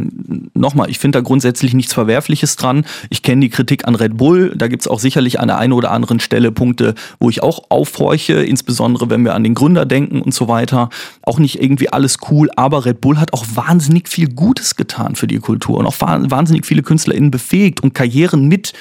nochmal, 0.55 0.89
ich 0.89 0.99
finde 0.99 1.19
da 1.19 1.23
grundsätzlich 1.23 1.73
nichts 1.73 1.93
Verwerfliches 1.93 2.57
dran. 2.57 2.83
Ich 3.09 3.23
kenne 3.23 3.39
die 3.39 3.49
Kritik 3.49 3.87
an 3.87 3.95
Red 3.95 4.17
Bull. 4.17 4.53
Da 4.53 4.67
gibt 4.67 4.81
es 4.81 4.89
auch 4.89 4.99
sicherlich 4.99 5.39
an 5.39 5.47
der 5.47 5.57
einen 5.57 5.71
oder 5.71 5.91
anderen 5.91 6.19
Stelle 6.19 6.51
Punkte, 6.51 6.95
wo 7.17 7.29
ich 7.29 7.41
auch 7.41 7.61
aufhorche, 7.69 8.33
insbesondere 8.33 9.09
wenn 9.09 9.23
wir 9.23 9.35
an 9.35 9.45
den 9.45 9.53
Gründer 9.53 9.85
denken 9.85 10.21
und 10.21 10.33
so 10.33 10.49
weiter. 10.49 10.89
Auch 11.21 11.39
nicht 11.39 11.63
irgendwie 11.63 11.87
alles 11.87 12.17
cool, 12.29 12.49
aber 12.57 12.83
Red 12.83 12.99
Bull 12.99 13.19
hat 13.19 13.31
auch 13.31 13.45
wahnsinnig 13.53 14.09
viel 14.09 14.27
Gutes 14.27 14.75
getan 14.75 15.15
für 15.15 15.27
die 15.27 15.39
Kultur 15.39 15.77
und 15.77 15.85
auch 15.85 15.95
wahnsinnig 16.01 16.65
viele 16.65 16.83
KünstlerInnen 16.83 17.31
befähigt 17.31 17.79
und 17.79 17.93
Karrieren 17.93 18.49
mit 18.49 18.73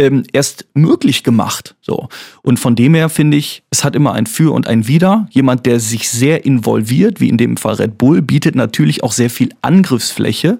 ähm, 0.00 0.24
erst 0.32 0.66
möglich 0.74 1.22
gemacht. 1.22 1.76
So. 1.82 2.08
Und 2.42 2.58
von 2.58 2.74
dem 2.74 2.94
her 2.94 3.10
finde 3.10 3.36
ich, 3.36 3.62
es 3.70 3.84
hat 3.84 3.94
immer 3.94 4.14
ein 4.14 4.26
Für 4.26 4.52
und 4.52 4.66
ein 4.66 4.88
Wider. 4.88 5.28
Jemand, 5.30 5.66
der 5.66 5.78
sich 5.78 6.08
sehr 6.08 6.44
involviert, 6.44 7.20
wie 7.20 7.28
in 7.28 7.36
dem 7.36 7.56
Fall 7.56 7.74
Red 7.74 7.98
Bull, 7.98 8.22
bietet 8.22 8.54
natürlich 8.54 9.04
auch 9.04 9.12
sehr 9.12 9.30
viel 9.30 9.50
Angriffsfläche 9.60 10.58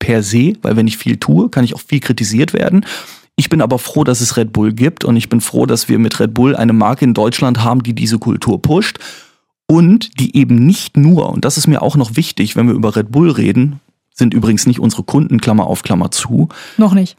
per 0.00 0.22
se, 0.22 0.54
weil 0.62 0.76
wenn 0.76 0.88
ich 0.88 0.98
viel 0.98 1.18
tue, 1.18 1.48
kann 1.50 1.64
ich 1.64 1.74
auch 1.74 1.80
viel 1.80 2.00
kritisiert 2.00 2.52
werden. 2.52 2.84
Ich 3.36 3.48
bin 3.48 3.62
aber 3.62 3.78
froh, 3.78 4.02
dass 4.02 4.20
es 4.20 4.36
Red 4.36 4.52
Bull 4.52 4.72
gibt 4.72 5.04
und 5.04 5.16
ich 5.16 5.28
bin 5.28 5.40
froh, 5.40 5.66
dass 5.66 5.88
wir 5.88 5.98
mit 5.98 6.18
Red 6.18 6.34
Bull 6.34 6.56
eine 6.56 6.72
Marke 6.72 7.04
in 7.04 7.14
Deutschland 7.14 7.62
haben, 7.62 7.82
die 7.82 7.94
diese 7.94 8.18
Kultur 8.18 8.60
pusht 8.60 8.98
und 9.66 10.18
die 10.18 10.36
eben 10.36 10.66
nicht 10.66 10.96
nur, 10.96 11.30
und 11.30 11.44
das 11.44 11.56
ist 11.56 11.68
mir 11.68 11.80
auch 11.80 11.96
noch 11.96 12.16
wichtig, 12.16 12.56
wenn 12.56 12.66
wir 12.66 12.74
über 12.74 12.96
Red 12.96 13.12
Bull 13.12 13.30
reden, 13.30 13.80
sind 14.12 14.34
übrigens 14.34 14.66
nicht 14.66 14.80
unsere 14.80 15.04
Kunden, 15.04 15.40
Klammer 15.40 15.68
auf 15.68 15.82
Klammer 15.82 16.10
zu. 16.10 16.48
Noch 16.76 16.92
nicht 16.92 17.16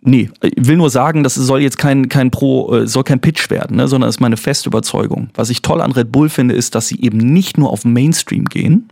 nee, 0.00 0.30
ich 0.42 0.66
will 0.66 0.76
nur 0.76 0.90
sagen, 0.90 1.22
das 1.22 1.34
soll 1.34 1.60
jetzt 1.60 1.78
kein, 1.78 2.08
kein 2.08 2.30
Pro, 2.30 2.74
äh, 2.74 2.86
soll 2.86 3.04
kein 3.04 3.20
Pitch 3.20 3.50
werden, 3.50 3.76
ne, 3.76 3.88
sondern 3.88 4.10
ist 4.10 4.20
meine 4.20 4.36
feste 4.36 4.68
Überzeugung. 4.68 5.30
Was 5.34 5.50
ich 5.50 5.62
toll 5.62 5.80
an 5.80 5.92
Red 5.92 6.12
Bull 6.12 6.28
finde, 6.28 6.54
ist, 6.54 6.74
dass 6.74 6.88
sie 6.88 7.00
eben 7.00 7.18
nicht 7.18 7.58
nur 7.58 7.70
auf 7.70 7.84
Mainstream 7.84 8.44
gehen, 8.46 8.88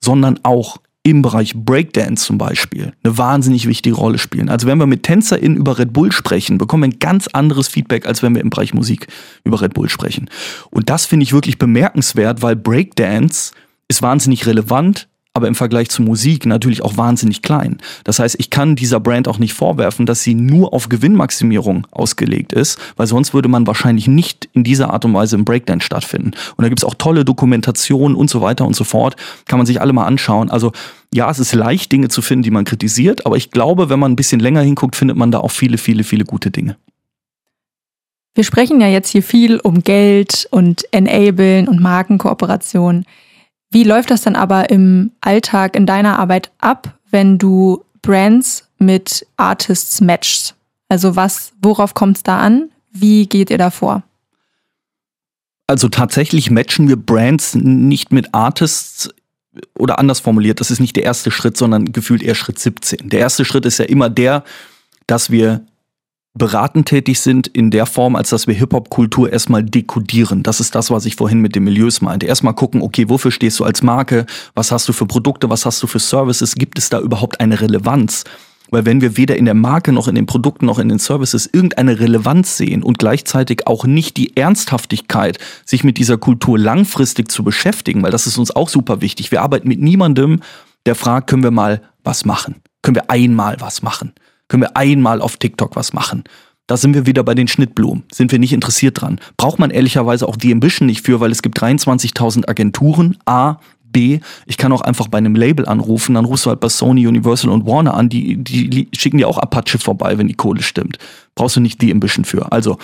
sondern 0.00 0.40
auch 0.42 0.78
im 1.02 1.22
Bereich 1.22 1.54
Breakdance 1.54 2.26
zum 2.26 2.36
Beispiel 2.36 2.92
eine 3.02 3.16
wahnsinnig 3.16 3.66
wichtige 3.66 3.96
Rolle 3.96 4.18
spielen. 4.18 4.50
Also 4.50 4.66
wenn 4.66 4.78
wir 4.78 4.86
mit 4.86 5.02
TänzerInnen 5.02 5.56
über 5.56 5.78
Red 5.78 5.92
Bull 5.92 6.12
sprechen, 6.12 6.58
bekommen 6.58 6.82
wir 6.82 6.88
ein 6.88 6.98
ganz 6.98 7.26
anderes 7.28 7.68
Feedback, 7.68 8.06
als 8.06 8.22
wenn 8.22 8.34
wir 8.34 8.42
im 8.42 8.50
Bereich 8.50 8.74
Musik 8.74 9.06
über 9.44 9.62
Red 9.62 9.74
Bull 9.74 9.88
sprechen. 9.88 10.28
Und 10.70 10.90
das 10.90 11.06
finde 11.06 11.24
ich 11.24 11.32
wirklich 11.32 11.58
bemerkenswert, 11.58 12.42
weil 12.42 12.54
Breakdance 12.54 13.52
ist 13.88 14.02
wahnsinnig 14.02 14.46
relevant, 14.46 15.08
aber 15.32 15.46
im 15.46 15.54
Vergleich 15.54 15.88
zu 15.90 16.02
Musik 16.02 16.44
natürlich 16.44 16.82
auch 16.82 16.96
wahnsinnig 16.96 17.42
klein. 17.42 17.78
Das 18.04 18.18
heißt, 18.18 18.36
ich 18.38 18.50
kann 18.50 18.74
dieser 18.74 18.98
Brand 18.98 19.28
auch 19.28 19.38
nicht 19.38 19.52
vorwerfen, 19.52 20.04
dass 20.04 20.22
sie 20.22 20.34
nur 20.34 20.72
auf 20.72 20.88
Gewinnmaximierung 20.88 21.86
ausgelegt 21.92 22.52
ist, 22.52 22.78
weil 22.96 23.06
sonst 23.06 23.32
würde 23.32 23.48
man 23.48 23.66
wahrscheinlich 23.66 24.08
nicht 24.08 24.48
in 24.52 24.64
dieser 24.64 24.92
Art 24.92 25.04
und 25.04 25.14
Weise 25.14 25.36
im 25.36 25.44
Breakdance 25.44 25.86
stattfinden. 25.86 26.32
Und 26.56 26.62
da 26.62 26.68
gibt 26.68 26.80
es 26.80 26.84
auch 26.84 26.94
tolle 26.94 27.24
Dokumentationen 27.24 28.16
und 28.16 28.28
so 28.28 28.40
weiter 28.40 28.66
und 28.66 28.74
so 28.74 28.82
fort. 28.82 29.14
Kann 29.46 29.58
man 29.58 29.66
sich 29.66 29.80
alle 29.80 29.92
mal 29.92 30.06
anschauen. 30.06 30.50
Also 30.50 30.72
ja, 31.14 31.30
es 31.30 31.38
ist 31.38 31.54
leicht, 31.54 31.92
Dinge 31.92 32.08
zu 32.08 32.22
finden, 32.22 32.42
die 32.42 32.50
man 32.50 32.64
kritisiert, 32.64 33.24
aber 33.24 33.36
ich 33.36 33.50
glaube, 33.50 33.88
wenn 33.88 33.98
man 33.98 34.12
ein 34.12 34.16
bisschen 34.16 34.40
länger 34.40 34.62
hinguckt, 34.62 34.96
findet 34.96 35.16
man 35.16 35.30
da 35.30 35.38
auch 35.38 35.50
viele, 35.50 35.78
viele, 35.78 36.02
viele 36.02 36.24
gute 36.24 36.50
Dinge. 36.50 36.76
Wir 38.34 38.44
sprechen 38.44 38.80
ja 38.80 38.88
jetzt 38.88 39.10
hier 39.10 39.22
viel 39.22 39.58
um 39.58 39.82
Geld 39.82 40.48
und 40.50 40.84
Enablen 40.92 41.68
und 41.68 41.80
Markenkooperation. 41.80 43.04
Wie 43.70 43.84
läuft 43.84 44.10
das 44.10 44.22
dann 44.22 44.36
aber 44.36 44.70
im 44.70 45.12
Alltag 45.20 45.76
in 45.76 45.86
deiner 45.86 46.18
Arbeit 46.18 46.50
ab, 46.58 46.98
wenn 47.10 47.38
du 47.38 47.84
Brands 48.02 48.68
mit 48.78 49.26
Artists 49.36 50.00
matchst? 50.00 50.56
Also 50.88 51.14
was, 51.14 51.52
worauf 51.62 51.94
kommt 51.94 52.16
es 52.16 52.22
da 52.24 52.38
an? 52.38 52.70
Wie 52.90 53.26
geht 53.26 53.50
ihr 53.50 53.58
da 53.58 53.70
vor? 53.70 54.02
Also 55.68 55.88
tatsächlich 55.88 56.50
matchen 56.50 56.88
wir 56.88 56.96
Brands 56.96 57.54
nicht 57.54 58.10
mit 58.10 58.34
Artists 58.34 59.08
oder 59.78 60.00
anders 60.00 60.18
formuliert, 60.18 60.60
das 60.60 60.70
ist 60.70 60.80
nicht 60.80 60.96
der 60.96 61.04
erste 61.04 61.30
Schritt, 61.30 61.56
sondern 61.56 61.92
gefühlt 61.92 62.22
eher 62.22 62.34
Schritt 62.34 62.58
17. 62.58 63.08
Der 63.08 63.20
erste 63.20 63.44
Schritt 63.44 63.66
ist 63.66 63.78
ja 63.78 63.84
immer 63.84 64.10
der, 64.10 64.44
dass 65.06 65.30
wir 65.30 65.64
beratend 66.34 66.86
tätig 66.86 67.20
sind 67.20 67.48
in 67.48 67.70
der 67.70 67.86
Form, 67.86 68.14
als 68.14 68.30
dass 68.30 68.46
wir 68.46 68.54
Hip-Hop-Kultur 68.54 69.32
erstmal 69.32 69.64
dekodieren. 69.64 70.42
Das 70.42 70.60
ist 70.60 70.74
das, 70.74 70.90
was 70.90 71.04
ich 71.04 71.16
vorhin 71.16 71.40
mit 71.40 71.56
den 71.56 71.64
Milieus 71.64 72.00
meinte. 72.00 72.26
Erstmal 72.26 72.54
gucken, 72.54 72.82
okay, 72.82 73.08
wofür 73.08 73.30
stehst 73.30 73.58
du 73.58 73.64
als 73.64 73.82
Marke? 73.82 74.26
Was 74.54 74.70
hast 74.70 74.88
du 74.88 74.92
für 74.92 75.06
Produkte? 75.06 75.50
Was 75.50 75.66
hast 75.66 75.82
du 75.82 75.86
für 75.86 75.98
Services? 75.98 76.54
Gibt 76.54 76.78
es 76.78 76.88
da 76.88 77.00
überhaupt 77.00 77.40
eine 77.40 77.60
Relevanz? 77.60 78.24
Weil 78.70 78.86
wenn 78.86 79.00
wir 79.00 79.16
weder 79.16 79.36
in 79.36 79.46
der 79.46 79.54
Marke 79.54 79.92
noch 79.92 80.06
in 80.06 80.14
den 80.14 80.26
Produkten 80.26 80.66
noch 80.66 80.78
in 80.78 80.88
den 80.88 81.00
Services 81.00 81.48
irgendeine 81.52 81.98
Relevanz 81.98 82.56
sehen 82.56 82.84
und 82.84 82.98
gleichzeitig 82.98 83.66
auch 83.66 83.84
nicht 83.84 84.16
die 84.16 84.36
Ernsthaftigkeit, 84.36 85.38
sich 85.64 85.82
mit 85.82 85.98
dieser 85.98 86.18
Kultur 86.18 86.56
langfristig 86.56 87.32
zu 87.32 87.42
beschäftigen, 87.42 88.02
weil 88.04 88.12
das 88.12 88.28
ist 88.28 88.38
uns 88.38 88.54
auch 88.54 88.68
super 88.68 89.00
wichtig. 89.00 89.32
Wir 89.32 89.42
arbeiten 89.42 89.66
mit 89.66 89.80
niemandem, 89.80 90.40
der 90.86 90.94
fragt, 90.94 91.28
können 91.28 91.42
wir 91.42 91.50
mal 91.50 91.82
was 92.04 92.24
machen? 92.24 92.56
Können 92.82 92.94
wir 92.94 93.10
einmal 93.10 93.56
was 93.60 93.82
machen? 93.82 94.12
Können 94.50 94.64
wir 94.64 94.76
einmal 94.76 95.22
auf 95.22 95.36
TikTok 95.36 95.76
was 95.76 95.92
machen? 95.92 96.24
Da 96.66 96.76
sind 96.76 96.92
wir 96.92 97.06
wieder 97.06 97.22
bei 97.22 97.36
den 97.36 97.46
Schnittblumen. 97.46 98.02
Sind 98.12 98.32
wir 98.32 98.40
nicht 98.40 98.52
interessiert 98.52 99.00
dran. 99.00 99.20
Braucht 99.36 99.60
man 99.60 99.70
ehrlicherweise 99.70 100.26
auch 100.26 100.36
die 100.36 100.52
Ambition 100.52 100.86
nicht 100.86 101.06
für, 101.06 101.20
weil 101.20 101.30
es 101.30 101.42
gibt 101.42 101.62
23.000 101.62 102.48
Agenturen. 102.48 103.16
A, 103.26 103.58
B, 103.84 104.18
ich 104.46 104.56
kann 104.56 104.72
auch 104.72 104.80
einfach 104.80 105.06
bei 105.06 105.18
einem 105.18 105.36
Label 105.36 105.66
anrufen, 105.66 106.14
dann 106.14 106.24
rufst 106.24 106.46
du 106.46 106.50
halt 106.50 106.58
bei 106.58 106.68
Sony, 106.68 107.06
Universal 107.06 107.50
und 107.50 107.64
Warner 107.64 107.94
an, 107.94 108.08
die, 108.08 108.36
die 108.36 108.88
schicken 108.92 109.18
dir 109.18 109.28
auch 109.28 109.38
Apache 109.38 109.78
vorbei, 109.78 110.18
wenn 110.18 110.26
die 110.26 110.34
Kohle 110.34 110.62
stimmt. 110.62 110.98
Brauchst 111.36 111.54
du 111.54 111.60
nicht 111.60 111.80
die 111.80 111.92
Ambition 111.92 112.24
für. 112.24 112.50
Also, 112.50 112.78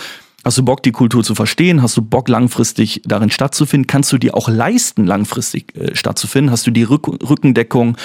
hast 0.44 0.59
du 0.59 0.64
Bock, 0.64 0.85
die 0.85 0.92
Kultur 0.92 1.24
zu 1.24 1.35
verstehen? 1.35 1.83
Hast 1.83 1.96
du 1.96 2.02
Bock, 2.02 2.29
langfristig 2.29 3.02
darin 3.05 3.31
stattzufinden? 3.31 3.88
Kannst 3.88 4.12
du 4.12 4.18
dir 4.18 4.37
auch 4.37 4.48
leisten, 4.48 5.05
langfristig 5.05 5.76
äh, 5.76 5.96
stattzufinden? 5.96 6.52
Hast 6.52 6.66
du 6.66 6.70
die 6.70 6.85
Rück 6.85 7.09
Rückendeckung? 7.29 7.96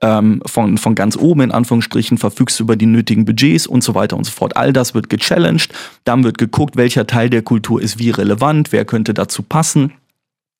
Ähm, 0.00 0.42
von, 0.46 0.78
von 0.78 0.94
ganz 0.94 1.16
oben 1.16 1.42
in 1.42 1.50
Anführungsstrichen, 1.52 2.18
verfügst 2.18 2.58
du 2.58 2.64
über 2.64 2.76
die 2.76 2.86
nötigen 2.86 3.24
Budgets 3.24 3.66
und 3.66 3.84
so 3.84 3.94
weiter 3.94 4.16
und 4.16 4.24
so 4.24 4.32
fort. 4.32 4.56
All 4.56 4.72
das 4.72 4.94
wird 4.94 5.08
gechallenged, 5.08 5.72
dann 6.04 6.24
wird 6.24 6.38
geguckt, 6.38 6.76
welcher 6.76 7.06
Teil 7.06 7.30
der 7.30 7.42
Kultur 7.42 7.80
ist 7.80 7.98
wie 7.98 8.10
relevant, 8.10 8.72
wer 8.72 8.84
könnte 8.84 9.14
dazu 9.14 9.42
passen. 9.42 9.92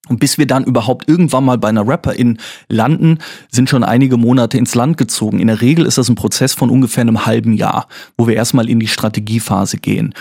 Und 0.09 0.19
bis 0.19 0.39
wir 0.39 0.47
dann 0.47 0.65
überhaupt 0.65 1.09
irgendwann 1.09 1.45
mal 1.45 1.59
bei 1.59 1.69
einer 1.69 1.87
Rapperin 1.87 2.39
landen, 2.69 3.19
sind 3.51 3.69
schon 3.69 3.85
einige 3.85 4.17
Monate 4.17 4.59
ins 4.59 4.75
Land 4.75 4.97
gezogen. 4.97 5.39
In 5.39 5.47
der 5.47 5.61
Regel 5.61 5.87
ist 5.87 5.99
das 5.99 6.09
ein 6.09 6.17
Prozess 6.17 6.55
von 6.55 6.71
ungefähr 6.71 7.03
einem 7.03 7.27
halben 7.27 7.53
Jahr, 7.53 7.87
wo 8.17 8.27
wir 8.27 8.35
erstmal 8.35 8.69
in 8.69 8.81
die 8.81 8.89
Strategiephase 8.89 9.77
gehen. 9.77 10.15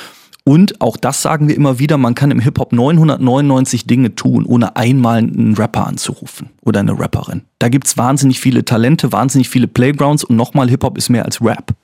Und 0.49 0.81
auch 0.81 0.97
das 0.97 1.21
sagen 1.21 1.47
wir 1.47 1.55
immer 1.55 1.77
wieder, 1.77 1.99
man 1.99 2.15
kann 2.15 2.31
im 2.31 2.39
Hip-Hop 2.39 2.73
999 2.73 3.85
Dinge 3.85 4.15
tun, 4.15 4.47
ohne 4.47 4.75
einmal 4.75 5.19
einen 5.19 5.53
Rapper 5.53 5.85
anzurufen 5.85 6.49
oder 6.63 6.79
eine 6.79 6.99
Rapperin. 6.99 7.43
Da 7.59 7.69
gibt's 7.69 7.99
wahnsinnig 7.99 8.39
viele 8.39 8.65
Talente, 8.65 9.11
wahnsinnig 9.11 9.47
viele 9.47 9.67
Playgrounds 9.67 10.23
und 10.23 10.37
nochmal, 10.37 10.67
Hip-Hop 10.67 10.97
ist 10.97 11.09
mehr 11.09 11.25
als 11.25 11.39
Rap. 11.39 11.75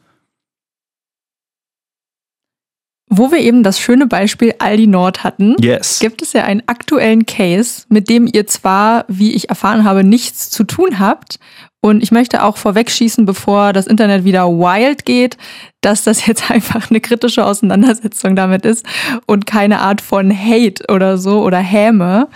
Wo 3.18 3.32
wir 3.32 3.40
eben 3.40 3.64
das 3.64 3.80
schöne 3.80 4.08
Beispiel 4.08 4.54
Aldi 4.60 4.88
Nord 4.88 5.24
hatten, 5.24 5.56
yes. 5.60 6.00
gibt 6.00 6.22
es 6.22 6.34
ja 6.34 6.44
einen 6.44 6.64
aktuellen 6.68 7.26
Case, 7.26 7.84
mit 7.90 8.10
dem 8.10 8.28
ihr 8.32 8.46
zwar, 8.48 9.06
wie 9.08 9.34
ich 9.34 9.50
erfahren 9.50 9.84
habe, 9.84 10.04
nichts 10.04 10.50
zu 10.50 10.64
tun 10.64 11.00
habt. 11.00 11.40
Und 11.86 12.02
ich 12.02 12.12
möchte 12.12 12.44
auch 12.44 12.58
vorwegschießen, 12.58 13.28
bevor 13.28 13.72
das 13.72 13.86
Internet 13.86 14.24
wieder 14.24 14.48
wild 14.48 15.06
geht, 15.06 15.38
dass 15.82 16.04
das 16.04 16.26
jetzt 16.26 16.50
einfach 16.50 16.90
eine 16.90 17.00
kritische 17.00 17.46
Auseinandersetzung 17.46 18.36
damit 18.36 18.66
ist 18.66 18.88
und 19.28 19.46
keine 19.46 19.82
Art 19.82 20.02
von 20.02 20.36
Hate 20.36 20.84
oder 20.92 21.20
so 21.20 21.44
oder 21.44 21.60
Häme. 21.60 22.28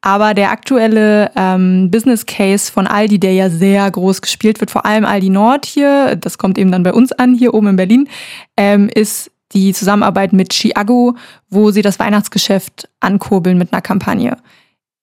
Aber 0.00 0.34
der 0.34 0.50
aktuelle 0.50 1.30
ähm, 1.36 1.88
Business 1.88 2.26
Case 2.26 2.72
von 2.72 2.88
Aldi, 2.88 3.20
der 3.20 3.32
ja 3.32 3.48
sehr 3.48 3.88
groß 3.88 4.22
gespielt 4.22 4.58
wird, 4.58 4.72
vor 4.72 4.84
allem 4.84 5.04
Aldi 5.04 5.30
Nord 5.30 5.66
hier, 5.66 6.16
das 6.16 6.36
kommt 6.36 6.58
eben 6.58 6.72
dann 6.72 6.82
bei 6.82 6.92
uns 6.92 7.12
an, 7.12 7.32
hier 7.32 7.54
oben 7.54 7.68
in 7.68 7.76
Berlin, 7.76 8.08
ähm, 8.56 8.88
ist 8.92 9.30
die 9.52 9.72
Zusammenarbeit 9.72 10.32
mit 10.32 10.52
Chiago, 10.52 11.16
wo 11.48 11.70
sie 11.70 11.82
das 11.82 11.98
Weihnachtsgeschäft 11.98 12.88
ankurbeln 13.00 13.58
mit 13.58 13.72
einer 13.72 13.82
Kampagne. 13.82 14.36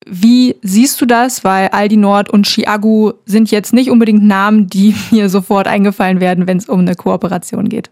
Wie 0.05 0.55
siehst 0.61 0.99
du 0.99 1.05
das? 1.05 1.43
Weil 1.43 1.69
Aldi 1.69 1.97
Nord 1.97 2.29
und 2.29 2.47
Chiago 2.47 3.13
sind 3.25 3.51
jetzt 3.51 3.73
nicht 3.73 3.89
unbedingt 3.89 4.23
Namen, 4.23 4.67
die 4.67 4.95
mir 5.11 5.29
sofort 5.29 5.67
eingefallen 5.67 6.19
werden, 6.19 6.47
wenn 6.47 6.57
es 6.57 6.67
um 6.67 6.81
eine 6.81 6.95
Kooperation 6.95 7.69
geht. 7.69 7.89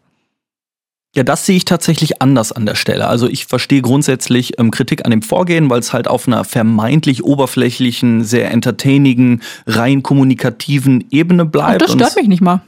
Ja, 1.13 1.23
das 1.23 1.45
sehe 1.45 1.57
ich 1.57 1.65
tatsächlich 1.65 2.21
anders 2.21 2.53
an 2.53 2.65
der 2.65 2.75
Stelle. 2.75 3.07
Also 3.07 3.27
ich 3.27 3.45
verstehe 3.45 3.81
grundsätzlich 3.81 4.57
ähm, 4.59 4.71
Kritik 4.71 5.03
an 5.03 5.11
dem 5.11 5.21
Vorgehen, 5.21 5.69
weil 5.69 5.79
es 5.79 5.91
halt 5.91 6.07
auf 6.07 6.25
einer 6.25 6.45
vermeintlich 6.45 7.25
oberflächlichen, 7.25 8.23
sehr 8.23 8.49
entertainigen, 8.49 9.41
rein 9.67 10.03
kommunikativen 10.03 11.03
Ebene 11.11 11.43
bleibt. 11.45 11.83
Ach, 11.83 11.87
das 11.87 12.11
stört 12.11 12.15
mich 12.15 12.29
nicht 12.29 12.41
mal. 12.41 12.61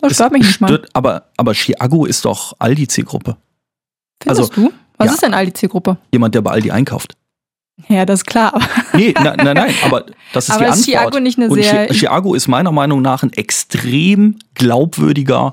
Das 0.00 0.14
stört 0.14 0.32
mich 0.32 0.42
nicht 0.42 0.60
mal. 0.60 0.82
Aber, 0.92 1.24
aber 1.36 1.54
Chiago 1.54 2.04
ist 2.04 2.24
doch 2.24 2.54
Aldi-Zielgruppe. 2.58 3.36
Findest 4.22 4.50
also, 4.50 4.62
du? 4.68 4.72
Was 4.96 5.06
ja, 5.06 5.12
ist 5.14 5.22
denn 5.22 5.34
Aldi-Zielgruppe? 5.34 5.96
Jemand, 6.12 6.34
der 6.34 6.42
bei 6.42 6.50
Aldi 6.50 6.70
einkauft. 6.70 7.16
Ja, 7.88 8.04
das 8.04 8.20
ist 8.20 8.26
klar. 8.26 8.60
nee, 8.92 9.14
nein, 9.14 9.36
nein, 9.36 9.54
nein, 9.54 9.74
aber 9.84 10.06
das 10.32 10.48
ist 10.48 10.50
aber 10.54 10.64
die 10.64 10.70
ist 10.70 10.78
Antwort. 10.78 10.84
Chiago 10.84 11.20
nicht 11.20 11.38
eine 11.38 11.48
Und 11.48 11.62
sehr 11.62 11.88
Chiago 11.92 12.34
ist 12.34 12.48
meiner 12.48 12.72
Meinung 12.72 13.02
nach 13.02 13.22
ein 13.22 13.32
extrem 13.32 14.36
glaubwürdiger 14.54 15.52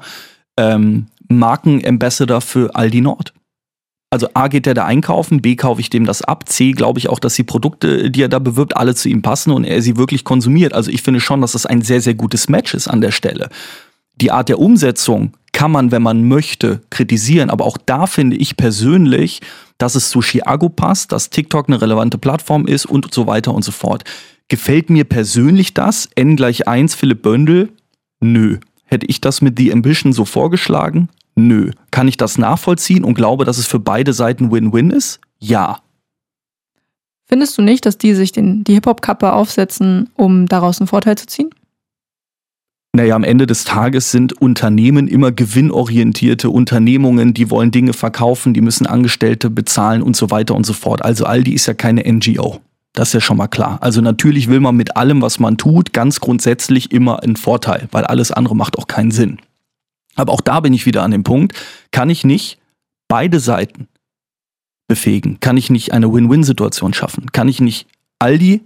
ähm, 0.58 1.08
Markenambassador 1.28 2.42
für 2.42 2.76
Aldi 2.76 3.02
Nord. 3.02 3.34
Also 4.10 4.30
A 4.34 4.48
geht 4.48 4.66
der 4.66 4.74
da 4.74 4.86
einkaufen, 4.86 5.42
B 5.42 5.56
kaufe 5.56 5.82
ich 5.82 5.90
dem 5.90 6.06
das 6.06 6.22
ab, 6.22 6.48
C 6.48 6.72
glaube 6.72 7.00
ich 7.00 7.10
auch, 7.10 7.20
dass 7.20 7.36
die 7.36 7.44
Produkte, 7.44 8.10
die 8.10 8.22
er 8.22 8.30
da 8.30 8.40
bewirbt, 8.40 8.78
alle 8.78 8.96
zu 8.96 9.10
ihm 9.10 9.22
passen 9.22 9.52
und 9.52 9.66
er 9.66 9.82
sie 9.82 9.98
wirklich 9.98 10.24
konsumiert. 10.24 10.74
Also 10.74 10.90
ich 10.90 11.02
finde 11.02 11.20
schon, 11.20 11.42
dass 11.42 11.52
das 11.52 11.66
ein 11.66 11.82
sehr, 11.82 12.02
sehr 12.02 12.14
gutes 12.14 12.48
Match 12.48 12.74
ist 12.74 12.88
an 12.88 13.02
der 13.02 13.12
Stelle. 13.12 13.50
Die 14.22 14.32
Art 14.32 14.50
der 14.50 14.60
Umsetzung 14.60 15.34
kann 15.52 15.72
man, 15.72 15.92
wenn 15.92 16.02
man 16.02 16.28
möchte, 16.28 16.82
kritisieren. 16.90 17.50
Aber 17.50 17.66
auch 17.66 17.78
da 17.78 18.08
finde 18.08 18.36
ich 18.36 18.58
persönlich, 18.58 19.42
dass 19.78 19.96
es 19.96 20.10
zu 20.10 20.22
Chiago 20.22 20.70
passt, 20.70 21.12
dass 21.12 21.30
TikTok 21.30 21.68
eine 21.68 21.82
relevante 21.82 22.18
Plattform 22.18 22.68
ist 22.68 22.86
und 22.86 23.14
so 23.14 23.28
weiter 23.28 23.54
und 23.54 23.64
so 23.64 23.72
fort. 23.72 24.04
Gefällt 24.48 24.90
mir 24.90 25.06
persönlich 25.06 25.74
das? 25.74 26.10
N 26.16 26.36
gleich 26.36 26.68
1 26.68 26.96
Philipp 26.96 27.24
Bündel? 27.24 27.70
Nö. 28.20 28.60
Hätte 28.84 29.08
ich 29.08 29.22
das 29.22 29.42
mit 29.42 29.58
The 29.58 29.72
Ambition 29.72 30.14
so 30.14 30.26
vorgeschlagen? 30.26 31.10
Nö. 31.36 31.72
Kann 31.90 32.08
ich 32.08 32.18
das 32.18 32.38
nachvollziehen 32.38 33.04
und 33.04 33.16
glaube, 33.16 33.46
dass 33.46 33.58
es 33.58 33.66
für 33.66 33.80
beide 33.80 34.14
Seiten 34.14 34.52
Win-Win 34.52 34.92
ist? 34.92 35.20
Ja. 35.40 35.80
Findest 37.28 37.58
du 37.58 37.62
nicht, 37.62 37.86
dass 37.86 37.98
die 37.98 38.14
sich 38.14 38.32
den, 38.32 38.64
die 38.64 38.74
Hip-Hop-Kappe 38.74 39.34
aufsetzen, 39.34 40.10
um 40.16 40.48
daraus 40.48 40.80
einen 40.80 40.88
Vorteil 40.88 41.18
zu 41.18 41.28
ziehen? 41.28 41.50
Naja, 42.96 43.14
am 43.18 43.26
Ende 43.26 43.46
des 43.46 43.66
Tages 43.66 44.12
sind 44.12 44.32
Unternehmen 44.42 45.10
immer 45.10 45.34
gewinnorientierte 45.34 46.50
Unternehmungen, 46.50 47.34
die 47.34 47.50
wollen 47.50 47.70
Dinge 47.70 47.92
verkaufen, 47.92 48.54
die 48.54 48.62
müssen 48.62 48.88
Angestellte 48.88 49.50
bezahlen 49.50 50.02
und 50.02 50.16
so 50.16 50.32
weiter 50.32 50.56
und 50.56 50.66
so 50.66 50.72
fort. 50.72 51.04
Also 51.04 51.26
Aldi 51.26 51.52
ist 51.52 51.66
ja 51.66 51.74
keine 51.74 52.10
NGO. 52.10 52.62
Das 52.94 53.10
ist 53.10 53.14
ja 53.16 53.20
schon 53.20 53.36
mal 53.36 53.50
klar. 53.50 53.80
Also 53.82 54.00
natürlich 54.00 54.48
will 54.48 54.62
man 54.62 54.78
mit 54.78 54.96
allem, 54.96 55.22
was 55.22 55.40
man 55.40 55.58
tut, 55.58 55.92
ganz 55.92 56.22
grundsätzlich 56.22 56.94
immer 56.94 57.22
einen 57.22 57.36
Vorteil, 57.36 57.90
weil 57.92 58.06
alles 58.06 58.32
andere 58.32 58.56
macht 58.56 58.78
auch 58.78 58.88
keinen 58.88 59.12
Sinn. 59.12 59.40
Aber 60.16 60.32
auch 60.32 60.40
da 60.40 60.62
bin 60.62 60.74
ich 60.74 60.86
wieder 60.86 61.04
an 61.04 61.12
dem 61.12 61.24
Punkt, 61.24 61.54
kann 61.92 62.10
ich 62.10 62.24
nicht 62.24 62.60
beide 63.10 63.42
Seiten 63.42 63.90
befähigen? 64.88 65.42
Kann 65.42 65.58
ich 65.58 65.70
nicht 65.70 65.92
eine 65.92 66.14
Win-Win-Situation 66.14 66.94
schaffen? 66.94 67.26
Kann 67.34 67.50
ich 67.50 67.60
nicht 67.60 67.88
Aldi 68.20 68.62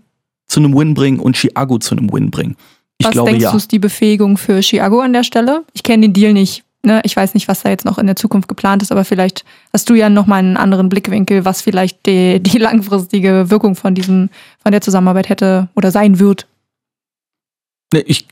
zu 0.45 0.59
einem 0.59 0.77
Win 0.77 0.93
bringen 0.93 1.19
und 1.19 1.35
Chiago 1.35 1.79
zu 1.79 1.95
einem 1.95 2.13
Win 2.13 2.29
bringen? 2.29 2.57
Ich 2.99 3.07
was 3.07 3.13
glaube, 3.13 3.31
denkst 3.31 3.43
ja. 3.43 3.51
du 3.51 3.57
ist 3.57 3.71
die 3.71 3.79
Befähigung 3.79 4.37
für 4.37 4.61
Chiago 4.61 4.99
an 4.99 5.13
der 5.13 5.23
Stelle? 5.23 5.63
Ich 5.73 5.83
kenne 5.83 6.01
den 6.07 6.13
Deal 6.13 6.33
nicht. 6.33 6.63
Ne? 6.83 7.01
Ich 7.03 7.15
weiß 7.15 7.33
nicht, 7.33 7.47
was 7.47 7.63
da 7.63 7.69
jetzt 7.69 7.85
noch 7.85 7.97
in 7.97 8.07
der 8.07 8.15
Zukunft 8.15 8.47
geplant 8.47 8.81
ist, 8.81 8.91
aber 8.91 9.03
vielleicht 9.03 9.43
hast 9.73 9.89
du 9.89 9.95
ja 9.95 10.09
noch 10.09 10.27
mal 10.27 10.37
einen 10.37 10.57
anderen 10.57 10.89
Blickwinkel, 10.89 11.43
was 11.43 11.61
vielleicht 11.61 12.05
die, 12.05 12.41
die 12.41 12.57
langfristige 12.57 13.49
Wirkung 13.49 13.75
von 13.75 13.95
diesem, 13.95 14.29
von 14.61 14.71
der 14.71 14.81
Zusammenarbeit 14.81 15.29
hätte 15.29 15.69
oder 15.75 15.91
sein 15.91 16.19
wird. 16.19 16.45
Ne, 17.93 18.01
ich, 18.01 18.27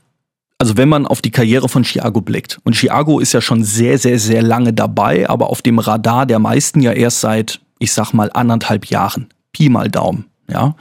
also 0.58 0.76
wenn 0.76 0.88
man 0.88 1.06
auf 1.06 1.22
die 1.22 1.30
Karriere 1.30 1.68
von 1.68 1.84
Chiago 1.84 2.20
blickt, 2.20 2.58
und 2.64 2.74
Chiago 2.74 3.20
ist 3.20 3.32
ja 3.32 3.40
schon 3.40 3.64
sehr, 3.64 3.98
sehr, 3.98 4.18
sehr 4.18 4.42
lange 4.42 4.72
dabei, 4.72 5.28
aber 5.28 5.50
auf 5.50 5.62
dem 5.62 5.78
Radar 5.78 6.26
der 6.26 6.38
meisten 6.38 6.80
ja 6.80 6.92
erst 6.92 7.20
seit, 7.20 7.60
ich 7.78 7.92
sag 7.92 8.12
mal, 8.12 8.30
anderthalb 8.32 8.86
Jahren. 8.86 9.28
Pi 9.52 9.68
mal 9.68 9.90
Daumen, 9.90 10.26
ja. 10.50 10.74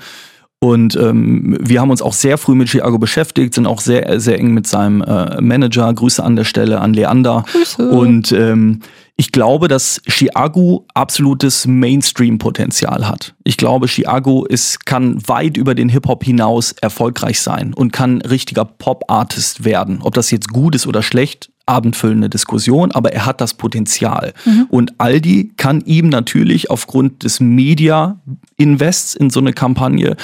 Und 0.60 0.96
ähm, 0.96 1.56
wir 1.62 1.82
haben 1.82 1.92
uns 1.92 2.02
auch 2.02 2.14
sehr 2.14 2.38
früh 2.38 2.56
mit 2.56 2.70
Chiago 2.70 2.98
beschäftigt, 2.98 3.54
sind 3.54 3.68
auch 3.68 3.80
sehr, 3.80 4.20
sehr 4.20 4.40
eng 4.40 4.54
mit 4.54 4.66
seinem 4.66 5.02
äh, 5.02 5.40
Manager. 5.40 5.94
Grüße 5.94 6.24
an 6.24 6.36
der 6.36 6.46
Stelle 6.46 6.82
an 6.82 6.94
Leander. 6.94 7.46
Grüße. 7.52 7.90
Und 7.90 8.32
ähm, 8.32 8.80
ich 9.20 9.32
glaube, 9.32 9.68
dass 9.68 10.00
Chiago 10.08 10.86
absolutes 10.94 11.66
Mainstream-Potenzial 11.66 13.08
hat. 13.08 13.34
Ich 13.44 13.58
glaube, 13.58 13.88
Chiago 13.88 14.46
ist, 14.46 14.86
kann 14.86 15.28
weit 15.28 15.58
über 15.58 15.74
den 15.74 15.90
Hip-Hop 15.90 16.24
hinaus 16.24 16.74
erfolgreich 16.74 17.42
sein 17.42 17.74
und 17.74 17.92
kann 17.92 18.22
richtiger 18.22 18.64
Pop-Artist 18.64 19.66
werden. 19.66 20.02
Ob 20.04 20.14
das 20.14 20.30
jetzt 20.30 20.50
gut 20.50 20.76
ist 20.76 20.86
oder 20.86 21.02
schlecht, 21.02 21.50
abendfüllende 21.66 22.30
Diskussion, 22.30 22.92
aber 22.92 23.12
er 23.12 23.26
hat 23.26 23.42
das 23.42 23.56
Potenzial. 23.56 24.34
Mhm. 24.46 24.68
Und 24.70 24.94
Aldi 25.00 25.52
kann 25.58 25.82
ihm 25.82 26.10
natürlich 26.10 26.70
aufgrund 26.70 27.24
des 27.24 27.40
Media-Invests 27.40 29.16
in 29.16 29.32
so 29.32 29.40
eine 29.40 29.54
Kampagne 29.54 30.16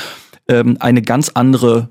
ähm, 0.48 0.78
eine 0.80 1.02
ganz 1.02 1.30
andere 1.30 1.90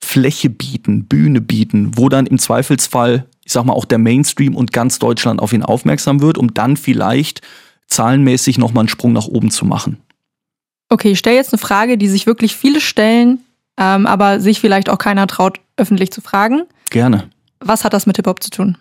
Fläche 0.00 0.48
bieten, 0.48 1.06
Bühne 1.06 1.40
bieten, 1.40 1.92
wo 1.96 2.08
dann 2.08 2.26
im 2.26 2.38
Zweifelsfall, 2.38 3.26
ich 3.46 3.52
sag 3.52 3.64
mal, 3.64 3.74
auch 3.74 3.84
der 3.84 3.98
Mainstream 3.98 4.56
und 4.56 4.72
ganz 4.72 4.98
Deutschland 4.98 5.40
auf 5.40 5.52
ihn 5.52 5.62
aufmerksam 5.62 6.20
wird, 6.20 6.36
um 6.36 6.52
dann 6.52 6.76
vielleicht 6.76 7.42
zahlenmäßig 7.86 8.58
nochmal 8.58 8.82
einen 8.82 8.88
Sprung 8.88 9.12
nach 9.12 9.28
oben 9.28 9.52
zu 9.52 9.64
machen. 9.64 10.02
Okay, 10.88 11.12
ich 11.12 11.18
stelle 11.20 11.36
jetzt 11.36 11.52
eine 11.52 11.58
Frage, 11.58 11.96
die 11.96 12.08
sich 12.08 12.26
wirklich 12.26 12.56
viele 12.56 12.80
stellen, 12.80 13.38
ähm, 13.78 14.06
aber 14.06 14.40
sich 14.40 14.58
vielleicht 14.58 14.90
auch 14.90 14.98
keiner 14.98 15.28
traut, 15.28 15.60
öffentlich 15.76 16.10
zu 16.10 16.20
fragen. 16.20 16.62
Gerne. 16.90 17.30
Was 17.60 17.84
hat 17.84 17.92
das 17.92 18.06
mit 18.06 18.16
Hip-Hop 18.16 18.42
zu 18.42 18.50
tun? 18.50 18.78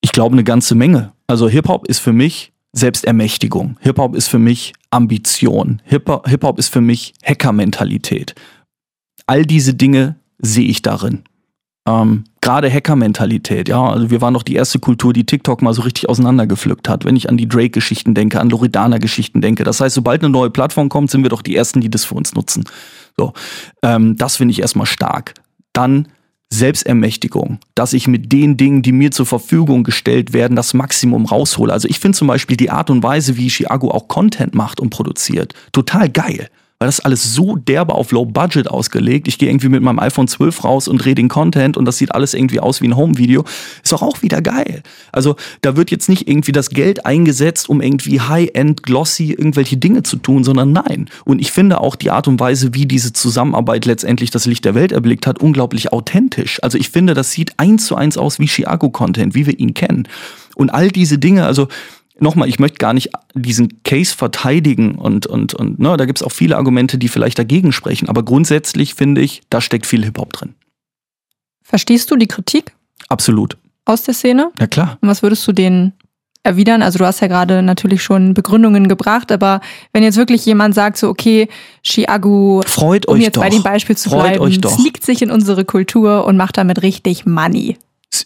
Ich 0.00 0.12
glaube 0.12 0.34
eine 0.34 0.44
ganze 0.44 0.76
Menge. 0.76 1.12
Also 1.26 1.48
Hip-Hop 1.48 1.88
ist 1.88 1.98
für 1.98 2.12
mich 2.12 2.52
Selbstermächtigung. 2.72 3.76
Hip-Hop 3.80 4.14
ist 4.14 4.28
für 4.28 4.38
mich 4.38 4.72
Ambition. 4.90 5.82
Hip-Hop 5.84 6.60
ist 6.60 6.68
für 6.68 6.80
mich 6.80 7.14
Hackermentalität. 7.24 8.36
All 9.26 9.44
diese 9.44 9.74
Dinge 9.74 10.14
sehe 10.38 10.68
ich 10.68 10.82
darin. 10.82 11.24
Ähm, 11.88 12.24
Gerade 12.48 12.72
Hacker-Mentalität, 12.72 13.68
ja. 13.68 13.90
Also 13.90 14.08
wir 14.08 14.22
waren 14.22 14.32
doch 14.32 14.42
die 14.42 14.54
erste 14.54 14.78
Kultur, 14.78 15.12
die 15.12 15.26
TikTok 15.26 15.60
mal 15.60 15.74
so 15.74 15.82
richtig 15.82 16.08
auseinandergepflückt 16.08 16.88
hat. 16.88 17.04
Wenn 17.04 17.14
ich 17.14 17.28
an 17.28 17.36
die 17.36 17.46
Drake-Geschichten 17.46 18.14
denke, 18.14 18.40
an 18.40 18.48
Loredana-Geschichten 18.48 19.42
denke. 19.42 19.64
Das 19.64 19.82
heißt, 19.82 19.94
sobald 19.94 20.22
eine 20.22 20.30
neue 20.30 20.48
Plattform 20.48 20.88
kommt, 20.88 21.10
sind 21.10 21.22
wir 21.22 21.28
doch 21.28 21.42
die 21.42 21.54
ersten, 21.54 21.82
die 21.82 21.90
das 21.90 22.06
für 22.06 22.14
uns 22.14 22.34
nutzen. 22.34 22.64
So, 23.18 23.34
ähm, 23.82 24.16
das 24.16 24.38
finde 24.38 24.52
ich 24.52 24.62
erstmal 24.62 24.86
stark. 24.86 25.34
Dann 25.74 26.08
Selbstermächtigung, 26.48 27.58
dass 27.74 27.92
ich 27.92 28.08
mit 28.08 28.32
den 28.32 28.56
Dingen, 28.56 28.80
die 28.80 28.92
mir 28.92 29.10
zur 29.10 29.26
Verfügung 29.26 29.84
gestellt 29.84 30.32
werden, 30.32 30.56
das 30.56 30.72
Maximum 30.72 31.26
raushole. 31.26 31.70
Also 31.70 31.86
ich 31.86 32.00
finde 32.00 32.16
zum 32.16 32.28
Beispiel 32.28 32.56
die 32.56 32.70
Art 32.70 32.88
und 32.88 33.02
Weise, 33.02 33.36
wie 33.36 33.50
Chiago 33.50 33.90
auch 33.90 34.08
Content 34.08 34.54
macht 34.54 34.80
und 34.80 34.88
produziert, 34.88 35.52
total 35.72 36.08
geil 36.08 36.48
weil 36.78 36.86
das 36.86 37.00
alles 37.00 37.34
so 37.34 37.56
derbe 37.56 37.94
auf 37.94 38.12
Low 38.12 38.24
Budget 38.24 38.68
ausgelegt. 38.68 39.26
Ich 39.26 39.38
gehe 39.38 39.48
irgendwie 39.48 39.68
mit 39.68 39.82
meinem 39.82 39.98
iPhone 39.98 40.28
12 40.28 40.62
raus 40.62 40.88
und 40.88 40.98
drehe 40.98 41.16
den 41.16 41.28
Content 41.28 41.76
und 41.76 41.84
das 41.84 41.98
sieht 41.98 42.14
alles 42.14 42.34
irgendwie 42.34 42.60
aus 42.60 42.80
wie 42.80 42.86
ein 42.86 42.96
Home-Video. 42.96 43.44
Ist 43.82 43.92
doch 43.92 44.02
auch 44.02 44.22
wieder 44.22 44.40
geil. 44.42 44.82
Also 45.10 45.34
da 45.60 45.76
wird 45.76 45.90
jetzt 45.90 46.08
nicht 46.08 46.28
irgendwie 46.28 46.52
das 46.52 46.70
Geld 46.70 47.04
eingesetzt, 47.04 47.68
um 47.68 47.80
irgendwie 47.80 48.20
High-End, 48.20 48.84
glossy 48.84 49.32
irgendwelche 49.32 49.76
Dinge 49.76 50.04
zu 50.04 50.18
tun, 50.18 50.44
sondern 50.44 50.70
nein. 50.70 51.10
Und 51.24 51.40
ich 51.40 51.50
finde 51.50 51.80
auch 51.80 51.96
die 51.96 52.12
Art 52.12 52.28
und 52.28 52.38
Weise, 52.38 52.74
wie 52.74 52.86
diese 52.86 53.12
Zusammenarbeit 53.12 53.84
letztendlich 53.84 54.30
das 54.30 54.46
Licht 54.46 54.64
der 54.64 54.76
Welt 54.76 54.92
erblickt 54.92 55.26
hat, 55.26 55.40
unglaublich 55.40 55.92
authentisch. 55.92 56.62
Also 56.62 56.78
ich 56.78 56.90
finde, 56.90 57.14
das 57.14 57.32
sieht 57.32 57.54
eins 57.56 57.86
zu 57.86 57.96
eins 57.96 58.16
aus 58.16 58.38
wie 58.38 58.46
Chiago-Content, 58.46 59.34
wie 59.34 59.46
wir 59.46 59.58
ihn 59.58 59.74
kennen. 59.74 60.06
Und 60.54 60.70
all 60.70 60.90
diese 60.90 61.18
Dinge, 61.18 61.44
also 61.44 61.68
nochmal, 62.20 62.48
ich 62.48 62.58
möchte 62.58 62.78
gar 62.78 62.92
nicht 62.92 63.10
diesen 63.34 63.82
Case 63.82 64.14
verteidigen 64.14 64.96
und, 64.96 65.26
und, 65.26 65.54
und 65.54 65.78
ne, 65.78 65.96
da 65.96 66.04
gibt 66.04 66.18
es 66.18 66.22
auch 66.22 66.32
viele 66.32 66.56
Argumente, 66.56 66.98
die 66.98 67.08
vielleicht 67.08 67.38
dagegen 67.38 67.72
sprechen. 67.72 68.08
Aber 68.08 68.22
grundsätzlich 68.22 68.94
finde 68.94 69.20
ich, 69.20 69.42
da 69.50 69.60
steckt 69.60 69.86
viel 69.86 70.04
Hip-Hop 70.04 70.32
drin. 70.32 70.54
Verstehst 71.62 72.10
du 72.10 72.16
die 72.16 72.26
Kritik? 72.26 72.74
Absolut. 73.08 73.56
Aus 73.84 74.02
der 74.02 74.14
Szene? 74.14 74.50
Ja, 74.58 74.66
klar. 74.66 74.98
Und 75.00 75.08
was 75.08 75.22
würdest 75.22 75.46
du 75.46 75.52
denen 75.52 75.92
erwidern? 76.42 76.82
Also 76.82 76.98
du 76.98 77.06
hast 77.06 77.20
ja 77.20 77.26
gerade 77.26 77.62
natürlich 77.62 78.02
schon 78.02 78.34
Begründungen 78.34 78.88
gebracht, 78.88 79.32
aber 79.32 79.60
wenn 79.92 80.02
jetzt 80.02 80.16
wirklich 80.16 80.44
jemand 80.46 80.74
sagt, 80.74 80.98
so 80.98 81.08
okay, 81.08 81.48
Chiagu, 81.82 82.62
Freut 82.66 83.06
um 83.06 83.16
euch 83.16 83.22
jetzt 83.22 83.36
doch. 83.36 83.42
bei 83.42 83.50
dem 83.50 83.62
Beispiel 83.62 83.96
zu 83.96 84.10
Freut 84.10 84.22
bleiben, 84.22 84.40
euch 84.40 84.60
doch. 84.60 84.78
sneakt 84.78 85.04
sich 85.04 85.22
in 85.22 85.30
unsere 85.30 85.64
Kultur 85.64 86.26
und 86.26 86.36
macht 86.36 86.56
damit 86.56 86.82
richtig 86.82 87.26
Money. 87.26 87.76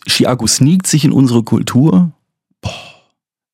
Chiago 0.06 0.46
sneakt 0.46 0.86
sich 0.86 1.04
in 1.04 1.12
unsere 1.12 1.42
Kultur. 1.42 2.12
Boah. 2.60 2.91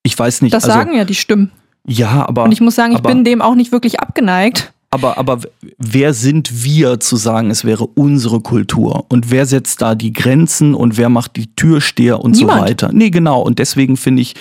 Ich 0.02 0.18
weiß 0.18 0.42
nicht. 0.42 0.54
Das 0.54 0.64
also, 0.64 0.76
sagen 0.76 0.94
ja 0.94 1.04
die 1.04 1.14
Stimmen. 1.14 1.52
Ja, 1.86 2.26
aber. 2.28 2.44
Und 2.44 2.52
ich 2.52 2.60
muss 2.60 2.74
sagen, 2.74 2.92
ich 2.92 2.98
aber, 2.98 3.10
bin 3.10 3.24
dem 3.24 3.42
auch 3.42 3.54
nicht 3.54 3.72
wirklich 3.72 4.00
abgeneigt. 4.00 4.72
Aber, 4.90 5.18
aber 5.18 5.40
wer 5.76 6.14
sind 6.14 6.64
wir 6.64 6.98
zu 6.98 7.16
sagen, 7.16 7.50
es 7.50 7.64
wäre 7.64 7.86
unsere 7.86 8.40
Kultur? 8.40 9.04
Und 9.08 9.30
wer 9.30 9.44
setzt 9.44 9.82
da 9.82 9.94
die 9.94 10.12
Grenzen 10.12 10.74
und 10.74 10.96
wer 10.96 11.10
macht 11.10 11.36
die 11.36 11.54
Türsteher 11.54 12.20
und 12.20 12.36
Niemand. 12.36 12.58
so 12.58 12.64
weiter? 12.64 12.90
Nee, 12.92 13.10
genau. 13.10 13.42
Und 13.42 13.58
deswegen 13.58 13.98
finde 13.98 14.22
ich, 14.22 14.34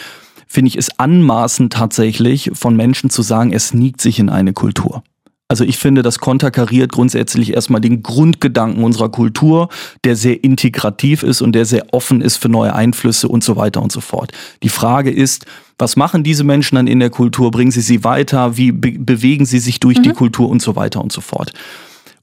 finde 0.48 0.70
ich 0.70 0.78
es 0.78 1.00
anmaßend 1.00 1.74
tatsächlich 1.74 2.52
von 2.54 2.78
Menschen 2.78 3.10
zu 3.10 3.22
sagen, 3.24 3.52
es 3.52 3.70
sneakt 3.70 4.00
sich 4.00 4.20
in 4.20 4.30
eine 4.30 4.54
Kultur. 4.54 5.04
Also 5.50 5.64
ich 5.64 5.78
finde, 5.78 6.02
das 6.02 6.20
konterkariert 6.20 6.92
grundsätzlich 6.92 7.54
erstmal 7.54 7.80
den 7.80 8.04
Grundgedanken 8.04 8.84
unserer 8.84 9.10
Kultur, 9.10 9.70
der 10.04 10.18
sehr 10.18 10.44
integrativ 10.44 11.24
ist 11.24 11.42
und 11.42 11.54
der 11.54 11.66
sehr 11.66 11.94
offen 11.94 12.22
ist 12.22 12.36
für 12.36 12.50
neue 12.50 12.76
Einflüsse 12.76 13.30
und 13.30 13.46
so 13.46 13.56
weiter 13.56 13.82
und 13.82 13.92
so 13.92 14.02
fort. 14.02 14.34
Die 14.62 14.70
Frage 14.70 15.10
ist, 15.10 15.46
was 15.78 15.96
machen 15.96 16.24
diese 16.24 16.44
Menschen 16.44 16.76
dann 16.76 16.88
in 16.88 17.00
der 17.00 17.10
Kultur? 17.10 17.52
Bringen 17.52 17.72
sie 17.72 17.82
sie 17.82 18.04
weiter? 18.04 18.58
Wie 18.58 18.74
be 18.74 18.98
bewegen 19.00 19.46
sie 19.46 19.60
sich 19.60 19.80
durch 19.80 20.02
die 20.02 20.12
Kultur 20.12 20.50
und 20.50 20.62
so 20.62 20.76
weiter 20.76 21.02
und 21.02 21.14
so 21.14 21.22
fort? 21.22 21.54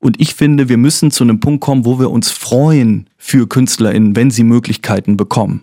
Und 0.00 0.20
ich 0.20 0.34
finde, 0.34 0.68
wir 0.68 0.76
müssen 0.76 1.10
zu 1.10 1.24
einem 1.24 1.40
Punkt 1.40 1.62
kommen, 1.62 1.86
wo 1.86 1.98
wir 1.98 2.10
uns 2.10 2.30
freuen 2.30 3.06
für 3.16 3.48
KünstlerInnen, 3.48 4.16
wenn 4.16 4.30
sie 4.30 4.44
Möglichkeiten 4.44 5.16
bekommen. 5.16 5.62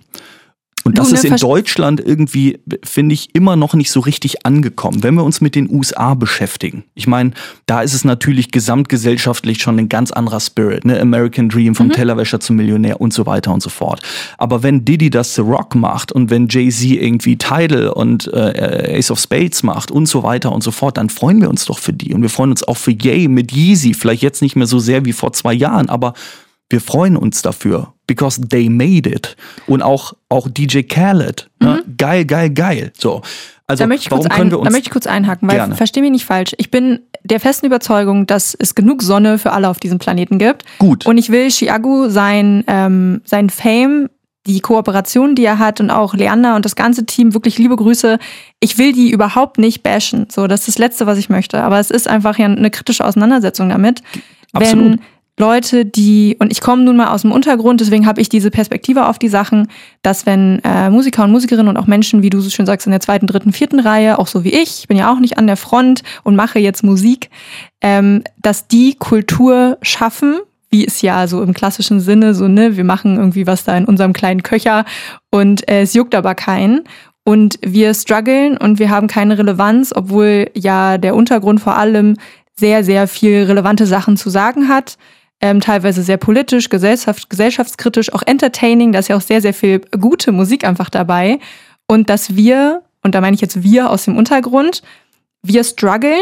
Und 0.84 0.98
das 0.98 1.08
Du, 1.10 1.14
ne, 1.14 1.20
ist 1.20 1.26
in 1.26 1.34
verst- 1.34 1.44
Deutschland 1.44 2.00
irgendwie, 2.00 2.60
finde 2.84 3.14
ich, 3.14 3.30
immer 3.34 3.56
noch 3.56 3.74
nicht 3.74 3.92
so 3.92 4.00
richtig 4.00 4.46
angekommen. 4.46 5.04
Wenn 5.04 5.14
wir 5.16 5.24
uns 5.24 5.40
mit 5.42 5.56
den 5.56 5.70
USA 5.70 6.14
beschäftigen, 6.14 6.84
ich 6.96 7.08
meine, 7.08 7.32
da 7.66 7.82
ist 7.82 7.94
es 7.94 8.04
natürlich 8.04 8.52
gesamtgesellschaftlich 8.52 9.62
schon 9.62 9.78
ein 9.80 9.90
ganz 9.90 10.12
anderer 10.12 10.40
Spirit, 10.40 10.86
ne? 10.86 11.00
American 11.00 11.50
Dream, 11.50 11.76
vom 11.76 11.92
Tellerwäscher 11.92 12.40
zum 12.40 12.56
Millionär 12.56 13.00
und 13.00 13.14
so 13.14 13.26
weiter 13.26 13.54
und 13.54 13.62
so 13.62 13.70
fort. 13.70 14.02
Aber 14.38 14.64
wenn 14.64 14.84
Diddy 14.86 15.10
das 15.10 15.36
The 15.36 15.42
Rock 15.42 15.76
macht 15.76 16.12
und 16.12 16.30
wenn 16.30 16.48
Jay-Z 16.48 16.84
irgendwie 16.92 17.38
Tidal 17.38 17.90
und 17.90 18.28
äh, 18.34 18.96
Ace 18.98 19.12
of 19.12 19.20
Spades 19.20 19.64
macht 19.64 19.92
und 19.92 20.08
so 20.08 20.24
weiter 20.24 20.52
und 20.52 20.64
so 20.64 20.72
fort, 20.72 20.98
dann 20.98 21.10
freuen 21.10 21.42
wir 21.42 21.50
uns 21.50 21.66
doch 21.66 21.80
für 21.80 21.94
die. 21.94 22.14
Und 22.14 22.22
wir 22.22 22.30
freuen 22.30 22.52
uns 22.52 22.64
auch 22.68 22.78
für 22.78 22.92
Ye 22.92 23.28
mit 23.28 23.52
Yeezy, 23.52 23.94
vielleicht 23.94 24.24
jetzt 24.24 24.42
nicht 24.42 24.56
mehr 24.56 24.68
so 24.68 24.80
sehr 24.80 25.06
wie 25.06 25.14
vor 25.14 25.34
zwei 25.34 25.54
Jahren, 25.54 25.90
aber 25.90 26.14
wir 26.72 26.82
freuen 26.82 27.18
uns 27.18 27.42
dafür, 27.42 27.94
because 28.08 28.42
they 28.50 28.70
made 28.70 29.10
it. 29.10 29.36
Und 29.68 29.82
auch, 29.82 30.14
auch 30.30 30.48
DJ 30.50 30.82
Khaled, 30.82 31.50
ne? 31.60 31.84
geil, 31.98 32.26
geil, 32.26 32.50
geil. 32.50 32.92
So. 32.98 33.22
Also, 33.68 33.84
Da 33.84 33.88
möchte, 33.88 34.06
ich 34.08 34.12
warum 34.12 34.24
kurz 34.26 34.36
können 34.36 34.48
ein, 34.48 34.52
wir 34.52 34.60
uns. 34.60 34.68
da 34.68 34.72
möchte 34.72 34.88
ich 34.88 34.92
kurz 34.92 35.08
einhaken, 35.08 35.48
weil 35.48 35.56
Gerne. 35.56 35.76
versteh 35.76 36.02
mich 36.02 36.12
nicht 36.12 36.26
falsch. 36.26 36.54
Ich 36.58 36.72
bin 36.72 37.00
der 37.24 37.40
festen 37.40 37.66
Überzeugung, 37.66 38.28
dass 38.28 38.54
es 38.54 38.76
genug 38.76 39.02
Sonne 39.02 39.38
für 39.38 39.52
alle 39.54 39.70
auf 39.70 39.80
diesem 39.80 39.98
Planeten 40.00 40.40
gibt. 40.40 40.66
Gut. 40.80 41.06
Und 41.06 41.18
ich 41.18 41.30
will 41.30 41.48
Chiagu 41.50 42.10
sein, 42.10 42.64
ähm, 42.68 43.22
sein 43.24 43.50
Fame, 43.50 44.10
die 44.48 44.60
Kooperation, 44.60 45.36
die 45.36 45.46
er 45.46 45.60
hat 45.60 45.80
und 45.80 45.92
auch 45.92 46.14
Leander 46.16 46.56
und 46.56 46.66
das 46.66 46.76
ganze 46.76 47.06
Team, 47.06 47.34
wirklich 47.34 47.60
liebe 47.60 47.76
Grüße. 47.76 48.18
Ich 48.60 48.78
will 48.78 48.92
die 48.92 49.12
überhaupt 49.12 49.60
nicht 49.60 49.84
bashen. 49.84 50.28
So, 50.32 50.48
das 50.48 50.62
ist 50.62 50.70
das 50.70 50.78
Letzte, 50.80 51.06
was 51.06 51.18
ich 51.20 51.30
möchte. 51.30 51.62
Aber 51.62 51.80
es 51.80 51.92
ist 51.92 52.08
einfach 52.08 52.38
ja 52.40 52.48
eine 52.48 52.72
kritische 52.72 53.06
Auseinandersetzung 53.06 53.70
damit. 53.70 54.02
Absolut. 54.52 54.84
Wenn 54.94 55.02
Leute, 55.40 55.86
die, 55.86 56.38
und 56.40 56.52
ich 56.52 56.62
komme 56.62 56.84
nun 56.84 56.98
mal 56.98 57.08
aus 57.08 57.22
dem 57.22 57.32
Untergrund, 57.32 57.82
deswegen 57.82 58.06
habe 58.06 58.22
ich 58.22 58.30
diese 58.30 58.52
Perspektive 58.52 59.08
auf 59.08 59.18
die 59.18 59.30
Sachen, 59.30 59.68
dass 60.02 60.26
wenn 60.26 60.60
äh, 60.64 60.90
Musiker 60.90 61.24
und 61.24 61.32
Musikerinnen 61.32 61.70
und 61.70 61.78
auch 61.78 61.88
Menschen, 61.88 62.22
wie 62.22 62.30
du 62.30 62.42
so 62.42 62.50
schön 62.50 62.66
sagst, 62.66 62.86
in 62.86 62.92
der 62.92 63.00
zweiten, 63.00 63.28
dritten, 63.28 63.54
vierten 63.54 63.80
Reihe, 63.80 64.20
auch 64.20 64.28
so 64.28 64.44
wie 64.44 64.54
ich, 64.54 64.82
ich 64.82 64.88
bin 64.88 64.98
ja 64.98 65.12
auch 65.12 65.20
nicht 65.20 65.38
an 65.38 65.48
der 65.48 65.58
Front 65.58 66.04
und 66.24 66.36
mache 66.36 66.60
jetzt 66.60 66.84
Musik, 66.84 67.30
ähm, 67.82 68.24
dass 68.38 68.68
die 68.68 68.96
Kultur 68.96 69.78
schaffen, 69.82 70.40
wie 70.70 70.86
es 70.86 71.02
ja 71.02 71.28
so 71.28 71.42
im 71.42 71.54
klassischen 71.54 72.00
Sinne 72.00 72.34
so, 72.34 72.48
ne, 72.48 72.78
wir 72.78 72.84
machen 72.84 73.18
irgendwie 73.18 73.48
was 73.48 73.64
da 73.64 73.76
in 73.78 73.86
unserem 73.86 74.14
kleinen 74.14 74.44
Köcher 74.44 74.86
und 75.32 75.68
äh, 75.70 75.82
es 75.82 75.94
juckt 75.94 76.16
aber 76.16 76.36
keinen. 76.36 76.84
Und 77.24 77.60
wir 77.62 77.94
strugglen 77.94 78.58
und 78.58 78.80
wir 78.80 78.90
haben 78.90 79.08
keine 79.08 79.38
Relevanz, 79.38 79.94
obwohl 79.96 80.50
ja 80.56 80.98
der 80.98 81.16
Untergrund 81.16 81.62
vor 81.62 81.76
allem 81.76 82.16
sehr, 82.56 82.84
sehr 82.84 83.08
viel 83.08 83.44
relevante 83.44 83.86
Sachen 83.86 84.18
zu 84.18 84.30
sagen 84.30 84.70
hat. 84.70 84.98
Ähm, 85.44 85.60
teilweise 85.60 86.04
sehr 86.04 86.18
politisch, 86.18 86.70
gesellschaft, 86.70 87.30
gesellschaftskritisch, 87.30 88.14
auch 88.14 88.22
entertaining. 88.26 88.92
Da 88.92 89.00
ist 89.00 89.08
ja 89.08 89.18
auch 89.18 89.22
sehr, 89.22 89.42
sehr 89.42 89.54
viel 89.54 89.80
gute 90.00 90.32
Musik 90.32 90.64
einfach 90.64 90.90
dabei. 90.90 91.40
Und 91.88 92.10
dass 92.10 92.36
wir, 92.36 92.84
und 93.02 93.16
da 93.16 93.22
meine 93.22 93.34
ich 93.34 93.42
jetzt 93.42 93.64
wir 93.64 93.90
aus 93.90 94.06
dem 94.06 94.18
Untergrund, 94.18 94.84
wir 95.44 95.64
strugglen 95.64 96.22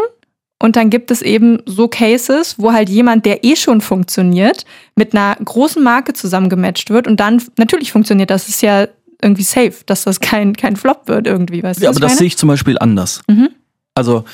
und 0.61 0.75
dann 0.75 0.89
gibt 0.89 1.09
es 1.11 1.21
eben 1.21 1.61
so 1.65 1.87
Cases, 1.87 2.55
wo 2.57 2.73
halt 2.73 2.89
jemand, 2.89 3.25
der 3.25 3.43
eh 3.43 3.55
schon 3.55 3.81
funktioniert, 3.81 4.65
mit 4.95 5.13
einer 5.13 5.35
großen 5.43 5.81
Marke 5.81 6.13
zusammengematcht 6.13 6.89
wird 6.89 7.07
und 7.07 7.19
dann 7.19 7.41
natürlich 7.57 7.91
funktioniert. 7.91 8.29
Das 8.29 8.49
ist 8.49 8.61
ja 8.61 8.87
irgendwie 9.21 9.43
safe, 9.43 9.73
dass 9.85 10.03
das 10.03 10.19
kein, 10.19 10.55
kein 10.55 10.75
Flop 10.75 11.07
wird 11.07 11.27
irgendwie, 11.27 11.63
weißt 11.63 11.79
du? 11.79 11.83
Ja, 11.83 11.89
was 11.89 11.97
aber 11.97 12.07
das 12.07 12.17
sehe 12.17 12.27
ich 12.27 12.37
zum 12.37 12.47
Beispiel 12.47 12.77
anders. 12.79 13.21
Mhm. 13.27 13.49
Also 13.95 14.25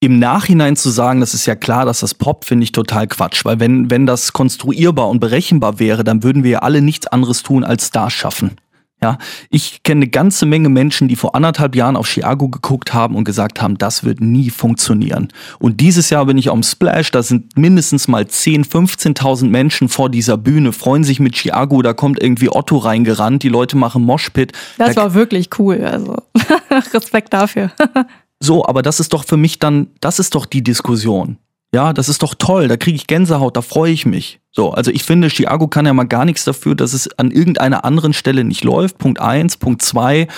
im 0.00 0.18
Nachhinein 0.18 0.76
zu 0.76 0.90
sagen, 0.90 1.20
das 1.20 1.34
ist 1.34 1.46
ja 1.46 1.56
klar, 1.56 1.84
dass 1.84 2.00
das 2.00 2.14
Pop, 2.14 2.44
finde 2.44 2.64
ich 2.64 2.72
total 2.72 3.08
Quatsch. 3.08 3.44
Weil 3.44 3.58
wenn, 3.58 3.90
wenn 3.90 4.06
das 4.06 4.32
konstruierbar 4.32 5.08
und 5.08 5.20
berechenbar 5.20 5.78
wäre, 5.80 6.04
dann 6.04 6.22
würden 6.22 6.44
wir 6.44 6.50
ja 6.50 6.58
alle 6.60 6.82
nichts 6.82 7.06
anderes 7.08 7.42
tun, 7.42 7.64
als 7.64 7.88
Stars 7.88 8.12
schaffen. 8.12 8.56
Ja, 9.00 9.18
ich 9.48 9.84
kenne 9.84 10.00
eine 10.00 10.08
ganze 10.08 10.44
Menge 10.44 10.68
Menschen, 10.68 11.06
die 11.06 11.14
vor 11.14 11.36
anderthalb 11.36 11.76
Jahren 11.76 11.94
auf 11.94 12.08
Chiago 12.08 12.48
geguckt 12.48 12.92
haben 12.92 13.14
und 13.14 13.22
gesagt 13.22 13.62
haben, 13.62 13.78
das 13.78 14.02
wird 14.02 14.20
nie 14.20 14.50
funktionieren. 14.50 15.28
Und 15.60 15.80
dieses 15.80 16.10
Jahr 16.10 16.26
bin 16.26 16.36
ich 16.36 16.50
am 16.50 16.64
Splash, 16.64 17.12
da 17.12 17.22
sind 17.22 17.56
mindestens 17.56 18.08
mal 18.08 18.26
10, 18.26 18.64
15.000 18.64 19.50
Menschen 19.50 19.88
vor 19.88 20.10
dieser 20.10 20.36
Bühne, 20.36 20.72
freuen 20.72 21.04
sich 21.04 21.20
mit 21.20 21.36
Chiago, 21.36 21.80
da 21.80 21.92
kommt 21.92 22.20
irgendwie 22.20 22.50
Otto 22.50 22.76
reingerannt, 22.76 23.44
die 23.44 23.48
Leute 23.48 23.76
machen 23.76 24.02
Moshpit. 24.02 24.50
Das 24.78 24.96
da, 24.96 25.02
war 25.02 25.14
wirklich 25.14 25.48
cool, 25.60 25.80
also 25.84 26.16
Respekt 26.92 27.32
dafür. 27.32 27.70
so, 28.40 28.64
aber 28.66 28.82
das 28.82 29.00
ist 29.00 29.12
doch 29.12 29.24
für 29.24 29.36
mich 29.36 29.58
dann, 29.58 29.88
das 30.00 30.18
ist 30.18 30.34
doch 30.34 30.46
die 30.46 30.62
Diskussion. 30.62 31.38
Ja, 31.74 31.92
das 31.92 32.08
ist 32.08 32.22
doch 32.22 32.34
toll, 32.34 32.66
da 32.68 32.78
kriege 32.78 32.96
ich 32.96 33.06
Gänsehaut, 33.06 33.56
da 33.56 33.62
freue 33.62 33.92
ich 33.92 34.06
mich. 34.06 34.40
So, 34.52 34.70
also 34.70 34.90
ich 34.90 35.02
finde, 35.02 35.28
Chiago 35.28 35.68
kann 35.68 35.84
ja 35.84 35.92
mal 35.92 36.04
gar 36.04 36.24
nichts 36.24 36.44
dafür, 36.44 36.74
dass 36.74 36.94
es 36.94 37.08
an 37.18 37.30
irgendeiner 37.30 37.84
anderen 37.84 38.14
Stelle 38.14 38.42
nicht 38.44 38.64
läuft. 38.64 38.98
Punkt 38.98 39.20
eins, 39.20 39.56
Punkt 39.56 39.82
zwei. 39.82 40.28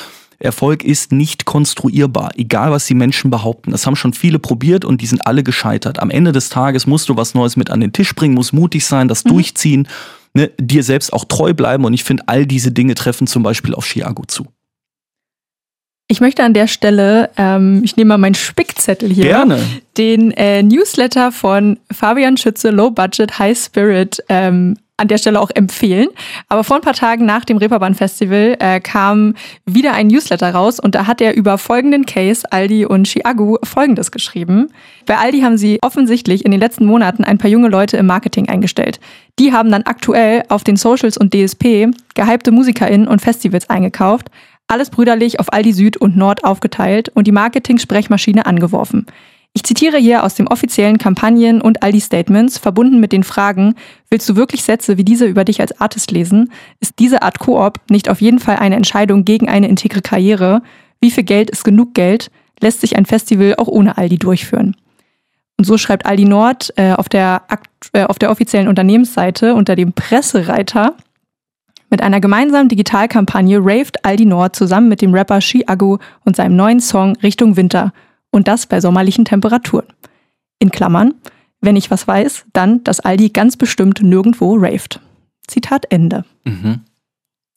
Erfolg 0.41 0.83
ist 0.83 1.13
nicht 1.13 1.45
konstruierbar, 1.45 2.31
egal 2.37 2.71
was 2.71 2.87
die 2.87 2.95
Menschen 2.95 3.31
behaupten. 3.31 3.71
Das 3.71 3.87
haben 3.87 3.95
schon 3.95 4.15
viele 4.15 4.39
probiert 4.39 4.85
und 4.87 5.03
die 5.03 5.07
sind 5.07 5.27
alle 5.27 5.43
gescheitert. 5.43 6.01
Am 6.01 6.11
Ende 6.11 6.33
des 6.33 6.49
Tages 6.49 6.87
musst 6.87 7.11
du 7.11 7.17
was 7.17 7.35
Neues 7.35 7.57
mit 7.57 7.71
an 7.71 7.81
den 7.81 7.93
Tisch 7.93 8.15
bringen, 8.15 8.35
musst 8.35 8.55
mutig 8.55 8.87
sein, 8.87 9.07
das 9.07 9.23
durchziehen 9.23 9.87
ne, 10.35 10.51
dir 10.59 10.83
selbst 10.83 11.13
auch 11.13 11.25
treu 11.27 11.55
bleiben. 11.55 11.85
Und 11.85 11.95
ich 11.95 12.05
finde, 12.05 12.25
all 12.27 12.47
diese 12.47 12.73
Dinge 12.73 12.95
treffen 12.95 13.27
zum 13.27 13.43
Beispiel 13.43 13.75
auf 13.75 13.85
Chiago 13.87 14.25
zu. 14.27 14.47
Ich 16.11 16.21
möchte 16.21 16.43
an 16.43 16.55
der 16.55 16.67
Stelle, 16.67 17.31
ähm, 17.37 17.83
ich 17.85 17.97
nehme 17.97 18.09
mal 18.09 18.19
meinen 18.19 18.35
Spickzettel 18.35 19.09
hier, 19.11 19.27
Gerne. 19.27 19.61
den 19.97 20.33
äh, 20.33 20.61
Newsletter 20.61 21.31
von 21.31 21.79
Fabian 21.93 22.37
Schütze, 22.37 22.71
Low 22.71 22.91
Budget, 22.91 23.39
High 23.39 23.57
Spirit, 23.57 24.21
ähm, 24.29 24.77
an 24.97 25.07
der 25.07 25.19
Stelle 25.19 25.41
auch 25.41 25.51
empfehlen. 25.55 26.09
Aber 26.49 26.65
vor 26.65 26.77
ein 26.77 26.83
paar 26.83 26.95
Tagen 26.95 27.27
nach 27.27 27.45
dem 27.45 27.59
Reeperbahn 27.59 27.95
Festival 27.95 28.57
äh, 28.59 28.81
kam 28.81 29.35
wieder 29.67 29.95
ein 29.95 30.09
Newsletter 30.09 30.51
raus 30.51 30.81
und 30.81 30.97
da 30.97 31.07
hat 31.07 31.21
er 31.21 31.37
über 31.37 31.59
folgenden 31.59 32.07
Case, 32.07 32.43
Aldi 32.51 32.87
und 32.87 33.07
Chiagu, 33.07 33.59
folgendes 33.63 34.11
geschrieben. 34.11 34.73
Bei 35.07 35.17
Aldi 35.17 35.43
haben 35.43 35.57
sie 35.57 35.79
offensichtlich 35.81 36.45
in 36.45 36.51
den 36.51 36.61
letzten 36.61 36.87
Monaten 36.87 37.23
ein 37.23 37.39
paar 37.39 37.51
junge 37.51 37.69
Leute 37.69 37.97
im 37.97 38.07
Marketing 38.07 38.49
eingestellt. 38.49 38.99
Die 39.39 39.53
haben 39.53 39.71
dann 39.71 39.85
aktuell 39.85 40.43
auf 40.49 40.65
den 40.65 40.77
Socials 40.77 41.17
und 41.17 41.33
DSP 41.33 41.87
gehypte 42.15 42.51
MusikerInnen 42.51 43.09
und 43.09 43.23
Festivals 43.23 43.71
eingekauft, 43.71 44.27
alles 44.71 44.91
brüderlich 44.91 45.41
auf 45.41 45.53
Aldi 45.53 45.73
Süd 45.73 45.97
und 45.97 46.17
Nord 46.17 46.45
aufgeteilt 46.45 47.11
und 47.11 47.27
die 47.27 47.33
Marketing-Sprechmaschine 47.33 48.47
angeworfen. 48.47 49.07
Ich 49.53 49.65
zitiere 49.65 49.99
hier 49.99 50.23
aus 50.23 50.37
dem 50.37 50.47
offiziellen 50.47 50.99
Kampagnen- 50.99 51.61
und 51.61 51.83
Aldi-Statements, 51.83 52.59
verbunden 52.59 53.01
mit 53.01 53.11
den 53.11 53.25
Fragen, 53.25 53.75
willst 54.09 54.29
du 54.29 54.37
wirklich 54.37 54.63
Sätze 54.63 54.97
wie 54.97 55.05
diese 55.05 55.27
über 55.27 55.45
dich 55.45 55.61
als 55.61 55.81
Artist 55.81 56.13
lesen? 56.13 56.53
Ist 56.79 57.01
diese 57.01 57.23
Art 57.23 57.41
Koop 57.41 57.81
nicht 57.91 58.09
auf 58.09 58.21
jeden 58.21 58.39
Fall 58.39 58.57
eine 58.57 58.77
Entscheidung 58.77 59.25
gegen 59.25 59.49
eine 59.49 59.69
integre 59.69 60.03
Karriere? 60.03 60.63
Wie 61.01 61.11
viel 61.11 61.25
Geld 61.25 61.51
ist 61.51 61.65
genug 61.65 61.95
Geld? 61.95 62.31
Lässt 62.61 62.81
sich 62.81 62.97
ein 62.97 63.07
Festival 63.07 63.57
auch 63.57 63.67
ohne 63.67 63.99
Aldi 63.99 64.19
durchführen? 64.19 64.77
Und 65.59 65.65
so 65.65 65.79
schreibt 65.79 66.07
Aldi 66.07 66.27
Nord 66.27 66.73
äh, 66.77 66.93
auf, 66.93 67.09
der, 67.09 67.43
äh, 67.93 68.05
auf 68.05 68.19
der 68.21 68.31
offiziellen 68.31 68.69
Unternehmensseite 68.69 69.55
unter 69.55 69.75
dem 69.75 69.93
Pressereiter, 69.93 70.95
mit 71.91 72.03
einer 72.03 72.21
gemeinsamen 72.21 72.69
Digitalkampagne 72.69 73.59
raved 73.59 74.05
Aldi 74.05 74.25
Nord 74.27 74.57
zusammen 74.57 74.89
mit 74.89 75.03
dem 75.03 75.13
Rapper 75.15 75.41
Chiago 75.41 75.99
und 76.25 76.37
seinem 76.37 76.57
neuen 76.57 76.81
Song 76.81 77.17
Richtung 77.23 77.57
Winter 77.57 77.93
und 78.31 78.49
das 78.49 78.67
bei 78.67 78.81
sommerlichen 78.81 79.25
Temperaturen. 79.25 79.87
In 80.61 80.71
Klammern, 80.71 81.15
wenn 81.61 81.77
ich 81.77 81.91
was 81.91 82.07
weiß, 82.07 82.47
dann, 82.53 82.83
dass 82.85 83.01
Aldi 83.01 83.31
ganz 83.31 83.57
bestimmt 83.57 84.03
nirgendwo 84.03 84.55
raved. 84.57 85.01
Zitat 85.47 85.87
Ende. 85.91 86.25
Mhm. 86.45 86.81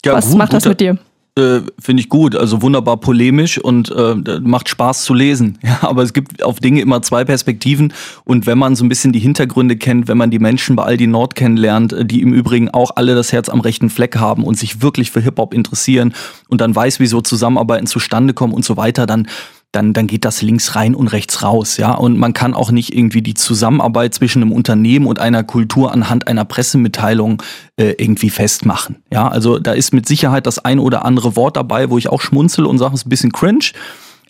Ja, 0.06 0.14
was 0.14 0.30
gut, 0.30 0.38
macht 0.38 0.54
das 0.54 0.64
guter- 0.64 0.70
mit 0.72 0.80
dir? 0.82 0.98
Äh, 1.36 1.62
Finde 1.80 2.02
ich 2.02 2.10
gut, 2.10 2.36
also 2.36 2.62
wunderbar 2.62 2.98
polemisch 2.98 3.58
und 3.58 3.90
äh, 3.90 4.16
macht 4.42 4.70
Spaß 4.70 5.04
zu 5.04 5.14
lesen. 5.16 5.58
Ja, 5.64 5.80
aber 5.82 6.04
es 6.04 6.14
gibt 6.14 6.44
auf 6.44 6.60
Dinge 6.60 6.82
immer 6.82 7.02
zwei 7.02 7.26
Perspektiven 7.26 7.94
und 8.26 8.46
wenn 8.46 8.58
man 8.58 8.76
so 8.76 8.84
ein 8.86 8.90
bisschen 8.90 9.14
die 9.14 9.20
Hintergründe 9.20 9.78
kennt, 9.78 10.08
wenn 10.08 10.18
man 10.18 10.30
die 10.30 10.38
Menschen 10.38 10.76
bei 10.76 10.84
Aldi 10.84 11.08
Nord 11.08 11.34
kennenlernt, 11.34 11.94
äh, 11.94 12.06
die 12.06 12.22
im 12.22 12.34
Übrigen 12.34 12.70
auch 12.70 12.92
alle 12.96 13.16
das 13.16 13.32
Herz 13.32 13.50
am 13.50 13.62
rechten 13.62 13.90
Fleck 13.90 14.18
haben 14.18 14.44
und 14.44 14.60
sich 14.60 14.84
wirklich 14.84 15.10
für 15.10 15.22
Hip-Hop 15.22 15.56
interessieren 15.56 16.14
und 16.50 16.62
dann 16.62 16.76
weiß, 16.76 17.00
wie 17.00 17.08
so 17.08 17.22
Zusammenarbeiten 17.22 17.88
zustande 17.88 18.36
kommen 18.36 18.54
und 18.54 18.64
so 18.64 18.78
weiter, 18.78 19.08
dann 19.08 19.28
dann, 19.74 19.92
dann 19.92 20.08
geht 20.08 20.24
das 20.24 20.42
links 20.42 20.76
rein 20.76 20.96
und 20.96 21.08
rechts 21.08 21.42
raus, 21.42 21.78
ja. 21.78 21.94
Und 21.94 22.18
man 22.18 22.34
kann 22.34 22.54
auch 22.54 22.72
nicht 22.72 22.96
irgendwie 22.96 23.22
die 23.22 23.34
Zusammenarbeit 23.34 24.14
zwischen 24.14 24.42
einem 24.42 24.52
Unternehmen 24.52 25.08
und 25.08 25.20
einer 25.20 25.44
Kultur 25.44 25.92
anhand 25.92 26.28
einer 26.28 26.46
Pressemitteilung 26.46 27.42
äh, 27.78 27.96
irgendwie 27.98 28.30
festmachen. 28.30 29.04
Ja, 29.12 29.28
also 29.28 29.60
da 29.60 29.74
ist 29.74 29.92
mit 29.92 30.08
Sicherheit 30.08 30.46
das 30.46 30.60
ein 30.60 30.80
oder 30.80 31.06
andere 31.06 31.36
Wort 31.36 31.58
dabei, 31.58 31.90
wo 31.90 31.98
ich 31.98 32.08
auch 32.08 32.22
schmunzel 32.22 32.66
und 32.66 32.78
sage, 32.78 32.94
es 32.94 33.02
ist 33.02 33.08
ein 33.08 33.10
bisschen 33.10 33.32
cringe. 33.32 33.72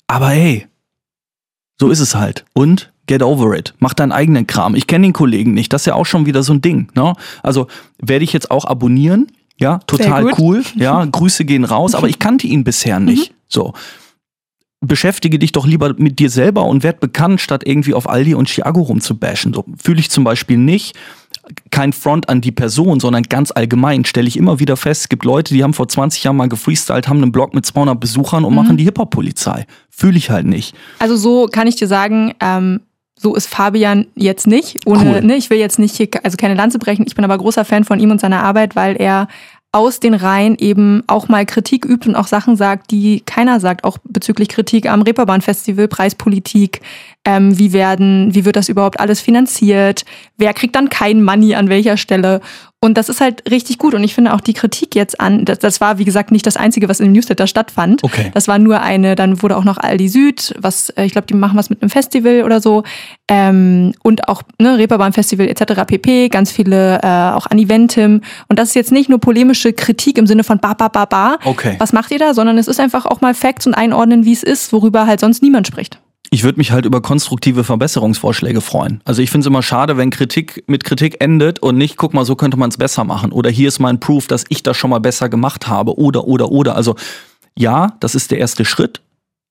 Aber 0.08 0.30
hey, 0.30 0.66
so 1.78 1.90
ist 1.90 2.00
es 2.00 2.16
halt. 2.16 2.46
Und 2.54 2.94
get 3.08 3.22
over 3.22 3.54
it. 3.58 3.74
Mach 3.80 3.94
deinen 3.94 4.14
eigenen 4.14 4.48
Kram. 4.48 4.76
Ich 4.76 4.88
kenne 4.88 5.08
den 5.08 5.14
Kollegen 5.14 5.54
nicht. 5.54 5.74
Das 5.74 5.82
ist 5.82 5.88
ja 5.88 5.96
auch 5.96 6.06
schon 6.06 6.26
wieder 6.26 6.42
so 6.42 6.54
ein 6.54 6.62
Ding. 6.62 6.88
Ne? 6.96 7.14
Also 7.42 7.68
werde 8.00 8.24
ich 8.24 8.32
jetzt 8.32 8.50
auch 8.50 8.64
abonnieren. 8.64 9.28
Ja, 9.60 9.80
total 9.80 10.34
cool. 10.40 10.64
Ja, 10.76 11.06
Grüße 11.12 11.44
gehen 11.44 11.66
raus, 11.66 11.96
aber 11.96 12.08
ich 12.08 12.18
kannte 12.20 12.48
ihn 12.48 12.64
bisher 12.64 13.02
nicht. 13.02 13.34
So. 13.48 13.74
Beschäftige 14.86 15.40
dich 15.40 15.52
doch 15.54 15.66
lieber 15.66 15.94
mit 15.98 16.20
dir 16.20 16.30
selber 16.30 16.66
und 16.66 16.84
werd 16.84 17.00
bekannt, 17.00 17.40
statt 17.42 17.64
irgendwie 17.66 17.94
auf 17.94 18.10
Aldi 18.10 18.36
und 18.36 18.50
Chiago 18.50 18.82
rumzubashen. 18.82 19.54
So 19.54 19.64
fühle 19.82 20.00
ich 20.00 20.10
zum 20.10 20.24
Beispiel 20.24 20.58
nicht. 20.58 20.96
Kein 21.72 21.92
Front 21.94 22.30
an 22.30 22.40
die 22.42 22.52
Person, 22.52 23.00
sondern 23.00 23.24
ganz 23.24 23.52
allgemein 23.52 24.06
stelle 24.06 24.28
ich 24.28 24.38
immer 24.38 24.60
wieder 24.60 24.78
fest, 24.78 25.02
es 25.02 25.10
gibt 25.10 25.26
Leute, 25.26 25.54
die 25.54 25.64
haben 25.64 25.74
vor 25.74 25.90
20 25.90 26.24
Jahren 26.24 26.38
mal 26.38 26.48
gefreestylt, 26.48 27.08
haben 27.10 27.22
einen 27.22 27.32
Blog 27.34 27.54
mit 27.54 27.66
200 27.66 28.00
Besuchern 28.00 28.46
und 28.46 28.56
machen 28.56 28.78
die 28.78 28.86
Hip-Hop-Polizei. 28.86 29.66
Fühle 29.90 30.18
ich 30.18 30.30
halt 30.30 30.46
nicht. 30.46 30.74
Also 31.00 31.18
so 31.18 31.48
kann 31.48 31.68
ich 31.68 31.76
dir 31.76 31.88
sagen, 31.88 32.34
ähm, 32.40 32.80
so 33.18 33.36
ist 33.36 33.48
Fabian 33.48 34.08
jetzt 34.16 34.48
nicht. 34.48 34.80
Ohne, 34.86 35.16
Cool. 35.16 35.22
ne, 35.22 35.36
ich 35.36 35.50
will 35.50 35.58
jetzt 35.58 35.80
nicht 35.80 35.96
hier, 35.96 36.08
also 36.24 36.38
keine 36.38 36.56
Lanze 36.56 36.78
brechen. 36.80 37.06
Ich 37.08 37.16
bin 37.16 37.24
aber 37.26 37.38
großer 37.38 37.64
Fan 37.66 37.84
von 37.84 38.00
ihm 38.00 38.12
und 38.12 38.20
seiner 38.22 38.44
Arbeit, 38.44 38.76
weil 38.76 38.96
er 38.96 39.28
aus 39.74 40.00
den 40.00 40.14
Reihen 40.14 40.56
eben 40.60 41.02
auch 41.08 41.30
mal 41.30 41.48
Kritik 41.48 41.84
übt 41.84 42.08
und 42.08 42.16
auch 42.16 42.28
Sachen 42.28 42.56
sagt, 42.56 42.92
die 42.92 43.22
keiner 43.22 43.60
sagt, 43.60 43.84
auch 43.84 43.98
bezüglich 44.04 44.48
Kritik 44.48 44.88
am 44.88 45.02
Reeperbahn-Festival, 45.02 45.88
Preispolitik, 45.88 46.82
ähm, 47.26 47.58
wie 47.58 47.74
werden, 47.74 48.36
wie 48.36 48.46
wird 48.46 48.56
das 48.56 48.70
überhaupt 48.70 49.00
alles 49.00 49.20
finanziert, 49.20 50.06
wer 50.38 50.54
kriegt 50.54 50.76
dann 50.76 50.90
kein 50.90 51.24
Money 51.24 51.56
an 51.56 51.70
welcher 51.70 51.98
Stelle. 51.98 52.42
Und 52.84 52.96
das 52.96 53.08
ist 53.08 53.22
halt 53.22 53.50
richtig 53.50 53.78
gut. 53.78 53.94
Und 53.94 54.04
ich 54.04 54.14
finde 54.14 54.34
auch 54.34 54.42
die 54.42 54.52
Kritik 54.52 54.94
jetzt 54.94 55.22
an, 55.22 55.46
das, 55.46 55.60
das 55.60 55.80
war 55.80 56.00
wie 56.00 56.04
gesagt 56.04 56.32
nicht 56.32 56.46
das 56.46 56.58
Einzige, 56.58 56.90
was 56.90 57.00
im 57.00 57.14
Newsletter 57.14 57.48
stattfand. 57.48 58.04
Okay. 58.04 58.30
Das 58.34 58.50
war 58.50 58.60
nur 58.60 58.82
eine, 58.82 59.16
dann 59.16 59.42
wurde 59.42 59.56
auch 59.56 59.64
noch 59.64 59.78
Aldi 59.78 60.10
Süd, 60.10 60.54
was, 60.60 60.90
äh, 60.90 61.06
ich 61.06 61.14
glaube, 61.14 61.26
die 61.26 61.34
machen 61.34 61.58
was 61.58 61.70
mit 61.70 61.82
einem 61.82 61.90
Festival 61.90 62.44
oder 62.44 62.60
so. 62.60 62.84
Ähm, 63.30 63.94
und 64.04 64.28
auch 64.28 64.42
ne, 64.60 64.78
Reeperbahn-Festival 64.78 65.48
etc. 65.48 65.86
pp. 65.88 66.28
Ganz 66.28 66.52
viele 66.52 67.00
äh, 67.02 67.08
auch 67.08 67.48
an 67.48 67.58
Eventim. 67.58 68.20
Und 68.50 68.60
das 68.60 68.68
ist 68.68 68.76
jetzt 68.76 68.92
nicht 68.92 69.08
nur 69.08 69.20
polemische 69.20 69.72
Kritik 69.72 70.18
im 70.18 70.28
Sinne 70.28 70.44
von 70.44 70.60
ba, 70.60 70.74
ba, 70.74 70.90
ba, 70.90 71.06
ba. 71.06 71.38
Okay. 71.46 71.76
Was 71.78 71.94
macht 71.94 72.12
ihr 72.12 72.20
da? 72.20 72.34
Sondern 72.34 72.58
es 72.58 72.68
ist 72.68 72.82
einfach 72.82 73.06
auch 73.06 73.22
mal 73.22 73.34
Facts 73.34 73.66
und 73.66 73.76
einordnen, 73.76 74.26
wie 74.26 74.34
es 74.34 74.44
ist, 74.44 74.74
worüber 74.74 75.08
halt 75.08 75.22
sonst 75.22 75.42
niemand 75.42 75.68
spricht. 75.68 76.00
Ich 76.34 76.44
würde 76.44 76.58
mich 76.58 76.72
halt 76.72 76.86
über 76.86 77.00
konstruktive 77.00 77.64
Verbesserungsvorschläge 77.64 78.60
freuen. 78.60 79.02
Also 79.06 79.22
ich 79.22 79.30
finde 79.30 79.44
es 79.44 79.48
immer 79.48 79.62
schade, 79.62 79.98
wenn 79.98 80.10
Kritik 80.10 80.64
mit 80.66 80.84
Kritik 80.84 81.22
endet 81.22 81.60
und 81.60 81.78
nicht, 81.78 81.96
guck 81.96 82.16
mal, 82.16 82.26
so 82.26 82.36
könnte 82.36 82.58
man 82.58 82.72
es 82.72 82.78
besser 82.78 83.04
machen. 83.04 83.32
Oder 83.32 83.52
hier 83.52 83.68
ist 83.68 83.78
mein 83.78 84.00
Proof, 84.00 84.26
dass 84.26 84.44
ich 84.50 84.64
das 84.64 84.76
schon 84.76 84.90
mal 84.90 84.98
besser 84.98 85.30
gemacht 85.30 85.68
habe. 85.68 86.00
Oder, 86.00 86.26
oder, 86.26 86.52
oder. 86.52 86.76
Also 86.76 86.96
ja, 87.56 87.98
das 88.00 88.16
ist 88.16 88.32
der 88.32 88.40
erste 88.40 88.66
Schritt, 88.66 89.02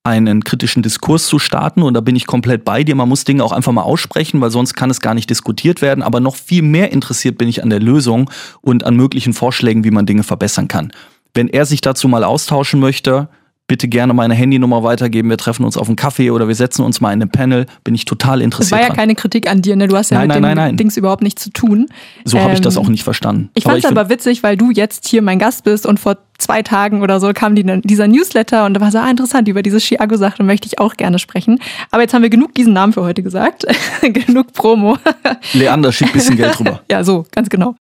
einen 0.02 0.42
kritischen 0.42 0.82
Diskurs 0.82 1.28
zu 1.28 1.38
starten. 1.38 1.82
Und 1.82 1.94
da 1.94 2.00
bin 2.00 2.16
ich 2.16 2.26
komplett 2.26 2.64
bei 2.64 2.82
dir. 2.82 2.96
Man 2.96 3.08
muss 3.08 3.22
Dinge 3.22 3.44
auch 3.44 3.52
einfach 3.52 3.70
mal 3.70 3.82
aussprechen, 3.82 4.40
weil 4.40 4.50
sonst 4.50 4.74
kann 4.74 4.90
es 4.90 4.98
gar 4.98 5.14
nicht 5.14 5.30
diskutiert 5.30 5.82
werden. 5.82 6.02
Aber 6.02 6.18
noch 6.18 6.34
viel 6.34 6.62
mehr 6.62 6.90
interessiert 6.90 7.38
bin 7.38 7.46
ich 7.46 7.62
an 7.62 7.70
der 7.70 7.78
Lösung 7.78 8.28
und 8.60 8.82
an 8.82 8.96
möglichen 8.96 9.34
Vorschlägen, 9.34 9.84
wie 9.84 9.92
man 9.92 10.06
Dinge 10.06 10.24
verbessern 10.24 10.66
kann. 10.66 10.90
Wenn 11.32 11.46
er 11.46 11.64
sich 11.64 11.80
dazu 11.80 12.08
mal 12.08 12.24
austauschen 12.24 12.80
möchte, 12.80 13.28
bitte 13.72 13.88
gerne 13.88 14.12
meine 14.12 14.34
Handynummer 14.34 14.82
weitergeben. 14.82 15.30
Wir 15.30 15.38
treffen 15.38 15.64
uns 15.64 15.78
auf 15.78 15.86
einen 15.86 15.96
Kaffee 15.96 16.30
oder 16.30 16.46
wir 16.46 16.54
setzen 16.54 16.84
uns 16.84 17.00
mal 17.00 17.10
in 17.14 17.22
einem 17.22 17.30
Panel. 17.30 17.64
Bin 17.84 17.94
ich 17.94 18.04
total 18.04 18.40
Es 18.40 18.44
interessiert 18.44 18.72
war 18.72 18.80
ja 18.80 18.88
dran. 18.88 18.96
keine 18.96 19.14
Kritik 19.14 19.48
an 19.50 19.62
dir, 19.62 19.76
ne? 19.76 19.88
Du 19.88 19.96
hast 19.96 20.10
ja 20.10 20.18
Nein, 20.18 20.28
mit 20.28 20.40
nein, 20.42 20.50
dem 20.50 20.56
nein. 20.56 20.76
Dings 20.76 20.98
überhaupt 20.98 21.22
nichts 21.22 21.42
zu 21.44 21.50
tun. 21.52 21.86
So 22.26 22.38
habe 22.38 22.52
ich 22.52 22.60
das 22.60 22.76
Ähm, 22.76 22.82
auch 22.82 22.88
nicht 22.90 23.02
verstanden. 23.02 23.48
Ich 23.54 23.64
fand 23.64 23.78
es 23.78 23.86
aber 23.86 24.10
witzig, 24.10 24.42
weil 24.42 24.58
du 24.58 24.70
jetzt 24.70 25.08
hier 25.08 25.22
mein 25.22 25.38
Gast 25.38 25.64
bist 25.64 25.86
und 25.86 25.98
vor 26.00 26.18
zwei 26.36 26.60
Tagen 26.60 27.00
oder 27.00 27.18
so 27.18 27.32
kam 27.32 27.54
die, 27.54 27.64
dieser 27.80 28.08
Newsletter 28.08 28.66
und 28.66 28.74
da 28.74 28.82
war 28.82 28.90
so 28.90 28.98
ah, 28.98 29.08
interessant, 29.08 29.48
über 29.48 29.62
diese 29.62 29.78
Chiago-Sache 29.78 30.42
möchte 30.42 30.66
ich 30.66 30.78
auch 30.78 30.98
gerne 30.98 31.18
sprechen. 31.18 31.58
Aber 31.90 32.02
jetzt 32.02 32.12
haben 32.12 32.20
wir 32.22 32.28
genug 32.28 32.54
diesen 32.54 32.74
Namen 32.74 32.92
für 32.92 33.02
heute 33.02 33.22
gesagt. 33.22 33.64
genug 34.02 34.52
Promo. 34.52 34.98
Leander 35.54 35.92
schickt 35.92 36.10
ein 36.10 36.18
bisschen 36.18 36.36
Geld 36.36 36.60
rüber. 36.60 36.82
ja, 36.90 37.02
so, 37.04 37.24
ganz 37.32 37.48
genau. 37.48 37.74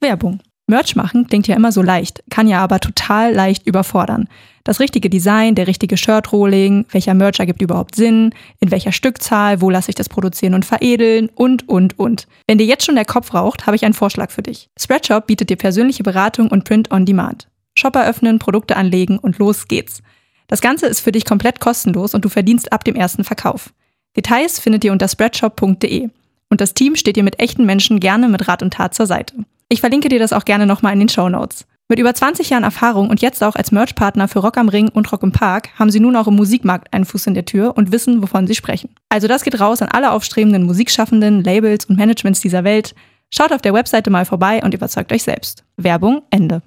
Werbung. 0.00 0.38
Merch 0.68 0.94
machen 0.94 1.26
klingt 1.26 1.48
ja 1.48 1.56
immer 1.56 1.72
so 1.72 1.82
leicht, 1.82 2.22
kann 2.30 2.46
ja 2.46 2.60
aber 2.60 2.78
total 2.78 3.34
leicht 3.34 3.66
überfordern. 3.66 4.28
Das 4.64 4.80
richtige 4.80 5.10
Design, 5.10 5.54
der 5.54 5.66
richtige 5.66 5.98
Shirt-Rolling, 5.98 6.86
welcher 6.90 7.12
Merch 7.12 7.38
ergibt 7.38 7.60
überhaupt 7.60 7.94
Sinn, 7.94 8.34
in 8.60 8.70
welcher 8.70 8.92
Stückzahl, 8.92 9.60
wo 9.60 9.68
lasse 9.68 9.90
ich 9.90 9.94
das 9.94 10.08
produzieren 10.08 10.54
und 10.54 10.64
veredeln 10.64 11.28
und, 11.34 11.68
und, 11.68 11.98
und. 11.98 12.26
Wenn 12.46 12.56
dir 12.56 12.66
jetzt 12.66 12.86
schon 12.86 12.94
der 12.94 13.04
Kopf 13.04 13.34
raucht, 13.34 13.66
habe 13.66 13.76
ich 13.76 13.84
einen 13.84 13.92
Vorschlag 13.92 14.30
für 14.30 14.42
dich. 14.42 14.70
Spreadshop 14.80 15.26
bietet 15.26 15.50
dir 15.50 15.56
persönliche 15.56 16.02
Beratung 16.02 16.48
und 16.48 16.64
Print 16.64 16.90
on 16.90 17.04
Demand. 17.04 17.46
Shop 17.76 17.94
eröffnen, 17.94 18.38
Produkte 18.38 18.76
anlegen 18.76 19.18
und 19.18 19.38
los 19.38 19.68
geht's. 19.68 20.02
Das 20.46 20.62
Ganze 20.62 20.86
ist 20.86 21.00
für 21.00 21.12
dich 21.12 21.26
komplett 21.26 21.60
kostenlos 21.60 22.14
und 22.14 22.24
du 22.24 22.30
verdienst 22.30 22.72
ab 22.72 22.84
dem 22.84 22.94
ersten 22.94 23.24
Verkauf. 23.24 23.74
Details 24.16 24.60
findet 24.60 24.82
ihr 24.84 24.92
unter 24.92 25.08
spreadshop.de. 25.08 26.08
Und 26.48 26.60
das 26.60 26.72
Team 26.72 26.96
steht 26.96 27.16
dir 27.16 27.22
mit 27.22 27.38
echten 27.38 27.66
Menschen 27.66 28.00
gerne 28.00 28.28
mit 28.28 28.48
Rat 28.48 28.62
und 28.62 28.72
Tat 28.72 28.94
zur 28.94 29.06
Seite. 29.06 29.34
Ich 29.68 29.80
verlinke 29.80 30.08
dir 30.08 30.18
das 30.18 30.32
auch 30.32 30.44
gerne 30.44 30.66
nochmal 30.66 30.92
in 30.94 31.00
den 31.00 31.08
Show 31.08 31.28
Notes. 31.28 31.66
Mit 31.86 31.98
über 31.98 32.14
20 32.14 32.48
Jahren 32.48 32.64
Erfahrung 32.64 33.10
und 33.10 33.20
jetzt 33.20 33.44
auch 33.44 33.56
als 33.56 33.70
Merchpartner 33.70 34.26
für 34.26 34.38
Rock 34.38 34.56
am 34.56 34.70
Ring 34.70 34.88
und 34.88 35.12
Rock 35.12 35.22
im 35.22 35.32
Park 35.32 35.68
haben 35.78 35.90
sie 35.90 36.00
nun 36.00 36.16
auch 36.16 36.26
im 36.26 36.34
Musikmarkt 36.34 36.94
einen 36.94 37.04
Fuß 37.04 37.26
in 37.26 37.34
der 37.34 37.44
Tür 37.44 37.76
und 37.76 37.92
wissen, 37.92 38.22
wovon 38.22 38.46
sie 38.46 38.54
sprechen. 38.54 38.88
Also 39.10 39.28
das 39.28 39.44
geht 39.44 39.60
raus 39.60 39.82
an 39.82 39.90
alle 39.90 40.12
aufstrebenden 40.12 40.62
Musikschaffenden, 40.62 41.44
Labels 41.44 41.84
und 41.84 41.98
Managements 41.98 42.40
dieser 42.40 42.64
Welt. 42.64 42.94
Schaut 43.30 43.52
auf 43.52 43.60
der 43.60 43.74
Webseite 43.74 44.08
mal 44.08 44.24
vorbei 44.24 44.62
und 44.64 44.72
überzeugt 44.72 45.12
euch 45.12 45.24
selbst. 45.24 45.62
Werbung 45.76 46.22
Ende. 46.30 46.62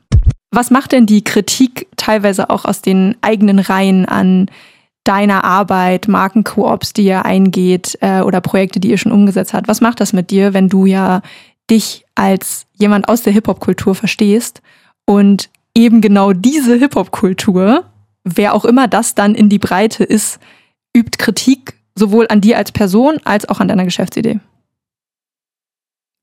Was 0.51 0.69
macht 0.69 0.91
denn 0.91 1.07
die 1.07 1.23
Kritik 1.23 1.87
teilweise 1.97 2.51
auch 2.51 2.65
aus 2.65 2.83
den 2.83 3.15
eigenen 3.21 3.57
Reihen 3.57 4.05
an 4.05 4.51
deiner 5.03 5.43
Arbeit, 5.43 6.07
Markenkoops, 6.07 6.93
die 6.93 7.05
ihr 7.05 7.25
eingeht 7.25 7.97
äh, 8.01 8.21
oder 8.21 8.39
Projekte, 8.39 8.79
die 8.79 8.91
ihr 8.91 8.99
schon 8.99 9.11
umgesetzt 9.11 9.55
habt? 9.55 9.67
Was 9.67 9.81
macht 9.81 9.99
das 9.99 10.13
mit 10.13 10.29
dir, 10.29 10.53
wenn 10.53 10.69
du 10.69 10.85
ja 10.85 11.23
dich 11.71 12.05
als 12.13 12.67
jemand 12.75 13.09
aus 13.09 13.23
der 13.23 13.33
Hip-Hop-Kultur 13.33 13.95
verstehst 13.95 14.61
und 15.07 15.49
eben 15.73 16.01
genau 16.01 16.33
diese 16.33 16.75
Hip-Hop-Kultur, 16.75 17.85
wer 18.23 18.53
auch 18.53 18.65
immer 18.65 18.87
das 18.87 19.15
dann 19.15 19.33
in 19.33 19.49
die 19.49 19.59
Breite 19.59 20.03
ist, 20.03 20.39
übt 20.95 21.17
Kritik 21.17 21.75
sowohl 21.95 22.27
an 22.29 22.41
dir 22.41 22.57
als 22.57 22.71
Person 22.71 23.19
als 23.23 23.49
auch 23.49 23.59
an 23.59 23.67
deiner 23.67 23.85
Geschäftsidee. 23.85 24.39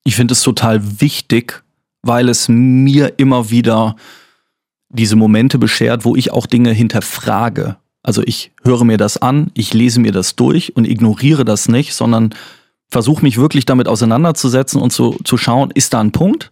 Ich 0.05 0.17
finde 0.17 0.33
es 0.33 0.43
total 0.43 1.01
wichtig, 1.01 1.65
weil 2.03 2.29
es 2.29 2.49
mir 2.49 3.15
immer 3.17 3.51
wieder 3.51 3.97
diese 4.91 5.17
Momente 5.17 5.59
beschert, 5.59 6.05
wo 6.05 6.15
ich 6.15 6.31
auch 6.31 6.47
Dinge 6.47 6.71
hinterfrage. 6.71 7.77
Also 8.03 8.23
ich 8.23 8.53
höre 8.63 8.85
mir 8.85 8.99
das 8.99 9.17
an, 9.17 9.51
ich 9.55 9.73
lese 9.73 9.99
mir 9.99 10.13
das 10.13 10.37
durch 10.37 10.77
und 10.77 10.87
ignoriere 10.87 11.45
das 11.45 11.69
nicht, 11.69 11.95
sondern 11.95 12.35
versuche 12.91 13.23
mich 13.23 13.39
wirklich 13.39 13.65
damit 13.65 13.89
auseinanderzusetzen 13.89 14.81
und 14.81 14.93
zu, 14.93 15.17
zu 15.25 15.39
schauen, 15.39 15.71
ist 15.71 15.95
da 15.95 16.01
ein 16.01 16.13
Punkt? 16.13 16.51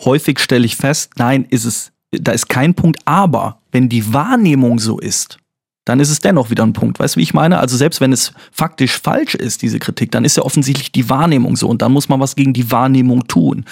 Häufig 0.00 0.38
stelle 0.40 0.66
ich 0.66 0.76
fest, 0.76 1.12
nein, 1.16 1.46
ist 1.50 1.64
es, 1.64 1.92
da 2.10 2.32
ist 2.32 2.48
kein 2.48 2.74
Punkt, 2.74 3.00
aber 3.04 3.60
wenn 3.72 3.88
die 3.88 4.12
Wahrnehmung 4.12 4.78
so 4.78 4.98
ist, 4.98 5.38
dann 5.84 6.00
ist 6.00 6.10
es 6.10 6.20
dennoch 6.20 6.50
wieder 6.50 6.62
ein 6.62 6.72
Punkt. 6.72 6.98
Weißt 6.98 7.14
du, 7.14 7.18
wie 7.18 7.24
ich 7.24 7.34
meine? 7.34 7.58
Also 7.58 7.76
selbst 7.76 8.00
wenn 8.00 8.12
es 8.12 8.32
faktisch 8.50 8.98
falsch 8.98 9.34
ist, 9.34 9.60
diese 9.60 9.78
Kritik, 9.78 10.10
dann 10.12 10.24
ist 10.24 10.36
ja 10.36 10.42
offensichtlich 10.42 10.92
die 10.92 11.10
Wahrnehmung 11.10 11.56
so 11.56 11.68
und 11.68 11.82
dann 11.82 11.92
muss 11.92 12.08
man 12.08 12.20
was 12.20 12.36
gegen 12.36 12.54
die 12.54 12.70
Wahrnehmung 12.70 13.26
tun. 13.28 13.66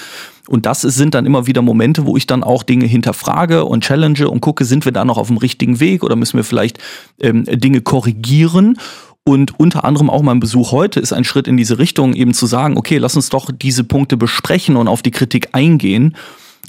Und 0.49 0.66
das 0.66 0.83
sind 0.83 1.14
dann 1.14 1.25
immer 1.25 1.47
wieder 1.47 1.62
Momente, 1.62 2.05
wo 2.05 2.16
ich 2.16 2.27
dann 2.27 2.45
auch 2.45 2.64
Dinge 2.64 2.85
hinterfrage 2.85 3.64
und 3.64 3.85
challenge 3.85 4.29
und 4.29 4.41
gucke, 4.41 4.64
sind 4.64 4.85
wir 4.85 4.93
da 4.93 5.05
noch 5.05 5.16
auf 5.16 5.29
dem 5.29 5.39
richtigen 5.39 5.81
Weg 5.81 6.03
oder 6.03 6.16
müssen 6.16 6.37
wir 6.37 6.45
vielleicht 6.45 6.79
ähm, 7.20 7.45
Dinge 7.45 7.81
korrigieren? 7.81 8.77
Und 9.25 9.59
unter 9.59 9.85
anderem 9.85 10.11
auch 10.11 10.23
mein 10.23 10.41
Besuch 10.41 10.73
heute 10.73 10.99
ist 10.99 11.12
ein 11.12 11.25
Schritt 11.25 11.47
in 11.47 11.57
diese 11.57 11.79
Richtung, 11.79 12.12
eben 12.14 12.35
zu 12.35 12.47
sagen, 12.47 12.77
okay, 12.77 12.99
lass 12.99 13.14
uns 13.14 13.29
doch 13.29 13.51
diese 13.53 13.85
Punkte 13.85 14.16
besprechen 14.16 14.77
und 14.77 14.89
auf 14.89 15.03
die 15.03 15.12
Kritik 15.12 15.51
eingehen 15.53 16.16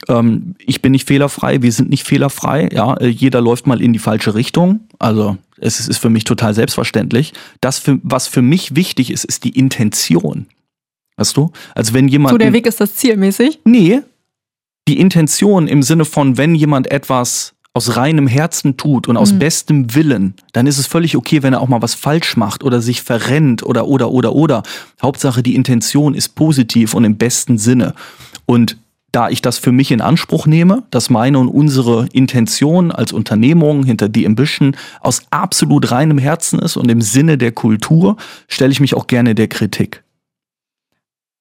ähm, 0.09 0.55
ich 0.59 0.81
bin 0.81 0.91
nicht 0.91 1.07
fehlerfrei, 1.07 1.61
wir 1.61 1.71
sind 1.71 1.89
nicht 1.89 2.03
fehlerfrei, 2.03 2.69
ja, 2.71 2.95
äh, 2.95 3.07
jeder 3.07 3.41
läuft 3.41 3.67
mal 3.67 3.81
in 3.81 3.93
die 3.93 3.99
falsche 3.99 4.35
Richtung. 4.35 4.81
Also 4.99 5.37
es 5.57 5.87
ist 5.87 5.97
für 5.97 6.09
mich 6.09 6.23
total 6.23 6.53
selbstverständlich. 6.53 7.33
Das, 7.61 7.79
für, 7.79 7.99
was 8.03 8.27
für 8.27 8.41
mich 8.41 8.75
wichtig 8.75 9.11
ist, 9.11 9.23
ist 9.23 9.43
die 9.43 9.57
Intention. 9.57 10.47
Weißt 11.17 11.37
du? 11.37 11.51
Also 11.75 11.93
wenn 11.93 12.07
jemand. 12.07 12.31
So, 12.31 12.37
der 12.37 12.53
Weg 12.53 12.65
ist 12.65 12.81
das 12.81 12.95
zielmäßig? 12.95 13.59
Nee. 13.65 14.01
Die 14.87 14.99
Intention 14.99 15.67
im 15.67 15.83
Sinne 15.83 16.05
von, 16.05 16.37
wenn 16.37 16.55
jemand 16.55 16.91
etwas 16.91 17.53
aus 17.73 17.97
reinem 17.97 18.27
Herzen 18.27 18.77
tut 18.77 19.07
und 19.07 19.17
aus 19.17 19.33
mhm. 19.33 19.39
bestem 19.39 19.95
Willen, 19.95 20.35
dann 20.51 20.67
ist 20.67 20.77
es 20.77 20.85
völlig 20.85 21.17
okay, 21.17 21.41
wenn 21.41 21.53
er 21.53 21.61
auch 21.61 21.67
mal 21.67 21.81
was 21.81 21.95
falsch 21.95 22.37
macht 22.37 22.63
oder 22.63 22.81
sich 22.81 23.01
verrennt 23.01 23.63
oder 23.63 23.87
oder 23.87 24.11
oder 24.11 24.35
oder. 24.35 24.63
Hauptsache 25.01 25.41
die 25.41 25.55
Intention 25.55 26.13
ist 26.13 26.35
positiv 26.35 26.93
und 26.93 27.03
im 27.03 27.17
besten 27.17 27.57
Sinne. 27.57 27.95
Und 28.45 28.77
da 29.11 29.29
ich 29.29 29.41
das 29.41 29.59
für 29.59 29.71
mich 29.71 29.91
in 29.91 30.01
Anspruch 30.01 30.47
nehme, 30.47 30.83
dass 30.89 31.09
meine 31.09 31.37
und 31.37 31.47
unsere 31.47 32.07
Intention 32.13 32.91
als 32.91 33.13
Unternehmung 33.13 33.83
hinter 33.83 34.09
The 34.13 34.25
Ambition 34.25 34.75
aus 35.01 35.21
absolut 35.29 35.91
reinem 35.91 36.17
Herzen 36.17 36.59
ist 36.59 36.77
und 36.77 36.89
im 36.89 37.01
Sinne 37.01 37.37
der 37.37 37.51
Kultur, 37.51 38.17
stelle 38.47 38.71
ich 38.71 38.79
mich 38.79 38.95
auch 38.95 39.07
gerne 39.07 39.35
der 39.35 39.47
Kritik. 39.47 40.03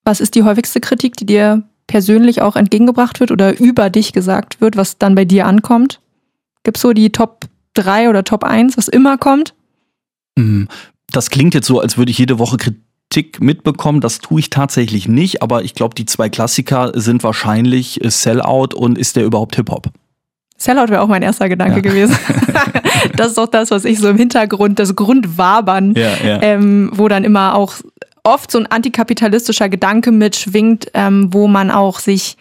Was 0.05 0.21
ist 0.21 0.35
die 0.35 0.43
häufigste 0.43 0.81
Kritik, 0.81 1.17
die 1.17 1.27
dir 1.27 1.63
persönlich 1.87 2.43
auch 2.43 2.57
entgegengebracht 2.57 3.21
wird 3.21 3.31
oder 3.31 3.59
über 3.59 3.89
dich 3.89 4.13
gesagt 4.13 4.61
wird, 4.61 4.77
was 4.77 4.99
dann 4.99 5.15
bei 5.15 5.25
dir 5.25 5.47
ankommt? 5.47 6.02
Gibt 6.63 6.77
es 6.77 6.83
so 6.83 6.93
die 6.93 7.11
Top 7.11 7.47
3 7.75 8.09
oder 8.09 8.25
Top 8.25 8.45
1, 8.45 8.77
was 8.77 8.89
immer 8.89 9.19
kommt? 9.19 9.55
Mm, 10.37 10.65
das 11.11 11.31
klingt 11.31 11.55
jetzt 11.55 11.67
so, 11.67 11.81
als 11.81 11.97
würde 11.97 12.11
ich 12.11 12.19
jede 12.19 12.39
Woche 12.39 12.57
Kritik 12.57 13.41
mitbekommen. 13.41 14.01
Das 14.01 14.19
tue 14.19 14.41
ich 14.41 14.51
tatsächlich 14.51 15.09
nicht, 15.09 15.43
aber 15.43 15.65
ich 15.65 15.75
glaube, 15.75 15.95
die 15.95 16.07
zwei 16.07 16.29
Klassiker 16.29 16.93
sind 16.95 17.23
wahrscheinlich 17.23 18.03
äh, 18.05 18.11
Sellout 18.11 18.75
und 18.75 18.99
ist 18.99 19.17
der 19.17 19.25
überhaupt 19.25 19.57
Hip-Hop? 19.57 19.89
Sellout 20.57 20.89
wäre 20.89 21.01
auch 21.01 21.09
mein 21.09 21.23
erster 21.23 21.49
Gedanke 21.49 21.77
ja. 21.77 21.81
gewesen. 21.81 22.17
das 23.17 23.29
ist 23.29 23.39
doch 23.39 23.49
das, 23.49 23.71
was 23.71 23.85
ich 23.85 23.99
so 23.99 24.09
im 24.09 24.17
Hintergrund, 24.17 24.79
das 24.79 24.95
Grundwabern, 24.95 25.95
ja, 25.95 26.15
ja. 26.25 26.43
Ähm, 26.43 26.91
wo 26.95 27.09
dann 27.09 27.25
immer 27.25 27.55
auch 27.55 27.75
oft 28.23 28.51
so 28.51 28.59
ein 28.59 28.67
antikapitalistischer 28.67 29.69
Gedanke 29.69 30.13
mitschwingt, 30.13 30.87
ähm, 30.95 31.33
wo 31.33 31.49
man 31.49 31.71
auch 31.71 31.99
sich 31.99 32.37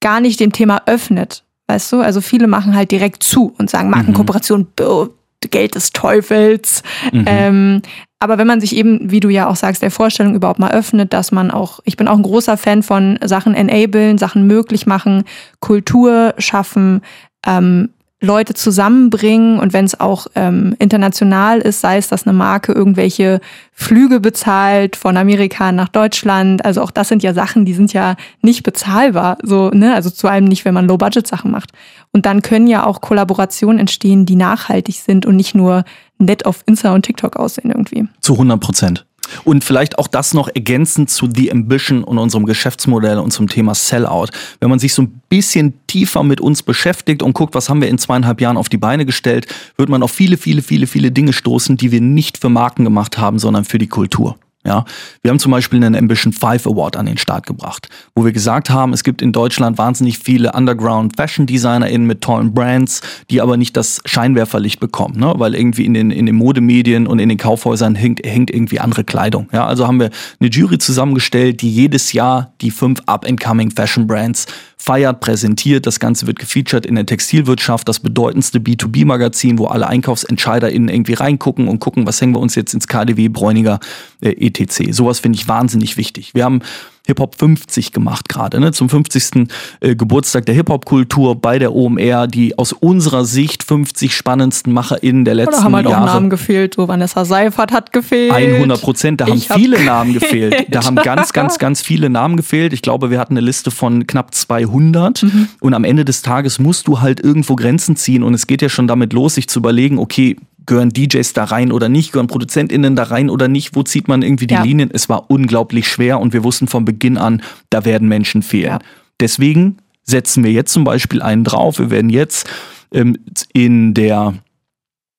gar 0.00 0.20
nicht 0.20 0.40
dem 0.40 0.52
Thema 0.52 0.82
öffnet. 0.86 1.43
Weißt 1.66 1.92
du? 1.92 2.00
Also 2.00 2.20
viele 2.20 2.46
machen 2.46 2.76
halt 2.76 2.90
direkt 2.90 3.22
zu 3.22 3.54
und 3.58 3.70
sagen, 3.70 3.90
Markenkooperation, 3.90 4.66
mhm. 4.78 5.10
Geld 5.50 5.74
des 5.74 5.90
Teufels. 5.92 6.82
Mhm. 7.12 7.24
Ähm, 7.26 7.82
aber 8.18 8.38
wenn 8.38 8.46
man 8.46 8.60
sich 8.60 8.74
eben, 8.74 9.10
wie 9.10 9.20
du 9.20 9.28
ja 9.28 9.48
auch 9.48 9.56
sagst, 9.56 9.82
der 9.82 9.90
Vorstellung 9.90 10.34
überhaupt 10.34 10.58
mal 10.58 10.72
öffnet, 10.72 11.12
dass 11.12 11.32
man 11.32 11.50
auch, 11.50 11.80
ich 11.84 11.96
bin 11.96 12.08
auch 12.08 12.16
ein 12.16 12.22
großer 12.22 12.56
Fan 12.56 12.82
von 12.82 13.18
Sachen 13.22 13.54
enablen, 13.54 14.16
Sachen 14.16 14.46
möglich 14.46 14.86
machen, 14.86 15.24
Kultur 15.60 16.34
schaffen, 16.38 17.02
ähm, 17.46 17.90
Leute 18.20 18.54
zusammenbringen 18.54 19.58
und 19.58 19.72
wenn 19.72 19.84
es 19.84 20.00
auch 20.00 20.26
ähm, 20.34 20.74
international 20.78 21.60
ist, 21.60 21.80
sei 21.80 21.98
es, 21.98 22.08
dass 22.08 22.26
eine 22.26 22.32
Marke 22.32 22.72
irgendwelche 22.72 23.40
Flüge 23.72 24.20
bezahlt 24.20 24.96
von 24.96 25.16
Amerika 25.16 25.72
nach 25.72 25.88
Deutschland. 25.88 26.64
Also 26.64 26.80
auch 26.82 26.90
das 26.90 27.08
sind 27.08 27.22
ja 27.22 27.34
Sachen, 27.34 27.64
die 27.64 27.74
sind 27.74 27.92
ja 27.92 28.16
nicht 28.40 28.62
bezahlbar. 28.62 29.38
So, 29.42 29.70
ne? 29.70 29.94
Also 29.94 30.10
zu 30.10 30.28
allem 30.28 30.44
nicht, 30.44 30.64
wenn 30.64 30.74
man 30.74 30.86
Low-Budget-Sachen 30.86 31.50
macht. 31.50 31.72
Und 32.12 32.24
dann 32.24 32.40
können 32.40 32.66
ja 32.66 32.86
auch 32.86 33.00
Kollaborationen 33.00 33.78
entstehen, 33.78 34.26
die 34.26 34.36
nachhaltig 34.36 34.96
sind 34.96 35.26
und 35.26 35.36
nicht 35.36 35.54
nur 35.54 35.84
nett 36.18 36.46
auf 36.46 36.62
Insta 36.66 36.94
und 36.94 37.02
TikTok 37.02 37.36
aussehen 37.36 37.70
irgendwie. 37.70 38.08
Zu 38.20 38.34
100 38.34 38.60
Prozent. 38.60 39.06
Und 39.44 39.64
vielleicht 39.64 39.98
auch 39.98 40.08
das 40.08 40.34
noch 40.34 40.48
ergänzend 40.48 41.10
zu 41.10 41.28
The 41.34 41.50
Ambition 41.50 42.04
und 42.04 42.18
unserem 42.18 42.46
Geschäftsmodell 42.46 43.18
und 43.18 43.32
zum 43.32 43.48
Thema 43.48 43.74
Sellout. 43.74 44.28
Wenn 44.60 44.70
man 44.70 44.78
sich 44.78 44.94
so 44.94 45.02
ein 45.02 45.20
bisschen 45.28 45.74
tiefer 45.86 46.22
mit 46.22 46.40
uns 46.40 46.62
beschäftigt 46.62 47.22
und 47.22 47.32
guckt, 47.32 47.54
was 47.54 47.68
haben 47.68 47.80
wir 47.80 47.88
in 47.88 47.98
zweieinhalb 47.98 48.40
Jahren 48.40 48.56
auf 48.56 48.68
die 48.68 48.78
Beine 48.78 49.06
gestellt, 49.06 49.46
wird 49.76 49.88
man 49.88 50.02
auf 50.02 50.10
viele, 50.10 50.36
viele, 50.36 50.62
viele, 50.62 50.86
viele 50.86 51.10
Dinge 51.10 51.32
stoßen, 51.32 51.76
die 51.76 51.92
wir 51.92 52.00
nicht 52.00 52.38
für 52.38 52.48
Marken 52.48 52.84
gemacht 52.84 53.18
haben, 53.18 53.38
sondern 53.38 53.64
für 53.64 53.78
die 53.78 53.88
Kultur. 53.88 54.36
Ja, 54.66 54.86
wir 55.22 55.30
haben 55.30 55.38
zum 55.38 55.52
Beispiel 55.52 55.84
einen 55.84 55.94
Ambition 55.94 56.32
5 56.32 56.66
Award 56.66 56.96
an 56.96 57.04
den 57.04 57.18
Start 57.18 57.46
gebracht, 57.46 57.88
wo 58.14 58.24
wir 58.24 58.32
gesagt 58.32 58.70
haben, 58.70 58.94
es 58.94 59.04
gibt 59.04 59.20
in 59.20 59.30
Deutschland 59.30 59.76
wahnsinnig 59.76 60.18
viele 60.18 60.52
Underground 60.52 61.16
Fashion 61.16 61.46
DesignerInnen 61.46 62.06
mit 62.06 62.22
tollen 62.22 62.54
Brands, 62.54 63.02
die 63.30 63.42
aber 63.42 63.58
nicht 63.58 63.76
das 63.76 64.00
Scheinwerferlicht 64.06 64.80
bekommen, 64.80 65.18
ne? 65.18 65.34
weil 65.36 65.54
irgendwie 65.54 65.84
in 65.84 65.92
den, 65.92 66.10
in 66.10 66.24
den 66.24 66.36
Modemedien 66.36 67.06
und 67.06 67.18
in 67.18 67.28
den 67.28 67.36
Kaufhäusern 67.36 67.94
hängt, 67.94 68.24
hängt 68.24 68.50
irgendwie 68.50 68.80
andere 68.80 69.04
Kleidung. 69.04 69.48
Ja, 69.52 69.66
also 69.66 69.86
haben 69.86 70.00
wir 70.00 70.08
eine 70.40 70.48
Jury 70.48 70.78
zusammengestellt, 70.78 71.60
die 71.60 71.70
jedes 71.70 72.14
Jahr 72.14 72.54
die 72.62 72.70
fünf 72.70 73.00
Up-and-Coming 73.04 73.70
Fashion 73.70 74.06
Brands 74.06 74.46
feiert, 74.84 75.20
präsentiert. 75.20 75.86
Das 75.86 75.98
Ganze 75.98 76.26
wird 76.26 76.38
gefeatured 76.38 76.84
in 76.84 76.94
der 76.94 77.06
Textilwirtschaft, 77.06 77.88
das 77.88 78.00
bedeutendste 78.00 78.58
B2B-Magazin, 78.58 79.58
wo 79.58 79.66
alle 79.66 79.86
EinkaufsentscheiderInnen 79.88 80.90
irgendwie 80.90 81.14
reingucken 81.14 81.68
und 81.68 81.80
gucken, 81.80 82.06
was 82.06 82.20
hängen 82.20 82.34
wir 82.34 82.40
uns 82.40 82.54
jetzt 82.54 82.74
ins 82.74 82.86
KDW, 82.86 83.28
Bräuniger, 83.28 83.80
äh, 84.20 84.30
etc. 84.46 84.92
Sowas 84.92 85.20
finde 85.20 85.38
ich 85.38 85.48
wahnsinnig 85.48 85.96
wichtig. 85.96 86.34
Wir 86.34 86.44
haben 86.44 86.60
Hip-Hop 87.06 87.36
50 87.38 87.92
gemacht 87.92 88.28
gerade, 88.28 88.60
ne? 88.60 88.72
zum 88.72 88.88
50. 88.88 89.48
Äh, 89.80 89.94
Geburtstag 89.94 90.46
der 90.46 90.54
Hip-Hop-Kultur 90.54 91.36
bei 91.36 91.58
der 91.58 91.74
OMR, 91.74 92.26
die 92.26 92.56
aus 92.56 92.72
unserer 92.72 93.24
Sicht 93.26 93.62
50 93.62 94.14
spannendsten 94.16 94.72
MacherInnen 94.72 95.24
der 95.24 95.34
letzten 95.34 95.52
Jahre. 95.52 95.60
Da 95.60 95.64
haben 95.64 95.76
halt 95.76 95.88
Jahre. 95.88 96.02
auch 96.02 96.14
Namen 96.14 96.30
gefehlt, 96.30 96.74
so 96.74 96.88
Vanessa 96.88 97.24
Seifert 97.26 97.72
hat 97.72 97.92
gefehlt. 97.92 98.32
100 98.32 98.80
Prozent, 98.80 99.20
da 99.20 99.26
haben 99.26 99.36
ich 99.36 99.48
viele 99.48 99.76
hab 99.78 99.84
Namen 99.86 100.14
gefehlt. 100.14 100.66
Da 100.70 100.84
haben 100.84 100.96
ganz, 100.96 101.32
ganz, 101.34 101.58
ganz 101.58 101.82
viele 101.82 102.08
Namen 102.08 102.36
gefehlt. 102.38 102.72
Ich 102.72 102.80
glaube, 102.80 103.10
wir 103.10 103.18
hatten 103.18 103.34
eine 103.34 103.44
Liste 103.44 103.70
von 103.70 104.06
knapp 104.06 104.34
200 104.34 105.22
mhm. 105.22 105.48
und 105.60 105.74
am 105.74 105.84
Ende 105.84 106.06
des 106.06 106.22
Tages 106.22 106.58
musst 106.58 106.88
du 106.88 107.00
halt 107.00 107.20
irgendwo 107.20 107.54
Grenzen 107.54 107.96
ziehen 107.96 108.22
und 108.22 108.32
es 108.32 108.46
geht 108.46 108.62
ja 108.62 108.70
schon 108.70 108.86
damit 108.86 109.12
los, 109.12 109.34
sich 109.34 109.48
zu 109.48 109.58
überlegen, 109.58 109.98
okay, 109.98 110.36
gehören 110.66 110.90
DJs 110.90 111.32
da 111.32 111.44
rein 111.44 111.72
oder 111.72 111.88
nicht, 111.88 112.12
gehören 112.12 112.26
ProduzentInnen 112.26 112.96
da 112.96 113.04
rein 113.04 113.30
oder 113.30 113.48
nicht, 113.48 113.76
wo 113.76 113.82
zieht 113.82 114.08
man 114.08 114.22
irgendwie 114.22 114.46
die 114.46 114.54
ja. 114.54 114.62
Linien? 114.62 114.90
Es 114.92 115.08
war 115.08 115.30
unglaublich 115.30 115.88
schwer 115.88 116.20
und 116.20 116.32
wir 116.32 116.44
wussten 116.44 116.68
von 116.68 116.84
Beginn 116.84 117.18
an, 117.18 117.42
da 117.70 117.84
werden 117.84 118.08
Menschen 118.08 118.42
fehlen. 118.42 118.72
Ja. 118.72 118.78
Deswegen 119.20 119.78
setzen 120.02 120.44
wir 120.44 120.52
jetzt 120.52 120.72
zum 120.72 120.84
Beispiel 120.84 121.22
einen 121.22 121.44
drauf. 121.44 121.78
Wir 121.78 121.90
werden 121.90 122.10
jetzt 122.10 122.48
ähm, 122.92 123.18
in 123.52 123.94
der 123.94 124.34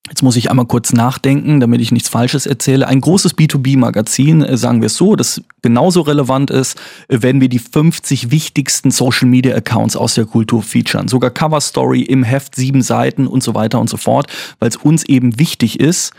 Jetzt 0.08 0.22
muss 0.22 0.36
ich 0.36 0.52
einmal 0.52 0.68
kurz 0.68 0.94
nachdenken, 0.94 1.60
damit 1.60 1.82
ich 1.82 1.92
nichts 1.92 2.10
Falsches 2.10 2.46
erzähle. 2.46 2.88
Ein 2.88 3.02
großes 3.02 3.36
B2B-Magazin, 3.38 4.44
äh, 4.44 4.56
sagen 4.56 4.82
wir 4.82 4.88
es 4.88 4.96
so, 4.96 5.16
das 5.16 5.42
genauso 5.64 6.02
relevant 6.02 6.52
ist, 6.52 6.80
äh, 7.08 7.22
werden 7.22 7.42
wir 7.42 7.50
die 7.50 7.60
50 7.60 8.30
wichtigsten 8.30 8.92
Social-Media-Accounts 8.92 9.96
aus 9.96 10.14
der 10.14 10.26
Kultur 10.26 10.62
featuren. 10.62 11.08
Sogar 11.08 11.32
Cover 11.32 11.60
Story 11.60 12.02
im 12.02 12.24
Heft, 12.24 12.56
sieben 12.56 12.84
Seiten 12.84 13.26
und 13.26 13.42
so 13.42 13.56
weiter 13.56 13.80
und 13.80 13.90
so 13.90 13.98
fort, 13.98 14.28
weil 14.60 14.70
es 14.70 14.76
uns 14.76 15.04
eben 15.06 15.40
wichtig 15.40 15.80
ist, 15.80 16.14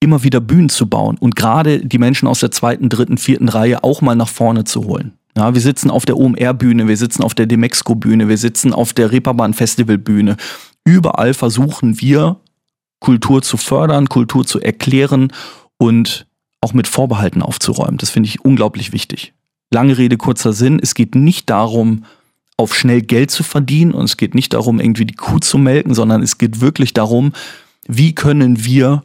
immer 0.00 0.22
wieder 0.24 0.40
Bühnen 0.40 0.68
zu 0.68 0.88
bauen 0.88 1.16
und 1.18 1.36
gerade 1.36 1.86
die 1.86 1.98
Menschen 1.98 2.28
aus 2.28 2.40
der 2.40 2.50
zweiten, 2.50 2.88
dritten, 2.88 3.16
vierten 3.16 3.48
Reihe 3.48 3.84
auch 3.84 4.02
mal 4.02 4.16
nach 4.16 4.28
vorne 4.28 4.64
zu 4.64 4.84
holen. 4.84 5.12
Ja, 5.36 5.54
wir 5.54 5.60
sitzen 5.60 5.90
auf 5.90 6.04
der 6.04 6.16
OMR-Bühne, 6.16 6.86
wir 6.86 6.96
sitzen 6.96 7.22
auf 7.22 7.34
der 7.34 7.46
Demexco-Bühne, 7.46 8.28
wir 8.28 8.38
sitzen 8.38 8.72
auf 8.72 8.92
der 8.92 9.10
Reeperbahn-Festival-Bühne. 9.10 10.36
Überall 10.84 11.34
versuchen 11.34 12.00
wir, 12.00 12.36
Kultur 13.00 13.42
zu 13.42 13.56
fördern, 13.56 14.08
Kultur 14.08 14.46
zu 14.46 14.60
erklären 14.60 15.32
und 15.78 16.26
auch 16.60 16.72
mit 16.72 16.86
Vorbehalten 16.86 17.42
aufzuräumen. 17.42 17.98
Das 17.98 18.10
finde 18.10 18.28
ich 18.28 18.44
unglaublich 18.44 18.92
wichtig. 18.92 19.34
Lange 19.70 19.98
Rede, 19.98 20.16
kurzer 20.16 20.52
Sinn. 20.52 20.78
Es 20.82 20.94
geht 20.94 21.14
nicht 21.14 21.50
darum, 21.50 22.04
auf 22.56 22.74
schnell 22.74 23.02
Geld 23.02 23.30
zu 23.30 23.42
verdienen 23.42 23.92
und 23.92 24.04
es 24.04 24.16
geht 24.16 24.34
nicht 24.34 24.54
darum, 24.54 24.80
irgendwie 24.80 25.04
die 25.04 25.14
Kuh 25.14 25.40
zu 25.40 25.58
melken, 25.58 25.94
sondern 25.94 26.22
es 26.22 26.38
geht 26.38 26.60
wirklich 26.60 26.94
darum, 26.94 27.32
wie 27.86 28.14
können 28.14 28.64
wir 28.64 29.04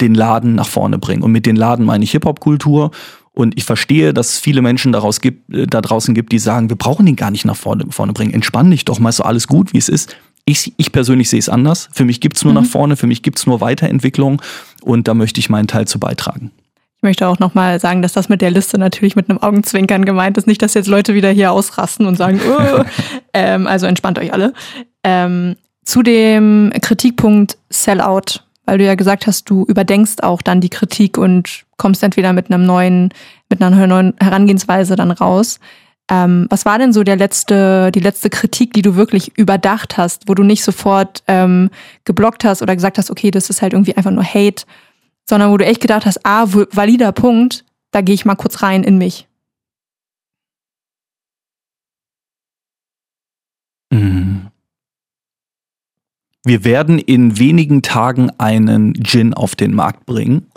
den 0.00 0.14
Laden 0.14 0.54
nach 0.54 0.68
vorne 0.68 0.98
bringen. 0.98 1.22
Und 1.22 1.32
mit 1.32 1.46
den 1.46 1.56
Laden 1.56 1.84
meine 1.84 2.04
ich 2.04 2.12
Hip-Hop-Kultur. 2.12 2.90
Und 3.32 3.58
ich 3.58 3.64
verstehe, 3.64 4.14
dass 4.14 4.34
es 4.34 4.38
viele 4.38 4.62
Menschen 4.62 4.92
daraus 4.92 5.20
gibt, 5.20 5.52
äh, 5.52 5.66
da 5.66 5.80
draußen 5.80 6.14
gibt, 6.14 6.32
die 6.32 6.38
sagen, 6.38 6.68
wir 6.68 6.76
brauchen 6.76 7.04
den 7.04 7.16
gar 7.16 7.32
nicht 7.32 7.44
nach 7.44 7.56
vorne, 7.56 7.86
vorne 7.90 8.12
bringen. 8.12 8.32
Entspann 8.32 8.70
dich 8.70 8.84
doch 8.84 9.00
mal, 9.00 9.08
ist 9.08 9.16
so 9.16 9.24
alles 9.24 9.48
gut, 9.48 9.72
wie 9.72 9.78
es 9.78 9.88
ist. 9.88 10.16
Ich, 10.46 10.74
ich 10.76 10.92
persönlich 10.92 11.30
sehe 11.30 11.38
es 11.38 11.48
anders. 11.48 11.88
Für 11.92 12.04
mich 12.04 12.20
gibt's 12.20 12.44
nur 12.44 12.52
mhm. 12.52 12.60
nach 12.60 12.66
vorne, 12.66 12.96
für 12.96 13.06
mich 13.06 13.22
gibt's 13.22 13.46
nur 13.46 13.60
Weiterentwicklung 13.60 14.42
und 14.82 15.08
da 15.08 15.14
möchte 15.14 15.40
ich 15.40 15.48
meinen 15.48 15.66
Teil 15.66 15.86
zu 15.86 15.98
beitragen. 15.98 16.50
Ich 16.98 17.02
möchte 17.02 17.28
auch 17.28 17.38
nochmal 17.38 17.80
sagen, 17.80 18.02
dass 18.02 18.12
das 18.12 18.28
mit 18.28 18.40
der 18.40 18.50
Liste 18.50 18.78
natürlich 18.78 19.16
mit 19.16 19.28
einem 19.28 19.38
Augenzwinkern 19.38 20.04
gemeint 20.04 20.38
ist. 20.38 20.46
Nicht, 20.46 20.62
dass 20.62 20.74
jetzt 20.74 20.86
Leute 20.86 21.14
wieder 21.14 21.30
hier 21.30 21.52
ausrasten 21.52 22.06
und 22.06 22.16
sagen, 22.16 22.40
oh. 22.46 22.82
ähm, 23.32 23.66
also 23.66 23.86
entspannt 23.86 24.18
euch 24.18 24.32
alle. 24.32 24.52
Ähm, 25.02 25.56
zu 25.84 26.02
dem 26.02 26.72
Kritikpunkt 26.80 27.58
Sellout, 27.68 28.40
weil 28.64 28.78
du 28.78 28.84
ja 28.84 28.94
gesagt 28.94 29.26
hast, 29.26 29.48
du 29.50 29.64
überdenkst 29.64 30.22
auch 30.22 30.40
dann 30.40 30.60
die 30.60 30.70
Kritik 30.70 31.18
und 31.18 31.64
kommst 31.76 32.02
entweder 32.02 32.32
mit 32.32 32.50
einem 32.50 32.64
neuen, 32.64 33.10
mit 33.50 33.62
einer 33.62 33.86
neuen 33.86 34.14
Herangehensweise 34.18 34.96
dann 34.96 35.10
raus. 35.10 35.60
Ähm, 36.10 36.46
was 36.50 36.66
war 36.66 36.78
denn 36.78 36.92
so 36.92 37.02
der 37.02 37.16
letzte, 37.16 37.90
die 37.90 38.00
letzte 38.00 38.28
Kritik, 38.28 38.74
die 38.74 38.82
du 38.82 38.94
wirklich 38.94 39.38
überdacht 39.38 39.96
hast, 39.96 40.28
wo 40.28 40.34
du 40.34 40.42
nicht 40.42 40.62
sofort 40.62 41.22
ähm, 41.28 41.70
geblockt 42.04 42.44
hast 42.44 42.60
oder 42.60 42.74
gesagt 42.74 42.98
hast, 42.98 43.10
okay, 43.10 43.30
das 43.30 43.48
ist 43.48 43.62
halt 43.62 43.72
irgendwie 43.72 43.96
einfach 43.96 44.10
nur 44.10 44.24
Hate, 44.24 44.64
sondern 45.28 45.50
wo 45.50 45.56
du 45.56 45.64
echt 45.64 45.80
gedacht 45.80 46.04
hast, 46.04 46.20
ah, 46.24 46.46
valider 46.46 47.12
Punkt, 47.12 47.64
da 47.90 48.02
gehe 48.02 48.14
ich 48.14 48.26
mal 48.26 48.34
kurz 48.34 48.62
rein 48.62 48.84
in 48.84 48.98
mich. 48.98 49.26
Mhm. 53.90 54.50
Wir 56.44 56.64
werden 56.64 56.98
in 56.98 57.38
wenigen 57.38 57.80
Tagen 57.80 58.30
einen 58.36 58.92
Gin 59.02 59.32
auf 59.32 59.56
den 59.56 59.74
Markt 59.74 60.04
bringen, 60.04 60.48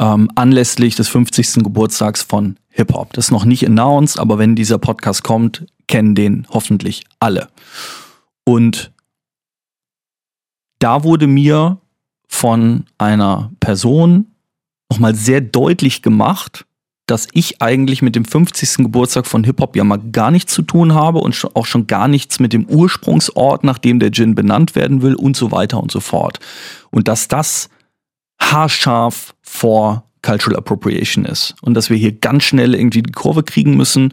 ähm, 0.00 0.28
anlässlich 0.34 0.96
des 0.96 1.08
50. 1.08 1.62
Geburtstags 1.62 2.22
von 2.22 2.56
Hip-Hop. 2.80 3.12
Das 3.12 3.26
ist 3.26 3.30
noch 3.30 3.44
nicht 3.44 3.66
announced, 3.66 4.18
aber 4.18 4.38
wenn 4.38 4.56
dieser 4.56 4.78
Podcast 4.78 5.22
kommt, 5.22 5.66
kennen 5.86 6.14
den 6.14 6.46
hoffentlich 6.48 7.04
alle. 7.20 7.48
Und 8.44 8.90
da 10.78 11.04
wurde 11.04 11.26
mir 11.26 11.78
von 12.26 12.84
einer 12.96 13.50
Person 13.60 14.28
nochmal 14.90 15.14
sehr 15.14 15.42
deutlich 15.42 16.00
gemacht, 16.00 16.64
dass 17.06 17.28
ich 17.32 17.60
eigentlich 17.60 18.00
mit 18.00 18.16
dem 18.16 18.24
50. 18.24 18.84
Geburtstag 18.84 19.26
von 19.26 19.44
Hip-Hop 19.44 19.76
ja 19.76 19.84
mal 19.84 19.98
gar 19.98 20.30
nichts 20.30 20.54
zu 20.54 20.62
tun 20.62 20.94
habe 20.94 21.18
und 21.18 21.48
auch 21.54 21.66
schon 21.66 21.86
gar 21.86 22.08
nichts 22.08 22.40
mit 22.40 22.54
dem 22.54 22.64
Ursprungsort, 22.66 23.62
nach 23.62 23.78
dem 23.78 23.98
der 23.98 24.10
Gin 24.10 24.34
benannt 24.34 24.74
werden 24.74 25.02
will 25.02 25.16
und 25.16 25.36
so 25.36 25.50
weiter 25.52 25.82
und 25.82 25.90
so 25.92 26.00
fort. 26.00 26.38
Und 26.90 27.08
dass 27.08 27.28
das 27.28 27.68
haarscharf 28.40 29.34
vor 29.42 30.09
Cultural 30.22 30.56
Appropriation 30.56 31.24
ist 31.24 31.54
und 31.62 31.74
dass 31.74 31.90
wir 31.90 31.96
hier 31.96 32.12
ganz 32.12 32.44
schnell 32.44 32.74
irgendwie 32.74 33.02
die 33.02 33.12
Kurve 33.12 33.42
kriegen 33.42 33.76
müssen, 33.76 34.12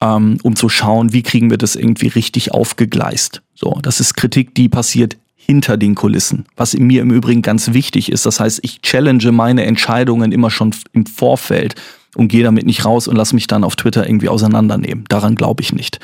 ähm, 0.00 0.38
um 0.42 0.56
zu 0.56 0.68
schauen, 0.68 1.12
wie 1.12 1.22
kriegen 1.22 1.50
wir 1.50 1.58
das 1.58 1.76
irgendwie 1.76 2.08
richtig 2.08 2.52
aufgegleist. 2.52 3.42
So, 3.54 3.78
das 3.82 4.00
ist 4.00 4.14
Kritik, 4.14 4.54
die 4.54 4.68
passiert 4.68 5.16
hinter 5.34 5.78
den 5.78 5.94
Kulissen, 5.94 6.44
was 6.56 6.74
mir 6.74 7.00
im 7.00 7.10
Übrigen 7.10 7.40
ganz 7.40 7.72
wichtig 7.72 8.12
ist. 8.12 8.26
Das 8.26 8.38
heißt, 8.38 8.60
ich 8.62 8.82
challenge 8.82 9.32
meine 9.32 9.64
Entscheidungen 9.64 10.30
immer 10.30 10.50
schon 10.50 10.74
im 10.92 11.06
Vorfeld 11.06 11.74
und 12.16 12.28
gehe 12.28 12.42
damit 12.42 12.66
nicht 12.66 12.84
raus 12.84 13.08
und 13.08 13.16
lass 13.16 13.32
mich 13.32 13.46
dann 13.46 13.64
auf 13.64 13.76
Twitter 13.76 14.06
irgendwie 14.06 14.28
auseinandernehmen. 14.28 15.04
Daran 15.08 15.34
glaube 15.34 15.62
ich 15.62 15.72
nicht. 15.72 16.00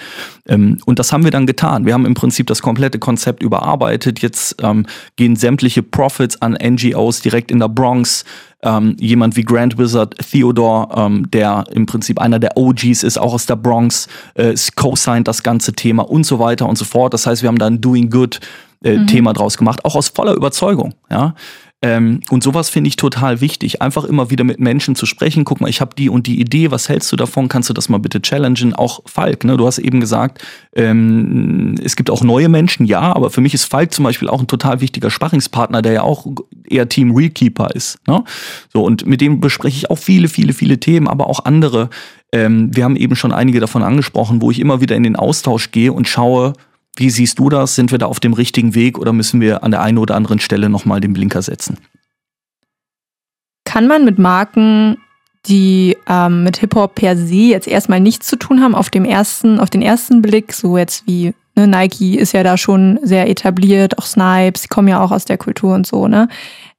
Ähm, 0.46 0.78
und 0.86 0.98
das 0.98 1.12
haben 1.12 1.24
wir 1.24 1.30
dann 1.30 1.46
getan. 1.46 1.86
Wir 1.86 1.92
haben 1.94 2.07
im 2.07 2.14
Prinzip 2.14 2.46
das 2.46 2.62
komplette 2.62 2.98
Konzept 2.98 3.42
überarbeitet. 3.42 4.20
Jetzt 4.20 4.57
ähm, 4.62 4.86
gehen 5.16 5.36
sämtliche 5.36 5.82
Profits 5.82 6.40
an 6.40 6.52
NGOs 6.52 7.20
direkt 7.20 7.50
in 7.50 7.59
der 7.59 7.68
Bronx. 7.68 8.24
Ähm, 8.65 8.97
jemand 8.99 9.37
wie 9.37 9.43
Grand 9.43 9.79
Wizard 9.79 10.17
Theodore, 10.17 10.89
ähm, 10.97 11.31
der 11.31 11.65
im 11.71 11.87
Prinzip 11.87 12.19
einer 12.19 12.39
der 12.39 12.57
OGs 12.57 13.03
ist, 13.03 13.19
auch 13.19 13.35
aus 13.35 13.47
der 13.47 13.57
Bronx, 13.57 14.09
äh, 14.35 14.55
co-signed 14.75 15.29
das 15.29 15.43
ganze 15.43 15.75
Thema 15.75 16.09
und 16.09 16.25
so 16.25 16.39
weiter 16.39 16.67
und 16.67 16.79
so 16.79 16.85
fort. 16.85 17.12
Das 17.12 17.27
heißt, 17.27 17.43
wir 17.43 17.49
haben 17.49 17.59
da 17.59 17.67
ein 17.67 17.81
Doing 17.81 18.09
Good 18.09 18.41
äh, 18.83 18.99
mhm. 18.99 19.07
Thema 19.07 19.33
draus 19.35 19.59
gemacht, 19.59 19.85
auch 19.85 19.95
aus 19.95 20.09
voller 20.09 20.35
Überzeugung. 20.35 20.95
Ja, 21.11 21.35
ähm, 21.85 22.20
und 22.30 22.43
sowas 22.43 22.70
finde 22.70 22.89
ich 22.89 22.97
total 22.97 23.43
wichtig. 23.43 23.82
Einfach 23.82 24.05
immer 24.05 24.30
wieder 24.30 24.43
mit 24.43 24.59
Menschen 24.59 24.95
zu 24.95 25.05
sprechen. 25.05 25.45
Guck 25.45 25.61
mal, 25.61 25.68
ich 25.68 25.82
habe 25.82 25.95
die 25.95 26.09
und 26.09 26.26
die 26.26 26.41
Idee. 26.41 26.70
Was 26.70 26.89
hältst 26.89 27.12
du 27.12 27.16
davon? 27.16 27.49
Kannst 27.49 27.68
du 27.68 27.74
das 27.74 27.91
mal 27.91 27.99
bitte 27.99 28.22
challengen? 28.22 28.72
Auch 28.72 29.03
Falk, 29.05 29.45
ne? 29.45 29.59
Du 29.59 29.66
hast 29.66 29.76
eben 29.76 30.01
gesagt, 30.01 30.43
ähm, 30.74 31.74
es 31.85 31.95
gibt 31.95 32.09
auch 32.09 32.22
neue 32.22 32.49
Menschen, 32.49 32.87
ja, 32.87 33.14
aber 33.14 33.28
für 33.28 33.43
mich 33.43 33.53
ist 33.53 33.66
Falk 33.66 33.93
zum 33.93 34.03
Beispiel 34.03 34.28
auch 34.30 34.41
ein 34.41 34.47
total 34.47 34.80
wichtiger 34.80 35.11
Sparringspartner, 35.11 35.82
der 35.82 35.93
ja 35.93 36.03
auch 36.05 36.26
eher 36.66 36.89
Team 36.89 37.14
Realkeeper 37.14 37.74
ist. 37.74 37.99
Ne? 38.09 38.24
So, 38.72 38.82
und 38.82 39.05
mit 39.05 39.20
dem 39.20 39.41
bespreche 39.41 39.76
ich 39.76 39.91
auch 39.91 39.99
viele, 39.99 40.28
viele, 40.28 40.55
viele 40.55 40.80
Themen, 40.80 41.07
aber 41.07 41.28
auch 41.28 41.45
andere. 41.45 41.91
Ähm, 42.32 42.74
wir 42.74 42.85
haben 42.85 42.97
eben 42.97 43.14
schon 43.14 43.32
einige 43.32 43.61
davon 43.61 43.82
angesprochen, 43.82 44.41
wo 44.41 44.51
ich 44.51 44.59
immer 44.59 44.80
wieder 44.80 44.97
in 44.97 45.03
den 45.03 45.16
Austausch 45.16 45.70
gehe 45.70 45.93
und 45.93 46.09
schaue, 46.09 46.55
wie 46.97 47.11
siehst 47.11 47.38
du 47.38 47.49
das? 47.49 47.74
Sind 47.74 47.90
wir 47.90 47.99
da 47.99 48.07
auf 48.07 48.20
dem 48.20 48.32
richtigen 48.32 48.74
Weg 48.74 48.99
oder 48.99 49.12
müssen 49.12 49.40
wir 49.40 49.64
an 49.64 49.70
der 49.70 49.82
einen 49.82 49.99
oder 49.99 50.14
anderen 50.14 50.38
Stelle 50.38 50.68
nochmal 50.68 51.01
den 51.01 51.12
Blinker 51.12 51.42
setzen? 51.42 51.78
Kann 53.64 53.86
man 53.86 54.05
mit 54.05 54.18
Marken, 54.18 54.99
die 55.47 55.97
ähm, 56.09 56.45
mit 56.45 56.59
Hip-Hop 56.59 56.95
per 56.95 57.16
se 57.16 57.34
jetzt 57.34 57.66
erstmal 57.66 58.01
nichts 58.01 58.26
zu 58.26 58.36
tun 58.36 58.61
haben, 58.61 58.74
auf, 58.74 58.90
dem 58.90 59.05
ersten, 59.05 59.59
auf 59.59 59.70
den 59.70 59.82
ersten 59.82 60.22
Blick, 60.22 60.53
so 60.53 60.78
jetzt 60.78 61.07
wie 61.07 61.34
ne, 61.57 61.66
Nike 61.66 62.16
ist 62.16 62.32
ja 62.32 62.42
da 62.42 62.57
schon 62.57 62.99
sehr 63.03 63.28
etabliert, 63.28 63.99
auch 63.99 64.07
Snipes, 64.07 64.62
die 64.62 64.68
kommen 64.68 64.88
ja 64.88 65.03
auch 65.03 65.11
aus 65.11 65.24
der 65.24 65.38
Kultur 65.38 65.74
und 65.74 65.86
so, 65.86 66.09
ne? 66.09 66.28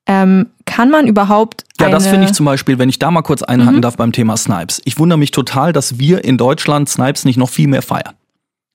Ähm, 0.08 0.48
kann 0.66 0.92
man 0.92 1.08
überhaupt. 1.08 1.64
Ja, 1.80 1.90
das 1.90 2.06
finde 2.06 2.28
ich 2.28 2.34
zum 2.34 2.46
Beispiel, 2.46 2.78
wenn 2.78 2.90
ich 2.90 3.00
da 3.00 3.10
mal 3.10 3.24
kurz 3.24 3.42
einhaken 3.42 3.78
mhm. 3.78 3.82
darf 3.82 3.98
beim 3.98 4.12
Thema 4.12 4.38
Snipes. 4.38 4.80
Ich 4.86 5.00
wundere 5.00 5.18
mich 5.18 5.32
total, 5.32 5.74
dass 5.74 5.98
wir 5.98 6.24
in 6.24 6.38
Deutschland 6.38 6.88
Snipes 6.90 7.26
nicht 7.26 7.38
noch 7.38 7.50
viel 7.50 7.68
mehr 7.68 7.82
feiern. 7.82 8.14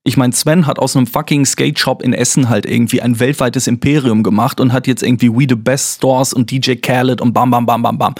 Ich 0.03 0.16
meine, 0.16 0.32
Sven 0.32 0.66
hat 0.66 0.78
aus 0.78 0.96
einem 0.96 1.07
fucking 1.07 1.44
Skate 1.44 1.78
Shop 1.78 2.03
in 2.03 2.14
Essen 2.14 2.48
halt 2.48 2.64
irgendwie 2.64 3.03
ein 3.03 3.20
weltweites 3.20 3.66
Imperium 3.66 4.22
gemacht 4.22 4.59
und 4.59 4.72
hat 4.72 4.86
jetzt 4.86 5.03
irgendwie 5.03 5.30
We 5.30 5.46
the 5.46 5.57
Best 5.57 5.96
Stores 5.96 6.32
und 6.32 6.51
DJ 6.51 6.76
Khaled 6.76 7.20
und 7.20 7.34
bam, 7.34 7.51
bam, 7.51 7.66
bam, 7.66 7.82
bam, 7.82 7.98
bam. 7.98 8.14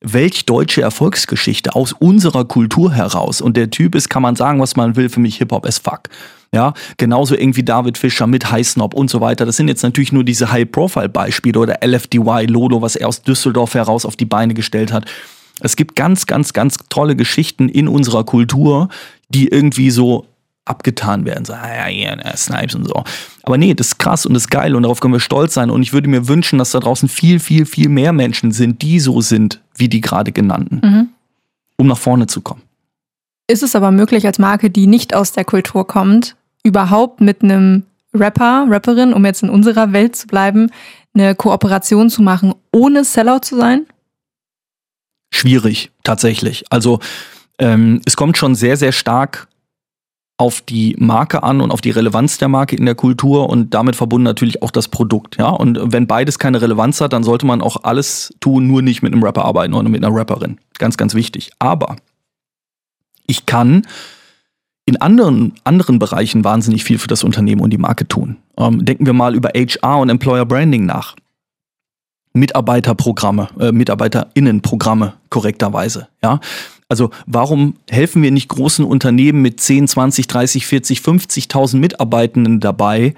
Welch 0.00 0.44
deutsche 0.46 0.82
Erfolgsgeschichte 0.82 1.76
aus 1.76 1.92
unserer 1.92 2.46
Kultur 2.46 2.92
heraus. 2.92 3.40
Und 3.40 3.56
der 3.56 3.70
Typ 3.70 3.94
ist, 3.94 4.08
kann 4.08 4.22
man 4.22 4.34
sagen, 4.34 4.58
was 4.58 4.74
man 4.74 4.96
will, 4.96 5.08
für 5.08 5.20
mich 5.20 5.36
Hip-Hop 5.36 5.66
as 5.66 5.78
fuck. 5.78 6.08
Ja, 6.52 6.74
genauso 6.96 7.36
irgendwie 7.36 7.62
David 7.62 7.96
Fischer 7.96 8.26
mit 8.26 8.50
High 8.50 8.66
Snob 8.66 8.92
und 8.92 9.08
so 9.08 9.20
weiter. 9.20 9.46
Das 9.46 9.56
sind 9.56 9.68
jetzt 9.68 9.84
natürlich 9.84 10.10
nur 10.10 10.24
diese 10.24 10.50
High-Profile-Beispiele 10.50 11.60
oder 11.60 11.78
LFDY, 11.86 12.46
Lolo, 12.46 12.82
was 12.82 12.96
er 12.96 13.06
aus 13.06 13.22
Düsseldorf 13.22 13.74
heraus 13.74 14.04
auf 14.04 14.16
die 14.16 14.24
Beine 14.24 14.54
gestellt 14.54 14.92
hat. 14.92 15.04
Es 15.60 15.76
gibt 15.76 15.94
ganz, 15.94 16.26
ganz, 16.26 16.52
ganz 16.52 16.78
tolle 16.88 17.14
Geschichten 17.14 17.68
in 17.68 17.86
unserer 17.86 18.24
Kultur, 18.24 18.88
die 19.28 19.46
irgendwie 19.46 19.90
so 19.90 20.26
abgetan 20.70 21.24
werden. 21.26 21.44
So, 21.44 21.52
ah, 21.52 21.88
ja, 21.88 22.16
ja, 22.16 22.36
Snipes 22.36 22.74
und 22.74 22.86
so. 22.86 23.04
Aber 23.42 23.58
nee, 23.58 23.74
das 23.74 23.88
ist 23.88 23.98
krass 23.98 24.24
und 24.24 24.34
das 24.34 24.44
ist 24.44 24.50
geil 24.50 24.74
und 24.74 24.84
darauf 24.84 25.00
können 25.00 25.12
wir 25.12 25.20
stolz 25.20 25.54
sein. 25.54 25.68
Und 25.68 25.82
ich 25.82 25.92
würde 25.92 26.08
mir 26.08 26.28
wünschen, 26.28 26.58
dass 26.58 26.70
da 26.70 26.80
draußen 26.80 27.08
viel, 27.08 27.40
viel, 27.40 27.66
viel 27.66 27.88
mehr 27.88 28.12
Menschen 28.12 28.52
sind, 28.52 28.80
die 28.80 29.00
so 29.00 29.20
sind, 29.20 29.60
wie 29.76 29.88
die 29.88 30.00
gerade 30.00 30.32
genannten, 30.32 30.80
mhm. 30.82 31.08
um 31.76 31.86
nach 31.86 31.98
vorne 31.98 32.26
zu 32.26 32.40
kommen. 32.40 32.62
Ist 33.48 33.62
es 33.62 33.74
aber 33.74 33.90
möglich, 33.90 34.26
als 34.26 34.38
Marke, 34.38 34.70
die 34.70 34.86
nicht 34.86 35.14
aus 35.14 35.32
der 35.32 35.44
Kultur 35.44 35.86
kommt, 35.86 36.36
überhaupt 36.62 37.20
mit 37.20 37.42
einem 37.42 37.82
Rapper, 38.14 38.66
Rapperin, 38.68 39.12
um 39.12 39.24
jetzt 39.24 39.42
in 39.42 39.50
unserer 39.50 39.92
Welt 39.92 40.14
zu 40.16 40.26
bleiben, 40.26 40.70
eine 41.14 41.34
Kooperation 41.34 42.10
zu 42.10 42.22
machen, 42.22 42.54
ohne 42.72 43.04
Sellout 43.04 43.40
zu 43.42 43.56
sein? 43.56 43.86
Schwierig, 45.32 45.90
tatsächlich. 46.04 46.64
Also 46.70 47.00
ähm, 47.58 48.00
es 48.06 48.16
kommt 48.16 48.36
schon 48.36 48.54
sehr, 48.54 48.76
sehr 48.76 48.92
stark 48.92 49.48
auf 50.40 50.62
die 50.62 50.96
Marke 50.98 51.42
an 51.42 51.60
und 51.60 51.70
auf 51.70 51.82
die 51.82 51.90
Relevanz 51.90 52.38
der 52.38 52.48
Marke 52.48 52.74
in 52.74 52.86
der 52.86 52.94
Kultur 52.94 53.50
und 53.50 53.74
damit 53.74 53.94
verbunden 53.94 54.24
natürlich 54.24 54.62
auch 54.62 54.70
das 54.70 54.88
Produkt. 54.88 55.36
Ja? 55.36 55.50
Und 55.50 55.78
wenn 55.92 56.06
beides 56.06 56.38
keine 56.38 56.62
Relevanz 56.62 57.02
hat, 57.02 57.12
dann 57.12 57.22
sollte 57.22 57.44
man 57.44 57.60
auch 57.60 57.84
alles 57.84 58.32
tun, 58.40 58.66
nur 58.66 58.80
nicht 58.80 59.02
mit 59.02 59.12
einem 59.12 59.22
Rapper 59.22 59.44
arbeiten 59.44 59.74
oder 59.74 59.90
mit 59.90 60.02
einer 60.02 60.16
Rapperin. 60.16 60.56
Ganz, 60.78 60.96
ganz 60.96 61.12
wichtig. 61.12 61.50
Aber 61.58 61.96
ich 63.26 63.44
kann 63.44 63.86
in 64.86 64.96
anderen, 64.96 65.52
anderen 65.64 65.98
Bereichen 65.98 66.42
wahnsinnig 66.42 66.84
viel 66.84 66.98
für 66.98 67.08
das 67.08 67.22
Unternehmen 67.22 67.60
und 67.60 67.68
die 67.68 67.76
Marke 67.76 68.08
tun. 68.08 68.38
Ähm, 68.56 68.82
denken 68.86 69.04
wir 69.04 69.12
mal 69.12 69.34
über 69.34 69.50
HR 69.50 69.98
und 69.98 70.08
Employer 70.08 70.46
Branding 70.46 70.86
nach. 70.86 71.16
Mitarbeiterprogramme, 72.32 73.48
äh, 73.60 73.72
MitarbeiterInnenprogramme 73.72 75.12
korrekterweise. 75.28 76.08
Ja, 76.22 76.40
also 76.90 77.10
warum 77.26 77.76
helfen 77.88 78.22
wir 78.22 78.32
nicht 78.32 78.48
großen 78.48 78.84
Unternehmen 78.84 79.40
mit 79.40 79.60
10, 79.60 79.88
20, 79.88 80.26
30, 80.26 80.66
40, 80.66 80.98
50.000 80.98 81.76
Mitarbeitenden 81.78 82.58
dabei, 82.60 83.14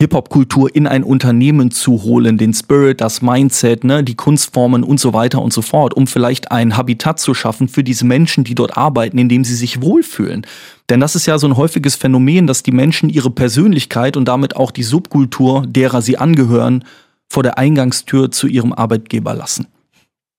Hip-Hop-Kultur 0.00 0.74
in 0.74 0.86
ein 0.86 1.02
Unternehmen 1.02 1.72
zu 1.72 2.04
holen, 2.04 2.38
den 2.38 2.54
Spirit, 2.54 3.02
das 3.02 3.20
Mindset, 3.20 3.84
ne, 3.84 4.02
die 4.02 4.14
Kunstformen 4.14 4.82
und 4.82 4.98
so 4.98 5.12
weiter 5.12 5.42
und 5.42 5.52
so 5.52 5.60
fort, 5.60 5.92
um 5.92 6.06
vielleicht 6.06 6.52
ein 6.52 6.76
Habitat 6.76 7.20
zu 7.20 7.34
schaffen 7.34 7.68
für 7.68 7.84
diese 7.84 8.06
Menschen, 8.06 8.44
die 8.44 8.54
dort 8.54 8.78
arbeiten, 8.78 9.18
in 9.18 9.28
dem 9.28 9.44
sie 9.44 9.56
sich 9.56 9.82
wohlfühlen. 9.82 10.46
Denn 10.88 11.00
das 11.00 11.16
ist 11.16 11.26
ja 11.26 11.38
so 11.38 11.48
ein 11.48 11.56
häufiges 11.56 11.96
Phänomen, 11.96 12.46
dass 12.46 12.62
die 12.62 12.72
Menschen 12.72 13.10
ihre 13.10 13.30
Persönlichkeit 13.30 14.16
und 14.16 14.26
damit 14.26 14.56
auch 14.56 14.70
die 14.70 14.84
Subkultur, 14.84 15.66
derer 15.66 16.00
sie 16.00 16.16
angehören, 16.16 16.84
vor 17.28 17.42
der 17.42 17.58
Eingangstür 17.58 18.30
zu 18.30 18.46
ihrem 18.46 18.72
Arbeitgeber 18.72 19.34
lassen. 19.34 19.66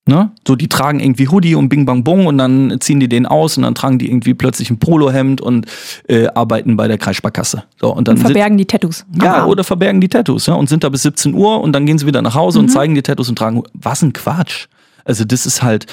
Ne? 0.04 0.32
So, 0.46 0.56
die 0.56 0.68
tragen 0.68 0.98
irgendwie 0.98 1.28
Hoodie 1.28 1.54
und 1.54 1.68
Bing 1.68 1.86
Bang 1.86 2.02
Bong 2.02 2.26
und 2.26 2.36
dann 2.36 2.78
ziehen 2.80 2.98
die 2.98 3.08
den 3.08 3.24
aus 3.24 3.56
und 3.56 3.62
dann 3.62 3.76
tragen 3.76 3.98
die 3.98 4.08
irgendwie 4.08 4.34
plötzlich 4.34 4.68
ein 4.68 4.80
Polohemd 4.80 5.40
und 5.40 5.66
äh, 6.08 6.26
arbeiten 6.26 6.76
bei 6.76 6.88
der 6.88 6.98
Kreissparkasse. 6.98 7.62
So, 7.80 7.94
und 7.94 8.08
dann 8.08 8.16
und 8.16 8.22
verbergen 8.22 8.58
die 8.58 8.64
Tattoos. 8.64 9.04
Ja, 9.22 9.46
oder 9.46 9.62
verbergen 9.62 10.00
die 10.00 10.08
Tattoos, 10.08 10.46
ja, 10.46 10.54
und 10.54 10.68
sind 10.68 10.82
da 10.82 10.88
bis 10.88 11.02
17 11.02 11.34
Uhr 11.34 11.60
und 11.60 11.72
dann 11.72 11.86
gehen 11.86 11.98
sie 11.98 12.06
wieder 12.06 12.20
nach 12.20 12.34
Hause 12.34 12.58
mhm. 12.58 12.64
und 12.64 12.70
zeigen 12.70 12.96
die 12.96 13.02
Tattoos 13.02 13.28
und 13.28 13.36
tragen. 13.36 13.62
Was 13.74 14.02
ein 14.02 14.12
Quatsch. 14.12 14.66
Also, 15.04 15.24
das 15.24 15.46
ist 15.46 15.62
halt, 15.62 15.86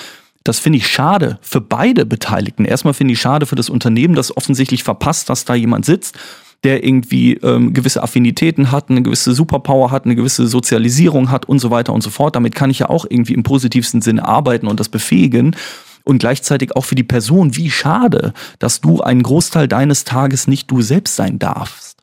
das 0.44 0.58
finde 0.58 0.78
ich 0.78 0.88
schade 0.88 1.38
für 1.42 1.62
beide 1.62 2.08
Beteiligten. 2.08 2.66
Erstmal 2.66 2.96
finde 2.96 3.14
ich 3.14 3.22
schade 3.22 3.46
für 3.46 3.56
das 3.56 3.70
Unternehmen, 3.70 4.16
das 4.16 4.36
offensichtlich 4.36 4.84
verpasst, 4.84 5.30
dass 5.30 5.46
da 5.46 5.54
jemand 5.54 5.86
sitzt 5.86 6.18
der 6.64 6.84
irgendwie 6.84 7.36
ähm, 7.36 7.74
gewisse 7.74 8.04
Affinitäten 8.04 8.72
hat, 8.72 8.90
eine 8.90 9.02
gewisse 9.02 9.34
Superpower 9.34 9.92
hat, 9.92 10.06
eine 10.06 10.16
gewisse 10.16 10.48
Sozialisierung 10.48 11.32
hat 11.32 11.46
und 11.46 11.60
so 11.60 11.72
weiter 11.72 11.94
und 11.94 12.02
so 12.02 12.10
fort. 12.10 12.36
Damit 12.36 12.56
kann 12.56 12.70
ich 12.70 12.80
ja 12.80 12.90
auch 12.90 13.06
irgendwie 13.10 13.34
im 13.34 13.44
positivsten 13.44 14.02
Sinne 14.02 14.28
arbeiten 14.28 14.68
und 14.68 14.80
das 14.80 14.90
befähigen. 14.90 15.56
Und 16.04 16.20
gleichzeitig 16.20 16.76
auch 16.76 16.86
für 16.86 16.96
die 16.96 17.04
Person, 17.04 17.56
wie 17.56 17.70
schade, 17.70 18.34
dass 18.58 18.82
du 18.82 19.02
einen 19.02 19.24
Großteil 19.24 19.68
deines 19.68 20.04
Tages 20.06 20.48
nicht 20.48 20.70
du 20.72 20.82
selbst 20.82 21.16
sein 21.16 21.40
darfst. 21.40 22.00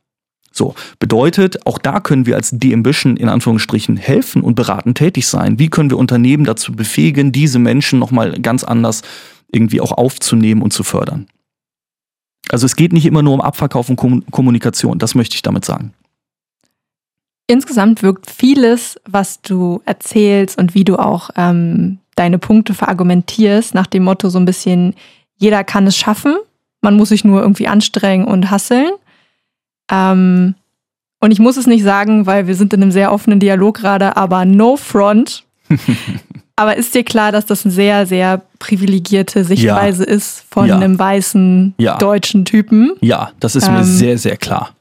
So, 0.52 0.74
bedeutet, 0.98 1.66
auch 1.66 1.76
da 1.76 2.00
können 2.00 2.24
wir 2.24 2.36
als 2.36 2.50
D-Ambition 2.50 3.18
in 3.18 3.28
Anführungsstrichen 3.28 3.98
helfen 3.98 4.42
und 4.42 4.54
beraten 4.54 4.94
tätig 4.94 5.26
sein. 5.26 5.59
Wie 5.59 5.68
können 5.68 5.90
wir 5.90 5.98
Unternehmen 5.98 6.44
dazu 6.44 6.72
befähigen, 6.72 7.30
diese 7.30 7.59
Menschen 7.59 7.98
nochmal 7.98 8.40
ganz 8.40 8.64
anders 8.64 9.02
irgendwie 9.52 9.82
auch 9.82 9.92
aufzunehmen 9.92 10.62
und 10.62 10.72
zu 10.72 10.82
fördern? 10.82 11.26
Also 12.51 12.66
es 12.66 12.76
geht 12.76 12.92
nicht 12.92 13.07
immer 13.07 13.22
nur 13.22 13.34
um 13.34 13.40
Abverkauf 13.40 13.88
und 13.88 13.97
Kommunikation, 14.30 14.99
das 14.99 15.14
möchte 15.14 15.34
ich 15.34 15.42
damit 15.42 15.64
sagen. 15.64 15.92
Insgesamt 17.49 18.03
wirkt 18.03 18.30
vieles, 18.30 19.01
was 19.05 19.40
du 19.40 19.80
erzählst 19.84 20.59
und 20.59 20.74
wie 20.74 20.84
du 20.84 20.97
auch 20.97 21.30
ähm, 21.36 21.99
deine 22.16 22.38
Punkte 22.38 22.74
verargumentierst, 22.74 23.74
nach 23.74 23.86
dem 23.86 24.05
Motto 24.05 24.28
so 24.30 24.38
ein 24.38 24.44
bisschen, 24.44 24.94
jeder 25.36 25.62
kann 25.62 25.86
es 25.86 25.97
schaffen, 25.97 26.36
man 26.80 26.97
muss 26.97 27.11
sich 27.11 27.24
nur 27.24 27.40
irgendwie 27.40 27.68
anstrengen 27.68 28.26
und 28.26 28.51
hasseln. 28.51 28.90
Ähm, 29.90 30.55
und 31.20 31.30
ich 31.30 31.38
muss 31.38 31.57
es 31.57 31.66
nicht 31.66 31.82
sagen, 31.82 32.26
weil 32.26 32.47
wir 32.47 32.55
sind 32.55 32.72
in 32.74 32.82
einem 32.82 32.92
sehr 32.92 33.12
offenen 33.12 33.40
Dialog 33.40 33.76
gerade, 33.76 34.16
aber 34.16 34.44
no 34.44 34.76
front. 34.76 35.44
Aber 36.59 36.76
ist 36.76 36.94
dir 36.94 37.04
klar, 37.04 37.32
dass 37.32 37.44
das 37.44 37.66
eine 37.66 37.74
sehr, 37.74 38.07
sehr 38.07 38.40
privilegierte 38.59 39.44
Sichtweise 39.44 40.07
ja. 40.07 40.11
ist 40.11 40.44
von 40.50 40.66
ja. 40.66 40.76
einem 40.76 40.98
weißen 40.98 41.74
ja. 41.76 41.98
deutschen 41.98 42.46
Typen? 42.46 42.92
Ja, 43.02 43.32
das 43.40 43.57
ist 43.57 43.68
ähm, 43.68 43.74
mir 43.74 43.84
sehr, 43.84 44.16
sehr 44.16 44.38
klar. 44.38 44.74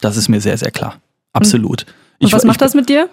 Das 0.00 0.16
ist 0.16 0.28
mir 0.28 0.40
sehr, 0.40 0.56
sehr 0.56 0.70
klar. 0.70 1.00
Absolut. 1.32 1.82
Und, 1.82 1.88
und 2.20 2.26
ich, 2.28 2.32
was 2.32 2.44
macht 2.44 2.56
ich, 2.56 2.60
das 2.60 2.74
mit 2.74 2.88
dir? 2.88 3.08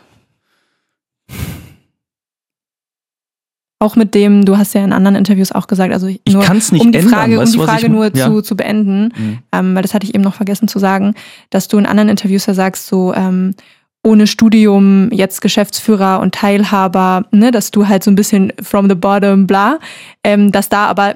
Auch 3.79 3.95
mit 3.95 4.13
dem, 4.13 4.45
du 4.45 4.57
hast 4.57 4.75
ja 4.75 4.83
in 4.83 4.93
anderen 4.93 5.15
Interviews 5.15 5.51
auch 5.51 5.65
gesagt, 5.65 5.91
also 5.91 6.05
nur, 6.05 6.19
ich 6.23 6.39
kann 6.39 6.57
es 6.57 6.71
nicht 6.71 6.85
um 6.85 6.91
die 6.91 6.99
ändern, 6.99 7.13
Frage, 7.13 7.39
um 7.39 7.51
die 7.51 7.57
Frage 7.57 7.89
nur 7.89 8.13
zu, 8.13 8.41
zu 8.41 8.55
beenden, 8.55 9.11
mhm. 9.17 9.39
ähm, 9.51 9.75
weil 9.75 9.81
das 9.81 9.93
hatte 9.95 10.05
ich 10.05 10.13
eben 10.13 10.23
noch 10.23 10.35
vergessen 10.35 10.67
zu 10.67 10.77
sagen, 10.77 11.15
dass 11.49 11.67
du 11.67 11.79
in 11.79 11.85
anderen 11.87 12.09
Interviews 12.09 12.45
ja 12.45 12.53
sagst, 12.53 12.87
so 12.87 13.13
ähm, 13.13 13.55
ohne 14.03 14.27
Studium 14.27 15.09
jetzt 15.11 15.41
Geschäftsführer 15.41 16.19
und 16.19 16.35
Teilhaber, 16.35 17.25
ne, 17.31 17.49
dass 17.51 17.71
du 17.71 17.87
halt 17.87 18.03
so 18.03 18.11
ein 18.11 18.15
bisschen 18.15 18.51
from 18.61 18.89
the 18.89 18.95
bottom, 18.95 19.47
bla, 19.47 19.79
ähm, 20.23 20.51
dass 20.51 20.69
da 20.69 20.85
aber 20.87 21.15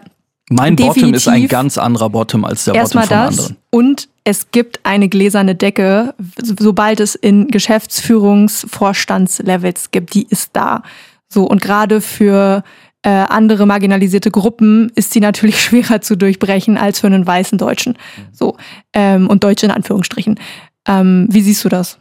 mein 0.49 0.77
Bottom 0.77 1.13
ist 1.13 1.27
ein 1.27 1.49
ganz 1.49 1.77
anderer 1.77 2.09
Bottom 2.09 2.45
als 2.45 2.63
der 2.63 2.71
Bottom 2.73 3.01
von 3.01 3.09
das. 3.09 3.39
anderen. 3.39 3.57
Und 3.69 4.07
es 4.23 4.51
gibt 4.51 4.79
eine 4.83 5.09
gläserne 5.09 5.55
Decke, 5.55 6.15
sobald 6.41 7.01
es 7.01 7.15
in 7.15 7.49
Geschäftsführungsvorstandslevels 7.49 9.91
gibt, 9.91 10.13
die 10.13 10.25
ist 10.29 10.51
da. 10.53 10.83
So 11.27 11.43
und 11.43 11.61
gerade 11.61 11.99
für 11.99 12.63
äh, 13.01 13.09
andere 13.09 13.65
marginalisierte 13.65 14.31
Gruppen 14.31 14.89
ist 14.95 15.11
sie 15.11 15.19
natürlich 15.19 15.61
schwerer 15.65 15.99
zu 15.99 16.15
durchbrechen 16.15 16.77
als 16.77 17.01
für 17.01 17.07
einen 17.07 17.27
weißen 17.27 17.57
Deutschen. 17.57 17.97
So 18.31 18.55
ähm, 18.93 19.27
und 19.27 19.43
Deutsche 19.43 19.65
in 19.65 19.73
Anführungsstrichen. 19.73 20.39
Ähm, 20.87 21.27
wie 21.29 21.41
siehst 21.41 21.65
du 21.65 21.69
das? 21.69 21.99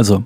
Also 0.00 0.24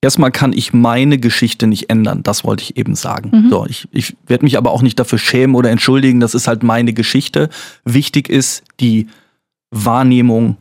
erstmal 0.00 0.32
kann 0.32 0.52
ich 0.52 0.72
meine 0.72 1.16
Geschichte 1.16 1.68
nicht 1.68 1.88
ändern, 1.88 2.24
das 2.24 2.42
wollte 2.42 2.64
ich 2.64 2.76
eben 2.76 2.96
sagen. 2.96 3.30
Mhm. 3.32 3.50
So, 3.50 3.66
ich, 3.66 3.86
ich 3.92 4.16
werde 4.26 4.44
mich 4.44 4.58
aber 4.58 4.72
auch 4.72 4.82
nicht 4.82 4.98
dafür 4.98 5.20
schämen 5.20 5.54
oder 5.54 5.70
entschuldigen, 5.70 6.18
das 6.18 6.34
ist 6.34 6.48
halt 6.48 6.64
meine 6.64 6.92
Geschichte. 6.92 7.48
Wichtig 7.84 8.28
ist 8.28 8.64
die 8.80 9.06
Wahrnehmung, 9.70 10.56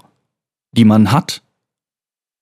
die 0.74 0.86
man 0.86 1.12
hat. 1.12 1.42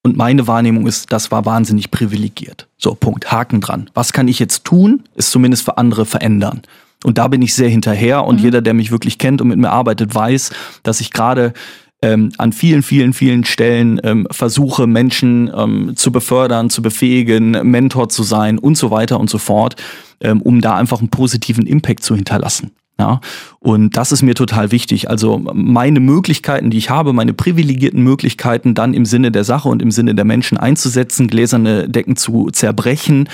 Und 0.03 0.17
meine 0.17 0.45
Wahrnehmung 0.45 0.87
ist, 0.87 1.13
das 1.13 1.31
war 1.31 1.45
wahnsinnig 1.45 1.89
privilegiert. 1.89 2.67
So, 2.77 2.95
Punkt, 2.95 3.31
Haken 3.31 3.61
dran. 3.61 3.89
Was 3.93 4.11
kann 4.11 4.27
ich 4.27 4.39
jetzt 4.39 4.65
tun, 4.65 5.05
ist 5.15 5.31
zumindest 5.31 5.63
für 5.63 5.77
andere 5.77 6.05
verändern. 6.05 6.63
Und 7.05 7.17
da 7.17 7.29
bin 7.29 7.41
ich 7.41 7.53
sehr 7.53 7.69
hinterher 7.69 8.25
und 8.25 8.39
mhm. 8.39 8.43
jeder, 8.43 8.61
der 8.61 8.73
mich 8.73 8.91
wirklich 8.91 9.17
kennt 9.17 9.39
und 9.39 9.47
mit 9.47 9.57
mir 9.57 9.71
arbeitet, 9.71 10.13
weiß, 10.13 10.51
dass 10.83 10.99
ich 10.99 11.11
gerade 11.11 11.53
ähm, 12.01 12.31
an 12.37 12.53
vielen, 12.53 12.83
vielen, 12.83 13.13
vielen 13.13 13.43
Stellen 13.43 13.99
ähm, 14.03 14.27
versuche, 14.31 14.87
Menschen 14.87 15.51
ähm, 15.55 15.95
zu 15.95 16.11
befördern, 16.11 16.69
zu 16.69 16.81
befähigen, 16.81 17.51
Mentor 17.69 18.09
zu 18.09 18.23
sein 18.23 18.57
und 18.57 18.77
so 18.77 18.91
weiter 18.91 19.19
und 19.19 19.29
so 19.29 19.37
fort, 19.37 19.75
ähm, 20.21 20.41
um 20.41 20.61
da 20.61 20.75
einfach 20.75 20.99
einen 20.99 21.09
positiven 21.09 21.65
Impact 21.65 22.03
zu 22.03 22.15
hinterlassen. 22.15 22.71
Ja, 22.97 23.21
und 23.59 23.95
das 23.95 24.11
ist 24.11 24.23
mir 24.23 24.35
total 24.35 24.73
wichtig. 24.73 25.09
Also 25.09 25.39
meine 25.53 26.01
Möglichkeiten, 26.01 26.69
die 26.69 26.77
ich 26.77 26.89
habe, 26.89 27.13
meine 27.13 27.33
privilegierten 27.33 28.03
Möglichkeiten 28.03 28.75
dann 28.75 28.93
im 28.93 29.05
Sinne 29.05 29.31
der 29.31 29.45
Sache 29.45 29.69
und 29.69 29.81
im 29.81 29.89
Sinne 29.89 30.15
der 30.15 30.25
Menschen 30.25 30.57
einzusetzen, 30.57 31.29
gläserne 31.29 31.87
Decken 31.87 32.17
zu 32.17 32.49
zerbrechen 32.51 33.29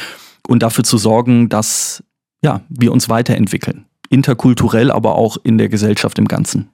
und 0.47 0.61
dafür 0.61 0.83
zu 0.83 0.99
sorgen, 0.99 1.49
dass 1.49 2.03
ja, 2.43 2.61
wir 2.69 2.91
uns 2.91 3.09
weiterentwickeln. 3.09 3.85
Interkulturell, 4.09 4.91
aber 4.91 5.15
auch 5.15 5.37
in 5.43 5.57
der 5.57 5.67
Gesellschaft 5.67 6.19
im 6.19 6.27
Ganzen. 6.27 6.69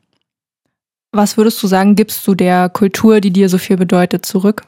Was 1.13 1.35
würdest 1.35 1.61
du 1.61 1.67
sagen, 1.67 1.95
gibst 1.95 2.25
du 2.25 2.35
der 2.35 2.69
Kultur, 2.69 3.19
die 3.19 3.31
dir 3.31 3.49
so 3.49 3.57
viel 3.57 3.75
bedeutet, 3.75 4.25
zurück? 4.25 4.63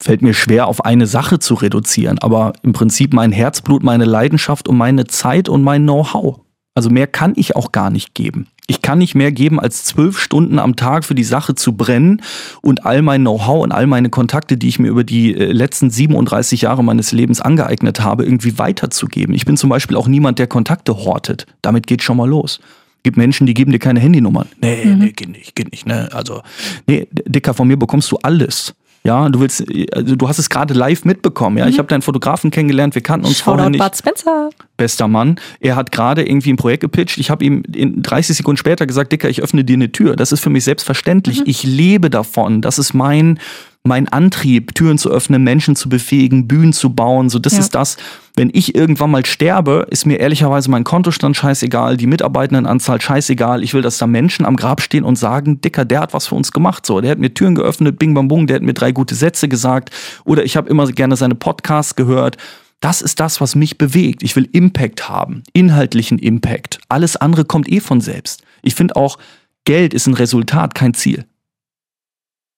Fällt 0.00 0.22
mir 0.22 0.34
schwer, 0.34 0.66
auf 0.66 0.84
eine 0.84 1.06
Sache 1.06 1.38
zu 1.38 1.54
reduzieren, 1.54 2.18
aber 2.18 2.52
im 2.62 2.72
Prinzip 2.72 3.12
mein 3.12 3.30
Herzblut, 3.30 3.84
meine 3.84 4.04
Leidenschaft 4.04 4.68
und 4.68 4.76
meine 4.76 5.06
Zeit 5.06 5.48
und 5.48 5.62
mein 5.62 5.82
Know-how. 5.82 6.40
Also 6.74 6.90
mehr 6.90 7.08
kann 7.08 7.32
ich 7.36 7.56
auch 7.56 7.72
gar 7.72 7.90
nicht 7.90 8.14
geben. 8.14 8.48
Ich 8.68 8.82
kann 8.82 8.98
nicht 8.98 9.14
mehr 9.14 9.32
geben, 9.32 9.58
als 9.58 9.84
zwölf 9.84 10.18
Stunden 10.18 10.58
am 10.58 10.76
Tag 10.76 11.04
für 11.04 11.14
die 11.14 11.24
Sache 11.24 11.54
zu 11.54 11.76
brennen 11.76 12.22
und 12.62 12.84
all 12.84 13.02
mein 13.02 13.22
Know-how 13.22 13.62
und 13.62 13.72
all 13.72 13.86
meine 13.86 14.10
Kontakte, 14.10 14.56
die 14.56 14.68
ich 14.68 14.78
mir 14.78 14.88
über 14.88 15.04
die 15.04 15.34
äh, 15.34 15.52
letzten 15.52 15.90
37 15.90 16.62
Jahre 16.62 16.84
meines 16.84 17.12
Lebens 17.12 17.40
angeeignet 17.40 18.00
habe, 18.00 18.24
irgendwie 18.24 18.58
weiterzugeben. 18.58 19.34
Ich 19.34 19.46
bin 19.46 19.56
zum 19.56 19.70
Beispiel 19.70 19.96
auch 19.96 20.08
niemand, 20.08 20.38
der 20.38 20.46
Kontakte 20.48 20.96
hortet. 20.96 21.46
Damit 21.62 21.86
geht 21.86 22.02
schon 22.02 22.16
mal 22.16 22.28
los 22.28 22.60
gibt 23.02 23.16
Menschen, 23.16 23.46
die 23.46 23.54
geben 23.54 23.72
dir 23.72 23.78
keine 23.78 24.00
Handynummern. 24.00 24.48
Nee, 24.60 24.84
mhm. 24.84 24.98
nee, 24.98 25.12
geht 25.12 25.28
nicht, 25.28 25.54
geht 25.54 25.70
nicht. 25.70 25.86
Ne? 25.86 26.08
Also, 26.12 26.42
nee, 26.86 27.06
Dicker, 27.10 27.54
von 27.54 27.68
mir 27.68 27.76
bekommst 27.76 28.10
du 28.12 28.18
alles. 28.22 28.74
Ja, 29.04 29.28
du 29.28 29.40
willst, 29.40 29.64
also 29.92 30.16
du 30.16 30.28
hast 30.28 30.38
es 30.38 30.50
gerade 30.50 30.74
live 30.74 31.04
mitbekommen. 31.04 31.56
Ja, 31.56 31.64
mhm. 31.64 31.70
ich 31.70 31.78
habe 31.78 31.88
deinen 31.88 32.02
Fotografen 32.02 32.50
kennengelernt. 32.50 32.94
Wir 32.94 33.02
kannten 33.02 33.26
uns 33.26 33.38
Shoutout 33.38 33.50
vorher 33.52 33.70
nicht. 33.70 33.80
Bud 33.80 33.96
Spencer. 33.96 34.50
Bester 34.76 35.08
Mann. 35.08 35.40
Er 35.60 35.76
hat 35.76 35.92
gerade 35.92 36.28
irgendwie 36.28 36.52
ein 36.52 36.56
Projekt 36.56 36.82
gepitcht. 36.82 37.16
Ich 37.18 37.30
habe 37.30 37.44
ihm 37.44 37.62
in 37.72 38.02
30 38.02 38.36
Sekunden 38.36 38.58
später 38.58 38.86
gesagt, 38.86 39.12
Dicker, 39.12 39.28
ich 39.30 39.42
öffne 39.42 39.64
dir 39.64 39.74
eine 39.74 39.92
Tür. 39.92 40.16
Das 40.16 40.32
ist 40.32 40.40
für 40.40 40.50
mich 40.50 40.64
selbstverständlich. 40.64 41.40
Mhm. 41.40 41.44
Ich 41.46 41.62
lebe 41.62 42.10
davon. 42.10 42.60
Das 42.60 42.78
ist 42.78 42.92
mein 42.92 43.38
mein 43.84 44.08
Antrieb, 44.08 44.74
Türen 44.74 44.98
zu 44.98 45.10
öffnen, 45.10 45.42
Menschen 45.42 45.74
zu 45.74 45.88
befähigen, 45.88 46.46
Bühnen 46.46 46.72
zu 46.72 46.90
bauen. 46.90 47.30
So, 47.30 47.38
das 47.38 47.54
ja. 47.54 47.60
ist 47.60 47.74
das. 47.74 47.96
Wenn 48.38 48.50
ich 48.52 48.76
irgendwann 48.76 49.10
mal 49.10 49.26
sterbe, 49.26 49.88
ist 49.90 50.06
mir 50.06 50.20
ehrlicherweise 50.20 50.70
mein 50.70 50.84
Kontostand 50.84 51.36
scheißegal, 51.36 51.96
die 51.96 52.06
Mitarbeitendenanzahl 52.06 53.00
scheißegal. 53.00 53.64
Ich 53.64 53.74
will, 53.74 53.82
dass 53.82 53.98
da 53.98 54.06
Menschen 54.06 54.46
am 54.46 54.54
Grab 54.54 54.80
stehen 54.80 55.02
und 55.02 55.16
sagen, 55.16 55.60
Dicker, 55.60 55.84
der 55.84 55.98
hat 55.98 56.14
was 56.14 56.28
für 56.28 56.36
uns 56.36 56.52
gemacht. 56.52 56.86
So, 56.86 57.00
der 57.00 57.10
hat 57.10 57.18
mir 57.18 57.34
Türen 57.34 57.56
geöffnet, 57.56 57.98
bing 57.98 58.14
bam 58.14 58.28
bung, 58.28 58.46
der 58.46 58.54
hat 58.54 58.62
mir 58.62 58.74
drei 58.74 58.92
gute 58.92 59.16
Sätze 59.16 59.48
gesagt. 59.48 59.90
Oder 60.24 60.44
ich 60.44 60.56
habe 60.56 60.68
immer 60.68 60.86
gerne 60.86 61.16
seine 61.16 61.34
Podcasts 61.34 61.96
gehört. 61.96 62.36
Das 62.78 63.02
ist 63.02 63.18
das, 63.18 63.40
was 63.40 63.56
mich 63.56 63.76
bewegt. 63.76 64.22
Ich 64.22 64.36
will 64.36 64.48
Impact 64.52 65.08
haben, 65.08 65.42
inhaltlichen 65.52 66.20
Impact. 66.20 66.78
Alles 66.88 67.16
andere 67.16 67.44
kommt 67.44 67.68
eh 67.68 67.80
von 67.80 68.00
selbst. 68.00 68.44
Ich 68.62 68.76
finde 68.76 68.94
auch, 68.94 69.18
Geld 69.64 69.92
ist 69.92 70.06
ein 70.06 70.14
Resultat, 70.14 70.76
kein 70.76 70.94
Ziel. 70.94 71.24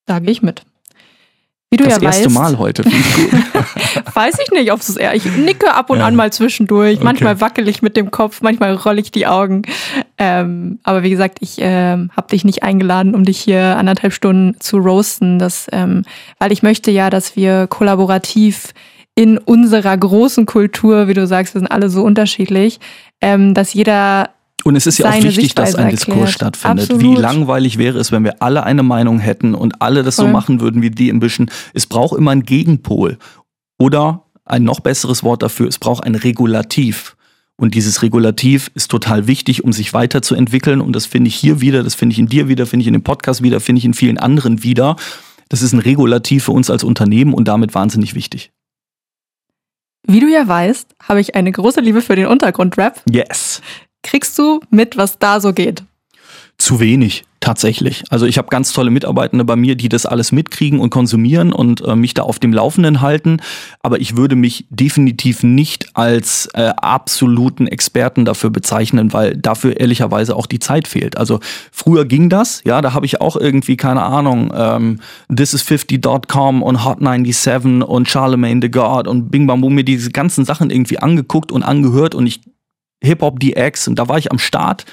Da 0.04 0.18
gehe 0.18 0.32
ich 0.32 0.42
mit. 0.42 0.62
Wie 1.72 1.76
du 1.76 1.84
das 1.84 1.98
ja 1.98 2.02
erste 2.02 2.24
weißt, 2.24 2.34
Mal 2.34 2.58
heute. 2.58 2.82
Finde 2.82 2.98
ich 2.98 3.30
gut. 3.30 4.14
weiß 4.16 4.38
ich 4.42 4.50
nicht, 4.50 4.72
ob 4.72 4.80
es 4.80 4.96
eher. 4.96 5.14
Ich 5.14 5.24
nicke 5.24 5.72
ab 5.72 5.88
und 5.88 5.98
Ja. 6.00 6.06
an 6.06 6.16
mal 6.16 6.32
zwischendurch. 6.32 6.96
Okay. 6.96 7.04
Manchmal 7.04 7.40
wackel 7.40 7.68
ich 7.68 7.80
mit 7.80 7.96
dem 7.96 8.10
Kopf, 8.10 8.42
manchmal 8.42 8.74
rolle 8.74 9.00
ich 9.00 9.12
die 9.12 9.28
Augen. 9.28 9.62
Ähm, 10.18 10.80
aber 10.82 11.04
wie 11.04 11.10
gesagt, 11.10 11.38
ich 11.40 11.58
ähm, 11.60 12.10
habe 12.16 12.26
dich 12.26 12.44
nicht 12.44 12.64
eingeladen, 12.64 13.14
um 13.14 13.24
dich 13.24 13.38
hier 13.38 13.76
anderthalb 13.76 14.12
Stunden 14.12 14.58
zu 14.58 14.78
roasten. 14.78 15.38
Das, 15.38 15.68
ähm, 15.70 16.02
weil 16.40 16.50
ich 16.50 16.64
möchte 16.64 16.90
ja, 16.90 17.08
dass 17.08 17.36
wir 17.36 17.68
kollaborativ 17.68 18.74
in 19.14 19.38
unserer 19.38 19.96
großen 19.96 20.46
Kultur, 20.46 21.06
wie 21.06 21.14
du 21.14 21.26
sagst, 21.26 21.54
wir 21.54 21.60
sind 21.60 21.70
alle 21.70 21.88
so 21.88 22.02
unterschiedlich, 22.02 22.80
ähm, 23.20 23.54
dass 23.54 23.74
jeder 23.74 24.30
Und 24.64 24.76
es 24.76 24.86
ist 24.86 24.98
ja 24.98 25.08
auch 25.08 25.22
wichtig, 25.22 25.54
dass 25.54 25.74
ein 25.74 25.90
Sichtweise 25.90 25.90
Diskurs 25.90 26.08
erklärt. 26.08 26.30
stattfindet. 26.30 26.90
Absolut. 26.90 27.02
Wie 27.02 27.20
langweilig 27.20 27.78
wäre 27.78 27.98
es, 27.98 28.12
wenn 28.12 28.24
wir 28.24 28.42
alle 28.42 28.64
eine 28.64 28.82
Meinung 28.82 29.18
hätten 29.18 29.54
und 29.54 29.80
alle 29.80 30.02
das 30.02 30.16
so 30.16 30.24
Voll. 30.24 30.32
machen 30.32 30.60
würden 30.60 30.82
wie 30.82 30.90
die 30.90 31.10
Ambition. 31.10 31.50
Es 31.72 31.86
braucht 31.86 32.18
immer 32.18 32.30
einen 32.30 32.42
Gegenpol. 32.42 33.18
Oder 33.78 34.24
ein 34.44 34.64
noch 34.64 34.80
besseres 34.80 35.22
Wort 35.22 35.42
dafür, 35.42 35.68
es 35.68 35.78
braucht 35.78 36.04
ein 36.04 36.14
Regulativ. 36.14 37.16
Und 37.56 37.74
dieses 37.74 38.02
Regulativ 38.02 38.70
ist 38.74 38.90
total 38.90 39.26
wichtig, 39.26 39.64
um 39.64 39.72
sich 39.72 39.92
weiterzuentwickeln. 39.92 40.80
Und 40.80 40.96
das 40.96 41.06
finde 41.06 41.28
ich 41.28 41.34
hier 41.34 41.60
wieder, 41.60 41.82
das 41.82 41.94
finde 41.94 42.14
ich 42.14 42.18
in 42.18 42.26
dir 42.26 42.48
wieder, 42.48 42.66
finde 42.66 42.82
ich 42.82 42.86
in 42.86 42.94
dem 42.94 43.02
Podcast 43.02 43.42
wieder, 43.42 43.60
finde 43.60 43.80
ich 43.80 43.84
in 43.84 43.94
vielen 43.94 44.18
anderen 44.18 44.62
wieder. 44.62 44.96
Das 45.50 45.62
ist 45.62 45.72
ein 45.72 45.78
Regulativ 45.78 46.44
für 46.44 46.52
uns 46.52 46.70
als 46.70 46.84
Unternehmen 46.84 47.34
und 47.34 47.48
damit 47.48 47.74
wahnsinnig 47.74 48.14
wichtig. 48.14 48.52
Wie 50.06 50.20
du 50.20 50.28
ja 50.28 50.48
weißt, 50.48 50.96
habe 51.02 51.20
ich 51.20 51.34
eine 51.34 51.52
große 51.52 51.80
Liebe 51.80 52.00
für 52.00 52.16
den 52.16 52.26
Untergrundrap. 52.26 53.02
Yes. 53.10 53.60
Kriegst 54.02 54.38
du 54.38 54.60
mit, 54.70 54.96
was 54.96 55.18
da 55.18 55.40
so 55.40 55.52
geht? 55.52 55.84
Zu 56.60 56.78
wenig, 56.78 57.24
tatsächlich. 57.40 58.04
Also 58.10 58.26
ich 58.26 58.36
habe 58.36 58.48
ganz 58.48 58.74
tolle 58.74 58.90
Mitarbeitende 58.90 59.46
bei 59.46 59.56
mir, 59.56 59.76
die 59.76 59.88
das 59.88 60.04
alles 60.04 60.30
mitkriegen 60.30 60.78
und 60.78 60.90
konsumieren 60.90 61.54
und 61.54 61.80
äh, 61.80 61.96
mich 61.96 62.12
da 62.12 62.22
auf 62.22 62.38
dem 62.38 62.52
Laufenden 62.52 63.00
halten. 63.00 63.38
Aber 63.82 63.98
ich 63.98 64.14
würde 64.14 64.36
mich 64.36 64.66
definitiv 64.68 65.42
nicht 65.42 65.96
als 65.96 66.50
äh, 66.52 66.72
absoluten 66.76 67.66
Experten 67.66 68.26
dafür 68.26 68.50
bezeichnen, 68.50 69.14
weil 69.14 69.38
dafür 69.38 69.80
ehrlicherweise 69.80 70.36
auch 70.36 70.46
die 70.46 70.58
Zeit 70.58 70.86
fehlt. 70.86 71.16
Also 71.16 71.40
früher 71.72 72.04
ging 72.04 72.28
das, 72.28 72.60
ja, 72.66 72.82
da 72.82 72.92
habe 72.92 73.06
ich 73.06 73.22
auch 73.22 73.36
irgendwie, 73.36 73.78
keine 73.78 74.02
Ahnung, 74.02 74.52
ähm, 74.54 75.00
thisis50.com 75.30 76.62
und 76.62 76.84
Hot 76.84 76.98
97 77.00 77.82
und 77.82 78.06
Charlemagne 78.06 78.60
the 78.60 78.70
God 78.70 79.08
und 79.08 79.30
Bing 79.30 79.46
Bang 79.46 79.62
Boom 79.62 79.74
mir 79.74 79.84
diese 79.84 80.10
ganzen 80.10 80.44
Sachen 80.44 80.68
irgendwie 80.68 80.98
angeguckt 80.98 81.52
und 81.52 81.62
angehört 81.62 82.14
und 82.14 82.26
ich 82.26 82.42
Hip-Hop 83.02 83.40
DX 83.40 83.88
und 83.88 83.98
da 83.98 84.08
war 84.08 84.18
ich 84.18 84.30
am 84.30 84.38
Start. 84.38 84.84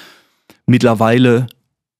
Mittlerweile 0.65 1.47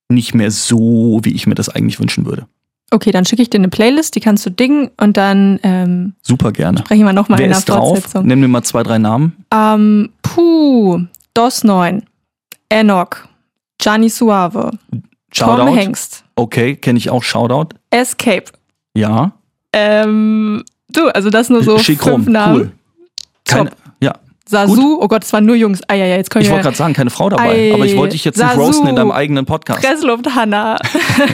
nicht 0.09 0.33
mehr 0.33 0.51
so, 0.51 1.19
wie 1.23 1.33
ich 1.33 1.47
mir 1.47 1.55
das 1.55 1.69
eigentlich 1.69 1.99
wünschen 1.99 2.25
würde. 2.25 2.47
Okay, 2.91 3.11
dann 3.11 3.25
schicke 3.25 3.41
ich 3.41 3.49
dir 3.49 3.57
eine 3.57 3.67
Playlist, 3.67 4.15
die 4.15 4.21
kannst 4.21 4.45
du 4.45 4.49
dingen 4.49 4.89
und 4.97 5.17
dann 5.17 5.59
ähm, 5.63 6.13
Super 6.21 6.53
gerne. 6.53 6.79
sprechen 6.79 7.03
wir 7.05 7.11
nochmal 7.11 7.41
in 7.41 7.49
der 7.49 7.57
ist 7.57 7.67
drauf? 7.67 7.89
Fortsetzung. 7.99 8.25
Nimm 8.25 8.39
mir 8.39 8.47
mal 8.47 8.63
zwei, 8.63 8.83
drei 8.83 8.97
Namen. 8.97 9.35
Ähm, 9.53 10.09
puh, 10.21 11.01
DOS 11.33 11.65
9, 11.65 12.03
Enoch, 12.69 13.09
Gianni 13.79 14.07
Suave, 14.09 14.71
Tom 14.91 15.01
Shoutout. 15.33 15.75
Hengst, 15.75 16.23
Okay, 16.37 16.75
kenne 16.75 16.97
ich 16.99 17.09
auch. 17.09 17.23
Shoutout. 17.23 17.75
Escape. 17.89 18.45
Ja. 18.95 19.31
Ähm, 19.73 20.63
du, 20.89 21.07
also 21.09 21.29
das 21.29 21.49
nur 21.49 21.63
so 21.63 21.79
Schick 21.79 22.01
fünf 22.01 22.27
rum. 22.27 22.31
Namen. 22.31 22.55
Cool. 22.55 22.71
Keine, 23.43 23.71
Sasu, 24.49 24.97
oh 25.01 25.07
Gott, 25.07 25.23
es 25.23 25.33
waren 25.33 25.45
nur 25.45 25.55
Jungs. 25.55 25.81
Ah 25.87 25.93
ja, 25.95 26.05
ja, 26.05 26.15
jetzt 26.15 26.29
können 26.29 26.45
Ich 26.45 26.49
wollte 26.51 26.63
gerade 26.63 26.77
sagen, 26.77 26.93
keine 26.93 27.09
Frau 27.09 27.29
dabei. 27.29 27.49
Ei, 27.69 27.73
aber 27.73 27.85
ich 27.85 27.97
wollte 27.97 28.13
dich 28.13 28.23
jetzt 28.25 28.37
nicht 28.37 28.47
Sasu. 28.47 28.61
roasten 28.61 28.87
in 28.87 28.95
deinem 28.95 29.11
eigenen 29.11 29.45
Podcast. 29.45 29.81
Pressluft 29.81 30.33
Hanna. 30.35 30.77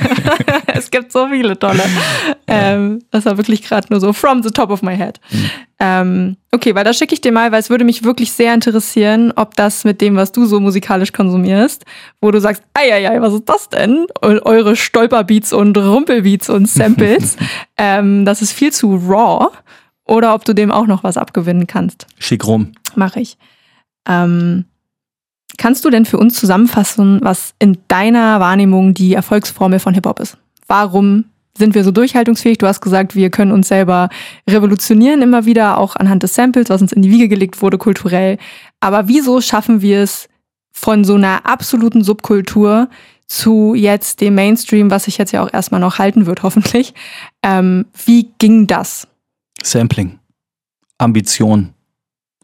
es 0.68 0.90
gibt 0.92 1.12
so 1.12 1.28
viele 1.28 1.58
tolle. 1.58 1.84
Ähm, 2.48 3.00
das 3.12 3.26
war 3.26 3.38
wirklich 3.38 3.62
gerade 3.64 3.88
nur 3.90 4.00
so 4.00 4.14
from 4.14 4.44
the 4.44 4.52
top 4.52 4.70
of 4.70 4.82
my 4.82 4.96
head. 4.96 5.20
Mhm. 5.32 5.50
Ähm, 5.80 6.38
okay, 6.52 6.74
weil 6.76 6.84
das 6.86 6.98
schicke 6.98 7.14
ich 7.14 7.22
dir 7.22 7.32
mal, 7.34 7.52
weil 7.52 7.60
es 7.60 7.70
würde 7.70 7.84
mich 7.84 8.04
wirklich 8.04 8.32
sehr 8.32 8.54
interessieren, 8.54 9.34
ob 9.36 9.56
das 9.56 9.84
mit 9.84 10.00
dem, 10.02 10.16
was 10.16 10.32
du 10.32 10.46
so 10.46 10.60
musikalisch 10.60 11.12
konsumierst, 11.12 11.84
wo 12.22 12.32
du 12.32 12.40
sagst, 12.40 12.64
ei, 12.74 13.18
was 13.20 13.34
ist 13.34 13.50
das 13.50 13.70
denn? 13.70 14.06
Eu- 14.24 14.40
Eure 14.44 14.76
Stolperbeats 14.76 15.52
und 15.52 15.78
Rumpelbeats 15.78 16.50
und 16.50 16.70
Samples, 16.70 17.36
ähm, 17.78 18.24
das 18.24 18.42
ist 18.42 18.54
viel 18.54 18.72
zu 18.72 18.96
raw. 18.96 19.50
Oder 20.06 20.34
ob 20.34 20.46
du 20.46 20.54
dem 20.54 20.72
auch 20.72 20.88
noch 20.88 21.04
was 21.04 21.18
abgewinnen 21.18 21.68
kannst. 21.68 22.08
Schick 22.20 22.46
rum. 22.46 22.74
Mache 22.96 23.22
ich. 23.22 23.38
Ähm, 24.08 24.66
kannst 25.58 25.86
du 25.86 25.90
denn 25.90 26.06
für 26.06 26.18
uns 26.18 26.36
zusammenfassen, 26.40 27.20
was 27.22 27.54
in 27.60 27.78
deiner 27.88 28.40
Wahrnehmung 28.40 28.94
die 28.94 29.14
Erfolgsformel 29.14 29.80
von 29.80 29.94
Hip-Hop 29.94 30.20
ist? 30.20 30.38
Warum 30.68 31.26
sind 31.58 31.76
wir 31.76 31.84
so 31.84 31.92
durchhaltungsfähig? 31.92 32.58
Du 32.58 32.68
hast 32.68 32.82
gesagt, 32.82 33.16
wir 33.16 33.30
können 33.30 33.52
uns 33.52 33.68
selber 33.68 34.10
revolutionieren 34.50 35.22
immer 35.22 35.46
wieder, 35.46 35.78
auch 35.78 35.96
anhand 35.96 36.24
des 36.24 36.36
Samples, 36.36 36.70
was 36.70 36.82
uns 36.82 36.92
in 36.92 37.02
die 37.02 37.12
Wiege 37.12 37.28
gelegt 37.28 37.62
wurde, 37.62 37.78
kulturell. 37.78 38.38
Aber 38.80 39.08
wieso 39.08 39.40
schaffen 39.40 39.82
wir 39.82 40.00
es 40.00 40.28
von 40.72 41.04
so 41.04 41.16
einer 41.16 41.46
absoluten 41.46 42.04
Subkultur 42.04 42.90
zu 43.28 43.74
jetzt 43.76 44.22
dem 44.22 44.36
Mainstream, 44.36 44.92
was 44.92 45.06
sich 45.06 45.18
jetzt 45.18 45.32
ja 45.32 45.44
auch 45.44 45.54
erstmal 45.54 45.80
noch 45.80 46.00
halten 46.00 46.26
wird, 46.26 46.44
hoffentlich? 46.44 46.94
Ähm, 47.44 47.86
wie 48.06 48.32
ging 48.40 48.68
das? 48.68 49.08
Sampling. 49.64 50.20
Ambition. 51.02 51.73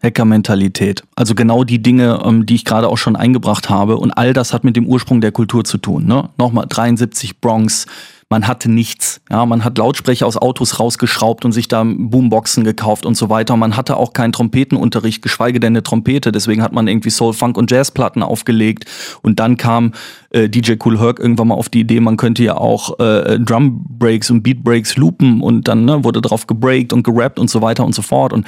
Hackermentalität. 0.02 1.04
Also 1.16 1.36
genau 1.36 1.64
die 1.64 1.82
Dinge, 1.82 2.22
ähm, 2.24 2.45
die 2.45 2.56
ich 2.56 2.66
gerade 2.66 2.88
auch 2.88 2.97
schon 2.97 3.16
eingebracht 3.16 3.70
habe. 3.70 3.97
Und 3.97 4.12
all 4.12 4.34
das 4.34 4.54
hat 4.54 4.64
mit 4.64 4.76
dem 4.76 4.86
Ursprung 4.86 5.22
der 5.22 5.32
Kultur 5.32 5.64
zu 5.64 5.78
tun. 5.78 6.06
Ne? 6.06 6.30
Nochmal 6.38 6.66
73 6.68 7.39
Bronx. 7.41 7.86
Man 8.32 8.47
hatte 8.47 8.70
nichts. 8.70 9.22
Ja, 9.32 9.43
man 9.47 9.64
hat 9.64 9.80
Lautsprecher 9.80 10.28
aus 10.28 10.38
Autos 10.38 10.80
rausgeschraubt 10.80 11.45
und 11.45 11.52
sich 11.52 11.68
da 11.68 11.84
Boomboxen 11.84 12.64
gekauft 12.64 13.08
und 13.08 13.18
so 13.18 13.28
weiter. 13.32 13.58
Man 13.58 13.76
hatte 13.76 13.97
auch 13.97 14.14
keinen 14.14 14.32
Trompetenunterricht, 14.34 15.24
geschweige 15.24 15.60
denn 15.60 15.74
eine 15.74 15.82
Trompete. 15.82 16.32
Deswegen 16.32 16.62
hat 16.62 16.72
man 16.72 16.88
irgendwie 16.88 17.10
Soul, 17.10 17.34
Funk 17.34 17.58
und 17.58 17.72
Jazzplatten 17.72 18.22
aufgelegt. 18.22 18.86
Und 19.24 19.39
dann 19.39 19.58
kam 19.58 19.93
äh, 20.30 20.47
DJ 20.47 20.74
Cool 20.86 21.00
Herc 21.00 21.20
irgendwann 21.20 21.47
mal 21.47 21.56
auf 21.56 21.70
die 21.70 21.80
Idee, 21.80 22.00
man 22.00 22.18
könnte 22.18 22.43
ja 22.43 22.56
auch 22.56 23.00
äh, 23.00 23.39
Drum 23.39 23.84
Breaks 23.89 24.30
und 24.30 24.43
Beat 24.43 24.64
Breaks 24.64 24.95
loopen 24.95 25.41
und 25.41 25.68
dann 25.68 25.86
ne, 25.86 26.04
wurde 26.04 26.22
drauf 26.22 26.45
gebreakt 26.45 26.93
und 26.93 27.02
gerappt 27.02 27.39
und 27.39 27.50
so 27.50 27.64
weiter 27.64 27.84
und 27.84 27.95
so 27.95 28.04
fort. 28.04 28.32
Und 28.32 28.45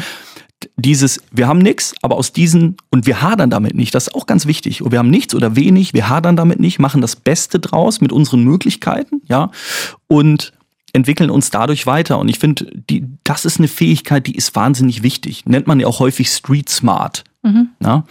dieses, 0.75 1.21
wir 1.31 1.47
haben 1.47 1.59
nichts, 1.59 1.93
aber 2.01 2.17
aus 2.17 2.33
diesen, 2.33 2.77
und 2.89 3.05
wir 3.05 3.21
hadern 3.21 3.49
damit 3.49 3.75
nicht, 3.75 3.93
das 3.95 4.07
ist 4.07 4.15
auch 4.15 4.25
ganz 4.25 4.45
wichtig. 4.45 4.81
Und 4.81 4.91
wir 4.91 4.99
haben 4.99 5.09
nichts 5.09 5.35
oder 5.35 5.55
wenig, 5.55 5.93
wir 5.93 6.09
hadern 6.09 6.35
damit 6.35 6.59
nicht, 6.59 6.79
machen 6.79 7.01
das 7.01 7.15
Beste 7.15 7.59
draus 7.59 8.01
mit 8.01 8.11
unseren 8.11 8.43
Möglichkeiten, 8.43 9.21
ja, 9.27 9.51
und 10.07 10.53
entwickeln 10.93 11.29
uns 11.29 11.49
dadurch 11.49 11.85
weiter. 11.85 12.19
Und 12.19 12.27
ich 12.27 12.39
finde, 12.39 12.69
die, 12.89 13.05
das 13.23 13.45
ist 13.45 13.59
eine 13.59 13.67
Fähigkeit, 13.67 14.27
die 14.27 14.35
ist 14.35 14.55
wahnsinnig 14.55 15.03
wichtig. 15.03 15.45
Nennt 15.45 15.67
man 15.67 15.79
ja 15.79 15.87
auch 15.87 15.99
häufig 15.99 16.29
Street 16.29 16.69
Smart. 16.69 17.23
Ja? 17.81 18.03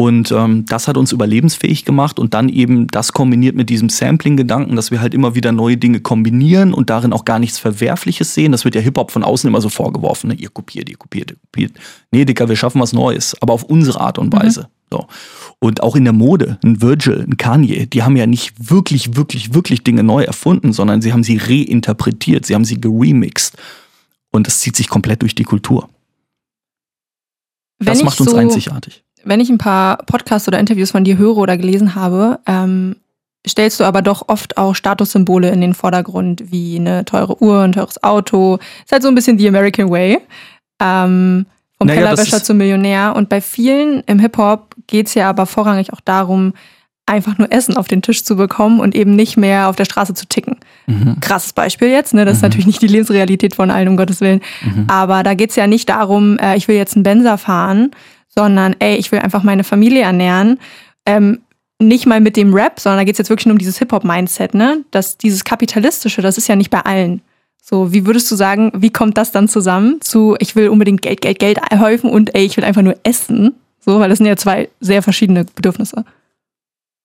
Und 0.00 0.30
ähm, 0.30 0.64
das 0.64 0.86
hat 0.86 0.96
uns 0.96 1.10
überlebensfähig 1.10 1.84
gemacht 1.84 2.20
und 2.20 2.32
dann 2.32 2.48
eben 2.48 2.86
das 2.86 3.12
kombiniert 3.12 3.56
mit 3.56 3.68
diesem 3.68 3.88
Sampling-Gedanken, 3.88 4.76
dass 4.76 4.92
wir 4.92 5.00
halt 5.00 5.12
immer 5.12 5.34
wieder 5.34 5.50
neue 5.50 5.76
Dinge 5.76 5.98
kombinieren 5.98 6.72
und 6.72 6.88
darin 6.88 7.12
auch 7.12 7.24
gar 7.24 7.40
nichts 7.40 7.58
Verwerfliches 7.58 8.32
sehen. 8.32 8.52
Das 8.52 8.64
wird 8.64 8.76
ja 8.76 8.80
Hip-Hop 8.80 9.10
von 9.10 9.24
außen 9.24 9.48
immer 9.48 9.60
so 9.60 9.68
vorgeworfen. 9.68 10.28
Ne? 10.28 10.34
Ihr 10.36 10.50
kopiert, 10.50 10.88
ihr 10.88 10.96
kopiert, 10.96 11.32
ihr 11.32 11.36
kopiert. 11.36 11.72
Nee, 12.12 12.24
Dicker, 12.24 12.48
wir 12.48 12.54
schaffen 12.54 12.80
was 12.80 12.92
Neues, 12.92 13.36
aber 13.42 13.52
auf 13.54 13.64
unsere 13.64 14.00
Art 14.00 14.18
und 14.18 14.32
Weise. 14.32 14.68
So. 14.88 15.08
Und 15.58 15.82
auch 15.82 15.96
in 15.96 16.04
der 16.04 16.12
Mode, 16.12 16.58
ein 16.64 16.80
Virgil, 16.80 17.26
ein 17.28 17.36
Kanye, 17.36 17.86
die 17.88 18.04
haben 18.04 18.14
ja 18.16 18.26
nicht 18.26 18.70
wirklich, 18.70 19.16
wirklich, 19.16 19.52
wirklich 19.52 19.82
Dinge 19.82 20.04
neu 20.04 20.22
erfunden, 20.22 20.72
sondern 20.72 21.02
sie 21.02 21.12
haben 21.12 21.24
sie 21.24 21.38
reinterpretiert, 21.38 22.46
sie 22.46 22.54
haben 22.54 22.64
sie 22.64 22.80
geremixed. 22.80 23.56
Und 24.30 24.46
das 24.46 24.60
zieht 24.60 24.76
sich 24.76 24.88
komplett 24.88 25.22
durch 25.22 25.34
die 25.34 25.42
Kultur. 25.42 25.88
Wenn 27.80 27.86
Das 27.86 28.04
macht 28.04 28.20
uns 28.20 28.30
so- 28.30 28.36
einzigartig. 28.36 29.02
Wenn 29.24 29.40
ich 29.40 29.50
ein 29.50 29.58
paar 29.58 29.98
Podcasts 30.06 30.48
oder 30.48 30.58
Interviews 30.58 30.90
von 30.92 31.04
dir 31.04 31.18
höre 31.18 31.36
oder 31.36 31.56
gelesen 31.56 31.94
habe, 31.94 32.38
ähm, 32.46 32.96
stellst 33.46 33.80
du 33.80 33.84
aber 33.84 34.02
doch 34.02 34.24
oft 34.28 34.58
auch 34.58 34.74
Statussymbole 34.74 35.50
in 35.50 35.60
den 35.60 35.74
Vordergrund, 35.74 36.50
wie 36.52 36.76
eine 36.76 37.04
teure 37.04 37.40
Uhr, 37.42 37.62
ein 37.62 37.72
teures 37.72 38.02
Auto. 38.02 38.58
Ist 38.84 38.92
halt 38.92 39.02
so 39.02 39.08
ein 39.08 39.14
bisschen 39.14 39.38
the 39.38 39.48
American 39.48 39.90
way. 39.90 40.18
Ähm, 40.80 41.46
vom 41.78 41.86
Naja, 41.86 42.00
Kellerwäscher 42.00 42.36
ist- 42.38 42.46
zum 42.46 42.56
Millionär. 42.58 43.14
Und 43.16 43.28
bei 43.28 43.40
vielen 43.40 44.02
im 44.06 44.18
Hip-Hop 44.18 44.74
geht's 44.86 45.14
ja 45.14 45.28
aber 45.30 45.46
vorrangig 45.46 45.92
auch 45.92 46.00
darum, 46.00 46.52
einfach 47.06 47.38
nur 47.38 47.50
Essen 47.50 47.76
auf 47.78 47.88
den 47.88 48.02
Tisch 48.02 48.22
zu 48.24 48.36
bekommen 48.36 48.80
und 48.80 48.94
eben 48.94 49.16
nicht 49.16 49.38
mehr 49.38 49.68
auf 49.68 49.76
der 49.76 49.86
Straße 49.86 50.12
zu 50.12 50.26
ticken. 50.26 50.56
Mhm. 50.86 51.16
Krasses 51.20 51.54
Beispiel 51.54 51.88
jetzt, 51.88 52.12
ne? 52.12 52.26
Das 52.26 52.34
ist 52.36 52.42
Mhm. 52.42 52.46
natürlich 52.48 52.66
nicht 52.66 52.82
die 52.82 52.86
Lebensrealität 52.88 53.54
von 53.54 53.70
allen, 53.70 53.88
um 53.88 53.96
Gottes 53.96 54.20
Willen. 54.20 54.40
Mhm. 54.62 54.84
Aber 54.88 55.22
da 55.22 55.32
geht's 55.32 55.56
ja 55.56 55.66
nicht 55.66 55.88
darum, 55.88 56.36
äh, 56.38 56.56
ich 56.56 56.68
will 56.68 56.76
jetzt 56.76 56.96
einen 56.96 57.04
Benzer 57.04 57.38
fahren, 57.38 57.92
sondern 58.38 58.76
ey, 58.78 58.94
ich 58.94 59.10
will 59.10 59.18
einfach 59.18 59.42
meine 59.42 59.64
Familie 59.64 60.02
ernähren. 60.02 60.60
Ähm, 61.06 61.40
nicht 61.80 62.06
mal 62.06 62.20
mit 62.20 62.36
dem 62.36 62.54
Rap, 62.54 62.78
sondern 62.78 63.00
da 63.00 63.04
geht's 63.04 63.18
jetzt 63.18 63.30
wirklich 63.30 63.46
nur 63.46 63.54
um 63.54 63.58
dieses 63.58 63.78
Hip-Hop-Mindset, 63.78 64.54
ne? 64.54 64.84
Das, 64.92 65.18
dieses 65.18 65.42
Kapitalistische, 65.42 66.22
das 66.22 66.38
ist 66.38 66.46
ja 66.46 66.54
nicht 66.54 66.70
bei 66.70 66.80
allen. 66.82 67.20
So, 67.60 67.92
wie 67.92 68.06
würdest 68.06 68.30
du 68.30 68.36
sagen, 68.36 68.70
wie 68.76 68.90
kommt 68.90 69.18
das 69.18 69.32
dann 69.32 69.48
zusammen 69.48 70.00
zu, 70.02 70.36
ich 70.38 70.54
will 70.54 70.68
unbedingt 70.68 71.02
Geld, 71.02 71.20
Geld, 71.20 71.40
Geld 71.40 71.58
häufen 71.80 72.10
und 72.10 72.32
ey, 72.36 72.44
ich 72.44 72.56
will 72.56 72.62
einfach 72.62 72.82
nur 72.82 72.96
essen? 73.02 73.56
So, 73.80 73.98
weil 73.98 74.08
das 74.08 74.18
sind 74.18 74.28
ja 74.28 74.36
zwei 74.36 74.68
sehr 74.78 75.02
verschiedene 75.02 75.44
Bedürfnisse. 75.44 76.04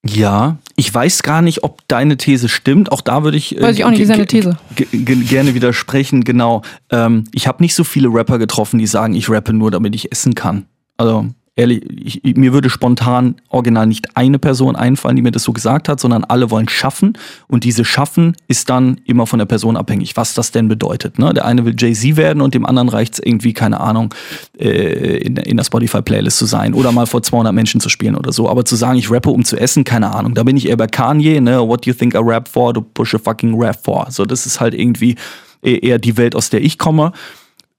Ja, 0.06 0.58
ich 0.76 0.94
weiß 0.94 1.24
gar 1.24 1.42
nicht, 1.42 1.64
ob 1.64 1.80
deine 1.88 2.18
These 2.18 2.48
stimmt. 2.48 2.92
Auch 2.92 3.02
da 3.02 3.24
würde 3.24 3.38
ich, 3.38 3.58
äh, 3.58 3.62
weiß 3.62 3.76
ich 3.76 3.86
auch 3.86 3.90
nicht, 3.90 4.02
wie 4.02 4.06
seine 4.06 4.28
These. 4.28 4.56
gerne 4.76 5.56
widersprechen. 5.56 6.24
Genau. 6.24 6.62
Ähm, 6.92 7.24
ich 7.34 7.48
habe 7.48 7.64
nicht 7.64 7.74
so 7.74 7.84
viele 7.84 8.10
Rapper 8.10 8.38
getroffen, 8.38 8.78
die 8.78 8.86
sagen, 8.86 9.16
ich 9.16 9.30
rappe 9.32 9.52
nur, 9.52 9.72
damit 9.72 9.96
ich 9.96 10.12
essen 10.12 10.36
kann. 10.36 10.68
Also 10.98 11.28
ehrlich, 11.56 12.24
ich, 12.24 12.36
mir 12.36 12.54
würde 12.54 12.70
spontan 12.70 13.36
original 13.50 13.86
nicht 13.86 14.18
eine 14.18 14.40
Person 14.40 14.76
einfallen, 14.76 15.16
die 15.16 15.22
mir 15.22 15.32
das 15.32 15.44
so 15.44 15.54
gesagt 15.54 15.88
hat, 15.88 16.00
sondern 16.00 16.24
alle 16.24 16.50
wollen 16.50 16.68
schaffen. 16.68 17.14
Und 17.48 17.64
diese 17.64 17.86
Schaffen 17.86 18.36
ist 18.48 18.70
dann 18.70 19.00
immer 19.06 19.28
von 19.28 19.40
der 19.40 19.46
Person 19.46 19.78
abhängig, 19.78 20.18
was 20.18 20.34
das 20.34 20.52
denn 20.52 20.68
bedeutet. 20.68 21.20
Ne? 21.20 21.34
Der 21.34 21.46
eine 21.46 21.64
will 21.66 21.76
Jay-Z 21.78 22.18
werden 22.18 22.42
und 22.42 22.56
dem 22.56 22.66
anderen 22.66 22.90
reicht 22.90 23.16
es 23.16 23.20
irgendwie, 23.20 23.54
keine 23.54 23.80
Ahnung, 23.80 24.14
äh, 24.58 25.18
in, 25.18 25.38
in 25.38 25.58
der 25.58 25.64
Spotify-Playlist 25.64 26.38
zu 26.38 26.46
sein 26.46 26.74
oder 26.74 26.92
mal 26.92 27.06
vor 27.06 27.22
200 27.22 27.54
Menschen 27.54 27.80
zu 27.80 27.90
spielen 27.90 28.16
oder 28.16 28.32
so. 28.32 28.50
Aber 28.50 28.66
zu 28.66 28.76
sagen, 28.76 28.98
ich 28.98 29.12
rappe, 29.12 29.30
um 29.30 29.44
zu 29.46 29.58
essen, 29.58 29.84
keine 29.84 30.14
Ahnung. 30.16 30.34
Da 30.34 30.44
bin 30.44 30.58
ich 30.58 30.68
eher 30.68 30.78
bei 30.78 30.88
Kanye, 30.88 31.40
ne? 31.40 31.60
What 31.60 31.86
do 31.86 31.92
you 31.92 31.96
think 31.96 32.16
I 32.16 32.20
rap 32.20 32.48
for? 32.48 32.74
Du 32.74 32.82
push 32.82 33.14
a 33.14 33.20
fucking 33.20 33.62
rap 33.62 33.84
for. 33.84 34.08
So, 34.10 34.26
das 34.26 34.46
ist 34.46 34.60
halt 34.60 34.74
irgendwie 34.74 35.16
eher 35.62 36.00
die 36.00 36.18
Welt, 36.18 36.36
aus 36.36 36.50
der 36.50 36.62
ich 36.62 36.78
komme. 36.78 37.12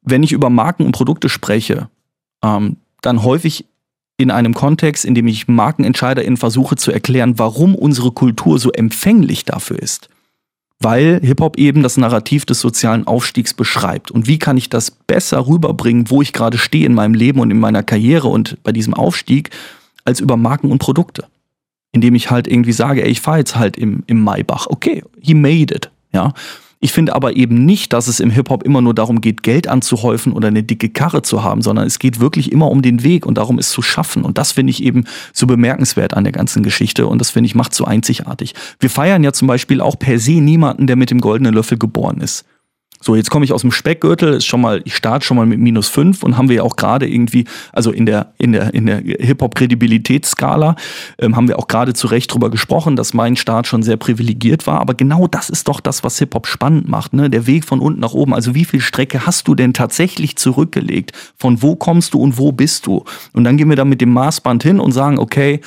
Wenn 0.03 0.23
ich 0.23 0.33
über 0.33 0.49
Marken 0.49 0.87
und 0.87 0.93
Produkte 0.93 1.29
spreche, 1.29 1.89
ähm, 2.43 2.77
dann 3.07 3.23
häufig 3.23 3.67
in 4.17 4.31
einem 4.31 4.55
Kontext, 4.55 5.05
in 5.05 5.15
dem 5.15 5.27
ich 5.27 5.49
MarkenentscheiderInnen 5.49 6.37
versuche 6.37 6.77
zu 6.77 6.93
erklären, 6.93 7.39
warum 7.39 7.75
unsere 7.75 8.13
Kultur 8.13 8.59
so 8.59 8.71
empfänglich 8.71 9.45
dafür 9.45 9.79
ist. 9.79 10.09
Weil 10.79 11.21
Hip-Hop 11.23 11.57
eben 11.59 11.83
das 11.83 11.97
Narrativ 11.97 12.45
des 12.45 12.61
sozialen 12.61 13.07
Aufstiegs 13.07 13.55
beschreibt. 13.55 14.11
Und 14.11 14.27
wie 14.27 14.39
kann 14.39 14.57
ich 14.57 14.69
das 14.69 14.91
besser 14.91 15.47
rüberbringen, 15.47 16.11
wo 16.11 16.23
ich 16.23 16.33
gerade 16.33 16.59
stehe 16.59 16.87
in 16.87 16.95
meinem 16.95 17.15
Leben 17.15 17.41
und 17.41 17.51
in 17.51 17.59
meiner 17.59 17.83
Karriere 17.83 18.29
und 18.29 18.63
bei 18.63 18.73
diesem 18.73 18.95
Aufstieg, 18.95 19.51
als 20.05 20.21
über 20.21 20.37
Marken 20.37 20.71
und 20.71 20.79
Produkte. 20.79 21.25
Indem 21.93 22.15
ich 22.15 22.31
halt 22.31 22.47
irgendwie 22.47 22.73
sage, 22.73 23.05
ey, 23.05 23.11
ich 23.11 23.21
fahre 23.21 23.39
jetzt 23.39 23.57
halt 23.57 23.77
im, 23.77 24.03
im 24.07 24.23
Maybach. 24.23 24.67
Okay, 24.69 25.03
he 25.21 25.35
made 25.35 25.75
it. 25.75 25.91
Ja. 26.13 26.35
Ich 26.85 26.93
finde 26.93 27.15
aber 27.15 27.35
eben 27.35 27.65
nicht, 27.65 27.95
dass 27.95 28.09
es 28.09 28.21
im 28.21 28.29
Hip-Hop 28.29 28.63
immer 28.63 28.83
nur 28.83 28.93
darum 28.93 29.23
geht, 29.23 29.43
Geld 29.43 29.69
anzuhäufen 29.69 30.35
oder 30.35 30.49
eine 30.49 30.63
dicke 30.63 30.91
Karre 30.91 31.23
zu 31.23 31.43
haben, 31.43 31.63
sondern 31.63 31.87
es 31.87 31.99
geht 31.99 32.21
wirklich 32.21 32.53
immer 32.53 32.71
um 32.71 32.83
den 32.83 33.03
Weg 33.03 33.25
und 33.25 33.39
darum, 33.39 33.59
es 33.59 33.71
zu 33.71 33.81
schaffen. 33.81 34.23
Und 34.23 34.37
das 34.37 34.53
finde 34.53 34.71
ich 34.71 34.83
eben 34.83 35.07
so 35.33 35.47
bemerkenswert 35.47 36.13
an 36.13 36.25
der 36.25 36.35
ganzen 36.35 36.63
Geschichte 36.63 37.07
und 37.07 37.23
das 37.23 37.31
finde 37.31 37.47
ich 37.47 37.55
macht 37.55 37.73
so 37.73 37.87
einzigartig. 37.87 38.55
Wir 38.81 38.91
feiern 38.91 39.25
ja 39.25 39.33
zum 39.33 39.49
Beispiel 39.49 39.81
auch 39.81 39.99
per 39.99 40.19
se 40.19 40.43
niemanden, 40.43 40.87
der 40.87 40.97
mit 40.97 41.11
dem 41.11 41.23
goldenen 41.23 41.55
Löffel 41.55 41.79
geboren 41.79 42.21
ist. 42.21 42.45
So, 43.05 43.15
jetzt 43.17 43.29
komme 43.29 43.45
ich 43.45 43.53
aus 43.53 43.61
dem 43.61 43.71
Speckgürtel, 43.71 44.33
ist 44.33 44.47
schon 44.47 44.63
mal, 44.63 44.81
ich 44.87 44.97
starte 44.97 45.27
schon 45.27 45.37
mal 45.37 45.45
mit 45.45 45.59
minus 45.59 45.89
fünf 45.89 46.23
und 46.23 46.39
haben 46.39 46.49
wir 46.49 46.57
ja 46.57 46.63
auch 46.63 46.77
gerade 46.77 47.07
irgendwie, 47.07 47.45
also 47.71 47.91
in 47.91 48.07
der, 48.07 48.33
in 48.39 48.53
der, 48.53 48.73
in 48.73 48.87
der 48.87 49.03
Hip-Hop-Kredibilitätsskala, 49.03 50.75
ähm, 51.19 51.37
haben 51.37 51.47
wir 51.47 51.59
auch 51.59 51.69
gerade 51.69 51.93
zu 51.93 52.07
Recht 52.07 52.33
drüber 52.33 52.49
gesprochen, 52.49 52.97
dass 52.97 53.13
mein 53.13 53.37
Start 53.37 53.67
schon 53.67 53.83
sehr 53.83 53.99
privilegiert 53.99 54.67
war. 54.67 54.81
Aber 54.81 54.95
genau 54.95 55.27
das 55.27 55.51
ist 55.51 55.69
doch 55.69 55.81
das, 55.81 56.03
was 56.03 56.19
Hip-Hop 56.19 56.47
spannend 56.47 56.89
macht, 56.89 57.13
ne? 57.13 57.29
Der 57.29 57.47
Weg 57.47 57.67
von 57.67 57.81
unten 57.81 58.01
nach 58.01 58.15
oben. 58.15 58.33
Also 58.33 58.55
wie 58.55 58.65
viel 58.65 58.81
Strecke 58.81 59.27
hast 59.27 59.49
du 59.49 59.55
denn 59.55 59.75
tatsächlich 59.75 60.37
zurückgelegt? 60.37 61.13
Von 61.37 61.61
wo 61.61 61.77
kommst 61.77 62.15
du 62.15 62.21
und 62.21 62.39
wo 62.39 62.53
bist 62.53 62.87
du? 62.87 63.05
Und 63.35 63.45
dann 63.45 63.59
gehen 63.59 63.69
wir 63.69 63.77
da 63.77 63.85
mit 63.85 64.01
dem 64.01 64.15
Maßband 64.15 64.63
hin 64.63 64.81
und 64.81 64.93
sagen, 64.93 65.19
okay, 65.19 65.61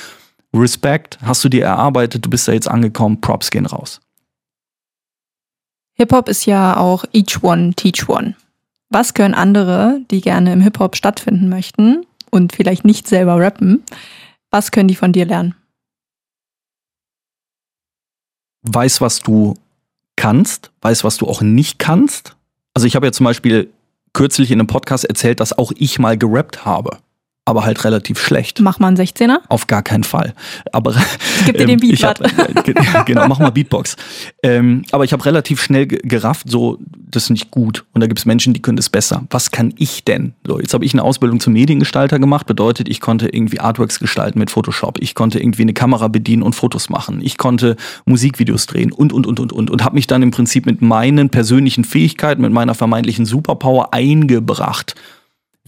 Respekt, 0.55 1.19
hast 1.21 1.43
du 1.43 1.49
dir 1.49 1.65
erarbeitet, 1.65 2.25
du 2.25 2.31
bist 2.31 2.47
da 2.47 2.53
jetzt 2.53 2.67
angekommen, 2.67 3.21
Props 3.21 3.51
gehen 3.51 3.67
raus. 3.67 4.01
Hip-Hop 5.97 6.29
ist 6.29 6.45
ja 6.45 6.77
auch 6.77 7.05
each 7.13 7.43
one, 7.43 7.73
teach 7.73 8.07
one. 8.07 8.35
Was 8.89 9.13
können 9.13 9.33
andere, 9.33 10.01
die 10.11 10.21
gerne 10.21 10.53
im 10.53 10.61
Hip-Hop 10.61 10.95
stattfinden 10.95 11.49
möchten 11.49 12.05
und 12.29 12.53
vielleicht 12.53 12.85
nicht 12.85 13.07
selber 13.07 13.39
rappen, 13.39 13.83
was 14.51 14.71
können 14.71 14.87
die 14.87 14.95
von 14.95 15.11
dir 15.11 15.25
lernen? 15.25 15.55
Weiß, 18.61 19.01
was 19.01 19.19
du 19.21 19.55
kannst, 20.15 20.71
weiß, 20.81 21.03
was 21.03 21.17
du 21.17 21.27
auch 21.27 21.41
nicht 21.41 21.79
kannst. 21.79 22.35
Also 22.73 22.87
ich 22.87 22.95
habe 22.95 23.07
ja 23.07 23.11
zum 23.11 23.25
Beispiel 23.25 23.71
kürzlich 24.13 24.51
in 24.51 24.59
einem 24.59 24.67
Podcast 24.67 25.05
erzählt, 25.05 25.39
dass 25.39 25.57
auch 25.57 25.71
ich 25.75 25.99
mal 25.99 26.17
gerappt 26.17 26.65
habe 26.65 26.99
aber 27.47 27.63
halt 27.63 27.85
relativ 27.85 28.19
schlecht. 28.19 28.59
Mach 28.59 28.79
mal 28.79 28.89
einen 28.89 28.97
16er? 28.97 29.37
Auf 29.47 29.67
gar 29.67 29.81
keinen 29.81 30.03
Fall. 30.03 30.33
Aber 30.73 30.93
Gib 31.45 31.57
dir 31.57 31.65
den 31.65 31.79
Beat. 31.79 32.03
Hab, 32.03 32.19
äh, 32.19 32.73
genau, 33.05 33.27
mach 33.29 33.39
mal 33.39 33.51
Beatbox. 33.51 33.95
Ähm, 34.43 34.83
aber 34.91 35.05
ich 35.05 35.13
habe 35.13 35.23
relativ 35.23 35.61
schnell 35.61 35.87
gerafft, 35.87 36.49
so 36.49 36.77
das 37.09 37.23
ist 37.23 37.29
nicht 37.29 37.49
gut. 37.49 37.85
Und 37.93 38.01
da 38.01 38.07
gibt 38.07 38.19
es 38.19 38.25
Menschen, 38.25 38.53
die 38.53 38.61
können 38.61 38.75
das 38.75 38.89
besser. 38.89 39.23
Was 39.29 39.51
kann 39.51 39.73
ich 39.77 40.03
denn? 40.03 40.33
So, 40.45 40.59
jetzt 40.59 40.73
habe 40.73 40.83
ich 40.83 40.93
eine 40.93 41.03
Ausbildung 41.03 41.39
zum 41.39 41.53
Mediengestalter 41.53 42.19
gemacht. 42.19 42.47
Bedeutet, 42.47 42.89
ich 42.89 42.99
konnte 42.99 43.29
irgendwie 43.29 43.61
Artworks 43.61 43.99
gestalten 43.99 44.39
mit 44.39 44.51
Photoshop. 44.51 44.99
Ich 44.99 45.15
konnte 45.15 45.39
irgendwie 45.39 45.61
eine 45.61 45.73
Kamera 45.73 46.09
bedienen 46.09 46.43
und 46.43 46.53
Fotos 46.53 46.89
machen. 46.89 47.21
Ich 47.23 47.37
konnte 47.37 47.77
Musikvideos 48.03 48.65
drehen 48.65 48.91
und 48.91 49.13
und 49.13 49.25
und 49.25 49.39
und 49.39 49.53
und 49.53 49.71
und 49.71 49.85
habe 49.85 49.95
mich 49.95 50.07
dann 50.07 50.21
im 50.21 50.31
Prinzip 50.31 50.65
mit 50.65 50.81
meinen 50.81 51.29
persönlichen 51.29 51.85
Fähigkeiten, 51.85 52.41
mit 52.41 52.51
meiner 52.51 52.75
vermeintlichen 52.75 53.25
Superpower 53.25 53.93
eingebracht 53.93 54.95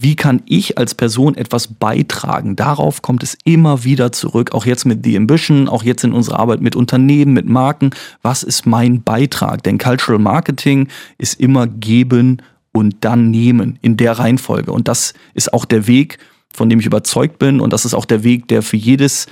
wie 0.02 0.16
kann 0.16 0.42
ich 0.46 0.78
als 0.78 0.94
Person 0.94 1.34
etwas 1.34 1.68
beitragen? 1.68 2.56
Darauf 2.56 3.02
kommt 3.02 3.22
es 3.22 3.36
immer 3.44 3.84
wieder 3.84 4.12
zurück, 4.12 4.52
auch 4.52 4.64
jetzt 4.64 4.86
mit 4.86 5.04
The 5.04 5.14
Ambition, 5.14 5.68
auch 5.68 5.82
jetzt 5.82 6.04
in 6.04 6.12
unserer 6.12 6.38
Arbeit 6.38 6.62
mit 6.62 6.74
Unternehmen, 6.74 7.34
mit 7.34 7.46
Marken. 7.46 7.90
Was 8.22 8.42
ist 8.42 8.64
mein 8.64 9.02
Beitrag? 9.02 9.62
Denn 9.62 9.76
Cultural 9.76 10.18
Marketing 10.18 10.88
ist 11.18 11.38
immer 11.38 11.66
geben 11.66 12.40
und 12.72 12.96
dann 13.04 13.30
nehmen 13.30 13.78
in 13.82 13.98
der 13.98 14.18
Reihenfolge. 14.18 14.72
Und 14.72 14.88
das 14.88 15.12
ist 15.34 15.52
auch 15.52 15.66
der 15.66 15.86
Weg, 15.86 16.16
von 16.50 16.70
dem 16.70 16.80
ich 16.80 16.86
überzeugt 16.86 17.38
bin. 17.38 17.60
Und 17.60 17.74
das 17.74 17.84
ist 17.84 17.92
auch 17.92 18.06
der 18.06 18.24
Weg, 18.24 18.48
der 18.48 18.62
für 18.62 18.78
jedes 18.78 19.26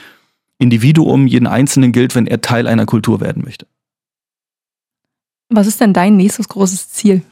Individuum, 0.59 1.27
jeden 1.27 1.47
Einzelnen 1.47 1.93
gilt, 1.93 2.14
wenn 2.14 2.27
er 2.27 2.43
Teil 2.43 2.66
einer 2.66 2.85
Kultur 2.85 3.23
werden 3.23 3.43
möchte. 3.43 3.66
Was 5.49 5.66
ist 5.66 5.81
denn 5.81 5.95
dein 5.95 6.19
nächstes 6.19 6.47
großes 6.47 6.91
Ziel? 6.91 7.23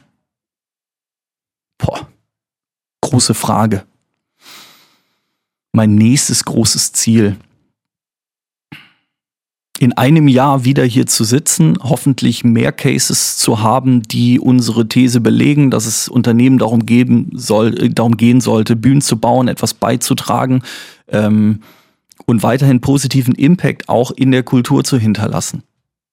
Boah 1.77 2.07
große 3.09 3.33
Frage. 3.33 3.83
Mein 5.71 5.95
nächstes 5.95 6.43
großes 6.45 6.93
Ziel. 6.93 7.37
In 9.79 9.93
einem 9.93 10.27
Jahr 10.27 10.65
wieder 10.65 10.83
hier 10.83 11.05
zu 11.05 11.23
sitzen, 11.23 11.77
hoffentlich 11.83 12.43
mehr 12.43 12.71
Cases 12.71 13.37
zu 13.37 13.61
haben, 13.61 14.01
die 14.01 14.39
unsere 14.39 14.87
These 14.87 15.21
belegen, 15.21 15.69
dass 15.69 15.85
es 15.85 16.09
Unternehmen 16.09 16.57
darum, 16.57 16.85
geben 16.85 17.29
soll, 17.33 17.79
äh, 17.79 17.89
darum 17.89 18.17
gehen 18.17 18.41
sollte, 18.41 18.75
Bühnen 18.75 19.01
zu 19.01 19.17
bauen, 19.17 19.47
etwas 19.47 19.75
beizutragen 19.75 20.63
ähm, 21.09 21.61
und 22.25 22.41
weiterhin 22.41 22.81
positiven 22.81 23.35
Impact 23.35 23.87
auch 23.87 24.09
in 24.09 24.31
der 24.31 24.41
Kultur 24.41 24.83
zu 24.83 24.97
hinterlassen. 24.97 25.61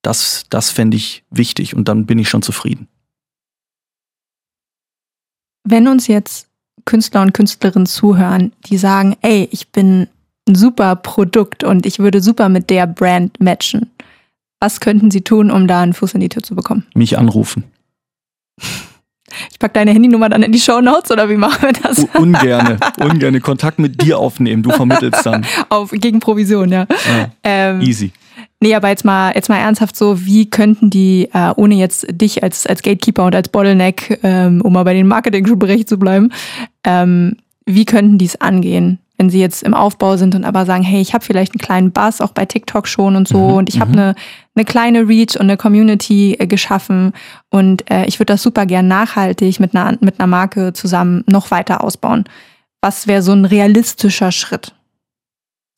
Das, 0.02 0.44
das 0.50 0.70
fände 0.70 0.98
ich 0.98 1.24
wichtig 1.30 1.74
und 1.74 1.88
dann 1.88 2.04
bin 2.04 2.18
ich 2.18 2.28
schon 2.28 2.42
zufrieden. 2.42 2.88
Wenn 5.66 5.88
uns 5.88 6.06
jetzt 6.06 6.48
Künstler 6.84 7.22
und 7.22 7.32
Künstlerinnen 7.32 7.86
zuhören, 7.86 8.52
die 8.66 8.78
sagen, 8.78 9.16
ey, 9.22 9.48
ich 9.50 9.68
bin 9.68 10.08
ein 10.48 10.54
super 10.54 10.96
Produkt 10.96 11.64
und 11.64 11.86
ich 11.86 11.98
würde 11.98 12.20
super 12.20 12.48
mit 12.48 12.70
der 12.70 12.86
Brand 12.86 13.40
matchen. 13.40 13.90
Was 14.60 14.80
könnten 14.80 15.10
sie 15.10 15.22
tun, 15.22 15.50
um 15.50 15.66
da 15.66 15.80
einen 15.82 15.94
Fuß 15.94 16.14
in 16.14 16.20
die 16.20 16.28
Tür 16.28 16.42
zu 16.42 16.54
bekommen? 16.54 16.86
Mich 16.94 17.18
anrufen. 17.18 17.64
Ich 19.50 19.58
packe 19.58 19.74
deine 19.74 19.90
Handynummer 19.90 20.28
dann 20.28 20.44
in 20.44 20.52
die 20.52 20.60
Show 20.60 20.80
Notes 20.80 21.10
oder 21.10 21.28
wie 21.28 21.36
machen 21.36 21.62
wir 21.62 21.72
das? 21.72 21.98
U 21.98 22.08
ungerne, 22.18 22.78
ungerne 23.00 23.40
Kontakt 23.40 23.80
mit 23.80 24.00
dir 24.00 24.18
aufnehmen. 24.18 24.62
Du 24.62 24.70
vermittelst 24.70 25.26
dann. 25.26 25.44
Auf, 25.70 25.90
gegen 25.90 26.20
Provision, 26.20 26.70
ja. 26.70 26.86
ja 26.88 27.30
ähm, 27.42 27.80
easy. 27.80 28.12
Nee, 28.64 28.74
aber 28.74 28.88
jetzt 28.88 29.04
mal, 29.04 29.32
jetzt 29.34 29.50
mal 29.50 29.58
ernsthaft 29.58 29.94
so, 29.94 30.24
wie 30.24 30.48
könnten 30.48 30.88
die, 30.88 31.28
äh, 31.34 31.52
ohne 31.54 31.74
jetzt 31.74 32.06
dich 32.10 32.42
als, 32.42 32.66
als 32.66 32.80
Gatekeeper 32.80 33.26
und 33.26 33.34
als 33.34 33.50
Bottleneck, 33.50 34.20
ähm, 34.22 34.62
um 34.62 34.72
mal 34.72 34.84
bei 34.84 34.94
den 34.94 35.06
Marketing-Bereich 35.06 35.86
zu 35.86 35.98
bleiben, 35.98 36.30
ähm, 36.82 37.36
wie 37.66 37.84
könnten 37.84 38.16
die 38.16 38.24
es 38.24 38.40
angehen, 38.40 39.00
wenn 39.18 39.28
sie 39.28 39.38
jetzt 39.38 39.64
im 39.64 39.74
Aufbau 39.74 40.16
sind 40.16 40.34
und 40.34 40.46
aber 40.46 40.64
sagen, 40.64 40.82
hey, 40.82 41.02
ich 41.02 41.12
habe 41.12 41.22
vielleicht 41.22 41.52
einen 41.52 41.60
kleinen 41.60 41.92
Buzz, 41.92 42.22
auch 42.22 42.30
bei 42.30 42.46
TikTok 42.46 42.88
schon 42.88 43.16
und 43.16 43.28
so, 43.28 43.36
mhm, 43.36 43.54
und 43.54 43.68
ich 43.68 43.80
habe 43.80 43.92
eine, 43.92 44.14
eine 44.54 44.64
kleine 44.64 45.08
Reach 45.08 45.34
und 45.34 45.42
eine 45.42 45.58
Community 45.58 46.32
äh, 46.38 46.46
geschaffen 46.46 47.12
und 47.50 47.90
äh, 47.90 48.06
ich 48.06 48.18
würde 48.18 48.32
das 48.32 48.42
super 48.42 48.64
gern 48.64 48.88
nachhaltig 48.88 49.60
mit 49.60 49.76
einer, 49.76 49.98
mit 50.00 50.18
einer 50.18 50.26
Marke 50.26 50.72
zusammen 50.72 51.22
noch 51.26 51.50
weiter 51.50 51.84
ausbauen. 51.84 52.24
Was 52.80 53.06
wäre 53.06 53.20
so 53.20 53.32
ein 53.32 53.44
realistischer 53.44 54.32
Schritt? 54.32 54.72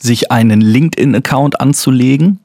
Sich 0.01 0.31
einen 0.31 0.61
LinkedIn-Account 0.61 1.61
anzulegen 1.61 2.41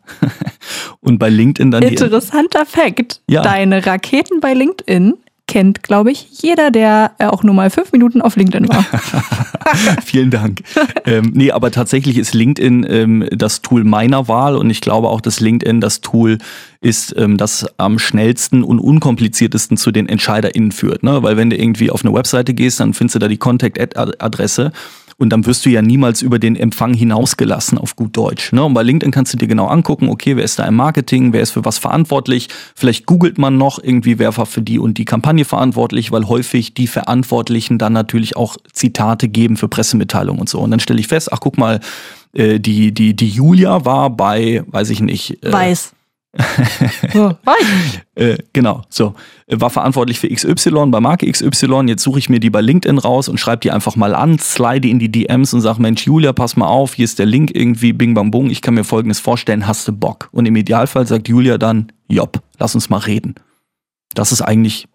und 1.01 1.19
bei 1.19 1.29
LinkedIn 1.29 1.71
dann. 1.71 1.83
Interessanter 1.83 2.65
Fakt. 2.65 3.21
Ja. 3.27 3.41
Deine 3.41 3.85
Raketen 3.85 4.39
bei 4.39 4.53
LinkedIn 4.53 5.15
kennt, 5.51 5.83
glaube 5.83 6.11
ich, 6.11 6.27
jeder, 6.41 6.71
der 6.71 7.11
äh, 7.17 7.25
auch 7.25 7.43
nur 7.43 7.53
mal 7.53 7.69
fünf 7.69 7.91
Minuten 7.91 8.21
auf 8.21 8.37
LinkedIn 8.37 8.69
war. 8.69 8.85
Vielen 10.05 10.31
Dank. 10.31 10.61
ähm, 11.05 11.31
nee, 11.35 11.51
aber 11.51 11.71
tatsächlich 11.71 12.17
ist 12.17 12.33
LinkedIn 12.33 12.85
ähm, 12.89 13.27
das 13.31 13.61
Tool 13.61 13.83
meiner 13.83 14.29
Wahl 14.29 14.55
und 14.55 14.69
ich 14.69 14.79
glaube 14.79 15.09
auch, 15.09 15.19
dass 15.19 15.41
LinkedIn 15.41 15.81
das 15.81 15.99
Tool 15.99 16.37
ist, 16.79 17.13
ähm, 17.17 17.35
das 17.35 17.67
am 17.77 17.99
schnellsten 17.99 18.63
und 18.63 18.79
unkompliziertesten 18.79 19.75
zu 19.75 19.91
den 19.91 20.07
EntscheiderInnen 20.07 20.71
führt. 20.71 21.03
Ne? 21.03 21.21
Weil 21.21 21.35
wenn 21.35 21.49
du 21.49 21.57
irgendwie 21.57 21.91
auf 21.91 22.05
eine 22.05 22.13
Webseite 22.13 22.53
gehst, 22.53 22.79
dann 22.79 22.93
findest 22.93 23.15
du 23.15 23.19
da 23.19 23.27
die 23.27 23.37
Contact-Adresse 23.37 24.71
Und 25.21 25.29
dann 25.29 25.45
wirst 25.45 25.67
du 25.67 25.69
ja 25.69 25.83
niemals 25.83 26.23
über 26.23 26.39
den 26.39 26.55
Empfang 26.55 26.95
hinausgelassen 26.95 27.77
auf 27.77 27.95
gut 27.95 28.17
Deutsch. 28.17 28.53
Ne? 28.53 28.63
Und 28.63 28.73
bei 28.73 28.81
LinkedIn 28.81 29.11
kannst 29.11 29.31
du 29.31 29.37
dir 29.37 29.47
genau 29.47 29.67
angucken, 29.67 30.09
okay, 30.09 30.35
wer 30.35 30.43
ist 30.43 30.57
da 30.57 30.65
im 30.65 30.75
Marketing, 30.75 31.31
wer 31.31 31.41
ist 31.41 31.51
für 31.51 31.63
was 31.63 31.77
verantwortlich. 31.77 32.49
Vielleicht 32.73 33.05
googelt 33.05 33.37
man 33.37 33.55
noch 33.55 33.77
irgendwie, 33.77 34.17
wer 34.17 34.35
war 34.35 34.47
für 34.47 34.63
die 34.63 34.79
und 34.79 34.97
die 34.97 35.05
Kampagne 35.05 35.45
verantwortlich, 35.45 36.11
weil 36.11 36.27
häufig 36.27 36.73
die 36.73 36.87
Verantwortlichen 36.87 37.77
dann 37.77 37.93
natürlich 37.93 38.35
auch 38.35 38.57
Zitate 38.73 39.27
geben 39.27 39.57
für 39.57 39.67
Pressemitteilungen 39.67 40.41
und 40.41 40.49
so. 40.49 40.59
Und 40.59 40.71
dann 40.71 40.79
stelle 40.79 40.99
ich 40.99 41.07
fest, 41.07 41.31
ach 41.31 41.39
guck 41.39 41.59
mal, 41.59 41.81
äh, 42.33 42.59
die, 42.59 42.91
die, 42.91 43.15
die 43.15 43.29
Julia 43.29 43.85
war 43.85 44.09
bei, 44.09 44.63
weiß 44.65 44.89
ich 44.89 45.01
nicht. 45.01 45.43
Äh, 45.43 45.53
Weiß. 45.53 45.93
so, 47.13 47.37
äh, 48.15 48.37
genau, 48.53 48.83
so. 48.89 49.15
War 49.47 49.69
verantwortlich 49.69 50.17
für 50.19 50.29
XY 50.29 50.85
bei 50.87 51.01
Marke 51.01 51.29
XY. 51.29 51.83
Jetzt 51.87 52.03
suche 52.03 52.19
ich 52.19 52.29
mir 52.29 52.39
die 52.39 52.49
bei 52.49 52.61
LinkedIn 52.61 52.99
raus 52.99 53.27
und 53.27 53.37
schreibe 53.37 53.59
die 53.59 53.71
einfach 53.71 53.97
mal 53.97 54.15
an, 54.15 54.39
slide 54.39 54.87
in 54.87 54.99
die 54.99 55.11
DMs 55.11 55.53
und 55.53 55.59
sage, 55.59 55.81
Mensch, 55.81 56.05
Julia, 56.05 56.31
pass 56.31 56.55
mal 56.55 56.67
auf, 56.67 56.93
hier 56.93 57.03
ist 57.03 57.19
der 57.19 57.25
Link 57.25 57.51
irgendwie, 57.53 57.91
bing 57.91 58.13
bang 58.13 58.31
bung, 58.31 58.49
ich 58.49 58.61
kann 58.61 58.75
mir 58.75 58.85
folgendes 58.85 59.19
vorstellen, 59.19 59.67
hast 59.67 59.87
du 59.87 59.91
Bock? 59.91 60.29
Und 60.31 60.45
im 60.45 60.55
Idealfall 60.55 61.05
sagt 61.05 61.27
Julia 61.27 61.57
dann, 61.57 61.91
jopp, 62.07 62.41
lass 62.59 62.75
uns 62.75 62.89
mal 62.89 62.99
reden. 62.99 63.35
Das 64.13 64.31
ist 64.31 64.41
eigentlich 64.41 64.87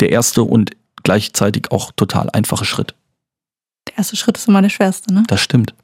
der 0.00 0.10
erste 0.10 0.42
und 0.42 0.72
gleichzeitig 1.04 1.70
auch 1.70 1.92
total 1.92 2.28
einfache 2.30 2.64
Schritt. 2.64 2.94
Der 3.88 3.98
erste 3.98 4.16
Schritt 4.16 4.36
ist 4.36 4.48
immer 4.48 4.62
der 4.62 4.68
schwerste, 4.68 5.14
ne? 5.14 5.22
Das 5.28 5.40
stimmt. 5.40 5.74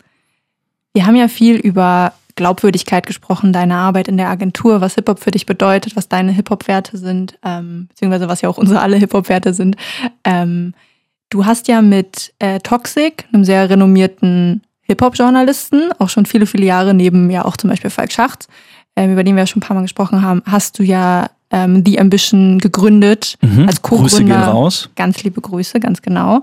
Wir 0.93 1.07
haben 1.07 1.17
ja 1.17 1.29
viel 1.29 1.57
über 1.57 2.13
Glaubwürdigkeit 2.39 3.07
gesprochen, 3.07 3.53
deine 3.53 3.75
Arbeit 3.75 4.09
in 4.09 4.17
der 4.17 4.31
Agentur, 4.31 4.81
was 4.81 4.95
Hip-Hop 4.95 5.19
für 5.19 5.33
dich 5.33 5.45
bedeutet, 5.45 5.97
was 5.97 6.09
deine 6.09 6.33
Hip-Hop-Werte 6.33 6.97
sind, 6.97 7.39
ähm, 7.45 7.89
beziehungsweise 7.89 8.29
was 8.29 8.41
ja 8.41 8.49
auch 8.49 8.57
unsere 8.57 8.81
alle 8.81 8.97
Hip-Hop-Werte 8.97 9.53
sind. 9.53 9.77
Ähm, 10.25 10.73
du 11.31 11.45
hast 11.45 11.69
ja 11.69 11.83
mit 11.83 12.33
äh, 12.39 12.61
Toxic, 12.61 13.27
einem 13.33 13.45
sehr 13.45 13.69
renommierten 13.69 14.63
Hip-Hop-Journalisten, 14.83 15.91
auch 15.99 16.09
schon 16.09 16.25
viele, 16.25 16.47
viele 16.47 16.65
Jahre 16.65 16.95
neben 16.95 17.29
ja 17.29 17.45
auch 17.45 17.57
zum 17.57 17.69
Beispiel 17.69 17.91
Falk 17.91 18.13
Schacht, 18.13 18.49
ähm, 18.97 19.13
über 19.13 19.25
den 19.25 19.37
wir 19.37 19.47
schon 19.47 19.59
ein 19.61 19.67
paar 19.67 19.75
Mal 19.75 19.83
gesprochen 19.83 20.23
haben, 20.23 20.43
hast 20.47 20.79
du 20.79 20.85
ja 20.85 21.29
ähm, 21.51 21.83
The 21.85 22.01
Ambition 22.01 22.59
gegründet 22.59 23.37
mhm. 23.41 23.67
als 23.67 23.83
Co-Gründer. 23.83 24.11
Grüße 24.11 24.25
gehen 24.25 24.33
raus. 24.33 24.91
Ganz 24.97 25.23
liebe 25.25 25.41
Grüße, 25.41 25.81
ganz 25.81 26.03
genau. 26.03 26.43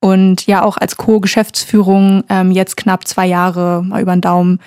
Und 0.00 0.46
ja 0.46 0.62
auch 0.62 0.76
als 0.76 0.96
Co-Geschäftsführung 0.96 2.24
ähm, 2.28 2.50
jetzt 2.50 2.76
knapp 2.76 3.06
zwei 3.08 3.26
Jahre 3.26 3.82
mal 3.82 4.02
über 4.02 4.14
den 4.14 4.20
Daumen 4.20 4.60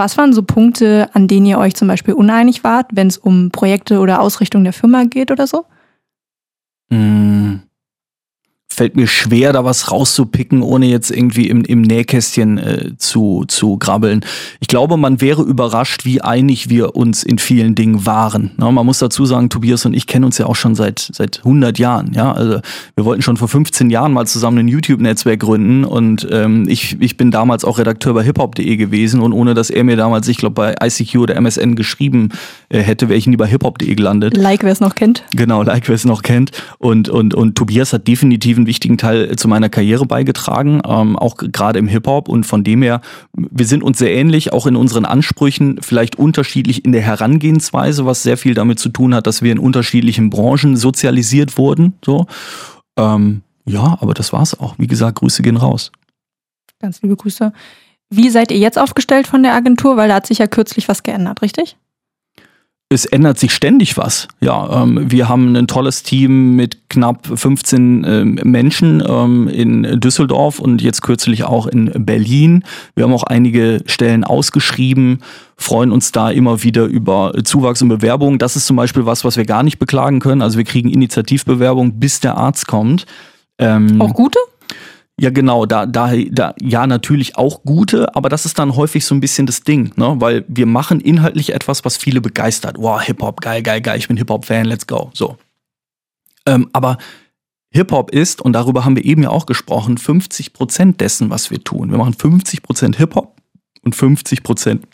Was 0.01 0.17
waren 0.17 0.33
so 0.33 0.41
Punkte, 0.41 1.11
an 1.13 1.27
denen 1.27 1.45
ihr 1.45 1.59
euch 1.59 1.75
zum 1.75 1.87
Beispiel 1.87 2.15
uneinig 2.15 2.63
wart, 2.63 2.87
wenn 2.91 3.05
es 3.05 3.19
um 3.19 3.51
Projekte 3.51 3.99
oder 3.99 4.19
Ausrichtung 4.19 4.63
der 4.63 4.73
Firma 4.73 5.03
geht 5.03 5.29
oder 5.29 5.45
so? 5.45 5.65
Mmh 6.89 7.59
fällt 8.72 8.95
mir 8.95 9.07
schwer, 9.07 9.52
da 9.52 9.65
was 9.65 9.91
rauszupicken, 9.91 10.61
ohne 10.61 10.85
jetzt 10.85 11.11
irgendwie 11.11 11.48
im, 11.49 11.65
im 11.65 11.81
Nähkästchen 11.81 12.57
äh, 12.57 12.91
zu, 12.98 13.43
zu 13.48 13.77
grabbeln. 13.77 14.22
Ich 14.61 14.68
glaube, 14.69 14.95
man 14.95 15.19
wäre 15.19 15.41
überrascht, 15.43 16.06
wie 16.06 16.22
einig 16.22 16.69
wir 16.69 16.95
uns 16.95 17.23
in 17.23 17.38
vielen 17.38 17.76
Dingen 17.76 18.06
waren. 18.06 18.52
Na, 18.56 18.72
man 18.72 18.85
muss 18.85 18.99
dazu 18.99 19.26
sagen, 19.26 19.49
Tobias 19.49 19.85
und 19.85 19.93
ich 19.93 20.07
kennen 20.07 20.23
uns 20.23 20.38
ja 20.38 20.45
auch 20.45 20.56
schon 20.56 20.76
seit, 20.76 21.10
seit 21.11 21.39
100 21.39 21.80
Jahren. 21.80 22.14
Ja? 22.14 22.31
Also 22.31 22.61
wir 22.95 23.03
wollten 23.03 23.22
schon 23.22 23.35
vor 23.35 23.49
15 23.49 23.89
Jahren 23.89 24.14
mal 24.14 24.26
zusammen 24.26 24.60
ein 24.60 24.68
YouTube-Netzwerk 24.69 25.41
gründen 25.41 25.84
und 25.84 26.26
ähm, 26.31 26.65
ich, 26.69 26.95
ich 27.02 27.18
bin 27.18 27.30
damals 27.30 27.65
auch 27.65 27.77
Redakteur 27.77 28.14
bei 28.14 28.23
hiphop.de 28.23 28.77
gewesen 28.77 29.19
und 29.19 29.34
ohne 29.34 29.53
dass 29.53 29.69
er 29.69 29.84
mir 29.84 29.98
damals, 29.98 30.30
ich 30.30 30.38
glaube, 30.38 30.53
bei 30.53 30.76
ICQ 30.81 31.15
oder 31.18 31.35
MSN 31.35 31.76
geschrieben 31.76 32.30
äh, 32.69 32.80
hätte, 32.80 33.10
wäre 33.10 33.18
ich 33.18 33.27
nie 33.27 33.35
bei 33.35 33.48
hiphop.de 33.48 33.93
gelandet. 33.95 34.38
Like, 34.38 34.64
wer 34.64 34.72
es 34.72 34.80
noch 34.80 34.95
kennt. 34.95 35.26
Genau, 35.35 35.61
like, 35.64 35.89
wer 35.89 35.95
es 35.95 36.06
noch 36.06 36.22
kennt. 36.22 36.52
Und, 36.80 37.10
und, 37.10 37.34
und 37.34 37.56
Tobias 37.56 37.91
hat 37.91 38.07
definitiv 38.07 38.61
einen 38.61 38.65
wichtigen 38.72 38.98
Teil 38.98 39.35
zu 39.35 39.49
meiner 39.49 39.68
Karriere 39.68 40.06
beigetragen, 40.06 40.81
ähm, 40.88 41.18
auch 41.18 41.35
gerade 41.35 41.77
im 41.77 41.89
Hip-Hop. 41.89 42.30
Und 42.30 42.45
von 42.45 42.64
dem 42.64 42.81
her, 42.81 43.02
wir 43.34 43.65
sind 43.65 43.84
uns 43.84 43.98
sehr 43.98 44.14
ähnlich, 44.14 44.53
auch 44.53 44.65
in 44.65 44.77
unseren 44.77 45.03
Ansprüchen, 45.03 45.77
vielleicht 45.81 46.15
unterschiedlich 46.15 46.85
in 46.85 46.93
der 46.93 47.02
Herangehensweise, 47.02 48.06
was 48.06 48.23
sehr 48.23 48.38
viel 48.38 48.53
damit 48.53 48.80
zu 48.80 48.88
tun 48.88 49.14
hat, 49.14 49.27
dass 49.27 49.41
wir 49.41 49.52
in 49.52 49.60
unterschiedlichen 49.60 50.30
Branchen 50.30 50.77
sozialisiert 50.77 51.57
wurden. 51.57 51.95
So. 52.06 52.27
Ähm, 52.95 53.41
ja, 53.65 53.98
aber 53.99 54.14
das 54.14 54.31
war's 54.31 54.57
auch. 54.57 54.76
Wie 54.77 54.88
gesagt, 54.88 55.19
Grüße 55.19 55.43
gehen 55.43 55.57
raus. 55.57 55.91
Ganz 56.80 57.02
liebe 57.02 57.18
Grüße. 57.18 57.52
Wie 58.10 58.30
seid 58.30 58.52
ihr 58.52 58.57
jetzt 58.57 58.80
aufgestellt 58.80 59.27
von 59.27 59.43
der 59.43 59.53
Agentur? 59.53 59.98
Weil 59.98 60.07
da 60.07 60.15
hat 60.15 60.27
sich 60.27 60.38
ja 60.38 60.48
kürzlich 60.48 60.88
was 60.88 61.03
geändert, 61.03 61.41
richtig? 61.41 61.76
Es 62.91 63.05
ändert 63.05 63.39
sich 63.39 63.53
ständig 63.53 63.95
was. 63.97 64.27
Ja, 64.41 64.84
ähm, 64.84 65.09
wir 65.09 65.30
haben 65.30 65.55
ein 65.55 65.68
tolles 65.68 66.03
Team 66.03 66.57
mit 66.57 66.89
knapp 66.89 67.26
15 67.26 68.05
ähm, 68.05 68.39
Menschen 68.43 69.01
ähm, 69.07 69.47
in 69.47 70.01
Düsseldorf 70.01 70.59
und 70.59 70.81
jetzt 70.81 71.01
kürzlich 71.01 71.45
auch 71.45 71.68
in 71.68 71.89
Berlin. 72.05 72.65
Wir 72.93 73.05
haben 73.05 73.13
auch 73.13 73.23
einige 73.23 73.81
Stellen 73.85 74.26
ausgeschrieben, 74.26 75.19
freuen 75.55 75.93
uns 75.93 76.11
da 76.11 76.31
immer 76.31 76.63
wieder 76.63 76.84
über 76.84 77.34
Zuwachs 77.45 77.81
und 77.81 77.88
Bewerbungen. 77.88 78.39
Das 78.39 78.57
ist 78.57 78.65
zum 78.65 78.76
Beispiel 78.76 79.05
was, 79.05 79.23
was 79.23 79.38
wir 79.38 79.45
gar 79.45 79.63
nicht 79.63 79.80
beklagen 79.80 80.19
können. 80.19 80.41
Also 80.41 80.57
wir 80.57 80.65
kriegen 80.65 80.89
Initiativbewerbung, 80.89 81.97
bis 81.97 82.19
der 82.19 82.35
Arzt 82.35 82.68
kommt. 82.68 83.05
Ähm, 83.57 84.01
auch 84.01 84.13
gute? 84.13 84.39
Ja, 85.22 85.30
genau, 85.30 85.68
da, 85.68 85.85
da, 85.85 86.15
da, 86.15 86.56
ja, 86.60 86.88
natürlich 86.88 87.38
auch 87.38 87.61
gute, 87.61 88.15
aber 88.15 88.27
das 88.27 88.45
ist 88.48 88.57
dann 88.57 88.76
häufig 88.76 89.06
so 89.06 89.14
ein 89.14 89.19
bisschen 89.19 89.45
das 89.45 89.61
Ding, 89.61 89.93
ne? 89.95 90.15
Weil 90.18 90.43
wir 90.48 90.65
machen 90.65 90.99
inhaltlich 90.99 91.53
etwas, 91.53 91.85
was 91.85 91.95
viele 91.95 92.22
begeistert. 92.22 92.77
Wow, 92.80 92.99
Hip-Hop, 93.03 93.39
geil, 93.39 93.61
geil, 93.61 93.81
geil, 93.81 93.99
ich 93.99 94.07
bin 94.07 94.18
Hip-Hop-Fan, 94.18 94.65
let's 94.65 94.88
go. 94.88 95.11
So. 95.14 95.38
Ähm, 96.48 96.72
aber 96.73 96.98
Hip-Hop 97.69 98.10
ist, 98.10 98.41
und 98.41 98.53
darüber 98.53 98.84
haben 98.84 98.95
wir 98.95 99.06
eben 99.06 99.22
ja 99.22 99.30
auch 99.30 99.45
gesprochen, 99.45 99.99
50 99.99 100.53
Prozent 100.53 100.99
dessen, 101.02 101.30
was 101.30 101.52
wir 101.52 101.64
tun. 101.64 101.91
Wir 101.91 101.99
machen 101.99 102.15
50 102.15 102.64
Prozent 102.64 102.95
Hip-Hop 102.98 103.39
und 103.84 103.95
50 103.95 104.41
Prozent, 104.41 104.88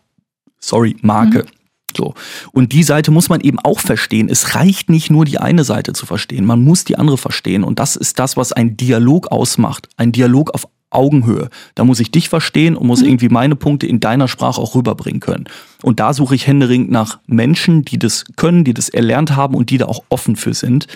sorry, 0.60 0.98
Marke. 1.04 1.44
Mhm. 1.44 1.57
So. 1.98 2.14
Und 2.54 2.72
die 2.72 2.84
Seite 2.84 3.12
muss 3.12 3.28
man 3.28 3.42
eben 3.42 3.60
auch 3.60 3.80
verstehen. 3.80 4.30
Es 4.30 4.56
reicht 4.56 4.90
nicht 4.90 5.10
nur 5.10 5.26
die 5.26 5.40
eine 5.40 5.64
Seite 5.64 5.94
zu 5.94 6.06
verstehen, 6.06 6.46
man 6.46 6.64
muss 6.64 6.86
die 6.86 6.98
andere 6.98 7.18
verstehen. 7.18 7.64
Und 7.64 7.80
das 7.80 7.96
ist 7.96 8.20
das, 8.20 8.38
was 8.38 8.54
ein 8.54 8.78
Dialog 8.78 9.28
ausmacht. 9.32 9.90
Ein 9.98 10.12
Dialog 10.12 10.52
auf 10.52 10.68
Augenhöhe. 10.90 11.50
Da 11.76 11.84
muss 11.84 12.00
ich 12.00 12.12
dich 12.12 12.30
verstehen 12.30 12.76
und 12.78 12.88
muss 12.88 13.02
mhm. 13.02 13.08
irgendwie 13.08 13.30
meine 13.30 13.56
Punkte 13.56 13.88
in 13.88 14.00
deiner 14.00 14.28
Sprache 14.28 14.62
auch 14.62 14.76
rüberbringen 14.76 15.20
können. 15.20 15.46
Und 15.84 16.00
da 16.00 16.14
suche 16.14 16.36
ich 16.36 16.48
händeringend 16.48 16.92
nach 16.92 17.20
Menschen, 17.26 17.84
die 17.84 18.00
das 18.00 18.24
können, 18.38 18.64
die 18.64 18.74
das 18.74 18.88
erlernt 18.88 19.36
haben 19.36 19.56
und 19.56 19.70
die 19.70 19.78
da 19.78 19.86
auch 19.86 20.04
offen 20.10 20.36
für 20.36 20.54
sind. 20.54 20.88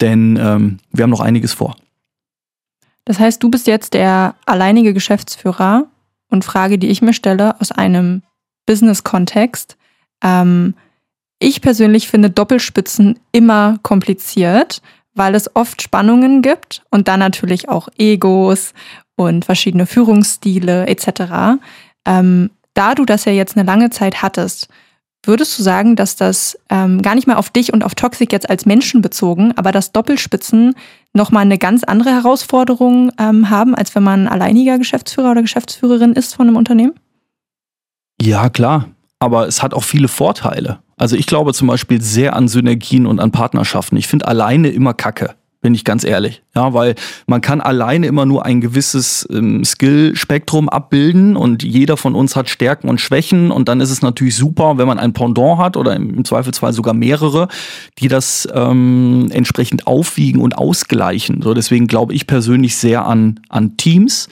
Denn 0.00 0.38
ähm, 0.40 0.78
wir 0.92 1.02
haben 1.02 1.10
noch 1.10 1.20
einiges 1.20 1.52
vor. 1.52 1.76
Das 3.04 3.18
heißt, 3.18 3.42
du 3.42 3.50
bist 3.50 3.66
jetzt 3.66 3.94
der 3.94 4.34
alleinige 4.46 4.94
Geschäftsführer 4.94 5.86
und 6.28 6.44
Frage, 6.44 6.78
die 6.78 6.88
ich 6.88 7.02
mir 7.02 7.12
stelle 7.12 7.60
aus 7.60 7.72
einem 7.72 8.22
Business-Kontext. 8.66 9.76
Ähm, 10.26 10.74
ich 11.38 11.60
persönlich 11.60 12.08
finde 12.08 12.30
Doppelspitzen 12.30 13.18
immer 13.30 13.78
kompliziert, 13.82 14.82
weil 15.14 15.34
es 15.34 15.54
oft 15.54 15.80
Spannungen 15.80 16.42
gibt 16.42 16.82
und 16.90 17.08
dann 17.08 17.20
natürlich 17.20 17.68
auch 17.68 17.88
Egos 17.96 18.74
und 19.16 19.44
verschiedene 19.44 19.86
Führungsstile 19.86 20.86
etc. 20.86 21.60
Ähm, 22.04 22.50
da 22.74 22.94
du 22.94 23.04
das 23.04 23.24
ja 23.24 23.32
jetzt 23.32 23.56
eine 23.56 23.66
lange 23.66 23.90
Zeit 23.90 24.22
hattest, 24.22 24.68
würdest 25.22 25.58
du 25.58 25.62
sagen, 25.62 25.96
dass 25.96 26.16
das 26.16 26.58
ähm, 26.68 27.02
gar 27.02 27.14
nicht 27.14 27.26
mal 27.26 27.36
auf 27.36 27.50
dich 27.50 27.72
und 27.72 27.84
auf 27.84 27.94
Toxic 27.94 28.32
jetzt 28.32 28.48
als 28.48 28.66
Menschen 28.66 29.00
bezogen, 29.02 29.52
aber 29.56 29.72
dass 29.72 29.92
Doppelspitzen 29.92 30.74
nochmal 31.12 31.42
eine 31.42 31.58
ganz 31.58 31.84
andere 31.84 32.10
Herausforderung 32.10 33.10
ähm, 33.18 33.50
haben, 33.50 33.74
als 33.74 33.94
wenn 33.94 34.02
man 34.02 34.28
alleiniger 34.28 34.78
Geschäftsführer 34.78 35.32
oder 35.32 35.42
Geschäftsführerin 35.42 36.12
ist 36.12 36.34
von 36.34 36.46
einem 36.46 36.56
Unternehmen? 36.56 36.94
Ja, 38.20 38.48
klar 38.50 38.88
aber 39.18 39.46
es 39.46 39.62
hat 39.62 39.74
auch 39.74 39.84
viele 39.84 40.08
Vorteile. 40.08 40.78
Also 40.96 41.16
ich 41.16 41.26
glaube 41.26 41.52
zum 41.52 41.68
Beispiel 41.68 42.00
sehr 42.00 42.36
an 42.36 42.48
Synergien 42.48 43.06
und 43.06 43.20
an 43.20 43.30
Partnerschaften. 43.30 43.96
Ich 43.96 44.06
finde 44.06 44.28
alleine 44.28 44.68
immer 44.68 44.94
Kacke, 44.94 45.34
bin 45.60 45.74
ich 45.74 45.84
ganz 45.84 46.04
ehrlich. 46.04 46.42
Ja, 46.54 46.72
weil 46.72 46.94
man 47.26 47.42
kann 47.42 47.60
alleine 47.60 48.06
immer 48.06 48.24
nur 48.24 48.46
ein 48.46 48.60
gewisses 48.62 49.26
ähm, 49.30 49.64
Skill-Spektrum 49.64 50.68
abbilden 50.68 51.36
und 51.36 51.62
jeder 51.62 51.98
von 51.98 52.14
uns 52.14 52.34
hat 52.34 52.48
Stärken 52.48 52.88
und 52.88 53.00
Schwächen 53.00 53.50
und 53.50 53.68
dann 53.68 53.80
ist 53.80 53.90
es 53.90 54.00
natürlich 54.00 54.36
super, 54.36 54.78
wenn 54.78 54.86
man 54.86 54.98
ein 54.98 55.12
Pendant 55.12 55.58
hat 55.58 55.76
oder 55.76 55.94
im, 55.94 56.24
Zweifelsfall 56.24 56.72
sogar 56.72 56.94
mehrere, 56.94 57.48
die 57.98 58.08
das 58.08 58.48
ähm, 58.54 59.28
entsprechend 59.30 59.86
aufwiegen 59.86 60.40
und 60.40 60.56
ausgleichen. 60.56 61.42
So, 61.42 61.52
deswegen 61.52 61.86
glaube 61.86 62.14
ich 62.14 62.26
persönlich 62.26 62.76
sehr 62.76 63.06
an, 63.06 63.40
an 63.48 63.76
Teams 63.76 64.28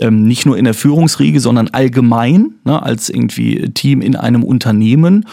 ähm, 0.00 0.26
nicht 0.26 0.46
nur 0.46 0.56
in 0.58 0.64
der 0.64 0.74
Führungsriege, 0.74 1.40
sondern 1.40 1.68
allgemein, 1.68 2.54
ne, 2.64 2.82
als 2.82 3.08
irgendwie 3.08 3.70
Team 3.70 4.00
in 4.00 4.16
einem 4.16 4.42
Unternehmen. 4.42 5.26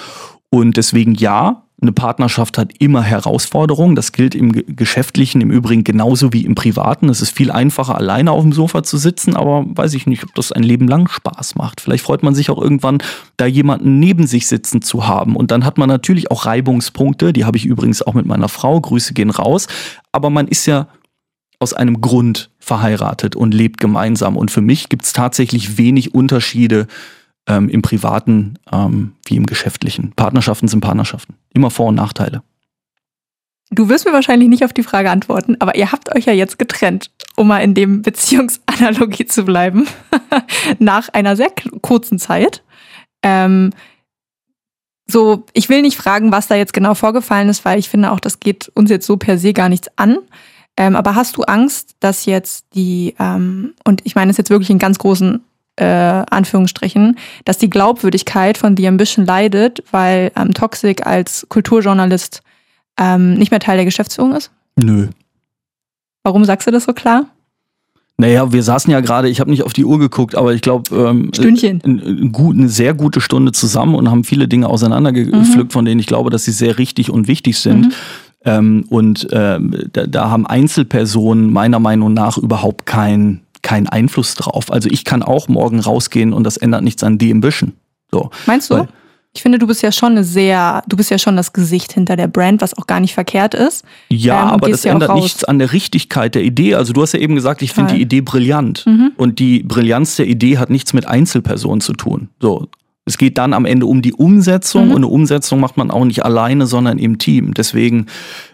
Und 0.50 0.78
deswegen 0.78 1.16
ja, 1.16 1.64
eine 1.82 1.92
Partnerschaft 1.92 2.60
hat 2.60 2.74
immer 2.78 3.02
Herausforderungen. 3.02 3.96
Das 3.96 4.12
gilt 4.12 4.36
im 4.36 4.52
Geschäftlichen 4.52 5.42
im 5.42 5.50
Übrigen 5.50 5.84
genauso 5.84 6.32
wie 6.32 6.46
im 6.46 6.54
Privaten. 6.54 7.10
Es 7.10 7.22
ist 7.22 7.36
viel 7.36 7.50
einfacher, 7.50 7.96
alleine 7.96 8.32
auf 8.32 8.44
dem 8.44 8.54
Sofa 8.54 8.84
zu 8.84 8.98
sitzen, 8.98 9.36
aber 9.36 9.66
weiß 9.68 9.96
ich 9.96 10.06
nicht, 10.06 10.24
ob 10.24 10.36
das 10.36 10.52
ein 10.52 10.62
Leben 10.62 10.88
lang 10.88 11.10
Spaß 11.10 11.56
macht. 11.56 11.82
Vielleicht 11.82 12.04
freut 12.04 12.22
man 12.22 12.36
sich 12.36 12.52
auch 12.52 12.62
irgendwann, 12.62 13.00
da 13.38 13.48
jemanden 13.48 14.00
neben 14.00 14.28
sich 14.28 14.48
sitzen 14.48 14.84
zu 14.84 15.08
haben. 15.08 15.36
Und 15.36 15.50
dann 15.50 15.66
hat 15.66 15.80
man 15.80 15.90
natürlich 15.90 16.30
auch 16.30 16.46
Reibungspunkte. 16.46 17.34
Die 17.34 17.46
habe 17.46 17.58
ich 17.58 17.66
übrigens 17.66 18.04
auch 18.04 18.14
mit 18.14 18.28
meiner 18.28 18.50
Frau. 18.50 18.80
Grüße 18.80 19.16
gehen 19.16 19.32
raus. 19.32 19.68
Aber 20.12 20.30
man 20.30 20.48
ist 20.48 20.68
ja 20.68 20.88
aus 21.62 21.74
einem 21.74 22.02
Grund 22.02 22.50
verheiratet 22.60 23.36
und 23.36 23.54
lebt 23.54 23.80
gemeinsam. 23.80 24.38
Und 24.38 24.52
für 24.52 24.62
mich 24.62 24.90
gibt 24.90 25.06
es 25.06 25.14
tatsächlich 25.14 25.78
wenig 25.78 26.14
Unterschiede 26.14 26.88
ähm, 27.48 27.70
im 27.70 27.82
Privaten 27.82 28.56
ähm, 28.72 29.14
wie 29.26 29.36
im 29.36 29.46
Geschäftlichen. 29.46 30.14
Partnerschaften 30.16 30.68
sind 30.68 30.82
Partnerschaften. 30.82 31.36
Immer 31.54 31.70
Vor- 31.70 31.88
und 31.88 31.96
Nachteile. 31.96 32.44
Du 33.70 33.88
wirst 33.88 34.06
mir 34.06 34.12
wahrscheinlich 34.12 34.50
nicht 34.50 34.66
auf 34.66 34.74
die 34.74 34.84
Frage 34.84 35.10
antworten, 35.10 35.56
aber 35.60 35.76
ihr 35.76 35.94
habt 35.94 36.14
euch 36.14 36.26
ja 36.26 36.34
jetzt 36.34 36.60
getrennt, 36.60 37.10
um 37.38 37.48
mal 37.48 37.60
in 37.60 37.74
dem 37.74 38.02
Beziehungsanalogie 38.02 39.26
zu 39.26 39.46
bleiben, 39.46 39.88
nach 40.80 41.08
einer 41.10 41.38
sehr 41.38 41.52
kurzen 41.82 42.20
Zeit. 42.20 42.64
Ähm, 43.24 43.72
so, 45.08 45.46
ich 45.54 45.70
will 45.70 45.82
nicht 45.82 45.98
fragen, 45.98 46.32
was 46.32 46.48
da 46.48 46.56
jetzt 46.56 46.74
genau 46.74 46.96
vorgefallen 46.96 47.50
ist, 47.50 47.64
weil 47.64 47.80
ich 47.80 47.90
finde 47.90 48.12
auch, 48.12 48.20
das 48.20 48.40
geht 48.40 48.70
uns 48.74 48.90
jetzt 48.90 49.06
so 49.06 49.18
per 49.18 49.38
se 49.38 49.54
gar 49.54 49.70
nichts 49.70 49.90
an. 49.96 50.18
Ähm, 50.78 50.96
aber 50.96 51.16
hast 51.16 51.38
du 51.38 51.44
Angst, 51.44 51.96
dass 52.00 52.26
jetzt 52.26 52.66
die, 52.74 53.16
ähm, 53.20 53.74
und 53.84 54.02
ich 54.04 54.16
meine 54.16 54.32
es 54.32 54.38
jetzt 54.38 54.50
wirklich 54.50 54.70
in 54.70 54.80
ganz 54.80 54.98
großen 54.98 55.42
äh, 55.76 55.86
Anführungsstrichen, 55.86 57.18
dass 57.46 57.58
die 57.58 57.70
Glaubwürdigkeit 57.70 58.58
von 58.58 58.78
The 58.78 58.88
Ambition 58.88 59.26
leidet, 59.26 59.84
weil 59.92 60.32
ähm, 60.36 60.54
Toxic 60.54 61.06
als 61.06 61.46
Kulturjournalist 61.50 62.42
ähm, 62.98 63.36
nicht 63.36 63.52
mehr 63.52 63.60
Teil 63.60 63.78
der 63.78 63.86
Geschäftsführung 63.86 64.36
ist? 64.36 64.52
Nö. 64.76 65.08
Warum 66.24 66.46
sagst 66.46 66.68
du 66.68 66.72
das 66.72 66.86
so 66.86 66.94
klar? 66.94 67.26
Naja, 68.18 68.54
wir 68.54 68.62
saßen 68.62 68.92
ja 68.92 69.00
gerade, 69.00 69.30
ich 69.30 69.40
habe 69.40 69.50
nicht 69.50 69.64
auf 69.64 69.74
die 69.74 69.84
Uhr 69.84 69.98
geguckt, 69.98 70.36
aber 70.36 70.54
ich 70.54 70.62
glaube, 70.62 70.96
ähm, 70.96 71.32
Stündchen. 71.34 71.82
Ein, 71.84 72.00
ein, 72.00 72.36
eine 72.36 72.70
sehr 72.70 72.94
gute 72.94 73.20
Stunde 73.20 73.52
zusammen 73.52 73.96
und 73.96 74.12
haben 74.12 74.24
viele 74.24 74.48
Dinge 74.48 74.68
auseinandergepflückt, 74.68 75.70
mhm. 75.70 75.72
von 75.72 75.86
denen 75.86 76.00
ich 76.00 76.06
glaube, 76.06 76.30
dass 76.30 76.46
sie 76.46 76.52
sehr 76.52 76.78
richtig 76.78 77.10
und 77.10 77.28
wichtig 77.28 77.58
sind. 77.58 77.88
Mhm. 77.88 77.94
Ähm, 78.44 78.86
und 78.90 79.28
ähm, 79.32 79.76
da, 79.94 80.08
da 80.08 80.30
haben 80.30 80.48
Einzelpersonen 80.48 81.52
meiner 81.52 81.80
Meinung 81.80 82.14
nach 82.14 82.38
überhaupt 82.38 82.86
kein 82.86 83.42
keinen 83.62 83.88
Einfluss 83.88 84.36
drauf. 84.36 84.72
Also 84.72 84.90
ich 84.90 85.06
kann 85.06 85.22
auch 85.22 85.48
morgen 85.48 85.80
rausgehen 85.80 86.34
und 86.34 86.44
das 86.44 86.58
ändert 86.58 86.84
nichts 86.84 87.04
an 87.04 87.18
die 87.18 87.32
Ambition. 87.32 87.74
So. 88.12 88.32
Meinst 88.48 88.72
du? 88.72 88.76
Weil, 88.76 88.88
ich 89.34 89.42
finde, 89.44 89.60
du 89.60 89.68
bist 89.68 89.82
ja 89.82 89.94
schon 89.94 90.12
eine 90.12 90.26
sehr, 90.26 90.84
du 90.88 90.98
bist 90.98 91.10
ja 91.10 91.18
schon 91.18 91.38
das 91.38 91.54
Gesicht 91.54 91.94
hinter 91.94 92.18
der 92.18 92.28
Brand, 92.28 92.62
was 92.62 92.78
auch 92.78 92.86
gar 92.86 93.00
nicht 93.00 93.14
verkehrt 93.14 93.54
ist. 93.54 93.86
Ja, 94.10 94.44
ähm, 94.44 94.50
aber 94.50 94.70
das 94.70 94.84
ja 94.84 94.92
ändert 94.92 95.16
nichts 95.16 95.46
an 95.46 95.58
der 95.58 95.72
Richtigkeit 95.72 96.36
der 96.36 96.44
Idee. 96.44 96.76
Also 96.76 96.92
du 96.92 97.02
hast 97.02 97.14
ja 97.14 97.20
eben 97.20 97.36
gesagt, 97.36 97.62
ich 97.62 97.72
finde 97.72 97.94
die 97.94 98.02
Idee 98.02 98.20
brillant. 98.20 98.86
Mhm. 98.86 99.14
Und 99.16 99.40
die 99.40 99.64
Brillanz 99.64 100.18
der 100.18 100.28
Idee 100.28 100.58
hat 100.58 100.70
nichts 100.70 100.92
mit 100.92 101.08
Einzelpersonen 101.08 101.80
zu 101.80 101.94
tun. 101.94 102.30
So. 102.42 102.68
Es 103.06 103.18
geht 103.18 103.38
dann 103.38 103.54
am 103.54 103.66
Ende 103.66 103.88
um 103.88 104.02
die 104.02 104.14
Umsetzung 104.14 104.86
mhm. 104.86 104.92
und 104.92 104.98
eine 104.98 105.08
Umsetzung 105.08 105.60
macht 105.60 105.78
man 105.78 105.92
auch 105.92 106.06
nicht 106.06 106.24
alleine, 106.24 106.68
sondern 106.68 106.98
im 107.00 107.18
Team. 107.18 107.54
Deswegen 107.54 108.06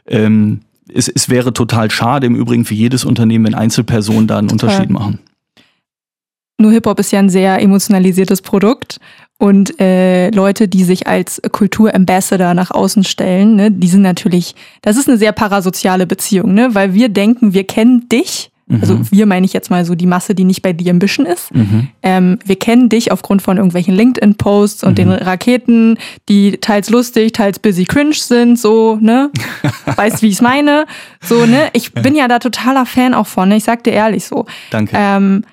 ähm, 0.08 0.62
es, 0.94 1.08
es 1.08 1.30
wäre 1.30 1.54
total 1.54 1.92
schade 1.92 2.28
im 2.28 2.36
Übrigen 2.36 2.66
für 2.66 2.74
jedes 2.74 3.06
Unternehmen, 3.06 3.46
wenn 3.46 3.56
Einzelpersonen 3.56 4.28
da 4.28 4.38
einen 4.38 4.48
total. 4.48 4.70
Unterschied 4.70 4.90
machen. 4.90 5.20
Nur 6.60 6.72
Hip-Hop 6.72 7.00
ist 7.00 7.12
ja 7.12 7.20
ein 7.20 7.30
sehr 7.30 7.62
emotionalisiertes 7.62 8.42
Produkt 8.42 9.00
und 9.38 9.80
äh, 9.80 10.32
Leute, 10.32 10.68
die 10.68 10.84
sich 10.84 11.06
als 11.06 11.40
Kulturambassador 11.52 12.56
nach 12.56 12.72
außen 12.72 13.04
stellen, 13.04 13.56
ne, 13.56 13.72
die 13.72 13.88
sind 13.88 14.02
natürlich, 14.02 14.56
das 14.82 14.98
ist 14.98 15.08
eine 15.08 15.18
sehr 15.18 15.34
parasoziale 15.34 16.08
Beziehung, 16.08 16.56
ne, 16.56 16.70
weil 16.74 16.96
wir 16.96 17.10
denken, 17.10 17.54
wir 17.54 17.66
kennen 17.66 18.10
dich 18.10 18.50
also 18.70 18.98
mhm. 18.98 19.12
wir 19.12 19.26
meine 19.26 19.46
ich 19.46 19.54
jetzt 19.54 19.70
mal 19.70 19.86
so 19.86 19.96
die 19.96 20.06
Masse, 20.06 20.36
die 20.36 20.44
nicht 20.44 20.62
bei 20.62 20.76
The 20.78 20.90
Ambition 20.90 21.26
ist. 21.26 21.56
Mhm. 21.56 21.88
Ähm, 22.04 22.40
wir 22.46 22.58
kennen 22.58 22.90
dich 22.90 23.14
aufgrund 23.14 23.42
von 23.42 23.56
irgendwelchen 23.56 23.96
LinkedIn-Posts 23.96 24.84
und 24.84 24.92
mhm. 24.92 24.96
den 24.96 25.12
Raketen, 25.12 25.98
die 26.28 26.58
teils 26.58 26.90
lustig, 26.90 27.32
teils 27.32 27.60
busy 27.60 27.86
cringe 27.86 28.16
sind, 28.16 28.60
so, 28.60 28.98
ne? 29.00 29.32
weißt, 29.96 30.22
wie 30.22 30.28
ich 30.28 30.36
es 30.36 30.42
meine? 30.42 30.86
So, 31.22 31.46
ne? 31.46 31.70
Ich 31.72 31.94
bin 31.94 32.14
ja 32.14 32.28
da 32.28 32.40
totaler 32.40 32.86
Fan 32.86 33.14
auch 33.14 33.28
von, 33.28 33.48
ne? 33.48 33.56
Ich 33.56 33.64
sag 33.64 33.86
dir 33.86 33.94
ehrlich 33.94 34.26
so. 34.26 34.46
Danke. 34.70 34.96
Ähm, 35.00 35.46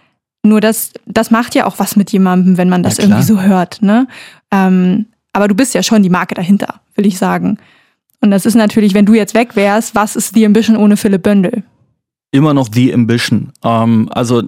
nur 0.42 0.60
das, 0.60 0.92
das 1.06 1.30
macht 1.30 1.54
ja 1.54 1.66
auch 1.66 1.78
was 1.78 1.94
mit 1.94 2.10
jemandem, 2.10 2.58
wenn 2.58 2.68
man 2.68 2.82
das 2.82 2.98
irgendwie 2.98 3.22
so 3.22 3.40
hört, 3.40 3.80
ne? 3.80 4.08
Ähm, 4.50 5.06
aber 5.32 5.46
du 5.46 5.54
bist 5.54 5.72
ja 5.74 5.84
schon 5.84 6.02
die 6.02 6.10
Marke 6.10 6.34
dahinter, 6.34 6.80
will 6.96 7.06
ich 7.06 7.18
sagen. 7.18 7.58
Und 8.20 8.30
das 8.32 8.44
ist 8.44 8.54
natürlich, 8.54 8.94
wenn 8.94 9.06
du 9.06 9.14
jetzt 9.14 9.34
weg 9.34 9.54
wärst, 9.54 9.94
was 9.94 10.16
ist 10.16 10.34
The 10.34 10.46
Ambition 10.46 10.76
ohne 10.76 10.96
Philipp 10.96 11.22
Bündel? 11.22 11.62
Immer 12.34 12.52
noch 12.52 12.68
The 12.72 12.92
Ambition. 12.92 13.52
Ähm, 13.62 14.08
also 14.10 14.42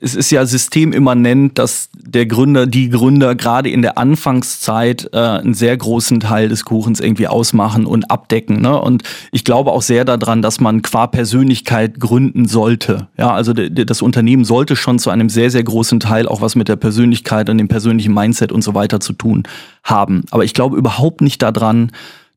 es 0.00 0.14
ist 0.14 0.30
ja 0.30 0.46
systemimmanent, 0.46 1.58
dass 1.58 1.88
der 1.92 2.26
Gründer, 2.26 2.66
die 2.66 2.90
Gründer 2.90 3.34
gerade 3.34 3.70
in 3.70 3.82
der 3.82 3.98
Anfangszeit 3.98 5.10
äh, 5.12 5.18
einen 5.18 5.52
sehr 5.52 5.76
großen 5.76 6.20
Teil 6.20 6.48
des 6.48 6.64
Kuchens 6.64 7.00
irgendwie 7.00 7.26
ausmachen 7.26 7.86
und 7.86 8.08
abdecken. 8.08 8.62
Ne? 8.62 8.80
Und 8.80 9.02
ich 9.32 9.44
glaube 9.44 9.72
auch 9.72 9.82
sehr 9.82 10.04
daran, 10.04 10.42
dass 10.42 10.60
man 10.60 10.82
qua 10.82 11.08
Persönlichkeit 11.08 11.98
gründen 11.98 12.46
sollte. 12.46 13.08
Ja, 13.18 13.34
also 13.34 13.52
das 13.52 14.00
Unternehmen 14.00 14.44
sollte 14.44 14.76
schon 14.76 15.00
zu 15.00 15.10
einem 15.10 15.28
sehr, 15.28 15.50
sehr 15.50 15.64
großen 15.64 15.98
Teil 15.98 16.28
auch 16.28 16.40
was 16.40 16.54
mit 16.54 16.68
der 16.68 16.76
Persönlichkeit 16.76 17.50
und 17.50 17.58
dem 17.58 17.68
persönlichen 17.68 18.14
Mindset 18.14 18.52
und 18.52 18.62
so 18.62 18.74
weiter 18.74 19.00
zu 19.00 19.12
tun 19.12 19.42
haben. 19.82 20.22
Aber 20.30 20.44
ich 20.44 20.54
glaube 20.54 20.76
überhaupt 20.76 21.20
nicht 21.20 21.42
daran, 21.42 21.90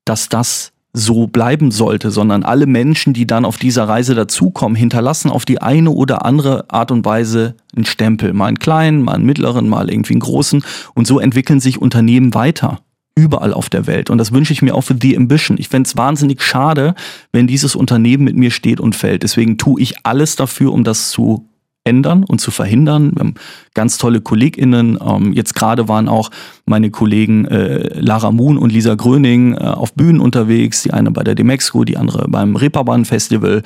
dass 0.06 0.28
das 0.28 0.72
so 0.98 1.28
bleiben 1.28 1.72
sollte, 1.72 2.10
sondern 2.10 2.44
alle 2.44 2.66
Menschen, 2.66 3.14
die 3.14 3.28
dann 3.28 3.46
auf 3.46 3.58
dieser 3.58 3.88
Reise 3.88 4.16
dazukommen, 4.16 4.76
hinterlassen 4.76 5.30
auf 5.30 5.46
die 5.46 5.62
eine 5.62 5.92
oder 5.92 6.26
andere 6.26 6.66
Art 6.70 6.92
und 6.92 7.06
Weise 7.06 7.56
einen 7.76 7.86
Stempel. 7.86 8.34
Mal 8.34 8.48
einen 8.48 8.60
kleinen, 8.60 9.04
mal 9.04 9.14
einen 9.14 9.26
mittleren, 9.26 9.70
mal 9.70 9.90
irgendwie 9.90 10.14
einen 10.14 10.22
großen. 10.22 10.64
Und 10.96 11.06
so 11.06 11.20
entwickeln 11.20 11.60
sich 11.60 11.80
Unternehmen 11.80 12.34
weiter. 12.34 12.80
Überall 13.16 13.54
auf 13.54 13.70
der 13.70 13.88
Welt. 13.88 14.10
Und 14.10 14.18
das 14.18 14.32
wünsche 14.32 14.54
ich 14.54 14.62
mir 14.62 14.76
auch 14.76 14.82
für 14.82 14.96
The 15.00 15.18
Ambition. 15.18 15.58
Ich 15.60 15.70
fände 15.70 15.88
es 15.88 15.98
wahnsinnig 15.98 16.42
schade, 16.42 16.94
wenn 17.32 17.48
dieses 17.48 17.76
Unternehmen 17.76 18.24
mit 18.24 18.36
mir 18.36 18.52
steht 18.52 18.80
und 18.80 18.96
fällt. 18.96 19.24
Deswegen 19.24 19.58
tue 19.58 19.82
ich 19.82 19.96
alles 20.04 20.36
dafür, 20.36 20.72
um 20.72 20.84
das 20.84 21.10
zu 21.10 21.48
ändern 21.88 22.24
und 22.24 22.40
zu 22.40 22.52
verhindern. 22.52 23.14
Wir 23.16 23.22
haben 23.22 23.36
ganz 23.74 23.98
tolle 23.98 24.22
KollegInnen. 24.22 25.00
Ähm, 25.02 25.34
jetzt 25.34 25.56
gerade 25.56 25.88
waren 25.88 26.10
auch 26.10 26.30
meine 26.66 26.92
Kollegen 26.92 27.46
äh, 27.46 28.00
Lara 28.00 28.32
Moon 28.32 28.58
und 28.58 28.72
Lisa 28.72 28.96
Gröning 28.96 29.54
äh, 29.54 29.60
auf 29.60 29.94
Bühnen 29.94 30.20
unterwegs. 30.20 30.84
Die 30.84 30.92
eine 30.92 31.12
bei 31.12 31.24
der 31.24 31.36
Demexco, 31.36 31.86
die 31.86 31.98
andere 31.98 32.28
beim 32.28 32.56
Reeperbahn 32.56 33.06
Festival. 33.06 33.64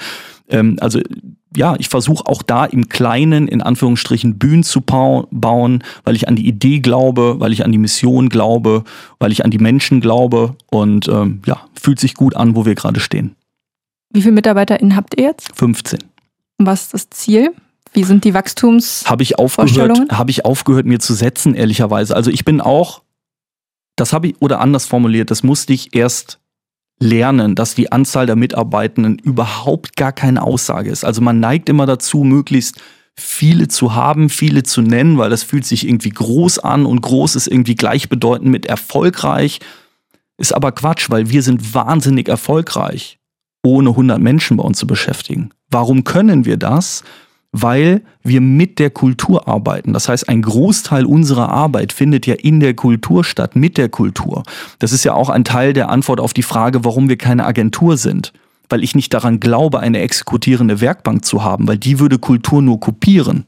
Ähm, 0.50 0.78
also 0.80 1.00
ja, 1.56 1.76
ich 1.80 1.90
versuche 1.90 2.26
auch 2.28 2.44
da 2.44 2.66
im 2.66 2.88
Kleinen, 2.88 3.48
in 3.48 3.62
Anführungsstrichen, 3.62 4.38
Bühnen 4.38 4.64
zu 4.64 4.82
bauen, 4.82 5.84
weil 6.06 6.16
ich 6.16 6.28
an 6.28 6.36
die 6.36 6.48
Idee 6.48 6.80
glaube, 6.80 7.40
weil 7.40 7.52
ich 7.52 7.66
an 7.66 7.72
die 7.72 7.78
Mission 7.78 8.30
glaube, 8.30 8.84
weil 9.20 9.32
ich 9.32 9.44
an 9.44 9.52
die 9.52 9.58
Menschen 9.58 10.00
glaube 10.00 10.56
und 10.70 11.10
ähm, 11.10 11.42
ja, 11.46 11.62
fühlt 11.74 12.00
sich 12.00 12.14
gut 12.14 12.36
an, 12.36 12.56
wo 12.56 12.66
wir 12.66 12.76
gerade 12.76 13.00
stehen. 13.00 13.36
Wie 14.14 14.22
viele 14.22 14.34
MitarbeiterInnen 14.34 14.96
habt 14.96 15.18
ihr 15.18 15.26
jetzt? 15.26 15.52
15. 15.56 16.00
Und 16.58 16.66
was 16.66 16.84
ist 16.84 16.94
das 16.94 17.10
Ziel? 17.10 17.54
Wie 17.94 18.04
sind 18.04 18.24
die 18.24 18.34
Wachstums? 18.34 19.04
Habe 19.06 19.24
ich 19.24 19.38
aufgehört, 19.38 20.12
habe 20.12 20.32
ich 20.32 20.46
aufgehört 20.46 20.86
mir 20.86 21.00
zu 21.00 21.14
setzen 21.14 21.56
ehrlicherweise. 21.56 22.16
Also 22.16 22.32
ich 22.32 22.46
bin 22.46 22.62
auch, 22.62 23.02
das 23.96 24.14
habe 24.14 24.28
ich 24.28 24.42
oder 24.42 24.62
anders 24.62 24.86
formuliert, 24.86 25.30
das 25.32 25.44
musste 25.44 25.74
ich 25.74 25.94
erst 25.96 26.40
lernen, 27.00 27.56
dass 27.56 27.76
die 27.76 27.92
Anzahl 27.92 28.28
der 28.28 28.36
Mitarbeitenden 28.36 29.18
überhaupt 29.20 29.96
gar 29.98 30.14
keine 30.14 30.42
Aussage 30.44 30.90
ist. 30.90 31.04
Also 31.04 31.22
man 31.22 31.40
neigt 31.40 31.68
immer 31.68 31.86
dazu, 31.86 32.24
möglichst 32.24 32.80
viele 33.16 33.68
zu 33.68 33.94
haben, 33.96 34.30
viele 34.30 34.64
zu 34.64 34.82
nennen, 34.82 35.18
weil 35.18 35.30
das 35.30 35.44
fühlt 35.44 35.66
sich 35.66 35.86
irgendwie 35.86 36.12
groß 36.12 36.60
an 36.60 36.86
und 36.86 37.02
groß 37.02 37.36
ist 37.36 37.48
irgendwie 37.48 37.76
gleichbedeutend 37.76 38.50
mit 38.50 38.66
erfolgreich. 38.66 39.60
Ist 40.38 40.56
aber 40.56 40.72
Quatsch, 40.72 41.10
weil 41.10 41.30
wir 41.30 41.44
sind 41.44 41.74
wahnsinnig 41.74 42.30
erfolgreich, 42.30 43.20
ohne 43.64 43.90
100 43.90 44.20
Menschen 44.20 44.58
bei 44.58 44.64
uns 44.64 44.78
zu 44.78 44.88
beschäftigen. 44.88 45.52
Warum 45.70 46.04
können 46.04 46.46
wir 46.46 46.58
das? 46.58 47.04
Weil 47.52 48.02
wir 48.24 48.40
mit 48.40 48.80
der 48.80 48.90
Kultur 48.90 49.48
arbeiten. 49.48 49.94
Das 49.94 50.08
heißt, 50.08 50.30
ein 50.30 50.42
Großteil 50.42 51.06
unserer 51.06 51.50
Arbeit 51.50 51.92
findet 51.92 52.26
ja 52.26 52.36
in 52.36 52.60
der 52.60 52.74
Kultur 52.74 53.24
statt, 53.24 53.56
mit 53.56 53.78
der 53.78 53.90
Kultur. 53.90 54.44
Das 54.80 54.94
ist 54.94 55.04
ja 55.04 55.14
auch 55.14 55.30
ein 55.30 55.44
Teil 55.44 55.74
der 55.74 55.90
Antwort 55.90 56.20
auf 56.20 56.34
die 56.34 56.44
Frage, 56.44 56.86
warum 56.86 57.10
wir 57.10 57.18
keine 57.18 57.46
Agentur 57.46 57.98
sind. 57.98 58.32
Weil 58.70 58.84
ich 58.84 58.96
nicht 58.96 59.14
daran 59.14 59.42
glaube, 59.42 59.82
eine 59.82 60.00
exekutierende 60.00 60.80
Werkbank 60.80 61.26
zu 61.26 61.44
haben, 61.44 61.68
weil 61.68 61.78
die 61.78 62.00
würde 62.00 62.20
Kultur 62.20 62.62
nur 62.62 62.80
kopieren. 62.80 63.46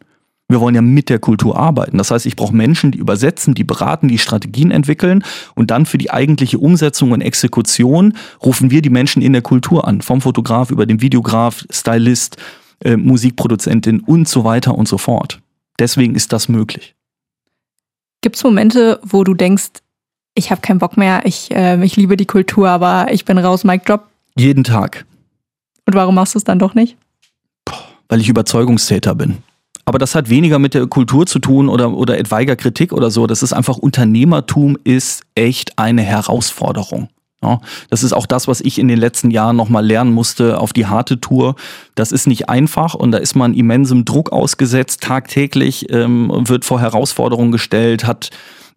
Wir 0.50 0.60
wollen 0.60 0.76
ja 0.76 0.82
mit 0.82 1.10
der 1.10 1.20
Kultur 1.20 1.58
arbeiten. 1.58 1.98
Das 1.98 2.12
heißt, 2.12 2.26
ich 2.26 2.36
brauche 2.36 2.54
Menschen, 2.54 2.92
die 2.92 2.98
übersetzen, 2.98 3.54
die 3.54 3.64
beraten, 3.64 4.10
die 4.10 4.18
Strategien 4.18 4.72
entwickeln 4.72 5.24
und 5.56 5.72
dann 5.72 5.86
für 5.86 5.98
die 5.98 6.12
eigentliche 6.12 6.60
Umsetzung 6.60 7.12
und 7.12 7.22
Exekution 7.22 8.14
rufen 8.44 8.70
wir 8.70 8.82
die 8.82 8.90
Menschen 8.90 9.22
in 9.22 9.32
der 9.32 9.42
Kultur 9.42 9.88
an. 9.88 10.02
Vom 10.02 10.20
Fotograf 10.20 10.70
über 10.70 10.86
den 10.86 11.02
Videograf, 11.02 11.66
Stylist, 11.72 12.36
äh, 12.84 12.97
Musikproduzentin 12.97 14.01
und 14.01 14.27
so 14.27 14.43
weiter 14.43 14.76
und 14.76 14.88
so 14.88 14.97
fort. 14.97 15.41
Deswegen 15.80 16.15
ist 16.15 16.34
das 16.34 16.49
möglich. 16.49 16.95
Gibt 18.22 18.35
es 18.35 18.43
Momente, 18.43 18.99
wo 19.03 19.23
du 19.23 19.34
denkst, 19.34 19.69
ich 20.35 20.51
habe 20.51 20.61
keinen 20.61 20.80
Bock 20.80 20.97
mehr, 20.97 21.26
ich, 21.26 21.51
äh, 21.51 21.84
ich 21.84 21.95
liebe 21.95 22.18
die 22.18 22.26
Kultur, 22.26 22.69
aber 22.69 23.07
ich 23.11 23.26
bin 23.26 23.38
raus, 23.38 23.64
Mike 23.64 23.85
Drop? 23.85 24.07
Jeden 24.38 24.64
Tag. 24.64 25.05
Und 25.85 25.95
warum 25.95 26.15
machst 26.15 26.35
du 26.35 26.38
es 26.38 26.43
dann 26.43 26.60
doch 26.60 26.73
nicht? 26.73 26.97
Weil 28.07 28.22
ich 28.22 28.30
Überzeugungstäter 28.30 29.15
bin. 29.15 29.38
Aber 29.85 29.99
das 29.99 30.15
hat 30.15 30.30
weniger 30.30 30.60
mit 30.60 30.73
der 30.73 30.88
Kultur 30.88 31.26
zu 31.26 31.39
tun 31.39 31.68
oder, 31.68 31.91
oder 31.91 32.18
etwaiger 32.18 32.55
Kritik 32.55 32.93
oder 32.93 33.11
so. 33.11 33.27
Das 33.27 33.43
ist 33.43 33.53
einfach 33.53 33.77
Unternehmertum 33.77 34.77
ist 34.84 35.23
echt 35.35 35.77
eine 35.77 36.03
Herausforderung. 36.03 37.10
Ja, 37.44 37.60
das 37.90 38.03
ist 38.03 38.14
auch 38.14 38.26
das, 38.26 38.48
was 38.48 38.61
ich 38.61 38.80
in 38.80 38.88
den 38.88 38.98
letzten 38.98 39.30
Jahren 39.30 39.57
nochmal 39.57 39.86
lernen 39.86 40.14
musste 40.14 40.60
auf 40.60 40.72
die 40.72 40.88
harte 40.88 41.20
Tour. 41.20 41.56
Das 41.94 42.14
ist 42.14 42.26
nicht 42.26 42.49
einfach 42.49 42.94
und 42.94 43.11
da 43.11 43.18
ist 43.18 43.36
man 43.36 43.53
immensem 43.53 44.06
Druck 44.06 44.32
ausgesetzt. 44.32 45.02
Tagtäglich 45.02 45.91
ähm, 45.91 46.32
wird 46.48 46.64
vor 46.64 46.80
Herausforderungen 46.80 47.52
gestellt, 47.52 48.07
hat 48.07 48.30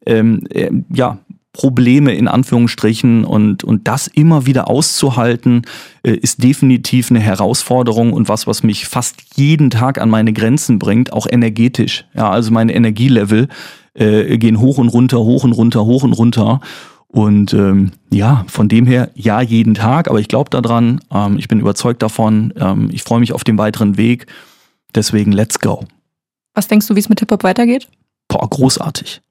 ähm, 0.05 0.43
äh, 0.51 0.71
ja 0.93 1.19
Probleme 1.53 2.13
in 2.15 2.29
Anführungsstrichen 2.29 3.25
und, 3.25 3.65
und 3.65 3.89
das 3.89 4.09
immer 4.09 4.47
wieder 4.47 4.69
auszuhalten, 4.69 5.63
äh, 6.03 6.13
ist 6.13 6.43
definitiv 6.43 7.11
eine 7.11 7.21
Herausforderung 7.21 8.13
und 8.13 8.29
was, 8.29 8.47
was 8.47 8.63
mich 8.63 8.87
fast 8.87 9.17
jeden 9.37 9.71
Tag 9.71 9.99
an 9.99 10.11
meine 10.11 10.33
Grenzen 10.33 10.79
bringt, 10.79 11.13
auch 11.13 11.27
energetisch. 11.29 12.05
Ja, 12.15 12.31
also 12.31 12.51
meine 12.53 12.75
Energielevel 12.75 13.49
äh, 13.95 14.37
gehen 14.39 14.61
hoch 14.61 14.79
und 14.79 14.89
runter, 14.89 15.19
hoch 15.21 15.45
und 15.45 15.53
runter, 15.53 15.87
hoch 15.87 16.03
und 16.03 16.13
runter. 16.13 16.61
Und 17.17 17.55
ähm, 17.55 17.93
ja, 18.11 18.45
von 18.47 18.69
dem 18.69 18.85
her, 18.85 19.11
ja, 19.15 19.41
jeden 19.41 19.73
Tag, 19.73 20.11
aber 20.11 20.21
ich 20.21 20.29
glaube 20.29 20.51
daran, 20.51 21.01
ähm, 21.11 21.39
ich 21.39 21.49
bin 21.49 21.61
überzeugt 21.61 22.03
davon, 22.03 22.53
ähm, 22.59 22.91
ich 22.93 23.05
freue 23.05 23.21
mich 23.21 23.33
auf 23.33 23.43
den 23.43 23.57
weiteren 23.57 23.97
Weg. 23.97 24.27
Deswegen, 24.95 25.33
let's 25.33 25.59
go. 25.59 25.87
Was 26.53 26.69
denkst 26.69 26.87
du, 26.89 26.95
wie 26.95 27.01
es 27.01 27.09
mit 27.09 27.21
Hip-Hop 27.21 27.43
weitergeht? 27.43 27.89
Boah, 28.29 28.47
großartig. 28.47 29.23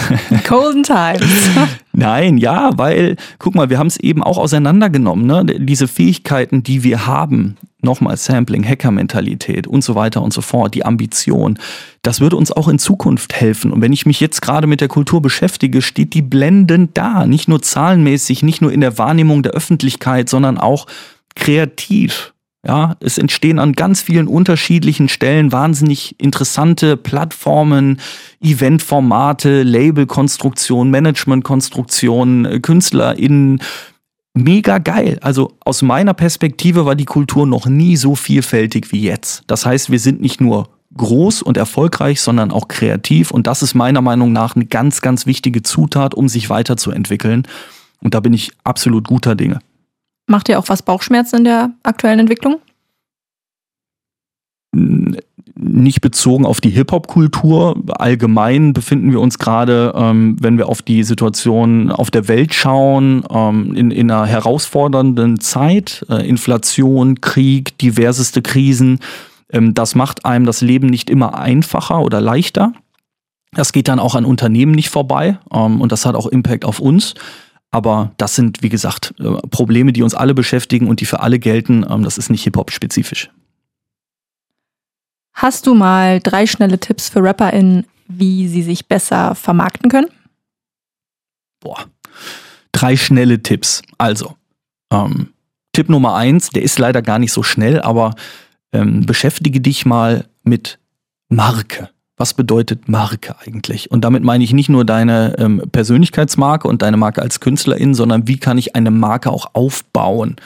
Golden 0.48 0.82
Times. 0.82 1.50
Nein, 1.92 2.38
ja, 2.38 2.70
weil, 2.76 3.16
guck 3.38 3.54
mal, 3.54 3.70
wir 3.70 3.78
haben 3.78 3.86
es 3.86 3.98
eben 3.98 4.22
auch 4.22 4.38
auseinandergenommen, 4.38 5.26
ne? 5.26 5.44
Diese 5.44 5.88
Fähigkeiten, 5.88 6.62
die 6.62 6.82
wir 6.82 7.06
haben, 7.06 7.56
nochmal 7.82 8.16
Sampling, 8.16 8.64
Hacker-Mentalität 8.66 9.66
und 9.66 9.82
so 9.82 9.94
weiter 9.94 10.22
und 10.22 10.32
so 10.32 10.40
fort, 10.40 10.74
die 10.74 10.84
Ambition, 10.84 11.58
das 12.02 12.20
würde 12.20 12.36
uns 12.36 12.52
auch 12.52 12.68
in 12.68 12.78
Zukunft 12.78 13.34
helfen. 13.34 13.72
Und 13.72 13.82
wenn 13.82 13.92
ich 13.92 14.06
mich 14.06 14.20
jetzt 14.20 14.40
gerade 14.40 14.66
mit 14.66 14.80
der 14.80 14.88
Kultur 14.88 15.20
beschäftige, 15.20 15.82
steht 15.82 16.14
die 16.14 16.22
blendend 16.22 16.96
da. 16.96 17.26
Nicht 17.26 17.48
nur 17.48 17.60
zahlenmäßig, 17.60 18.42
nicht 18.42 18.62
nur 18.62 18.72
in 18.72 18.80
der 18.80 18.98
Wahrnehmung 18.98 19.42
der 19.42 19.52
Öffentlichkeit, 19.52 20.28
sondern 20.28 20.58
auch 20.58 20.86
kreativ. 21.34 22.31
Ja, 22.64 22.94
es 23.00 23.18
entstehen 23.18 23.58
an 23.58 23.72
ganz 23.72 24.02
vielen 24.02 24.28
unterschiedlichen 24.28 25.08
Stellen 25.08 25.50
wahnsinnig 25.50 26.14
interessante 26.20 26.96
Plattformen, 26.96 27.98
Eventformate, 28.40 29.64
Labelkonstruktion, 29.64 30.88
Managementkonstruktion, 30.90 32.60
KünstlerInnen. 32.62 33.60
Mega 34.34 34.78
geil. 34.78 35.18
Also 35.22 35.56
aus 35.64 35.82
meiner 35.82 36.14
Perspektive 36.14 36.86
war 36.86 36.94
die 36.94 37.04
Kultur 37.04 37.46
noch 37.48 37.66
nie 37.66 37.96
so 37.96 38.14
vielfältig 38.14 38.92
wie 38.92 39.02
jetzt. 39.02 39.42
Das 39.48 39.66
heißt, 39.66 39.90
wir 39.90 39.98
sind 39.98 40.20
nicht 40.20 40.40
nur 40.40 40.68
groß 40.96 41.42
und 41.42 41.56
erfolgreich, 41.56 42.20
sondern 42.20 42.52
auch 42.52 42.68
kreativ. 42.68 43.32
Und 43.32 43.48
das 43.48 43.62
ist 43.62 43.74
meiner 43.74 44.02
Meinung 44.02 44.32
nach 44.32 44.54
eine 44.54 44.66
ganz, 44.66 45.00
ganz 45.00 45.26
wichtige 45.26 45.62
Zutat, 45.62 46.14
um 46.14 46.28
sich 46.28 46.48
weiterzuentwickeln. 46.48 47.42
Und 48.02 48.14
da 48.14 48.20
bin 48.20 48.32
ich 48.32 48.52
absolut 48.62 49.08
guter 49.08 49.34
Dinge. 49.34 49.58
Macht 50.32 50.48
ihr 50.48 50.58
auch 50.58 50.70
was 50.70 50.80
Bauchschmerzen 50.80 51.36
in 51.36 51.44
der 51.44 51.72
aktuellen 51.82 52.20
Entwicklung? 52.20 52.56
Nicht 54.74 56.00
bezogen 56.00 56.46
auf 56.46 56.62
die 56.62 56.70
Hip-Hop-Kultur. 56.70 57.76
Allgemein 57.98 58.72
befinden 58.72 59.12
wir 59.12 59.20
uns 59.20 59.38
gerade, 59.38 59.92
ähm, 59.94 60.38
wenn 60.40 60.56
wir 60.56 60.70
auf 60.70 60.80
die 60.80 61.02
Situation 61.02 61.92
auf 61.92 62.10
der 62.10 62.28
Welt 62.28 62.54
schauen, 62.54 63.24
ähm, 63.30 63.74
in, 63.74 63.90
in 63.90 64.10
einer 64.10 64.24
herausfordernden 64.24 65.38
Zeit. 65.38 66.06
Äh, 66.08 66.26
Inflation, 66.26 67.20
Krieg, 67.20 67.76
diverseste 67.76 68.40
Krisen. 68.40 69.00
Ähm, 69.50 69.74
das 69.74 69.94
macht 69.94 70.24
einem 70.24 70.46
das 70.46 70.62
Leben 70.62 70.86
nicht 70.86 71.10
immer 71.10 71.38
einfacher 71.38 72.00
oder 72.00 72.22
leichter. 72.22 72.72
Das 73.52 73.74
geht 73.74 73.86
dann 73.86 73.98
auch 73.98 74.14
an 74.14 74.24
Unternehmen 74.24 74.72
nicht 74.72 74.88
vorbei 74.88 75.38
ähm, 75.52 75.82
und 75.82 75.92
das 75.92 76.06
hat 76.06 76.14
auch 76.14 76.26
Impact 76.26 76.64
auf 76.64 76.80
uns. 76.80 77.12
Aber 77.72 78.12
das 78.18 78.36
sind, 78.36 78.62
wie 78.62 78.68
gesagt, 78.68 79.14
äh, 79.18 79.32
Probleme, 79.48 79.92
die 79.92 80.02
uns 80.02 80.14
alle 80.14 80.34
beschäftigen 80.34 80.88
und 80.88 81.00
die 81.00 81.06
für 81.06 81.20
alle 81.20 81.38
gelten. 81.38 81.84
Ähm, 81.88 82.04
das 82.04 82.18
ist 82.18 82.30
nicht 82.30 82.44
Hip-Hop-spezifisch. 82.44 83.30
Hast 85.32 85.66
du 85.66 85.74
mal 85.74 86.20
drei 86.20 86.46
schnelle 86.46 86.78
Tipps 86.78 87.08
für 87.08 87.24
RapperInnen, 87.24 87.86
wie 88.06 88.46
sie 88.46 88.62
sich 88.62 88.86
besser 88.86 89.34
vermarkten 89.34 89.90
können? 89.90 90.08
Boah. 91.60 91.86
Drei 92.72 92.96
schnelle 92.96 93.42
Tipps. 93.42 93.82
Also, 93.96 94.36
ähm, 94.92 95.32
Tipp 95.72 95.88
Nummer 95.88 96.14
eins, 96.14 96.50
der 96.50 96.62
ist 96.62 96.78
leider 96.78 97.00
gar 97.00 97.18
nicht 97.18 97.32
so 97.32 97.42
schnell, 97.42 97.80
aber 97.80 98.14
ähm, 98.72 99.06
beschäftige 99.06 99.62
dich 99.62 99.86
mal 99.86 100.28
mit 100.42 100.78
Marke 101.30 101.88
was 102.22 102.34
bedeutet 102.34 102.88
Marke 102.88 103.34
eigentlich? 103.44 103.90
Und 103.90 104.04
damit 104.04 104.22
meine 104.22 104.44
ich 104.44 104.52
nicht 104.52 104.68
nur 104.68 104.84
deine 104.84 105.34
ähm, 105.40 105.60
Persönlichkeitsmarke 105.72 106.68
und 106.68 106.80
deine 106.80 106.96
Marke 106.96 107.20
als 107.20 107.40
Künstlerin, 107.40 107.94
sondern 107.94 108.28
wie 108.28 108.36
kann 108.36 108.58
ich 108.58 108.76
eine 108.76 108.92
Marke 108.92 109.32
auch 109.32 109.46
aufbauen? 109.54 110.36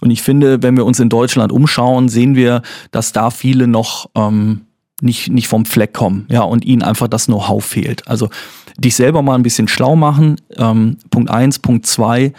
Und 0.00 0.10
ich 0.10 0.22
finde, 0.22 0.62
wenn 0.62 0.78
wir 0.78 0.86
uns 0.86 0.98
in 0.98 1.10
Deutschland 1.10 1.52
umschauen, 1.52 2.08
sehen 2.08 2.36
wir, 2.36 2.62
dass 2.90 3.12
da 3.12 3.28
viele 3.28 3.66
noch 3.66 4.08
ähm, 4.14 4.62
nicht, 5.02 5.28
nicht 5.28 5.46
vom 5.46 5.66
Fleck 5.66 5.92
kommen, 5.92 6.26
ja, 6.30 6.40
und 6.40 6.64
ihnen 6.64 6.82
einfach 6.82 7.06
das 7.06 7.26
Know-how 7.26 7.62
fehlt. 7.62 8.08
Also 8.08 8.30
dich 8.78 8.96
selber 8.96 9.20
mal 9.20 9.34
ein 9.34 9.42
bisschen 9.42 9.68
schlau 9.68 9.94
machen. 9.94 10.36
Ähm, 10.56 10.96
Punkt 11.10 11.28
eins, 11.28 11.58
Punkt 11.58 11.84
zwei, 11.84 12.32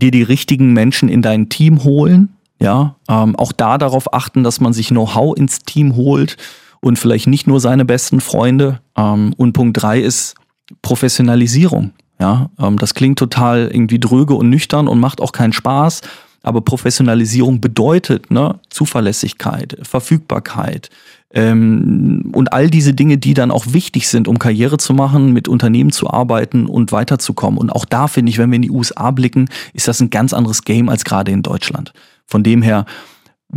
dir 0.00 0.10
die 0.10 0.22
richtigen 0.22 0.72
Menschen 0.72 1.10
in 1.10 1.20
dein 1.20 1.50
Team 1.50 1.84
holen. 1.84 2.30
Ja, 2.58 2.96
ähm, 3.10 3.36
auch 3.36 3.52
da 3.52 3.76
darauf 3.76 4.14
achten, 4.14 4.42
dass 4.42 4.58
man 4.58 4.72
sich 4.72 4.88
Know-how 4.88 5.36
ins 5.36 5.58
Team 5.58 5.96
holt 5.96 6.38
und 6.82 6.98
vielleicht 6.98 7.26
nicht 7.26 7.46
nur 7.46 7.60
seine 7.60 7.84
besten 7.84 8.20
Freunde. 8.20 8.80
Ähm, 8.96 9.32
und 9.36 9.52
Punkt 9.54 9.80
drei 9.80 10.00
ist 10.00 10.34
Professionalisierung. 10.82 11.92
Ja, 12.20 12.50
ähm, 12.58 12.78
das 12.78 12.94
klingt 12.94 13.18
total 13.18 13.70
irgendwie 13.72 13.98
dröge 13.98 14.34
und 14.34 14.50
nüchtern 14.50 14.88
und 14.88 15.00
macht 15.00 15.20
auch 15.20 15.32
keinen 15.32 15.52
Spaß. 15.52 16.02
Aber 16.42 16.60
Professionalisierung 16.60 17.60
bedeutet 17.60 18.30
ne, 18.32 18.58
Zuverlässigkeit, 18.68 19.78
Verfügbarkeit 19.82 20.90
ähm, 21.32 22.30
und 22.34 22.52
all 22.52 22.68
diese 22.68 22.94
Dinge, 22.94 23.16
die 23.16 23.34
dann 23.34 23.52
auch 23.52 23.66
wichtig 23.68 24.08
sind, 24.08 24.26
um 24.26 24.40
Karriere 24.40 24.76
zu 24.76 24.92
machen, 24.92 25.32
mit 25.32 25.46
Unternehmen 25.46 25.92
zu 25.92 26.10
arbeiten 26.10 26.66
und 26.66 26.90
weiterzukommen. 26.90 27.58
Und 27.58 27.70
auch 27.70 27.84
da 27.84 28.08
finde 28.08 28.30
ich, 28.30 28.38
wenn 28.38 28.50
wir 28.50 28.56
in 28.56 28.62
die 28.62 28.70
USA 28.70 29.12
blicken, 29.12 29.48
ist 29.72 29.86
das 29.86 30.00
ein 30.00 30.10
ganz 30.10 30.32
anderes 30.32 30.64
Game 30.64 30.88
als 30.88 31.04
gerade 31.04 31.30
in 31.30 31.42
Deutschland. 31.42 31.92
Von 32.26 32.42
dem 32.42 32.60
her 32.60 32.86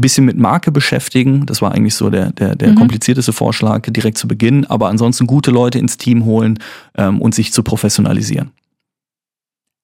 bisschen 0.02 0.26
mit 0.26 0.38
Marke 0.38 0.72
beschäftigen. 0.72 1.46
Das 1.46 1.62
war 1.62 1.72
eigentlich 1.72 1.96
so 1.96 2.10
der, 2.10 2.32
der, 2.32 2.56
der 2.56 2.72
mhm. 2.72 2.76
komplizierteste 2.76 3.34
Vorschlag 3.34 3.82
direkt 3.88 4.18
zu 4.18 4.28
Beginn. 4.28 4.66
Aber 4.66 4.90
ansonsten 4.90 5.26
gute 5.28 5.52
Leute 5.52 5.80
ins 5.80 5.98
Team 5.98 6.26
holen 6.26 6.60
ähm, 6.98 7.22
und 7.22 7.34
sich 7.34 7.54
zu 7.54 7.64
professionalisieren. 7.64 8.52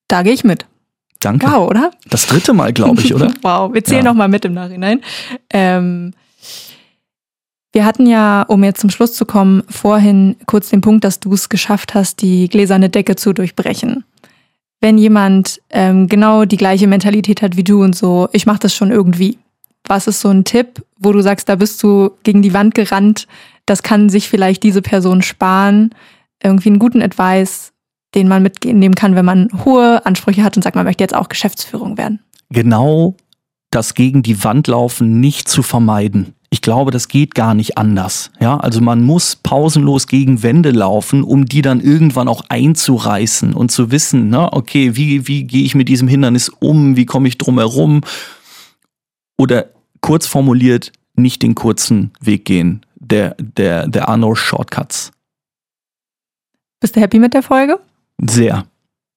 Da 0.07 0.23
gehe 0.23 0.33
ich 0.33 0.43
mit. 0.43 0.65
Danke. 1.21 1.47
Wow, 1.47 1.69
oder? 1.69 1.91
Das 2.09 2.25
dritte 2.25 2.53
Mal, 2.53 2.73
glaube 2.73 3.01
ich, 3.01 3.13
oder? 3.13 3.33
wow, 3.41 3.73
wir 3.73 3.83
zählen 3.83 4.03
ja. 4.03 4.11
nochmal 4.11 4.27
mit 4.27 4.43
im 4.43 4.53
Nachhinein. 4.53 5.01
Ähm, 5.51 6.13
wir 7.73 7.85
hatten 7.85 8.05
ja, 8.05 8.41
um 8.41 8.63
jetzt 8.63 8.81
zum 8.81 8.89
Schluss 8.89 9.13
zu 9.13 9.25
kommen, 9.25 9.63
vorhin 9.69 10.35
kurz 10.45 10.69
den 10.69 10.81
Punkt, 10.81 11.05
dass 11.05 11.19
du 11.19 11.33
es 11.33 11.47
geschafft 11.47 11.93
hast, 11.93 12.21
die 12.21 12.49
gläserne 12.49 12.89
Decke 12.89 13.15
zu 13.15 13.33
durchbrechen. 13.33 14.03
Wenn 14.81 14.97
jemand 14.97 15.61
ähm, 15.69 16.07
genau 16.07 16.43
die 16.43 16.57
gleiche 16.57 16.88
Mentalität 16.88 17.41
hat 17.41 17.55
wie 17.55 17.63
du 17.63 17.83
und 17.83 17.95
so, 17.95 18.27
ich 18.33 18.45
mache 18.45 18.59
das 18.59 18.75
schon 18.75 18.91
irgendwie, 18.91 19.38
was 19.87 20.07
ist 20.07 20.21
so 20.21 20.29
ein 20.29 20.43
Tipp, 20.43 20.83
wo 20.97 21.11
du 21.11 21.21
sagst, 21.21 21.49
da 21.49 21.55
bist 21.55 21.81
du 21.83 22.11
gegen 22.23 22.41
die 22.41 22.53
Wand 22.53 22.75
gerannt, 22.75 23.27
das 23.65 23.83
kann 23.83 24.09
sich 24.09 24.29
vielleicht 24.29 24.63
diese 24.63 24.81
Person 24.81 25.21
sparen? 25.21 25.93
Irgendwie 26.43 26.69
einen 26.69 26.79
guten 26.79 27.01
Advice, 27.01 27.71
den 28.15 28.27
man 28.27 28.43
mitnehmen 28.43 28.95
kann, 28.95 29.15
wenn 29.15 29.25
man 29.25 29.49
hohe 29.65 30.05
Ansprüche 30.05 30.43
hat 30.43 30.55
und 30.55 30.63
sagt, 30.63 30.75
man 30.75 30.85
möchte 30.85 31.03
jetzt 31.03 31.15
auch 31.15 31.29
Geschäftsführung 31.29 31.97
werden? 31.97 32.19
Genau 32.49 33.15
das 33.71 33.93
gegen 33.93 34.21
die 34.21 34.43
Wand 34.43 34.67
laufen 34.67 35.19
nicht 35.19 35.47
zu 35.47 35.63
vermeiden. 35.63 36.35
Ich 36.49 36.61
glaube, 36.61 36.91
das 36.91 37.07
geht 37.07 37.33
gar 37.33 37.53
nicht 37.53 37.77
anders. 37.77 38.29
Ja, 38.41 38.57
also 38.57 38.81
man 38.81 39.05
muss 39.05 39.37
pausenlos 39.37 40.07
gegen 40.07 40.43
Wände 40.43 40.71
laufen, 40.71 41.23
um 41.23 41.45
die 41.45 41.61
dann 41.61 41.79
irgendwann 41.79 42.27
auch 42.27 42.43
einzureißen 42.49 43.53
und 43.53 43.71
zu 43.71 43.89
wissen, 43.89 44.29
ne, 44.29 44.51
okay, 44.51 44.97
wie, 44.97 45.29
wie 45.29 45.45
gehe 45.45 45.63
ich 45.63 45.75
mit 45.75 45.87
diesem 45.87 46.09
Hindernis 46.09 46.49
um? 46.49 46.97
Wie 46.97 47.05
komme 47.05 47.29
ich 47.29 47.37
drum 47.37 47.57
herum? 47.57 48.01
Oder 49.37 49.69
kurz 50.01 50.27
formuliert, 50.27 50.91
nicht 51.15 51.41
den 51.41 51.55
kurzen 51.55 52.11
Weg 52.21 52.45
gehen. 52.45 52.85
Der, 52.95 53.35
der, 53.39 53.87
der 53.87 54.07
are 54.09 54.17
no 54.17 54.35
shortcuts. 54.35 55.11
Bist 56.79 56.95
du 56.95 57.01
happy 57.01 57.19
mit 57.19 57.33
der 57.33 57.43
Folge? 57.43 57.79
Sehr. 58.19 58.65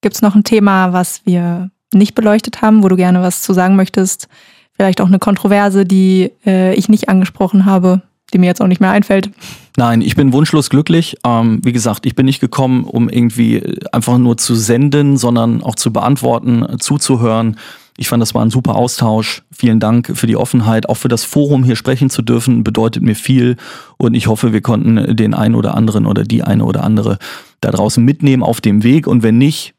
Gibt 0.02 0.16
es 0.16 0.22
noch 0.22 0.34
ein 0.34 0.44
Thema, 0.44 0.92
was 0.92 1.22
wir 1.24 1.70
nicht 1.92 2.14
beleuchtet 2.14 2.62
haben, 2.62 2.82
wo 2.82 2.88
du 2.88 2.96
gerne 2.96 3.22
was 3.22 3.42
zu 3.42 3.52
sagen 3.52 3.76
möchtest? 3.76 4.28
Vielleicht 4.72 5.00
auch 5.00 5.06
eine 5.06 5.18
Kontroverse, 5.18 5.84
die 5.84 6.32
äh, 6.44 6.74
ich 6.74 6.88
nicht 6.88 7.08
angesprochen 7.08 7.64
habe, 7.64 8.02
die 8.32 8.38
mir 8.38 8.46
jetzt 8.46 8.60
auch 8.60 8.66
nicht 8.66 8.80
mehr 8.80 8.90
einfällt. 8.90 9.30
Nein, 9.76 10.00
ich 10.00 10.16
bin 10.16 10.32
wunschlos 10.32 10.68
glücklich. 10.68 11.16
Ähm, 11.24 11.60
wie 11.64 11.72
gesagt, 11.72 12.06
ich 12.06 12.14
bin 12.14 12.26
nicht 12.26 12.40
gekommen, 12.40 12.84
um 12.84 13.08
irgendwie 13.08 13.78
einfach 13.92 14.18
nur 14.18 14.36
zu 14.36 14.54
senden, 14.54 15.16
sondern 15.16 15.62
auch 15.62 15.76
zu 15.76 15.92
beantworten, 15.92 16.78
zuzuhören. 16.80 17.56
Ich 17.96 18.08
fand, 18.08 18.20
das 18.20 18.34
war 18.34 18.44
ein 18.44 18.50
super 18.50 18.74
Austausch. 18.74 19.42
Vielen 19.52 19.78
Dank 19.78 20.10
für 20.14 20.26
die 20.26 20.36
Offenheit. 20.36 20.88
Auch 20.88 20.96
für 20.96 21.08
das 21.08 21.22
Forum 21.22 21.62
hier 21.62 21.76
sprechen 21.76 22.10
zu 22.10 22.22
dürfen, 22.22 22.64
bedeutet 22.64 23.02
mir 23.04 23.14
viel. 23.14 23.56
Und 23.98 24.14
ich 24.14 24.26
hoffe, 24.26 24.52
wir 24.52 24.62
konnten 24.62 25.16
den 25.16 25.32
einen 25.32 25.54
oder 25.54 25.76
anderen 25.76 26.06
oder 26.06 26.24
die 26.24 26.42
eine 26.42 26.64
oder 26.64 26.82
andere 26.82 27.18
da 27.60 27.70
draußen 27.70 28.04
mitnehmen 28.04 28.42
auf 28.42 28.60
dem 28.60 28.82
Weg. 28.82 29.06
Und 29.06 29.22
wenn 29.22 29.38
nicht, 29.38 29.74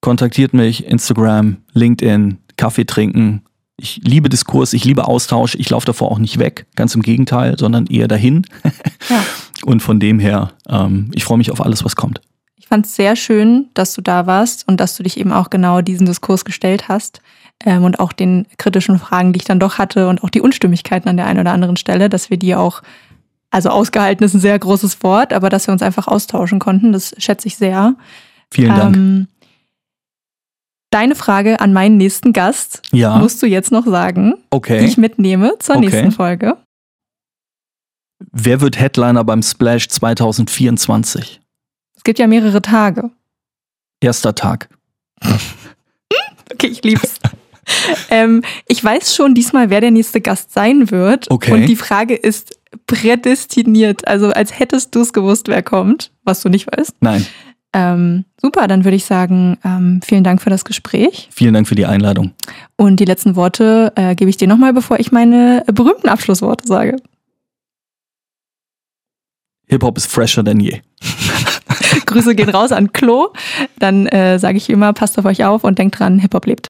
kontaktiert 0.00 0.54
mich 0.54 0.86
Instagram, 0.86 1.56
LinkedIn, 1.72 2.38
Kaffee 2.56 2.84
trinken. 2.84 3.42
Ich 3.76 4.00
liebe 4.04 4.28
Diskurs, 4.28 4.72
ich 4.72 4.84
liebe 4.84 5.06
Austausch. 5.06 5.56
Ich 5.56 5.68
laufe 5.68 5.86
davor 5.86 6.12
auch 6.12 6.18
nicht 6.18 6.38
weg, 6.38 6.66
ganz 6.76 6.94
im 6.94 7.02
Gegenteil, 7.02 7.58
sondern 7.58 7.86
eher 7.86 8.08
dahin. 8.08 8.46
Ja. 9.08 9.22
Und 9.64 9.84
von 9.84 10.00
dem 10.00 10.18
her, 10.18 10.52
ähm, 10.68 11.12
ich 11.14 11.22
freue 11.22 11.38
mich 11.38 11.52
auf 11.52 11.60
alles, 11.60 11.84
was 11.84 11.94
kommt. 11.94 12.20
Ich 12.56 12.66
fand 12.66 12.86
es 12.86 12.96
sehr 12.96 13.14
schön, 13.14 13.68
dass 13.74 13.94
du 13.94 14.02
da 14.02 14.26
warst 14.26 14.66
und 14.66 14.80
dass 14.80 14.96
du 14.96 15.04
dich 15.04 15.16
eben 15.16 15.30
auch 15.30 15.48
genau 15.48 15.80
diesen 15.80 16.06
Diskurs 16.06 16.44
gestellt 16.44 16.88
hast 16.88 17.22
ähm, 17.64 17.84
und 17.84 17.98
auch 18.00 18.12
den 18.12 18.46
kritischen 18.58 18.98
Fragen, 18.98 19.32
die 19.32 19.38
ich 19.38 19.44
dann 19.44 19.60
doch 19.60 19.78
hatte 19.78 20.08
und 20.08 20.22
auch 20.22 20.30
die 20.30 20.40
Unstimmigkeiten 20.40 21.08
an 21.08 21.16
der 21.16 21.26
einen 21.26 21.40
oder 21.40 21.52
anderen 21.52 21.76
Stelle, 21.76 22.08
dass 22.08 22.30
wir 22.30 22.36
die 22.36 22.54
auch, 22.54 22.82
also 23.50 23.70
ausgehalten 23.70 24.24
ist 24.24 24.34
ein 24.34 24.40
sehr 24.40 24.58
großes 24.58 25.02
Wort, 25.02 25.32
aber 25.32 25.48
dass 25.48 25.66
wir 25.66 25.72
uns 25.72 25.82
einfach 25.82 26.06
austauschen 26.08 26.58
konnten, 26.58 26.92
das 26.92 27.14
schätze 27.18 27.48
ich 27.48 27.56
sehr. 27.56 27.94
Vielen 28.52 28.74
Dank. 28.74 28.96
Ähm, 28.96 29.28
deine 30.90 31.14
Frage 31.14 31.60
an 31.60 31.72
meinen 31.72 31.96
nächsten 31.96 32.32
Gast 32.32 32.82
ja. 32.92 33.18
musst 33.18 33.42
du 33.42 33.46
jetzt 33.46 33.72
noch 33.72 33.86
sagen, 33.86 34.34
okay. 34.50 34.80
die 34.80 34.86
ich 34.86 34.96
mitnehme 34.96 35.54
zur 35.58 35.76
okay. 35.76 35.86
nächsten 35.86 36.12
Folge. 36.12 36.56
Wer 38.32 38.60
wird 38.60 38.78
Headliner 38.78 39.24
beim 39.24 39.42
Splash 39.42 39.88
2024? 39.88 41.40
Es 41.96 42.04
gibt 42.04 42.18
ja 42.18 42.26
mehrere 42.26 42.62
Tage. 42.62 43.10
Erster 44.00 44.34
Tag. 44.34 44.68
okay, 46.52 46.68
ich 46.68 46.82
lieb's. 46.82 47.18
ähm, 48.10 48.42
ich 48.68 48.82
weiß 48.82 49.14
schon 49.14 49.34
diesmal, 49.34 49.70
wer 49.70 49.80
der 49.80 49.90
nächste 49.90 50.20
Gast 50.20 50.52
sein 50.52 50.90
wird. 50.90 51.30
Okay. 51.30 51.52
Und 51.52 51.66
die 51.66 51.76
Frage 51.76 52.14
ist 52.14 52.58
prädestiniert. 52.86 54.06
Also 54.06 54.28
als 54.30 54.58
hättest 54.58 54.94
du 54.94 55.00
es 55.00 55.12
gewusst, 55.12 55.48
wer 55.48 55.62
kommt, 55.62 56.12
was 56.24 56.40
du 56.40 56.48
nicht 56.48 56.66
weißt. 56.66 56.94
Nein. 57.00 57.26
Ähm, 57.72 58.24
super, 58.40 58.68
dann 58.68 58.84
würde 58.84 58.96
ich 58.96 59.04
sagen, 59.04 59.58
ähm, 59.64 60.00
vielen 60.02 60.24
Dank 60.24 60.40
für 60.40 60.48
das 60.50 60.64
Gespräch. 60.64 61.28
Vielen 61.30 61.52
Dank 61.52 61.68
für 61.68 61.74
die 61.74 61.84
Einladung. 61.84 62.32
Und 62.76 63.00
die 63.00 63.04
letzten 63.04 63.36
Worte 63.36 63.92
äh, 63.96 64.14
gebe 64.14 64.30
ich 64.30 64.38
dir 64.38 64.48
nochmal, 64.48 64.72
bevor 64.72 64.98
ich 64.98 65.12
meine 65.12 65.62
berühmten 65.66 66.08
Abschlussworte 66.08 66.66
sage. 66.66 66.96
Hip-Hop 69.66 69.98
ist 69.98 70.06
fresher 70.06 70.42
denn 70.42 70.60
je. 70.60 70.80
Grüße 72.06 72.34
gehen 72.34 72.48
raus 72.48 72.72
an 72.72 72.92
Klo. 72.92 73.28
Dann 73.78 74.06
äh, 74.06 74.38
sage 74.38 74.56
ich 74.56 74.70
immer, 74.70 74.92
passt 74.92 75.18
auf 75.18 75.24
euch 75.24 75.44
auf 75.44 75.64
und 75.64 75.78
denkt 75.78 75.98
dran, 75.98 76.18
Hip-Hop 76.18 76.46
lebt. 76.46 76.64